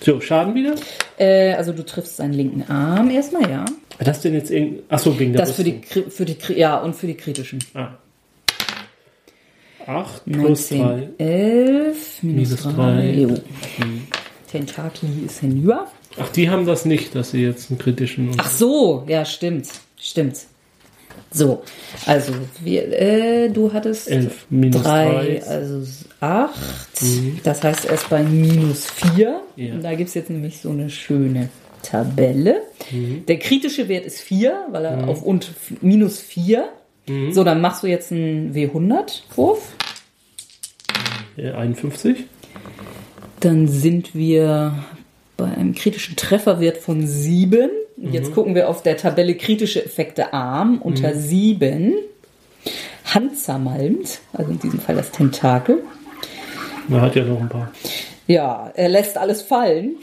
So, 0.00 0.20
Schaden 0.20 0.54
wieder? 0.54 0.74
äh, 1.18 1.54
also 1.54 1.72
du 1.72 1.84
triffst 1.84 2.16
seinen 2.16 2.34
linken 2.34 2.62
Arm 2.70 3.10
erstmal, 3.10 3.48
ja. 3.50 3.64
War 3.64 4.04
das 4.04 4.20
denn 4.20 4.34
jetzt 4.34 4.50
irgend. 4.50 4.82
Achso, 4.92 5.18
wegen 5.18 5.32
der 5.32 5.42
Das 5.42 5.52
für 5.52 5.64
die, 5.64 5.80
für 5.82 6.24
die, 6.24 6.36
ja, 6.54 6.78
und 6.78 6.94
für 6.94 7.06
die 7.06 7.14
kritischen. 7.14 7.60
Ah. 7.74 7.92
8 9.86 10.24
plus 10.24 10.68
3. 10.68 10.76
19, 10.76 11.18
11, 11.18 12.22
minus, 12.22 12.50
Minus 12.50 12.62
3. 12.62 12.72
drei. 12.72 13.10
Jo. 13.12 13.34
Tentakli 14.50 15.08
ist 15.26 15.40
hinüber. 15.40 15.88
Ach, 16.18 16.28
die 16.30 16.48
haben 16.48 16.66
das 16.66 16.84
nicht, 16.84 17.14
dass 17.14 17.32
sie 17.32 17.42
jetzt 17.42 17.70
einen 17.70 17.78
kritischen. 17.78 18.30
Ach 18.38 18.50
so, 18.50 19.04
ja, 19.08 19.24
stimmt. 19.24 19.68
Stimmt. 19.98 20.36
So, 21.32 21.62
also 22.06 22.32
wir, 22.62 22.92
äh, 22.92 23.48
du 23.48 23.72
hattest 23.72 24.08
11 24.08 24.46
minus 24.50 24.82
3, 24.82 25.40
3. 25.40 25.46
also 25.48 25.82
8. 26.20 26.44
Das 27.42 27.62
heißt 27.64 27.86
erst 27.86 28.08
bei 28.08 28.22
minus 28.22 28.86
4. 28.90 29.40
Ja. 29.56 29.74
Und 29.74 29.82
da 29.82 29.94
gibt 29.94 30.08
es 30.08 30.14
jetzt 30.14 30.30
nämlich 30.30 30.60
so 30.60 30.70
eine 30.70 30.90
schöne 30.90 31.48
Tabelle. 31.82 32.62
Der 33.26 33.38
kritische 33.38 33.88
Wert 33.88 34.06
ist 34.06 34.20
4, 34.20 34.66
weil 34.70 34.84
er 34.84 35.08
auf 35.08 35.22
und 35.22 35.50
minus 35.80 36.20
4. 36.20 36.68
So, 37.06 37.44
dann 37.44 37.60
machst 37.60 37.82
du 37.82 37.86
jetzt 37.86 38.12
einen 38.12 38.54
W100-Wurf. 38.54 39.72
Äh, 41.36 41.50
51. 41.50 42.24
Dann 43.40 43.68
sind 43.68 44.14
wir 44.14 44.84
bei 45.36 45.44
einem 45.44 45.74
kritischen 45.74 46.16
Trefferwert 46.16 46.78
von 46.78 47.06
7. 47.06 47.68
Jetzt 47.96 48.32
gucken 48.32 48.54
wir 48.54 48.68
auf 48.68 48.82
der 48.82 48.96
Tabelle 48.96 49.36
kritische 49.36 49.84
Effekte 49.84 50.32
Arm 50.32 50.80
unter 50.80 51.14
7. 51.14 51.94
Handzermalmt, 53.04 54.20
also 54.32 54.50
in 54.50 54.58
diesem 54.58 54.80
Fall 54.80 54.96
das 54.96 55.10
Tentakel. 55.10 55.82
Man 56.88 57.00
hat 57.00 57.14
ja 57.14 57.24
noch 57.24 57.40
ein 57.40 57.48
paar. 57.48 57.70
Ja, 58.26 58.72
er 58.74 58.88
lässt 58.88 59.18
alles 59.18 59.42
fallen. 59.42 59.96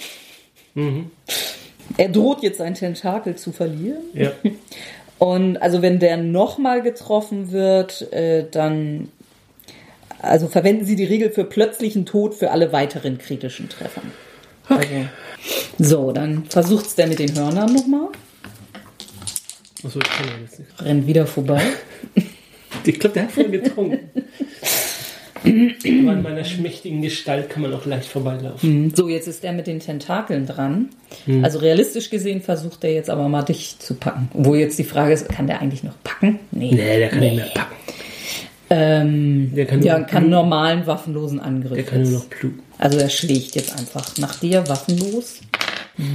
Er 1.97 2.09
droht 2.09 2.43
jetzt 2.43 2.59
sein 2.59 2.75
Tentakel 2.75 3.35
zu 3.35 3.51
verlieren. 3.51 4.03
Ja. 4.13 4.31
Und 5.21 5.57
also 5.57 5.83
wenn 5.83 5.99
der 5.99 6.17
nochmal 6.17 6.81
getroffen 6.81 7.51
wird, 7.51 8.11
äh, 8.11 8.43
dann 8.49 9.09
also 10.19 10.47
verwenden 10.47 10.83
Sie 10.83 10.95
die 10.95 11.03
Regel 11.03 11.29
für 11.29 11.43
plötzlichen 11.43 12.07
Tod 12.07 12.33
für 12.33 12.49
alle 12.49 12.73
weiteren 12.73 13.19
kritischen 13.19 13.69
Treffern. 13.69 14.11
Also, 14.67 14.87
so, 15.77 16.11
dann 16.11 16.45
versucht's 16.45 16.95
der 16.95 17.05
mit 17.05 17.19
den 17.19 17.37
Hörnern 17.37 17.71
nochmal. 17.71 18.07
Achso, 19.85 19.99
ich 19.99 20.09
kann 20.09 20.25
ja 20.25 20.33
jetzt 20.41 20.57
nicht. 20.57 20.81
Rennt 20.81 21.05
wieder 21.05 21.27
vorbei. 21.27 21.61
Ich 22.83 22.99
glaube, 22.99 23.13
der 23.13 23.23
hat 23.25 23.31
voll 23.31 23.49
getrunken. 23.49 24.09
Aber 25.43 26.11
an 26.11 26.21
meiner 26.23 26.43
schmächtigen 26.43 27.01
Gestalt 27.01 27.49
kann 27.49 27.63
man 27.63 27.73
auch 27.73 27.85
leicht 27.85 28.05
vorbeilaufen. 28.07 28.93
So, 28.95 29.09
jetzt 29.09 29.27
ist 29.27 29.43
er 29.43 29.53
mit 29.53 29.67
den 29.67 29.79
Tentakeln 29.79 30.45
dran. 30.45 30.89
Also 31.41 31.59
realistisch 31.59 32.09
gesehen 32.09 32.41
versucht 32.41 32.83
er 32.83 32.93
jetzt 32.93 33.09
aber 33.09 33.27
mal 33.27 33.41
dich 33.43 33.77
zu 33.79 33.95
packen. 33.95 34.29
Wo 34.33 34.55
jetzt 34.55 34.77
die 34.79 34.83
Frage 34.83 35.13
ist, 35.13 35.29
kann 35.29 35.47
der 35.47 35.61
eigentlich 35.61 35.83
noch 35.83 35.95
packen? 36.03 36.39
Nee. 36.51 36.71
Nee, 36.73 36.97
der 36.99 37.09
kann 37.09 37.19
nicht 37.19 37.35
mehr 37.35 37.45
packen. 37.53 37.75
Ähm, 38.73 39.51
Der 39.53 39.65
kann 39.65 39.83
ja, 39.83 39.99
kann 39.99 40.29
normalen 40.29 40.87
waffenlosen 40.87 41.41
Angriff. 41.41 41.73
Der 41.73 41.83
kann 41.83 42.03
nur 42.03 42.11
noch 42.13 42.25
Blut. 42.25 42.53
Also 42.77 42.99
er 42.99 43.09
schlägt 43.09 43.55
jetzt 43.55 43.77
einfach 43.77 44.17
nach 44.17 44.39
dir 44.39 44.65
waffenlos. 44.69 45.41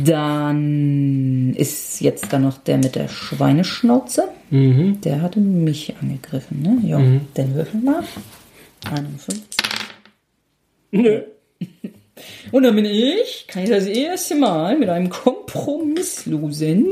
Dann 0.05 1.53
ist 1.55 2.01
jetzt 2.01 2.33
da 2.33 2.39
noch 2.39 2.57
der 2.59 2.79
mit 2.79 2.95
der 2.95 3.09
Schweineschnauze. 3.09 4.25
Mhm. 4.51 5.01
Der 5.03 5.21
hatte 5.21 5.39
mich 5.39 5.95
angegriffen, 6.01 6.63
ne? 6.63 6.79
Ja, 6.89 6.99
den 6.99 7.55
würfel 7.55 7.81
mal. 7.81 8.03
51. 8.93 9.43
Nö. 10.93 11.23
Und 12.53 12.63
dann 12.63 12.75
bin 12.75 12.85
ich, 12.87 13.47
kann 13.49 13.65
ich 13.65 13.71
das 13.71 13.87
erste 13.87 14.35
Mal 14.37 14.79
mit 14.79 14.89
einem 14.89 15.11
kompromisslosen. 15.11 16.87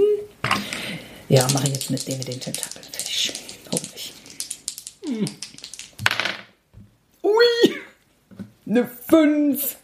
Ja, 1.29 1.47
mache 1.55 1.69
ich 1.69 1.75
jetzt 1.75 1.91
mit 1.91 2.07
dem 2.07 2.19
mit 2.19 2.29
den 2.29 2.41
Tentakeln 2.41 2.85
fertig. 2.93 3.33
Hoffentlich. 3.73 4.13
Ui! 7.23 7.75
Eine 8.69 8.87
5. 9.09 9.77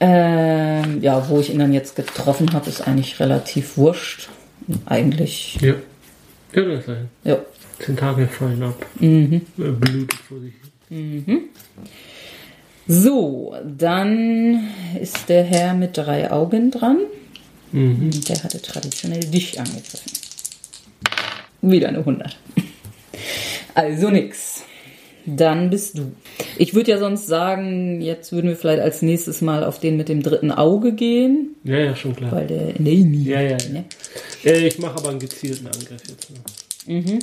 Ähm, 0.00 1.02
ja, 1.02 1.28
wo 1.28 1.40
ich 1.40 1.50
ihn 1.50 1.58
dann 1.58 1.72
jetzt 1.72 1.94
getroffen 1.94 2.52
habe, 2.54 2.68
ist 2.70 2.80
eigentlich 2.86 3.20
relativ 3.20 3.76
wurscht. 3.76 4.28
Eigentlich, 4.86 5.58
Ja. 5.60 5.74
Ja, 6.52 6.64
das 6.64 6.86
sein. 6.86 7.08
ja. 7.22 7.38
Tentakel 7.78 8.26
fallen 8.26 8.62
ab. 8.62 8.84
Mhm. 8.98 9.42
Blutet 9.56 10.12
vor 10.28 10.40
sich. 10.40 10.52
hin. 10.54 10.69
So, 12.86 13.54
dann 13.64 14.68
ist 15.00 15.28
der 15.28 15.44
Herr 15.44 15.74
mit 15.74 15.96
drei 15.96 16.30
Augen 16.30 16.70
dran. 16.70 16.98
Mhm. 17.72 18.10
Der 18.28 18.42
hatte 18.42 18.60
traditionell 18.60 19.20
dich 19.20 19.58
angegriffen. 19.60 20.12
Wieder 21.62 21.88
eine 21.88 21.98
100. 21.98 22.36
Also 23.74 24.10
nix. 24.10 24.64
Dann 25.26 25.70
bist 25.70 25.98
du. 25.98 26.12
Ich 26.56 26.74
würde 26.74 26.90
ja 26.92 26.98
sonst 26.98 27.26
sagen, 27.26 28.00
jetzt 28.00 28.32
würden 28.32 28.48
wir 28.48 28.56
vielleicht 28.56 28.80
als 28.80 29.02
nächstes 29.02 29.42
mal 29.42 29.62
auf 29.64 29.78
den 29.78 29.96
mit 29.96 30.08
dem 30.08 30.22
dritten 30.22 30.50
Auge 30.50 30.92
gehen, 30.94 31.54
Ja, 31.62 31.78
ja, 31.78 31.94
schon 31.94 32.16
klar. 32.16 32.32
weil 32.32 32.46
der 32.46 32.74
in 32.74 32.84
der 32.84 32.94
Linie. 32.94 33.32
Ja, 33.34 33.40
ja, 33.42 33.50
ja. 33.50 33.68
Ne? 33.68 34.66
Ich 34.66 34.78
mache 34.78 34.96
aber 34.98 35.10
einen 35.10 35.18
gezielten 35.20 35.66
Angriff 35.66 36.02
jetzt. 36.08 36.30
Ne? 36.86 37.18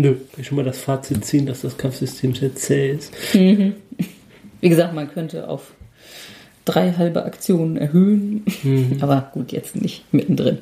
Nö, 0.00 0.14
ich 0.38 0.46
schon 0.46 0.56
mal 0.56 0.64
das 0.64 0.78
Fazit 0.78 1.22
ziehen, 1.26 1.44
dass 1.44 1.60
das 1.60 1.76
Kampfsystem 1.76 2.34
sehr 2.34 2.54
zäh 2.54 2.92
ist. 2.92 3.12
Wie 3.34 3.74
gesagt, 4.68 4.94
man 4.94 5.12
könnte 5.12 5.46
auf 5.46 5.72
drei 6.64 6.92
halbe 6.92 7.22
Aktionen 7.24 7.76
erhöhen. 7.76 8.46
Mhm. 8.62 8.96
Aber 9.02 9.30
gut, 9.34 9.52
jetzt 9.52 9.76
nicht 9.76 10.10
mittendrin. 10.10 10.56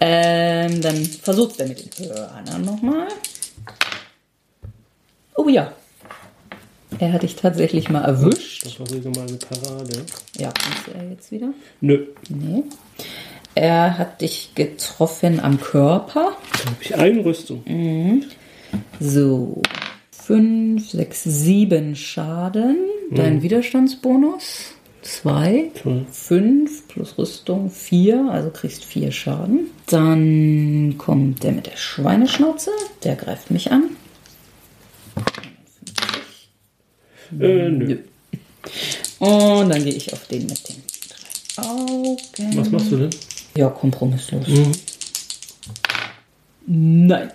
Ähm, 0.00 0.80
dann 0.80 0.94
versucht's 1.04 1.56
der 1.56 1.66
mit 1.66 1.98
den 1.98 2.06
Hörnern 2.08 2.64
nochmal. 2.64 3.08
Oh 5.34 5.48
ja. 5.48 5.72
Er 7.00 7.12
hat 7.12 7.24
dich 7.24 7.34
tatsächlich 7.34 7.90
mal 7.90 8.04
erwischt. 8.04 8.66
Das 8.66 8.78
war 8.78 8.86
sogar 8.86 9.12
mal 9.16 9.26
eine 9.26 9.36
Parade. 9.36 10.04
Ja, 10.38 10.52
kannst 10.52 10.86
du 10.86 10.92
er 10.92 11.10
jetzt 11.10 11.32
wieder? 11.32 11.48
Nö, 11.80 12.06
Nee. 12.28 12.62
Er 13.56 13.96
hat 13.96 14.20
dich 14.20 14.50
getroffen 14.54 15.40
am 15.40 15.58
Körper. 15.60 16.36
da 16.52 16.70
habe 16.70 16.76
ich 16.82 16.94
Einrüstung. 16.94 17.64
So. 19.00 19.62
5, 20.26 20.90
6, 20.90 21.22
7 21.22 21.94
Schaden. 21.94 22.76
Dein 23.12 23.42
Widerstandsbonus. 23.42 24.74
2. 25.02 25.70
Toll. 25.80 26.04
5 26.10 26.88
plus 26.88 27.16
Rüstung 27.16 27.70
4, 27.70 28.28
also 28.30 28.50
kriegst 28.50 28.84
4 28.84 29.12
Schaden. 29.12 29.70
Dann 29.86 30.96
kommt 30.98 31.44
der 31.44 31.52
mit 31.52 31.66
der 31.66 31.76
Schweineschnauze, 31.76 32.70
der 33.04 33.14
greift 33.14 33.52
mich 33.52 33.70
an. 33.70 33.84
Äh, 37.38 37.68
nö. 37.68 37.98
Und 39.20 39.68
dann 39.68 39.84
gehe 39.84 39.94
ich 39.94 40.12
auf 40.12 40.26
den 40.26 40.46
mit 40.46 40.68
den 40.68 40.82
drei 41.56 41.68
Augen. 41.68 42.56
Was 42.56 42.70
machst 42.70 42.90
du 42.90 42.96
denn? 42.96 43.10
Ja, 43.56 43.68
kompromisslos. 43.68 44.46
Nein. 46.66 47.30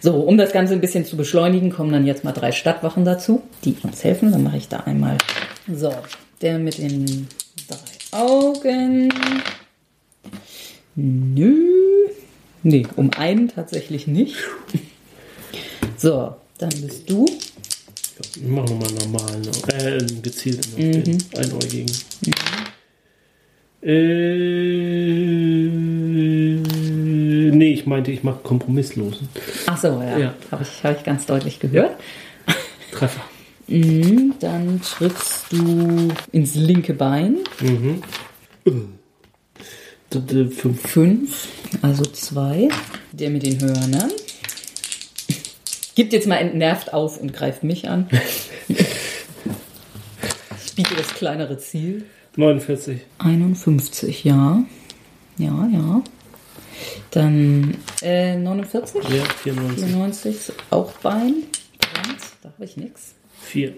So, 0.00 0.14
um 0.14 0.38
das 0.38 0.52
Ganze 0.52 0.72
ein 0.74 0.80
bisschen 0.80 1.04
zu 1.04 1.16
beschleunigen, 1.16 1.70
kommen 1.70 1.92
dann 1.92 2.06
jetzt 2.06 2.24
mal 2.24 2.32
drei 2.32 2.52
Stadtwachen 2.52 3.04
dazu, 3.04 3.42
die 3.64 3.76
uns 3.82 4.02
helfen. 4.04 4.32
Dann 4.32 4.42
mache 4.42 4.56
ich 4.56 4.68
da 4.68 4.78
einmal. 4.80 5.18
So, 5.72 5.92
der 6.40 6.58
mit 6.58 6.78
den 6.78 7.28
drei 7.68 8.18
Augen. 8.18 9.12
Nö. 10.96 11.54
Nee, 12.62 12.86
um 12.96 13.10
einen 13.16 13.48
tatsächlich 13.48 14.06
nicht. 14.06 14.36
So, 15.96 16.34
dann 16.56 16.70
bist 16.70 17.10
du. 17.10 17.26
Ich 17.26 18.42
mach 18.42 18.64
nochmal 18.66 18.90
normal, 19.00 19.38
noch. 19.40 19.68
äh, 19.68 19.98
einen 19.98 20.22
gezielten 20.22 20.60
auf 20.72 20.76
den 20.76 21.18
Einäugigen. 21.36 21.92
Äh, 23.82 23.92
nee, 23.92 25.09
ich 27.80 27.86
meinte, 27.86 28.10
ich 28.12 28.22
mache 28.22 28.40
kompromisslosen. 28.42 29.28
Ach 29.66 29.76
so, 29.80 29.88
ja. 30.02 30.18
Ja. 30.18 30.34
Habe 30.50 30.62
ich, 30.62 30.84
hab 30.84 30.96
ich 30.98 31.04
ganz 31.04 31.26
deutlich 31.26 31.58
gehört. 31.60 31.96
Treffer. 32.92 33.22
Mhm, 33.66 34.34
dann 34.40 34.80
triffst 34.82 35.46
du 35.52 36.08
ins 36.32 36.54
linke 36.54 36.92
Bein. 36.94 37.36
D- 40.12 40.18
d- 40.20 40.48
Fünf. 40.50 40.80
Fünf, 40.82 41.48
also 41.82 42.02
zwei. 42.04 42.68
Der 43.12 43.30
mit 43.30 43.44
den 43.44 43.60
Hörnern. 43.60 44.10
Gibt 45.94 46.12
jetzt 46.12 46.26
mal 46.26 46.36
entnervt 46.36 46.92
auf 46.92 47.20
und 47.20 47.32
greift 47.32 47.62
mich 47.64 47.88
an. 47.88 48.08
Ich 50.66 50.74
biete 50.86 50.94
das 50.94 51.08
kleinere 51.14 51.58
Ziel. 51.58 52.04
49. 52.36 53.00
51, 53.18 54.24
ja. 54.24 54.62
Ja, 55.36 55.68
ja. 55.70 56.02
Dann 57.10 57.76
äh, 58.02 58.36
49, 58.36 59.02
Ja, 59.04 59.24
94. 59.24 59.84
94, 59.84 60.34
ist 60.36 60.52
auch 60.70 60.92
Bein. 60.92 61.34
Da 62.42 62.50
habe 62.50 62.64
ich 62.64 62.76
nichts. 62.76 63.14
4. 63.42 63.74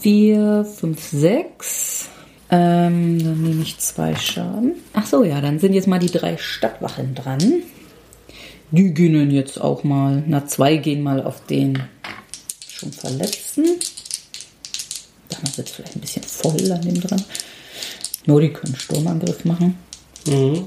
4, 0.00 0.64
5, 0.64 1.02
6. 1.02 2.08
Ähm, 2.48 3.22
dann 3.24 3.42
nehme 3.42 3.62
ich 3.62 3.78
zwei 3.78 4.14
Schaden. 4.14 4.74
Ach 4.92 5.04
so, 5.04 5.24
ja, 5.24 5.40
dann 5.40 5.58
sind 5.58 5.74
jetzt 5.74 5.88
mal 5.88 5.98
die 5.98 6.10
drei 6.10 6.36
Stadtwachen 6.36 7.14
dran. 7.14 7.62
Die 8.70 8.94
gehen 8.94 9.30
jetzt 9.30 9.60
auch 9.60 9.82
mal. 9.84 10.22
Na, 10.26 10.46
zwei 10.46 10.76
gehen 10.76 11.02
mal 11.02 11.22
auf 11.22 11.44
den 11.46 11.82
schon 12.68 12.92
Verletzten. 12.92 13.64
Danach 15.28 15.56
wird 15.56 15.68
es 15.68 15.74
vielleicht 15.74 15.96
ein 15.96 16.00
bisschen 16.00 16.22
voll 16.22 16.70
an 16.70 16.82
dem 16.82 17.00
dran. 17.00 17.24
Nur 18.26 18.40
die 18.40 18.52
können 18.52 18.76
Sturmangriff 18.76 19.44
machen. 19.44 19.76
Mhm. 20.26 20.66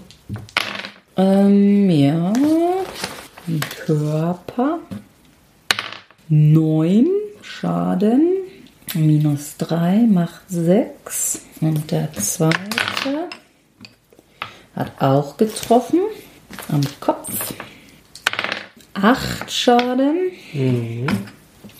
Ähm, 1.20 1.90
ja. 1.90 2.32
Ein 3.46 3.60
Körper. 3.86 4.80
Neun 6.30 7.08
Schaden. 7.42 8.38
Minus 8.94 9.58
drei 9.58 10.06
macht 10.08 10.48
sechs. 10.48 11.42
Und 11.60 11.92
der 11.92 12.14
zweite 12.14 13.28
hat 14.78 14.94
auch 15.02 15.36
getroffen. 15.36 16.00
Am 16.70 16.82
Kopf. 17.02 17.54
Acht 18.94 19.52
Schaden. 19.52 20.32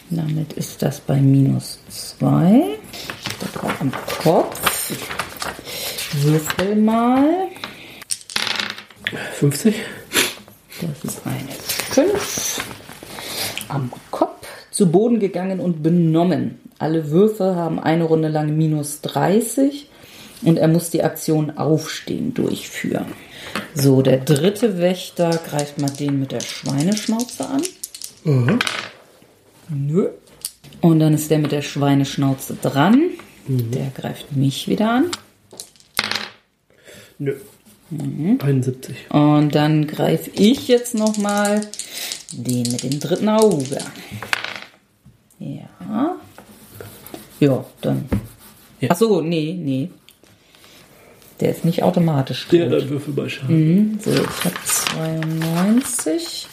Damit 0.10 0.52
ist 0.54 0.82
das 0.82 1.00
bei 1.00 1.16
minus 1.16 1.80
zwei. 1.88 2.78
Das 3.40 3.64
war 3.64 3.72
am 3.80 3.92
Kopf. 4.22 4.92
Würfel 6.24 6.76
mal. 6.76 7.50
50. 9.34 9.76
Das 10.82 11.04
ist 11.04 11.22
eine 11.26 11.50
5. 12.10 12.66
Am 13.68 13.92
Kopf 14.12 14.48
zu 14.72 14.92
Boden 14.92 15.20
gegangen 15.20 15.60
und 15.60 15.84
benommen. 15.84 16.60
Alle 16.78 17.12
Würfe 17.12 17.56
haben 17.56 17.80
eine 17.80 18.06
Runde 18.06 18.30
lang 18.30 18.56
minus 18.56 19.02
30 19.02 19.90
und 20.44 20.58
er 20.58 20.70
muss 20.70 20.90
die 20.90 21.04
Aktion 21.04 21.58
Aufstehen 21.58 22.34
durchführen. 22.34 23.14
So, 23.74 24.02
der 24.02 24.18
dritte 24.18 24.80
Wächter 24.80 25.32
greift 25.32 25.80
mal 25.80 25.90
den 25.90 26.20
mit 26.20 26.32
der 26.32 26.40
Schweineschnauze 26.40 27.48
an. 27.48 27.62
Nö. 29.70 30.10
Und 30.82 31.00
dann 31.00 31.14
ist 31.14 31.30
der 31.30 31.40
mit 31.40 31.52
der 31.52 31.62
Schweineschnauze 31.62 32.56
dran. 32.62 33.02
Der 33.48 33.92
greift 33.96 34.36
mich 34.36 34.68
wieder 34.68 34.92
an. 34.92 35.12
Nö. 37.18 37.36
71. 37.92 38.96
Und 39.10 39.56
dann 39.56 39.88
greife 39.88 40.30
ich 40.34 40.68
jetzt 40.68 40.94
nochmal 40.96 41.62
den 42.32 42.72
mit 42.72 42.84
dem 42.84 43.00
dritten 43.00 43.30
Auge. 43.30 43.80
Ja. 45.40 46.16
Ja, 47.40 47.66
dann. 47.82 48.06
Ja. 48.80 48.90
Ach 48.92 48.98
so, 48.98 49.22
nee, 49.22 49.56
nee. 49.58 49.90
Der 51.40 51.52
ist 51.52 51.64
nicht 51.64 51.84
automatisch 51.84 52.48
Der 52.52 52.70
tot. 52.70 52.82
dann 52.82 52.90
Würfel 52.90 53.14
bei 53.14 53.30
Schaden. 53.30 54.00
So, 54.04 54.12
ich 54.12 54.18
habe 54.20 54.56
92. 54.66 56.48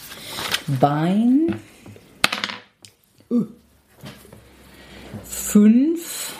Bein. 0.79 1.55
5. 5.25 6.33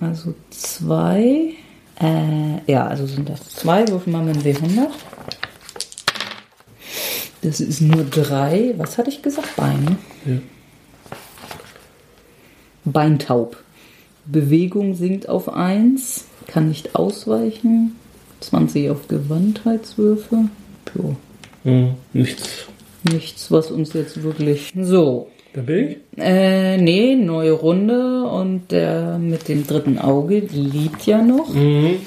Also 0.00 0.34
zwei. 0.50 1.54
Äh, 2.00 2.70
ja, 2.70 2.86
also 2.86 3.06
sind 3.06 3.28
das 3.28 3.48
zwei. 3.50 3.86
Würfeln 3.88 4.14
wir 4.14 4.34
mit 4.34 4.44
dem 4.44 4.56
W100. 4.56 4.88
Das 7.42 7.60
ist 7.60 7.80
nur 7.80 8.04
drei. 8.04 8.74
Was 8.78 8.98
hatte 8.98 9.10
ich 9.10 9.22
gesagt? 9.22 9.56
Bein. 9.56 9.98
Ja. 10.24 10.38
Beintaub. 12.84 13.56
Bewegung 14.26 14.94
sinkt 14.94 15.28
auf 15.28 15.48
1. 15.48 16.24
Kann 16.46 16.68
nicht 16.68 16.94
ausweichen. 16.94 17.96
20 18.40 18.90
auf 18.90 19.08
Gewandtheitswürfe. 19.08 20.48
Jo. 20.94 21.16
Hm, 21.64 21.94
nichts. 22.12 22.66
Nichts, 23.04 23.50
was 23.50 23.70
uns 23.70 23.92
jetzt 23.92 24.22
wirklich. 24.22 24.72
So. 24.80 25.28
Bin 25.54 25.68
ich? 25.68 25.96
Äh, 26.18 26.76
nee, 26.78 27.14
neue 27.14 27.52
Runde 27.52 28.24
und 28.24 28.72
der 28.72 29.18
mit 29.18 29.48
dem 29.48 29.66
dritten 29.66 29.98
Auge 29.98 30.40
liebt 30.40 31.06
ja 31.06 31.22
noch. 31.22 31.54
Mhm. 31.54 31.98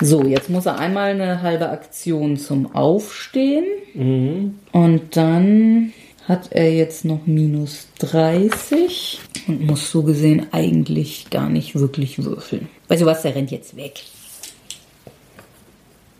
So, 0.00 0.22
jetzt 0.24 0.48
muss 0.48 0.66
er 0.66 0.78
einmal 0.78 1.10
eine 1.10 1.42
halbe 1.42 1.68
Aktion 1.70 2.36
zum 2.36 2.74
Aufstehen. 2.74 3.64
Mhm. 3.94 4.54
Und 4.72 5.16
dann 5.16 5.92
hat 6.28 6.52
er 6.52 6.72
jetzt 6.72 7.04
noch 7.04 7.26
minus 7.26 7.88
30 7.98 9.20
und 9.48 9.66
muss 9.66 9.90
so 9.90 10.04
gesehen 10.04 10.46
eigentlich 10.52 11.30
gar 11.30 11.48
nicht 11.48 11.74
wirklich 11.74 12.24
würfeln. 12.24 12.68
Weißt 12.88 13.02
du 13.02 13.06
was, 13.06 13.22
der 13.22 13.34
rennt 13.34 13.50
jetzt 13.50 13.76
weg. 13.76 14.00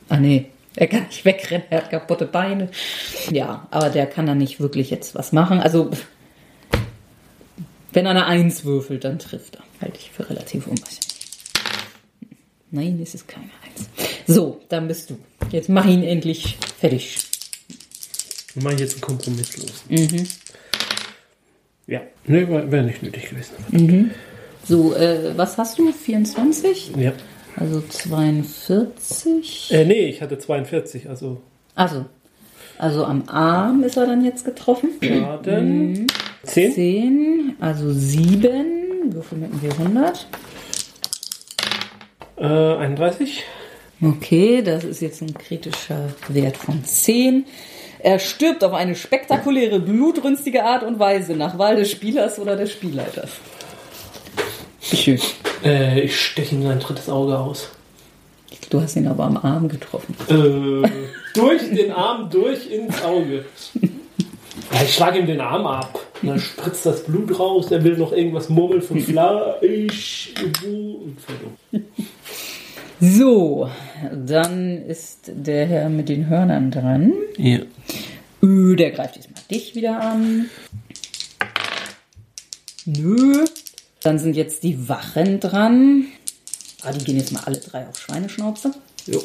Ah 0.08 0.18
nee, 0.18 0.46
er 0.76 0.88
kann 0.88 1.04
nicht 1.04 1.24
wegrennen, 1.24 1.64
er 1.70 1.82
hat 1.82 1.90
kaputte 1.90 2.26
Beine. 2.26 2.68
Ja, 3.30 3.66
aber 3.70 3.90
der 3.90 4.06
kann 4.06 4.26
da 4.26 4.34
nicht 4.34 4.60
wirklich 4.60 4.90
jetzt 4.90 5.14
was 5.14 5.32
machen. 5.32 5.60
Also, 5.60 5.90
wenn 7.94 8.06
er 8.06 8.10
eine 8.10 8.26
1 8.26 8.64
würfelt, 8.64 9.04
dann 9.04 9.18
trifft 9.18 9.56
er. 9.56 9.62
Halte 9.80 9.98
ich 9.98 10.10
für 10.10 10.28
relativ 10.28 10.66
unwahrscheinlich. 10.66 11.04
Nein, 12.70 13.00
es 13.02 13.14
ist 13.14 13.28
keine 13.28 13.46
1. 13.46 13.88
So, 14.26 14.60
dann 14.68 14.88
bist 14.88 15.10
du. 15.10 15.18
Jetzt 15.50 15.68
mach 15.68 15.86
ihn 15.86 16.02
endlich 16.02 16.58
fertig. 16.78 17.18
Wir 18.54 18.62
machen 18.62 18.78
jetzt 18.78 18.94
einen 18.94 19.00
Kompromiss 19.00 19.56
los. 19.56 19.84
Ja, 21.86 22.00
ne, 22.26 22.48
wäre 22.48 22.70
wär 22.72 22.82
nicht 22.82 23.02
nötig 23.02 23.30
gewesen. 23.30 24.10
So, 24.66 24.94
äh, 24.94 25.36
was 25.36 25.58
hast 25.58 25.78
du? 25.78 25.92
24? 25.92 26.92
Ja. 26.96 27.12
Also 27.56 27.82
42? 27.82 29.70
Äh, 29.70 29.84
nee, 29.84 30.06
ich 30.08 30.22
hatte 30.22 30.38
42, 30.38 31.08
also 31.08 31.40
Also, 31.74 32.06
also 32.78 33.04
am 33.04 33.28
Arm 33.28 33.82
ist 33.84 33.96
er 33.96 34.06
dann 34.06 34.24
jetzt 34.24 34.44
getroffen. 34.44 34.90
Schaden. 35.02 36.06
10. 36.44 36.72
10, 36.72 37.56
also 37.60 37.92
7. 37.92 39.12
Würfel 39.12 39.38
mit 39.38 39.52
dem 39.52 39.70
W100. 39.70 40.24
Äh, 42.36 42.76
31. 42.78 43.44
Okay, 44.02 44.62
das 44.62 44.84
ist 44.84 45.00
jetzt 45.00 45.22
ein 45.22 45.34
kritischer 45.34 46.08
Wert 46.28 46.56
von 46.56 46.84
10. 46.84 47.46
Er 48.00 48.18
stirbt 48.18 48.62
auf 48.64 48.72
eine 48.74 48.96
spektakuläre, 48.96 49.80
blutrünstige 49.80 50.64
Art 50.64 50.82
und 50.82 50.98
Weise 50.98 51.34
nach 51.34 51.58
Wahl 51.58 51.76
des 51.76 51.90
Spielers 51.90 52.38
oder 52.38 52.56
des 52.56 52.72
Spielleiters. 52.72 53.30
Schön. 54.82 55.20
Äh, 55.64 56.00
ich 56.00 56.20
steche 56.20 56.54
ihm 56.54 56.62
sein 56.62 56.80
drittes 56.80 57.08
Auge 57.08 57.38
aus. 57.38 57.70
Du 58.68 58.80
hast 58.80 58.96
ihn 58.96 59.06
aber 59.06 59.24
am 59.24 59.36
Arm 59.38 59.68
getroffen. 59.68 60.14
Äh, 60.28 60.88
durch 61.34 61.62
den 61.70 61.90
Arm, 61.92 62.30
durch 62.30 62.70
ins 62.70 63.02
Auge. 63.02 63.44
Ja, 64.72 64.82
ich 64.82 64.94
schlage 64.94 65.18
ihm 65.18 65.26
den 65.26 65.40
Arm 65.40 65.66
ab. 65.66 66.00
Und 66.22 66.28
dann 66.28 66.38
spritzt 66.38 66.86
das 66.86 67.04
Blut 67.04 67.38
raus. 67.38 67.70
Er 67.70 67.84
will 67.84 67.96
noch 67.96 68.12
irgendwas 68.12 68.48
murmeln 68.48 68.82
von 68.82 68.98
Fleisch. 69.00 70.32
So, 73.00 73.68
dann 74.12 74.86
ist 74.86 75.30
der 75.34 75.66
Herr 75.66 75.88
mit 75.90 76.08
den 76.08 76.28
Hörnern 76.28 76.70
dran. 76.70 77.12
Ja. 77.36 77.58
Der 78.40 78.90
greift 78.90 79.16
diesmal 79.16 79.42
dich 79.50 79.74
wieder 79.74 80.00
an. 80.00 80.48
Nö. 82.86 83.44
Dann 84.02 84.18
sind 84.18 84.36
jetzt 84.36 84.62
die 84.62 84.88
Wachen 84.88 85.40
dran. 85.40 86.06
Ah, 86.82 86.92
die 86.92 87.04
gehen 87.04 87.16
jetzt 87.16 87.32
mal 87.32 87.42
alle 87.44 87.58
drei 87.58 87.86
auf 87.88 87.98
Schweineschnauze. 87.98 88.72
Jo. 89.06 89.22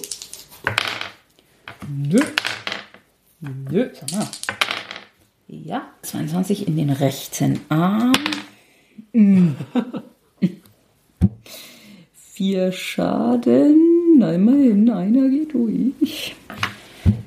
Nö. 1.89 2.19
Nö, 3.71 3.89
sag 3.93 4.11
mal. 4.11 4.27
Ja, 5.47 5.81
22 6.03 6.67
in 6.67 6.75
den 6.77 6.89
rechten 6.89 7.59
Arm. 7.69 8.13
Mm. 9.13 9.49
Vier 12.13 12.71
Schaden. 12.71 14.17
Na, 14.17 14.33
immerhin, 14.33 14.89
einer 14.89 15.29
geht 15.29 15.53
durch. 15.53 16.35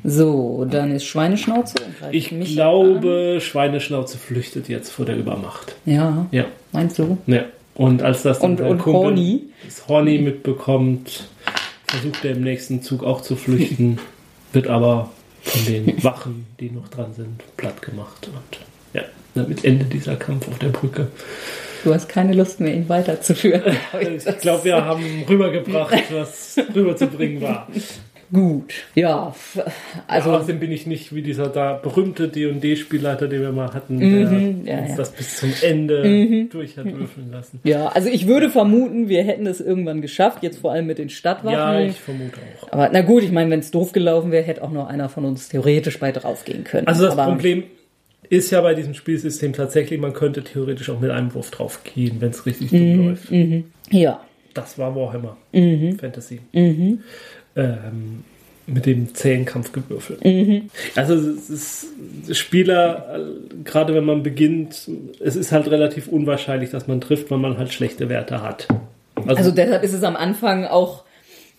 So, 0.04 0.66
dann 0.68 0.90
ist 0.92 1.04
Schweineschnauze. 1.04 1.76
Ich 2.12 2.32
mich 2.32 2.54
glaube, 2.54 3.38
Schweineschnauze 3.40 4.18
flüchtet 4.18 4.68
jetzt 4.68 4.90
vor 4.90 5.04
der 5.06 5.16
Übermacht. 5.16 5.76
An. 5.86 5.92
Ja, 5.92 6.26
Ja. 6.30 6.44
meinst 6.72 6.98
du? 6.98 7.18
Ja. 7.26 7.44
Und 7.74 8.02
als 8.02 8.22
das 8.22 8.38
dann 8.40 8.52
Und- 8.52 8.60
und 8.60 8.78
Kumpel 8.78 9.02
Horny? 9.10 9.44
das 9.64 9.88
Horny 9.88 10.18
mitbekommt, 10.18 11.24
versucht 11.86 12.24
er 12.24 12.32
im 12.32 12.42
nächsten 12.42 12.82
Zug 12.82 13.02
auch 13.04 13.20
zu 13.22 13.34
flüchten, 13.36 13.98
wird 14.52 14.66
aber 14.66 15.10
von 15.42 15.64
den 15.64 16.04
Wachen, 16.04 16.46
die 16.60 16.70
noch 16.70 16.88
dran 16.88 17.12
sind, 17.14 17.42
platt 17.56 17.82
gemacht. 17.82 18.28
Und 18.28 18.60
ja, 18.94 19.02
damit 19.34 19.64
endet 19.64 19.92
dieser 19.92 20.16
Kampf 20.16 20.48
auf 20.48 20.58
der 20.58 20.68
Brücke. 20.68 21.08
Du 21.84 21.92
hast 21.92 22.08
keine 22.08 22.32
Lust 22.32 22.60
mehr, 22.60 22.74
ihn 22.74 22.88
weiterzuführen. 22.88 23.76
Ich 24.00 24.38
glaube, 24.38 24.64
wir 24.64 24.84
haben 24.84 25.24
rübergebracht, 25.28 26.04
was 26.12 26.56
rüberzubringen 26.74 27.42
war. 27.42 27.68
Gut. 28.32 28.72
Ja, 28.94 29.34
Also, 29.56 29.62
also 30.08 30.30
Außerdem 30.32 30.58
bin 30.58 30.72
ich 30.72 30.86
nicht 30.86 31.14
wie 31.14 31.20
dieser 31.20 31.48
da 31.48 31.74
berühmte 31.74 32.28
D&D-Spielleiter, 32.28 33.28
den 33.28 33.42
wir 33.42 33.52
mal 33.52 33.74
hatten, 33.74 34.00
der 34.00 34.08
Mhm, 34.08 34.66
ja, 34.66 34.78
uns 34.78 34.88
ja. 34.88 34.94
Mhm. 34.94 34.96
das 34.96 35.12
bis 35.12 35.36
zum 35.36 35.52
Ende 35.62 36.46
durch 36.50 36.78
hat 36.78 36.86
würfeln 36.86 37.30
lassen. 37.30 37.60
Ja, 37.64 37.88
also 37.88 38.08
ich 38.08 38.26
würde 38.26 38.48
vermuten, 38.48 39.08
wir 39.10 39.22
hätten 39.22 39.46
es 39.46 39.60
irgendwann 39.60 40.00
geschafft, 40.00 40.42
jetzt 40.42 40.58
vor 40.58 40.72
allem 40.72 40.86
mit 40.86 40.96
den 40.98 41.10
Stadtwachen. 41.10 41.52
Ja, 41.52 41.78
ich 41.80 42.00
vermute 42.00 42.38
auch. 42.62 42.72
aber 42.72 42.88
na 42.92 43.02
gut, 43.02 43.22
ich 43.22 43.32
meine, 43.32 43.50
wenn 43.50 43.60
es 43.60 43.70
doof 43.70 43.92
gelaufen 43.92 44.32
wäre, 44.32 44.44
hätte 44.44 44.62
auch 44.62 44.72
noch 44.72 44.86
einer 44.88 45.10
von 45.10 45.24
uns 45.26 45.50
theoretisch 45.50 45.98
bei 45.98 46.10
draufgehen 46.10 46.64
können. 46.64 46.86
Also 46.86 47.04
das 47.04 47.18
aber, 47.18 47.30
Problem 47.30 47.64
ist 48.30 48.50
ja 48.50 48.62
bei 48.62 48.72
diesem 48.74 48.94
Spielsystem 48.94 49.52
tatsächlich, 49.52 50.00
man 50.00 50.14
könnte 50.14 50.42
theoretisch 50.42 50.88
auch 50.88 51.00
mit 51.00 51.10
einem 51.10 51.34
Wurf 51.34 51.50
drauf 51.50 51.80
gehen, 51.84 52.16
wenn 52.20 52.30
es 52.30 52.46
richtig 52.46 52.70
dumm 52.70 53.08
läuft. 53.08 53.30
Ja. 53.90 54.22
Das 54.54 54.78
war 54.78 54.94
Warhammer 54.96 55.36
Mhm. 55.52 55.98
Fantasy. 55.98 56.40
Ähm, 57.56 58.24
mit 58.66 58.86
dem 58.86 59.14
zähen 59.14 59.44
Kampfgewürfel. 59.44 60.18
Mhm. 60.22 60.70
Also 60.94 61.14
es 61.14 61.50
ist 61.50 62.36
Spieler, 62.36 63.18
äh, 63.18 63.62
gerade 63.64 63.94
wenn 63.94 64.04
man 64.04 64.22
beginnt, 64.22 64.88
es 65.20 65.36
ist 65.36 65.52
halt 65.52 65.68
relativ 65.68 66.08
unwahrscheinlich, 66.08 66.70
dass 66.70 66.86
man 66.86 67.00
trifft, 67.00 67.30
weil 67.30 67.38
man 67.38 67.58
halt 67.58 67.72
schlechte 67.72 68.08
Werte 68.08 68.42
hat. 68.42 68.68
Also 69.26 69.50
deshalb 69.50 69.82
ist 69.82 69.92
es 69.92 70.02
am 70.02 70.16
Anfang 70.16 70.64
auch, 70.64 71.04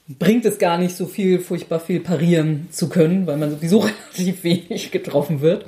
bringt 0.07 0.45
es 0.45 0.57
gar 0.57 0.77
nicht 0.77 0.95
so 0.95 1.05
viel, 1.05 1.39
furchtbar 1.39 1.79
viel 1.79 1.99
parieren 1.99 2.67
zu 2.71 2.89
können, 2.89 3.27
weil 3.27 3.37
man 3.37 3.51
sowieso 3.51 3.79
relativ 4.15 4.43
wenig 4.43 4.91
getroffen 4.91 5.41
wird. 5.41 5.65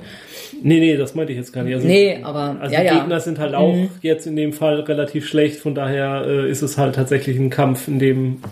Nee, 0.62 0.80
nee, 0.80 0.96
das 0.96 1.14
meinte 1.14 1.32
ich 1.32 1.38
jetzt 1.38 1.52
gar 1.52 1.64
nicht. 1.64 1.74
Also, 1.74 1.86
Nee, 1.86 2.20
aber, 2.22 2.56
also 2.60 2.74
ja, 2.74 2.80
die 2.80 2.86
ja. 2.86 2.94
Mhm. 2.94 2.98
Gegner 3.00 3.20
sind 3.20 3.38
halt 3.38 3.54
auch 3.54 3.74
jetzt 4.00 4.26
in 4.26 4.36
dem 4.36 4.52
Fall 4.52 4.80
relativ 4.80 5.26
schlecht, 5.26 5.56
von 5.60 5.74
daher 5.74 6.24
äh, 6.26 6.50
ist 6.50 6.62
es 6.62 6.78
halt 6.78 6.94
tatsächlich 6.94 7.38
ein 7.38 7.50
Kampf, 7.50 7.88
in 7.88 7.98
dem 7.98 8.42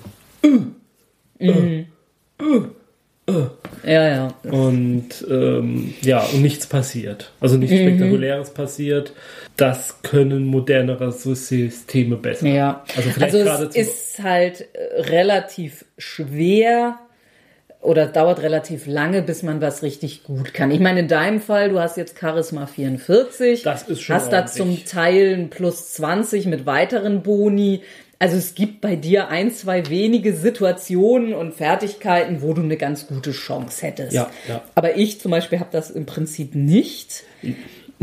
Ja, 3.86 4.08
ja. 4.08 4.34
und 4.50 5.08
ähm, 5.30 5.94
ja, 6.02 6.20
und 6.24 6.42
nichts 6.42 6.66
passiert. 6.66 7.32
Also 7.40 7.54
Mhm. 7.56 7.60
nichts 7.62 7.76
Spektakuläres 7.78 8.50
passiert. 8.50 9.12
Das 9.56 10.02
können 10.02 10.44
modernere 10.46 11.10
Systeme 11.12 12.16
besser. 12.16 12.46
Ja, 12.48 12.84
Also 12.96 13.10
vielleicht 13.10 13.34
also 13.34 13.64
es 13.64 13.76
ist 13.76 14.22
halt 14.22 14.66
äh, 14.74 15.00
relativ 15.02 15.84
schwer 15.96 16.98
oder 17.80 18.06
dauert 18.06 18.42
relativ 18.42 18.86
lange, 18.86 19.22
bis 19.22 19.42
man 19.42 19.60
was 19.60 19.82
richtig 19.82 20.24
gut 20.24 20.52
kann. 20.54 20.70
Ich 20.70 20.80
meine, 20.80 21.00
in 21.00 21.08
deinem 21.08 21.40
Fall, 21.40 21.68
du 21.70 21.78
hast 21.80 21.96
jetzt 21.98 22.18
Charisma 22.18 22.66
44. 22.66 23.62
Das 23.62 23.82
ist 23.88 24.00
schon 24.02 24.16
Hast 24.16 24.32
da 24.32 24.40
ordentlich. 24.40 24.56
zum 24.56 24.84
Teil 24.86 25.34
ein 25.34 25.50
Plus 25.50 25.92
20 25.94 26.46
mit 26.46 26.64
weiteren 26.66 27.22
Boni. 27.22 27.82
Also 28.24 28.38
es 28.38 28.54
gibt 28.54 28.80
bei 28.80 28.96
dir 28.96 29.28
ein, 29.28 29.52
zwei 29.52 29.90
wenige 29.90 30.32
Situationen 30.32 31.34
und 31.34 31.52
Fertigkeiten, 31.52 32.40
wo 32.40 32.54
du 32.54 32.62
eine 32.62 32.78
ganz 32.78 33.06
gute 33.06 33.32
Chance 33.32 33.86
hättest. 33.86 34.14
Ja, 34.14 34.30
ja. 34.48 34.62
Aber 34.74 34.96
ich 34.96 35.20
zum 35.20 35.30
Beispiel 35.30 35.60
habe 35.60 35.68
das 35.70 35.90
im 35.90 36.06
Prinzip 36.06 36.54
nicht. 36.54 37.24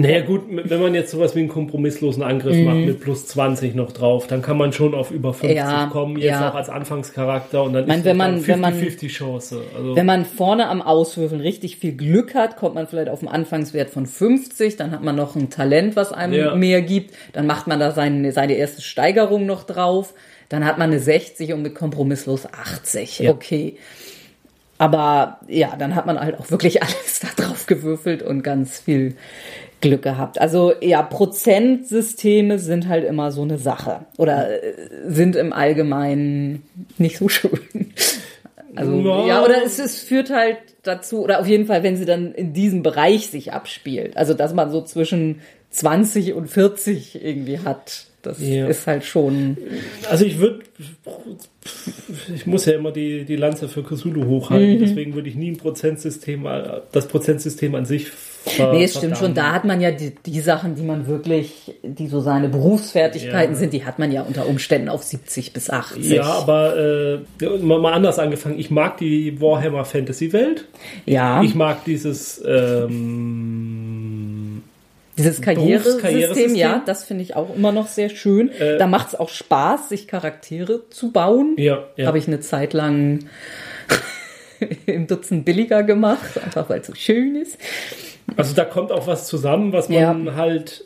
Naja 0.01 0.21
gut, 0.21 0.41
wenn 0.49 0.79
man 0.81 0.93
jetzt 0.95 1.11
sowas 1.11 1.35
wie 1.35 1.39
einen 1.39 1.47
kompromisslosen 1.49 2.23
Angriff 2.23 2.55
Mhm. 2.55 2.63
macht 2.65 2.77
mit 2.77 2.99
plus 2.99 3.27
20 3.27 3.75
noch 3.75 3.91
drauf, 3.91 4.27
dann 4.27 4.41
kann 4.41 4.57
man 4.57 4.73
schon 4.73 4.93
auf 4.93 5.11
über 5.11 5.33
50 5.33 5.55
Ja, 5.57 5.87
kommen, 5.91 6.17
jetzt 6.17 6.25
ja. 6.31 6.49
auch 6.49 6.55
als 6.55 6.69
Anfangscharakter 6.69 7.63
und 7.63 7.73
dann 7.73 7.87
meine, 7.87 7.99
ist 7.99 8.05
wenn 8.05 8.17
man- 8.17 8.35
dann 8.37 8.47
wenn 8.47 8.59
man- 8.59 8.73
50-50 8.73 9.07
Chance. 9.11 9.61
Also, 9.77 9.95
Wenn 9.95 10.05
man 10.05 10.25
vorne 10.25 10.67
am 10.67 10.81
Auswürfeln 10.81 11.41
richtig 11.41 11.77
viel 11.77 11.93
Glück 11.93 12.35
hat, 12.35 12.57
kommt 12.57 12.75
man 12.75 12.87
vielleicht 12.87 13.09
auf 13.09 13.19
einen 13.19 13.27
Anfangswert 13.29 13.89
von 13.89 14.05
50, 14.05 14.75
dann 14.77 14.91
hat 14.91 15.03
man 15.03 15.15
noch 15.15 15.35
ein 15.35 15.49
Talent, 15.49 15.95
was 15.95 16.11
einem 16.11 16.33
Ja. 16.33 16.55
mehr 16.55 16.81
gibt, 16.81 17.13
dann 17.33 17.47
macht 17.47 17.67
man 17.67 17.79
da 17.79 17.91
seine, 17.91 18.31
seine 18.31 18.53
erste 18.53 18.81
Steigerung 18.81 19.45
noch 19.45 19.63
drauf, 19.63 20.13
dann 20.49 20.65
hat 20.65 20.77
man 20.77 20.89
eine 20.91 20.99
60 20.99 21.53
und 21.53 21.61
mit 21.61 21.75
kompromisslos 21.75 22.45
80. 22.45 23.19
Ja. 23.19 23.31
Okay. 23.31 23.77
Aber 24.77 25.39
ja, 25.47 25.75
dann 25.77 25.93
hat 25.95 26.07
man 26.07 26.19
halt 26.19 26.39
auch 26.39 26.49
wirklich 26.49 26.81
alles 26.83 27.19
da 27.21 27.27
drauf 27.43 27.67
gewürfelt 27.67 28.23
und 28.23 28.41
ganz 28.43 28.79
viel 28.79 29.15
Glück 29.81 30.03
gehabt. 30.03 30.39
Also 30.39 30.73
ja, 30.81 31.01
Prozentsysteme 31.01 32.59
sind 32.59 32.87
halt 32.87 33.03
immer 33.03 33.31
so 33.31 33.41
eine 33.41 33.57
Sache 33.57 34.05
oder 34.17 34.63
äh, 34.63 34.73
sind 35.07 35.35
im 35.35 35.53
Allgemeinen 35.53 36.63
nicht 36.97 37.17
so 37.17 37.27
schön. 37.29 37.59
Also 38.73 39.01
Ja. 39.01 39.27
ja, 39.27 39.43
oder 39.43 39.65
es, 39.65 39.79
es 39.79 39.99
führt 39.99 40.29
halt 40.29 40.55
dazu, 40.83 41.21
oder 41.21 41.41
auf 41.41 41.45
jeden 41.47 41.65
Fall, 41.65 41.83
wenn 41.83 41.97
sie 41.97 42.05
dann 42.05 42.33
in 42.33 42.53
diesem 42.53 42.83
Bereich 42.83 43.27
sich 43.27 43.51
abspielt. 43.51 44.15
Also 44.15 44.33
dass 44.33 44.53
man 44.53 44.71
so 44.71 44.81
zwischen 44.81 45.41
20 45.71 46.31
und 46.35 46.47
40 46.47 47.21
irgendwie 47.21 47.59
hat. 47.59 48.05
Das 48.21 48.39
Ja. 48.39 48.67
ist 48.67 48.87
halt 48.87 49.03
schon. 49.03 49.57
also 50.09 50.23
ich 50.23 50.39
würde, 50.39 50.61
ich 52.33 52.45
muss 52.45 52.65
ja 52.65 52.73
immer 52.73 52.91
die, 52.93 53.25
die 53.25 53.35
Lanze 53.35 53.67
für 53.67 53.83
Cthulhu 53.83 54.25
hochhalten, 54.25 54.75
Mhm. 54.75 54.79
deswegen 54.79 55.15
würde 55.15 55.27
ich 55.27 55.35
nie 55.35 55.51
ein 55.51 55.57
Prozentsystem, 55.57 56.45
äh, 56.45 56.79
das 56.93 57.07
Prozentsystem 57.09 57.75
an 57.75 57.83
sich 57.85 58.07
ver 58.45 58.73
Nee, 58.73 58.84
es 58.85 58.95
stimmt 58.97 59.18
schon. 59.18 59.34
Da 59.34 59.51
hat 59.53 59.65
man 59.65 59.81
ja 59.81 59.91
die, 59.91 60.13
die 60.26 60.39
Sachen, 60.41 60.76
die 60.76 60.81
man 60.84 61.07
wirklich, 61.07 61.73
die 61.84 62.07
so 62.07 62.19
seine 62.22 62.49
Berufsfertigkeiten 62.49 63.53
Ja. 63.53 63.59
sind, 63.59 63.73
die 63.73 63.85
hat 63.85 63.99
man 63.99 64.11
ja 64.11 64.22
unter 64.23 64.47
Umständen 64.47 64.89
auf 64.89 65.03
70 65.03 65.53
bis 65.53 65.69
80. 65.69 66.09
Ja, 66.09 66.23
aber 66.23 66.76
äh, 66.77 67.19
mal, 67.59 67.93
anders 67.93 68.19
angefangen. 68.19 68.57
Ich 68.59 68.72
mag 68.72 68.97
die 68.97 69.39
Warhammer 69.39 69.85
Fantasy 69.85 70.34
Welt. 70.34 70.65
ja. 71.05 71.41
Ich 71.43 71.55
mag 71.55 71.84
dieses 71.85 72.41
ähm, 72.45 74.63
Dieses 75.18 75.41
Karrieresystem, 75.41 76.55
ja, 76.55 76.81
das 76.85 77.03
finde 77.03 77.23
ich 77.23 77.35
auch 77.35 77.55
immer 77.55 77.72
noch 77.72 77.88
sehr 77.88 78.09
schön. 78.09 78.49
Äh, 78.51 78.77
da 78.77 78.88
macht 78.88 79.09
es 79.09 79.15
auch 79.19 79.30
Spaß, 79.30 79.89
sich 79.89 80.07
Charaktere 80.07 80.89
zu 80.89 81.11
bauen. 81.11 81.55
ja, 81.57 81.84
ja. 81.95 82.07
Habe 82.07 82.18
ich 82.18 82.27
eine 82.27 82.39
Zeit 82.39 82.73
lang 82.73 83.19
im 84.85 85.07
Dutzend 85.07 85.45
billiger 85.45 85.84
gemacht, 85.84 86.39
einfach 86.43 86.69
weil 86.69 86.81
es 86.81 86.88
so 86.88 86.95
schön 86.95 87.35
ist. 87.35 87.57
Also 88.37 88.55
da 88.55 88.65
kommt 88.65 88.91
auch 88.91 89.07
was 89.07 89.27
zusammen, 89.27 89.73
was 89.73 89.89
man 89.89 90.25
Ja. 90.27 90.35
halt 90.35 90.85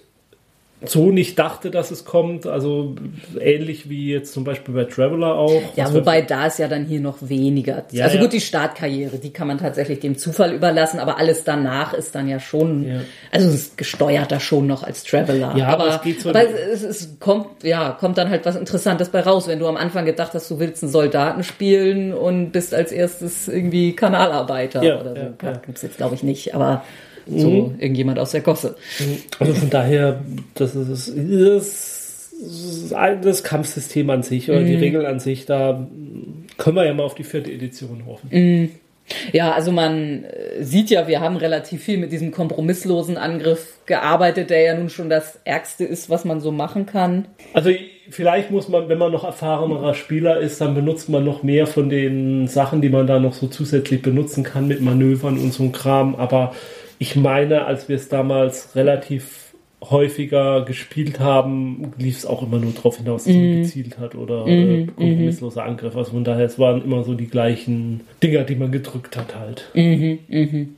so 0.83 1.09
nicht 1.09 1.39
dachte, 1.39 1.71
dass 1.71 1.89
es 1.89 2.05
kommt. 2.05 2.45
Also 2.45 2.95
ähnlich 3.39 3.89
wie 3.89 4.11
jetzt 4.11 4.33
zum 4.33 4.43
Beispiel 4.43 4.75
bei 4.75 4.83
Traveler 4.83 5.33
auch. 5.35 5.61
Ja, 5.75 5.91
wobei 5.91 6.21
da 6.21 6.45
ist 6.47 6.59
ja 6.59 6.67
dann 6.67 6.85
hier 6.85 6.99
noch 6.99 7.17
weniger. 7.21 7.85
Ja, 7.91 8.03
also 8.03 8.17
ja. 8.17 8.21
gut, 8.21 8.33
die 8.33 8.41
Startkarriere, 8.41 9.17
die 9.17 9.31
kann 9.31 9.47
man 9.47 9.57
tatsächlich 9.57 10.01
dem 10.01 10.15
Zufall 10.17 10.53
überlassen, 10.53 10.99
aber 10.99 11.17
alles 11.17 11.43
danach 11.43 11.93
ist 11.93 12.13
dann 12.13 12.27
ja 12.27 12.39
schon, 12.39 12.87
Ja. 12.87 12.99
also 13.31 13.47
es 13.47 13.53
ist 13.55 13.77
gesteuerter 13.77 14.39
schon 14.39 14.67
noch 14.67 14.83
als 14.83 15.03
Traveler. 15.03 15.55
Ja, 15.57 15.67
aber 15.69 15.85
aber, 15.85 15.95
es 15.95 16.01
geht 16.01 16.21
so- 16.21 16.29
aber 16.29 16.43
es, 16.43 16.83
es, 16.83 17.01
es 17.03 17.19
kommt, 17.19 17.63
ja, 17.63 17.91
kommt 17.99 18.17
dann 18.19 18.29
halt 18.29 18.45
was 18.45 18.55
Interessantes 18.55 19.09
bei 19.09 19.21
raus, 19.21 19.47
wenn 19.47 19.57
du 19.59 19.67
am 19.67 19.77
Anfang 19.77 20.05
gedacht 20.05 20.33
hast, 20.33 20.51
du 20.51 20.59
willst 20.59 20.83
einen 20.83 20.91
Soldaten 20.91 21.43
spielen 21.43 22.13
und 22.13 22.51
bist 22.51 22.75
als 22.75 22.91
erstes 22.91 23.47
irgendwie 23.47 23.93
Kanalarbeiter 23.95 24.81
oder 24.81 25.09
so. 25.15 25.15
ja, 25.15 25.51
ja. 25.51 25.57
Gibt's 25.65 25.81
jetzt 25.81 25.97
glaube 25.97 26.13
ich 26.15 26.21
nicht, 26.21 26.53
aber 26.53 26.83
so 27.27 27.73
irgendjemand 27.79 28.19
aus 28.19 28.31
der 28.31 28.41
Gosse. 28.41 28.75
Also 29.39 29.53
von 29.53 29.69
daher, 29.69 30.21
das 30.53 30.75
ist 30.75 31.13
das, 31.15 32.91
das 33.21 33.43
Kampfsystem 33.43 34.09
an 34.09 34.23
sich 34.23 34.49
oder 34.49 34.61
Mhm. 34.61 34.65
die 34.67 34.75
Regeln 34.75 35.05
an 35.05 35.19
sich, 35.19 35.45
da 35.45 35.87
können 36.57 36.75
wir 36.75 36.85
ja 36.85 36.93
mal 36.93 37.03
auf 37.03 37.15
die 37.15 37.23
vierte 37.23 37.51
Edition 37.51 38.05
hoffen. 38.05 38.69
Ja, 39.31 39.51
also 39.51 39.71
man 39.71 40.23
äh, 40.23 40.63
sieht 40.63 40.89
ja, 40.89 41.07
wir 41.07 41.19
haben 41.21 41.35
relativ 41.37 41.83
viel 41.83 41.97
mit 41.99 42.11
diesem 42.11 42.31
kompromisslosen 42.31 43.17
Angriff 43.17 43.77
gearbeitet, 43.85 44.49
der 44.49 44.61
ja 44.61 44.75
nun 44.75 44.89
schon 44.89 45.09
das 45.11 45.39
Ärgste 45.45 45.83
ist, 45.83 46.09
was 46.09 46.25
man 46.25 46.41
so 46.41 46.51
machen 46.51 46.87
kann. 46.87 47.27
Also 47.53 47.69
vielleicht 48.09 48.49
muss 48.49 48.67
man, 48.67 48.89
wenn 48.89 48.97
man 48.97 49.11
noch 49.11 49.23
erfahrenerer 49.23 49.93
Spieler 49.93 50.39
ist, 50.39 50.59
dann 50.59 50.73
benutzt 50.73 51.07
man 51.07 51.23
noch 51.23 51.43
mehr 51.43 51.67
von 51.67 51.89
den 51.91 52.47
Sachen, 52.47 52.81
die 52.81 52.89
man 52.89 53.05
da 53.05 53.19
noch 53.19 53.33
so 53.35 53.45
zusätzlich 53.45 54.01
benutzen 54.01 54.43
kann 54.43 54.67
mit 54.67 54.81
Manövern 54.81 55.37
und 55.37 55.53
so 55.53 55.61
ein 55.63 55.71
Kram. 55.71 56.15
Aber 56.15 56.55
ich 56.99 57.15
meine, 57.15 57.65
als 57.65 57.89
wir 57.89 57.95
es 57.95 58.09
damals 58.09 58.75
relativ 58.75 59.44
häufiger 59.91 60.63
gespielt 60.65 61.19
haben, 61.19 61.93
lief 61.97 62.17
es 62.17 62.25
auch 62.25 62.41
immer 62.43 62.57
nur 62.57 62.71
darauf 62.73 62.97
hinaus, 62.97 63.23
dass 63.25 63.33
man 63.33 63.61
gezielt 63.61 63.97
hat 63.99 64.15
oder 64.15 64.45
äh, 64.47 64.85
kompromissloser 64.87 65.63
Angriff. 65.63 65.95
Also 65.95 66.11
von 66.11 66.23
daher, 66.23 66.45
es 66.45 66.57
waren 66.59 66.83
immer 66.83 67.03
so 67.03 67.13
die 67.13 67.27
gleichen 67.27 68.01
Dinger, 68.21 68.43
die 68.43 68.55
man 68.55 68.71
gedrückt 68.71 69.17
hat 69.17 69.35
halt. 69.35 69.69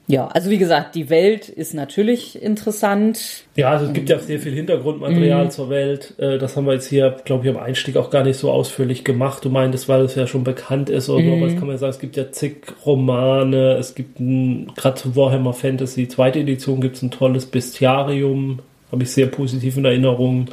Ja, 0.07 0.27
also 0.27 0.49
wie 0.49 0.57
gesagt, 0.57 0.95
die 0.95 1.09
Welt 1.09 1.49
ist 1.49 1.73
natürlich 1.73 2.41
interessant. 2.41 3.43
Ja, 3.55 3.69
also 3.71 3.85
es 3.85 3.93
gibt 3.93 4.09
ja 4.09 4.19
sehr 4.19 4.39
viel 4.39 4.53
Hintergrundmaterial 4.53 5.49
zur 5.51 5.69
Welt. 5.69 6.13
Äh, 6.17 6.37
Das 6.37 6.55
haben 6.55 6.65
wir 6.65 6.73
jetzt 6.73 6.87
hier, 6.87 7.15
glaube 7.25 7.45
ich, 7.47 7.55
am 7.55 7.61
Einstieg 7.61 7.97
auch 7.97 8.09
gar 8.09 8.23
nicht 8.23 8.37
so 8.37 8.51
ausführlich 8.51 9.03
gemacht. 9.03 9.43
Du 9.45 9.49
meintest, 9.49 9.89
weil 9.89 10.01
es 10.01 10.15
ja 10.15 10.27
schon 10.27 10.43
bekannt 10.43 10.89
ist 10.89 11.09
oder 11.09 11.23
so, 11.25 11.31
aber 11.33 11.45
das 11.45 11.55
kann 11.55 11.67
man 11.67 11.71
ja 11.71 11.77
sagen, 11.77 11.91
es 11.91 11.99
gibt 11.99 12.15
ja 12.17 12.31
zig 12.31 12.55
Romane, 12.85 13.73
es 13.77 13.95
gibt 13.95 14.19
ein, 14.19 14.71
gerade 14.75 14.95
zu 14.95 15.15
Warhammer 15.15 15.53
Fantasy, 15.53 16.07
zweite 16.07 16.39
Edition 16.39 16.81
gibt 16.81 16.97
es 16.97 17.01
ein 17.01 17.11
tolles 17.11 17.45
Bestiarium, 17.45 18.59
habe 18.91 19.03
ich 19.03 19.11
sehr 19.11 19.27
positiv 19.27 19.77
in 19.77 19.85
Erinnerung, 19.85 20.47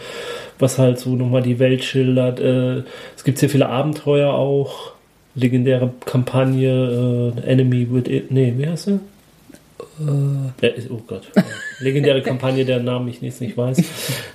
was 0.59 0.79
halt 0.79 0.99
so 0.99 1.17
nochmal 1.17 1.43
die 1.43 1.59
Welt 1.59 1.85
schildert. 1.85 2.41
Äh, 2.41 2.83
Es 3.17 3.25
gibt 3.25 3.39
sehr 3.39 3.49
viele 3.49 3.69
Abenteuer 3.69 4.33
auch, 4.33 4.93
legendäre 5.35 5.93
Kampagne, 6.05 7.33
äh, 7.37 7.41
Enemy 7.49 7.89
Within, 7.93 8.25
nee, 8.31 8.55
wie 8.57 8.67
heißt 8.67 8.85
sie? 8.85 9.01
Ja, 10.61 10.69
ist, 10.69 10.91
oh 10.91 11.03
Gott. 11.07 11.31
Legendäre 11.79 12.21
Kampagne, 12.23 12.65
deren 12.65 12.85
Namen 12.85 13.09
ich 13.09 13.21
jetzt 13.21 13.41
nicht 13.41 13.57
weiß. 13.57 13.83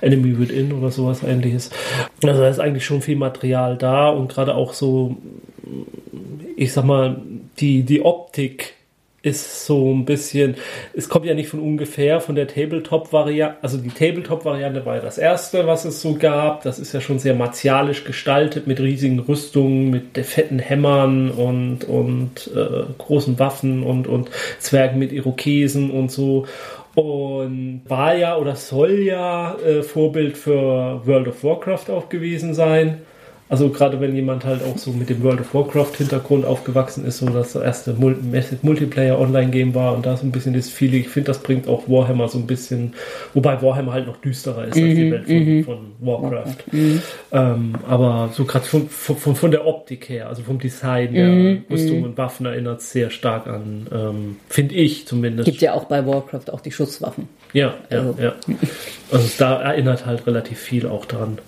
Enemy 0.00 0.38
Within 0.38 0.72
oder 0.72 0.90
sowas 0.90 1.22
ähnliches. 1.22 1.70
Also 2.22 2.40
da 2.40 2.48
ist 2.48 2.60
eigentlich 2.60 2.84
schon 2.84 3.02
viel 3.02 3.16
Material 3.16 3.76
da 3.76 4.08
und 4.08 4.28
gerade 4.28 4.54
auch 4.54 4.72
so, 4.72 5.16
ich 6.56 6.72
sag 6.72 6.84
mal, 6.84 7.20
die, 7.58 7.82
die 7.82 8.02
Optik 8.02 8.74
ist 9.22 9.66
so 9.66 9.92
ein 9.92 10.06
bisschen, 10.06 10.56
es 10.94 11.10
kommt 11.10 11.26
ja 11.26 11.34
nicht 11.34 11.48
von 11.48 11.60
ungefähr 11.60 12.20
von 12.20 12.34
der 12.34 12.48
Tabletop-Variante, 12.48 13.58
also 13.62 13.76
die 13.76 13.90
Tabletop-Variante 13.90 14.86
war 14.86 14.96
ja 14.96 15.02
das 15.02 15.18
erste, 15.18 15.66
was 15.66 15.84
es 15.84 16.00
so 16.00 16.14
gab. 16.14 16.62
Das 16.62 16.78
ist 16.78 16.94
ja 16.94 17.00
schon 17.02 17.18
sehr 17.18 17.34
martialisch 17.34 18.04
gestaltet 18.04 18.66
mit 18.66 18.80
riesigen 18.80 19.18
Rüstungen, 19.18 19.90
mit 19.90 20.16
fetten 20.24 20.58
Hämmern 20.58 21.30
und, 21.30 21.84
und 21.84 22.50
äh, 22.54 22.84
großen 22.96 23.38
Waffen 23.38 23.82
und, 23.82 24.06
und 24.06 24.30
Zwergen 24.58 24.98
mit 24.98 25.12
Irokesen 25.12 25.90
und 25.90 26.10
so. 26.10 26.46
Und 26.94 27.82
war 27.86 28.14
ja 28.16 28.36
oder 28.36 28.56
soll 28.56 29.00
ja 29.00 29.54
äh, 29.58 29.82
Vorbild 29.82 30.36
für 30.36 31.02
World 31.04 31.28
of 31.28 31.44
Warcraft 31.44 31.90
auch 31.90 32.08
gewesen 32.08 32.54
sein. 32.54 33.02
Also 33.50 33.68
gerade 33.68 34.00
wenn 34.00 34.14
jemand 34.14 34.44
halt 34.44 34.62
auch 34.62 34.78
so 34.78 34.92
mit 34.92 35.10
dem 35.10 35.24
World 35.24 35.40
of 35.40 35.52
Warcraft 35.52 35.96
Hintergrund 35.98 36.44
aufgewachsen 36.46 37.04
ist, 37.04 37.18
so 37.18 37.26
das 37.28 37.56
erste 37.56 37.92
Mul 37.94 38.16
Multiplayer 38.62 39.18
Online 39.18 39.50
Game 39.50 39.74
war 39.74 39.94
und 39.96 40.06
da 40.06 40.16
so 40.16 40.24
ein 40.24 40.30
bisschen 40.30 40.54
das 40.54 40.68
Feeling, 40.70 41.00
ich 41.00 41.08
finde, 41.08 41.26
das 41.26 41.40
bringt 41.42 41.66
auch 41.66 41.88
Warhammer 41.88 42.28
so 42.28 42.38
ein 42.38 42.46
bisschen, 42.46 42.94
wobei 43.34 43.60
Warhammer 43.60 43.92
halt 43.92 44.06
noch 44.06 44.18
düsterer 44.18 44.66
ist 44.66 44.76
als 44.76 44.94
die 44.94 45.10
Welt 45.10 45.26
von, 45.64 45.64
von 45.98 46.06
Warcraft. 46.06 46.54
Ähm, 47.32 47.72
aber 47.88 48.30
so 48.32 48.44
gerade 48.44 48.64
von, 48.64 48.88
von, 48.88 49.34
von 49.34 49.50
der 49.50 49.66
Optik 49.66 50.08
her, 50.08 50.28
also 50.28 50.42
vom 50.42 50.58
Design 50.60 51.12
der 51.14 51.28
Rüstung 51.70 52.02
und 52.04 52.16
Waffen 52.18 52.46
erinnert 52.46 52.80
es 52.80 52.92
sehr 52.92 53.10
stark 53.10 53.48
an, 53.48 53.86
ähm, 53.92 54.36
finde 54.48 54.76
ich 54.76 55.06
zumindest. 55.08 55.46
Gibt 55.48 55.60
ja 55.60 55.74
auch 55.74 55.84
bei 55.84 56.06
Warcraft 56.06 56.52
auch 56.52 56.60
die 56.60 56.70
Schusswaffen. 56.72 57.28
Ja, 57.52 57.74
ja, 57.90 57.98
Also- 57.98 58.14
ja. 58.22 58.34
Also 59.10 59.28
da 59.38 59.60
erinnert 59.60 60.06
halt 60.06 60.24
relativ 60.26 60.58
viel 60.60 60.86
auch 60.86 61.04
dran. 61.04 61.38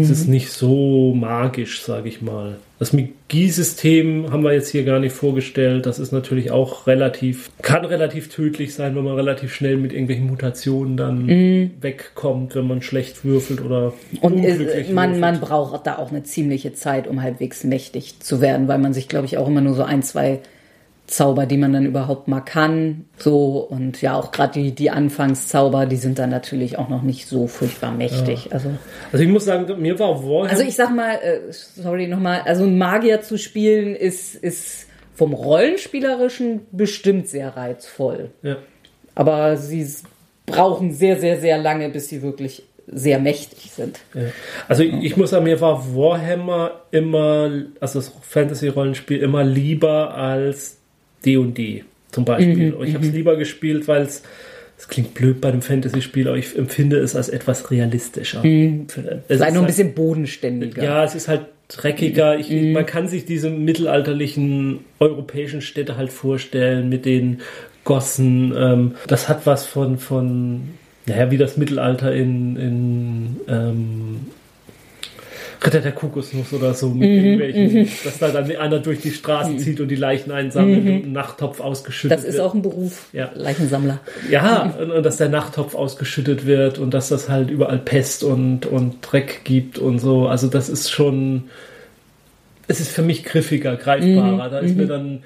Es 0.00 0.10
ist 0.10 0.28
nicht 0.28 0.50
so 0.50 1.14
magisch, 1.14 1.82
sage 1.82 2.08
ich 2.08 2.22
mal. 2.22 2.56
Das 2.78 2.92
Magie-System 2.92 4.32
haben 4.32 4.42
wir 4.42 4.52
jetzt 4.52 4.70
hier 4.70 4.84
gar 4.84 4.98
nicht 4.98 5.14
vorgestellt. 5.14 5.86
Das 5.86 5.98
ist 5.98 6.12
natürlich 6.12 6.50
auch 6.50 6.86
relativ, 6.86 7.50
kann 7.60 7.84
relativ 7.84 8.28
tödlich 8.28 8.74
sein, 8.74 8.96
wenn 8.96 9.04
man 9.04 9.14
relativ 9.14 9.54
schnell 9.54 9.76
mit 9.76 9.92
irgendwelchen 9.92 10.26
Mutationen 10.26 10.96
dann 10.96 11.28
wegkommt, 11.80 12.54
wenn 12.54 12.66
man 12.66 12.82
schlecht 12.82 13.24
würfelt 13.24 13.60
oder 13.60 13.92
Und 14.20 14.34
unglücklich 14.34 14.88
äh, 14.88 14.92
man, 14.92 15.10
würfelt. 15.10 15.20
man 15.20 15.40
braucht 15.40 15.86
da 15.86 15.98
auch 15.98 16.10
eine 16.10 16.22
ziemliche 16.22 16.72
Zeit, 16.72 17.06
um 17.06 17.22
halbwegs 17.22 17.62
mächtig 17.62 18.20
zu 18.20 18.40
werden, 18.40 18.68
weil 18.68 18.78
man 18.78 18.92
sich, 18.92 19.08
glaube 19.08 19.26
ich, 19.26 19.38
auch 19.38 19.46
immer 19.46 19.60
nur 19.60 19.74
so 19.74 19.82
ein, 19.82 20.02
zwei 20.02 20.40
Zauber, 21.06 21.46
die 21.46 21.56
man 21.56 21.72
dann 21.72 21.84
überhaupt 21.84 22.28
mal 22.28 22.40
kann. 22.40 23.04
So, 23.16 23.58
und 23.58 24.00
ja, 24.00 24.14
auch 24.14 24.30
gerade 24.30 24.54
die, 24.54 24.72
die 24.72 24.90
Anfangszauber, 24.90 25.86
die 25.86 25.96
sind 25.96 26.18
dann 26.18 26.30
natürlich 26.30 26.78
auch 26.78 26.88
noch 26.88 27.02
nicht 27.02 27.26
so 27.26 27.46
furchtbar 27.46 27.92
mächtig. 27.92 28.52
Also, 28.52 28.70
Also 29.10 29.24
ich 29.24 29.30
muss 29.30 29.44
sagen, 29.44 29.80
mir 29.80 29.98
war 29.98 30.22
Warhammer... 30.22 30.50
also 30.50 30.62
ich 30.62 30.74
sag 30.74 30.94
mal, 30.94 31.16
äh, 31.16 31.40
sorry 31.50 32.06
nochmal, 32.06 32.42
also 32.44 32.64
ein 32.64 32.78
Magier 32.78 33.20
zu 33.20 33.36
spielen 33.36 33.94
ist, 33.94 34.34
ist 34.36 34.86
vom 35.14 35.34
Rollenspielerischen 35.34 36.66
bestimmt 36.72 37.28
sehr 37.28 37.56
reizvoll. 37.56 38.30
ja. 38.42 38.56
Aber 39.14 39.58
sie 39.58 39.86
brauchen 40.46 40.94
sehr, 40.94 41.20
sehr, 41.20 41.38
sehr 41.38 41.58
lange, 41.58 41.90
bis 41.90 42.08
sie 42.08 42.22
wirklich 42.22 42.62
sehr 42.86 43.18
mächtig 43.18 43.70
sind. 43.70 44.00
Ja. 44.14 44.22
Also 44.68 44.82
ich 44.82 45.16
muss 45.16 45.30
sagen, 45.30 45.44
mir 45.44 45.60
war 45.60 45.94
Warhammer 45.94 46.82
immer, 46.90 47.50
also 47.78 47.98
das 47.98 48.12
Fantasy-Rollenspiel 48.22 49.18
immer 49.20 49.44
lieber 49.44 50.14
als 50.14 50.78
D&D 51.24 51.84
zum 52.10 52.24
Beispiel. 52.24 52.72
Mhm, 52.72 52.84
ich 52.84 52.94
habe 52.94 53.06
es 53.06 53.12
lieber 53.12 53.36
gespielt, 53.36 53.88
weil 53.88 54.02
es 54.02 54.22
es 54.82 54.88
klingt 54.88 55.14
blöd 55.14 55.40
bei 55.40 55.48
einem 55.48 55.62
Fantasy-Spiel, 55.62 56.26
aber 56.26 56.36
ich 56.36 56.58
empfinde 56.58 56.98
es 56.98 57.14
als 57.14 57.28
etwas 57.28 57.70
realistischer. 57.70 58.44
Mhm. 58.44 58.88
Es 59.28 59.38
sei 59.38 59.52
nur 59.52 59.62
ein 59.62 59.66
bisschen 59.66 59.94
bodenständiger. 59.94 60.82
Ja, 60.82 61.04
es 61.04 61.14
ist 61.14 61.28
halt 61.28 61.42
dreckiger. 61.68 62.36
Ich, 62.36 62.50
mm. 62.50 62.72
Man 62.72 62.84
kann 62.84 63.06
sich 63.06 63.24
diese 63.24 63.48
mittelalterlichen 63.48 64.80
europäischen 64.98 65.60
Städte 65.60 65.96
halt 65.96 66.12
vorstellen 66.12 66.88
mit 66.88 67.04
den 67.04 67.42
Gossen. 67.84 68.52
Ähm, 68.56 68.94
das 69.06 69.28
hat 69.28 69.46
was 69.46 69.66
von, 69.66 69.98
von 69.98 70.70
naja, 71.06 71.30
wie 71.30 71.38
das 71.38 71.56
Mittelalter 71.56 72.12
in, 72.12 72.56
in 72.56 73.40
ähm, 73.48 74.20
Ritter 75.64 75.80
der 75.80 75.92
Kokosnuss 75.92 76.52
oder 76.52 76.74
so, 76.74 76.90
mit 76.90 77.08
mhm, 77.08 77.24
irgendwelchen, 77.24 77.82
mhm. 77.82 77.88
dass 78.04 78.18
da 78.18 78.28
dann 78.28 78.50
einer 78.56 78.80
durch 78.80 79.00
die 79.00 79.10
Straßen 79.10 79.54
mhm. 79.54 79.58
zieht 79.58 79.80
und 79.80 79.88
die 79.88 79.96
Leichen 79.96 80.32
einsammelt 80.32 80.84
mhm. 80.84 80.96
und 80.96 81.04
ein 81.06 81.12
Nachttopf 81.12 81.60
ausgeschüttet 81.60 82.18
wird. 82.18 82.28
Das 82.28 82.34
ist 82.34 82.40
auch 82.40 82.54
ein 82.54 82.62
Beruf, 82.62 83.08
ja. 83.12 83.30
Leichensammler. 83.34 84.00
Ja, 84.30 84.74
und, 84.80 84.90
und, 84.90 85.02
dass 85.04 85.18
der 85.18 85.28
Nachttopf 85.28 85.74
ausgeschüttet 85.74 86.46
wird 86.46 86.78
und 86.78 86.92
dass 86.94 87.08
das 87.08 87.28
halt 87.28 87.50
überall 87.50 87.78
Pest 87.78 88.24
und, 88.24 88.66
und 88.66 88.96
Dreck 89.02 89.42
gibt 89.44 89.78
und 89.78 89.98
so. 89.98 90.26
Also 90.26 90.48
das 90.48 90.68
ist 90.68 90.90
schon, 90.90 91.44
es 92.66 92.80
ist 92.80 92.90
für 92.90 93.02
mich 93.02 93.24
griffiger, 93.24 93.76
greifbarer. 93.76 94.48
Da 94.48 94.58
ist 94.58 94.76
mir 94.76 94.86
dann, 94.86 95.22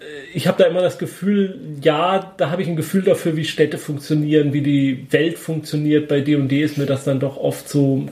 äh, 0.00 0.04
ich 0.32 0.46
habe 0.46 0.62
da 0.62 0.68
immer 0.68 0.82
das 0.82 0.98
Gefühl, 0.98 1.58
ja, 1.82 2.32
da 2.36 2.50
habe 2.50 2.62
ich 2.62 2.68
ein 2.68 2.76
Gefühl 2.76 3.02
dafür, 3.02 3.36
wie 3.36 3.44
Städte 3.44 3.78
funktionieren, 3.78 4.52
wie 4.52 4.62
die 4.62 5.06
Welt 5.10 5.38
funktioniert. 5.38 6.08
Bei 6.08 6.20
D&D 6.20 6.62
ist 6.62 6.78
mir 6.78 6.86
das 6.86 7.04
dann 7.04 7.20
doch 7.20 7.36
oft 7.36 7.68
so 7.68 8.08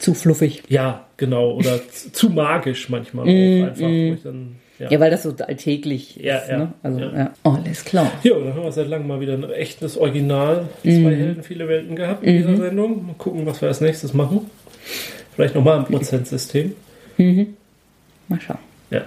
zu 0.00 0.14
fluffig. 0.14 0.62
Ja, 0.68 1.06
genau. 1.16 1.52
Oder 1.52 1.80
zu 2.12 2.30
magisch 2.30 2.88
manchmal 2.88 3.26
mm, 3.26 3.28
auch 3.28 3.68
einfach. 3.68 3.88
Mm. 3.88 4.16
Dann, 4.24 4.56
ja. 4.78 4.90
ja. 4.90 5.00
weil 5.00 5.10
das 5.10 5.22
so 5.22 5.34
alltäglich 5.38 6.16
ja, 6.16 6.38
ist. 6.38 6.48
Ja, 6.48 6.58
ne? 6.58 6.72
Also, 6.82 7.00
ja. 7.00 7.32
Oh, 7.44 7.50
alles 7.50 7.84
klar. 7.84 8.10
Ja, 8.22 8.34
dann 8.34 8.54
haben 8.54 8.62
wir 8.62 8.72
seit 8.72 8.88
langem 8.88 9.06
mal 9.06 9.20
wieder 9.20 9.34
ein 9.34 9.50
echtes 9.50 9.96
Original. 9.96 10.68
Zwei 10.82 10.90
mm. 10.90 11.14
Helden, 11.14 11.42
viele 11.42 11.68
Welten 11.68 11.94
gehabt 11.96 12.24
in 12.24 12.38
dieser 12.38 12.50
mhm. 12.50 12.56
Sendung. 12.56 13.06
Mal 13.06 13.14
gucken, 13.18 13.46
was 13.46 13.60
wir 13.60 13.68
als 13.68 13.80
nächstes 13.80 14.14
machen. 14.14 14.50
Vielleicht 15.34 15.54
nochmal 15.54 15.78
ein 15.78 15.84
Prozentsystem. 15.84 16.74
Mhm. 17.18 17.54
Mal 18.28 18.40
schauen. 18.40 18.58
Ja. 18.90 19.02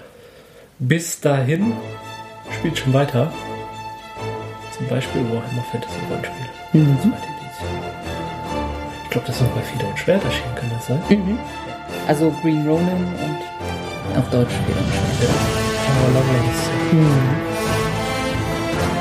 Bis 0.79 1.19
dahin 1.19 1.73
spielt 2.59 2.77
schon 2.77 2.93
weiter. 2.93 3.31
Zum 4.77 4.87
Beispiel 4.87 5.21
Warhammer 5.23 5.63
Fantasy 5.71 5.99
Rollenspiele. 6.09 6.49
Mhm. 6.73 7.13
Glaube, 9.13 9.27
das 9.27 9.35
ist 9.35 9.43
noch 9.43 9.49
bei 9.49 9.61
Fieder 9.61 9.87
und 9.87 9.99
Schwert 9.99 10.25
erschienen, 10.25 10.55
kann 10.55 10.71
das 10.71 10.87
sein? 10.87 10.99
Mhm. 11.07 11.37
Also 12.07 12.33
Green 12.41 12.67
Ronin 12.67 12.87
und 12.89 14.17
auf 14.17 14.27
Deutsch 14.31 14.49
Fieder 14.49 14.79
und 14.79 14.89
Schwert. 15.19 15.29
Ja. 16.91 16.97
Mhm. 16.97 17.29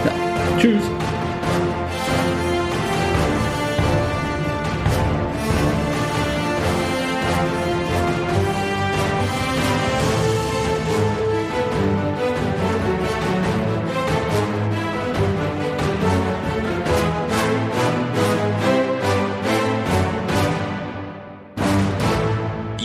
ja. 0.04 0.12
Tschüss. 0.60 1.01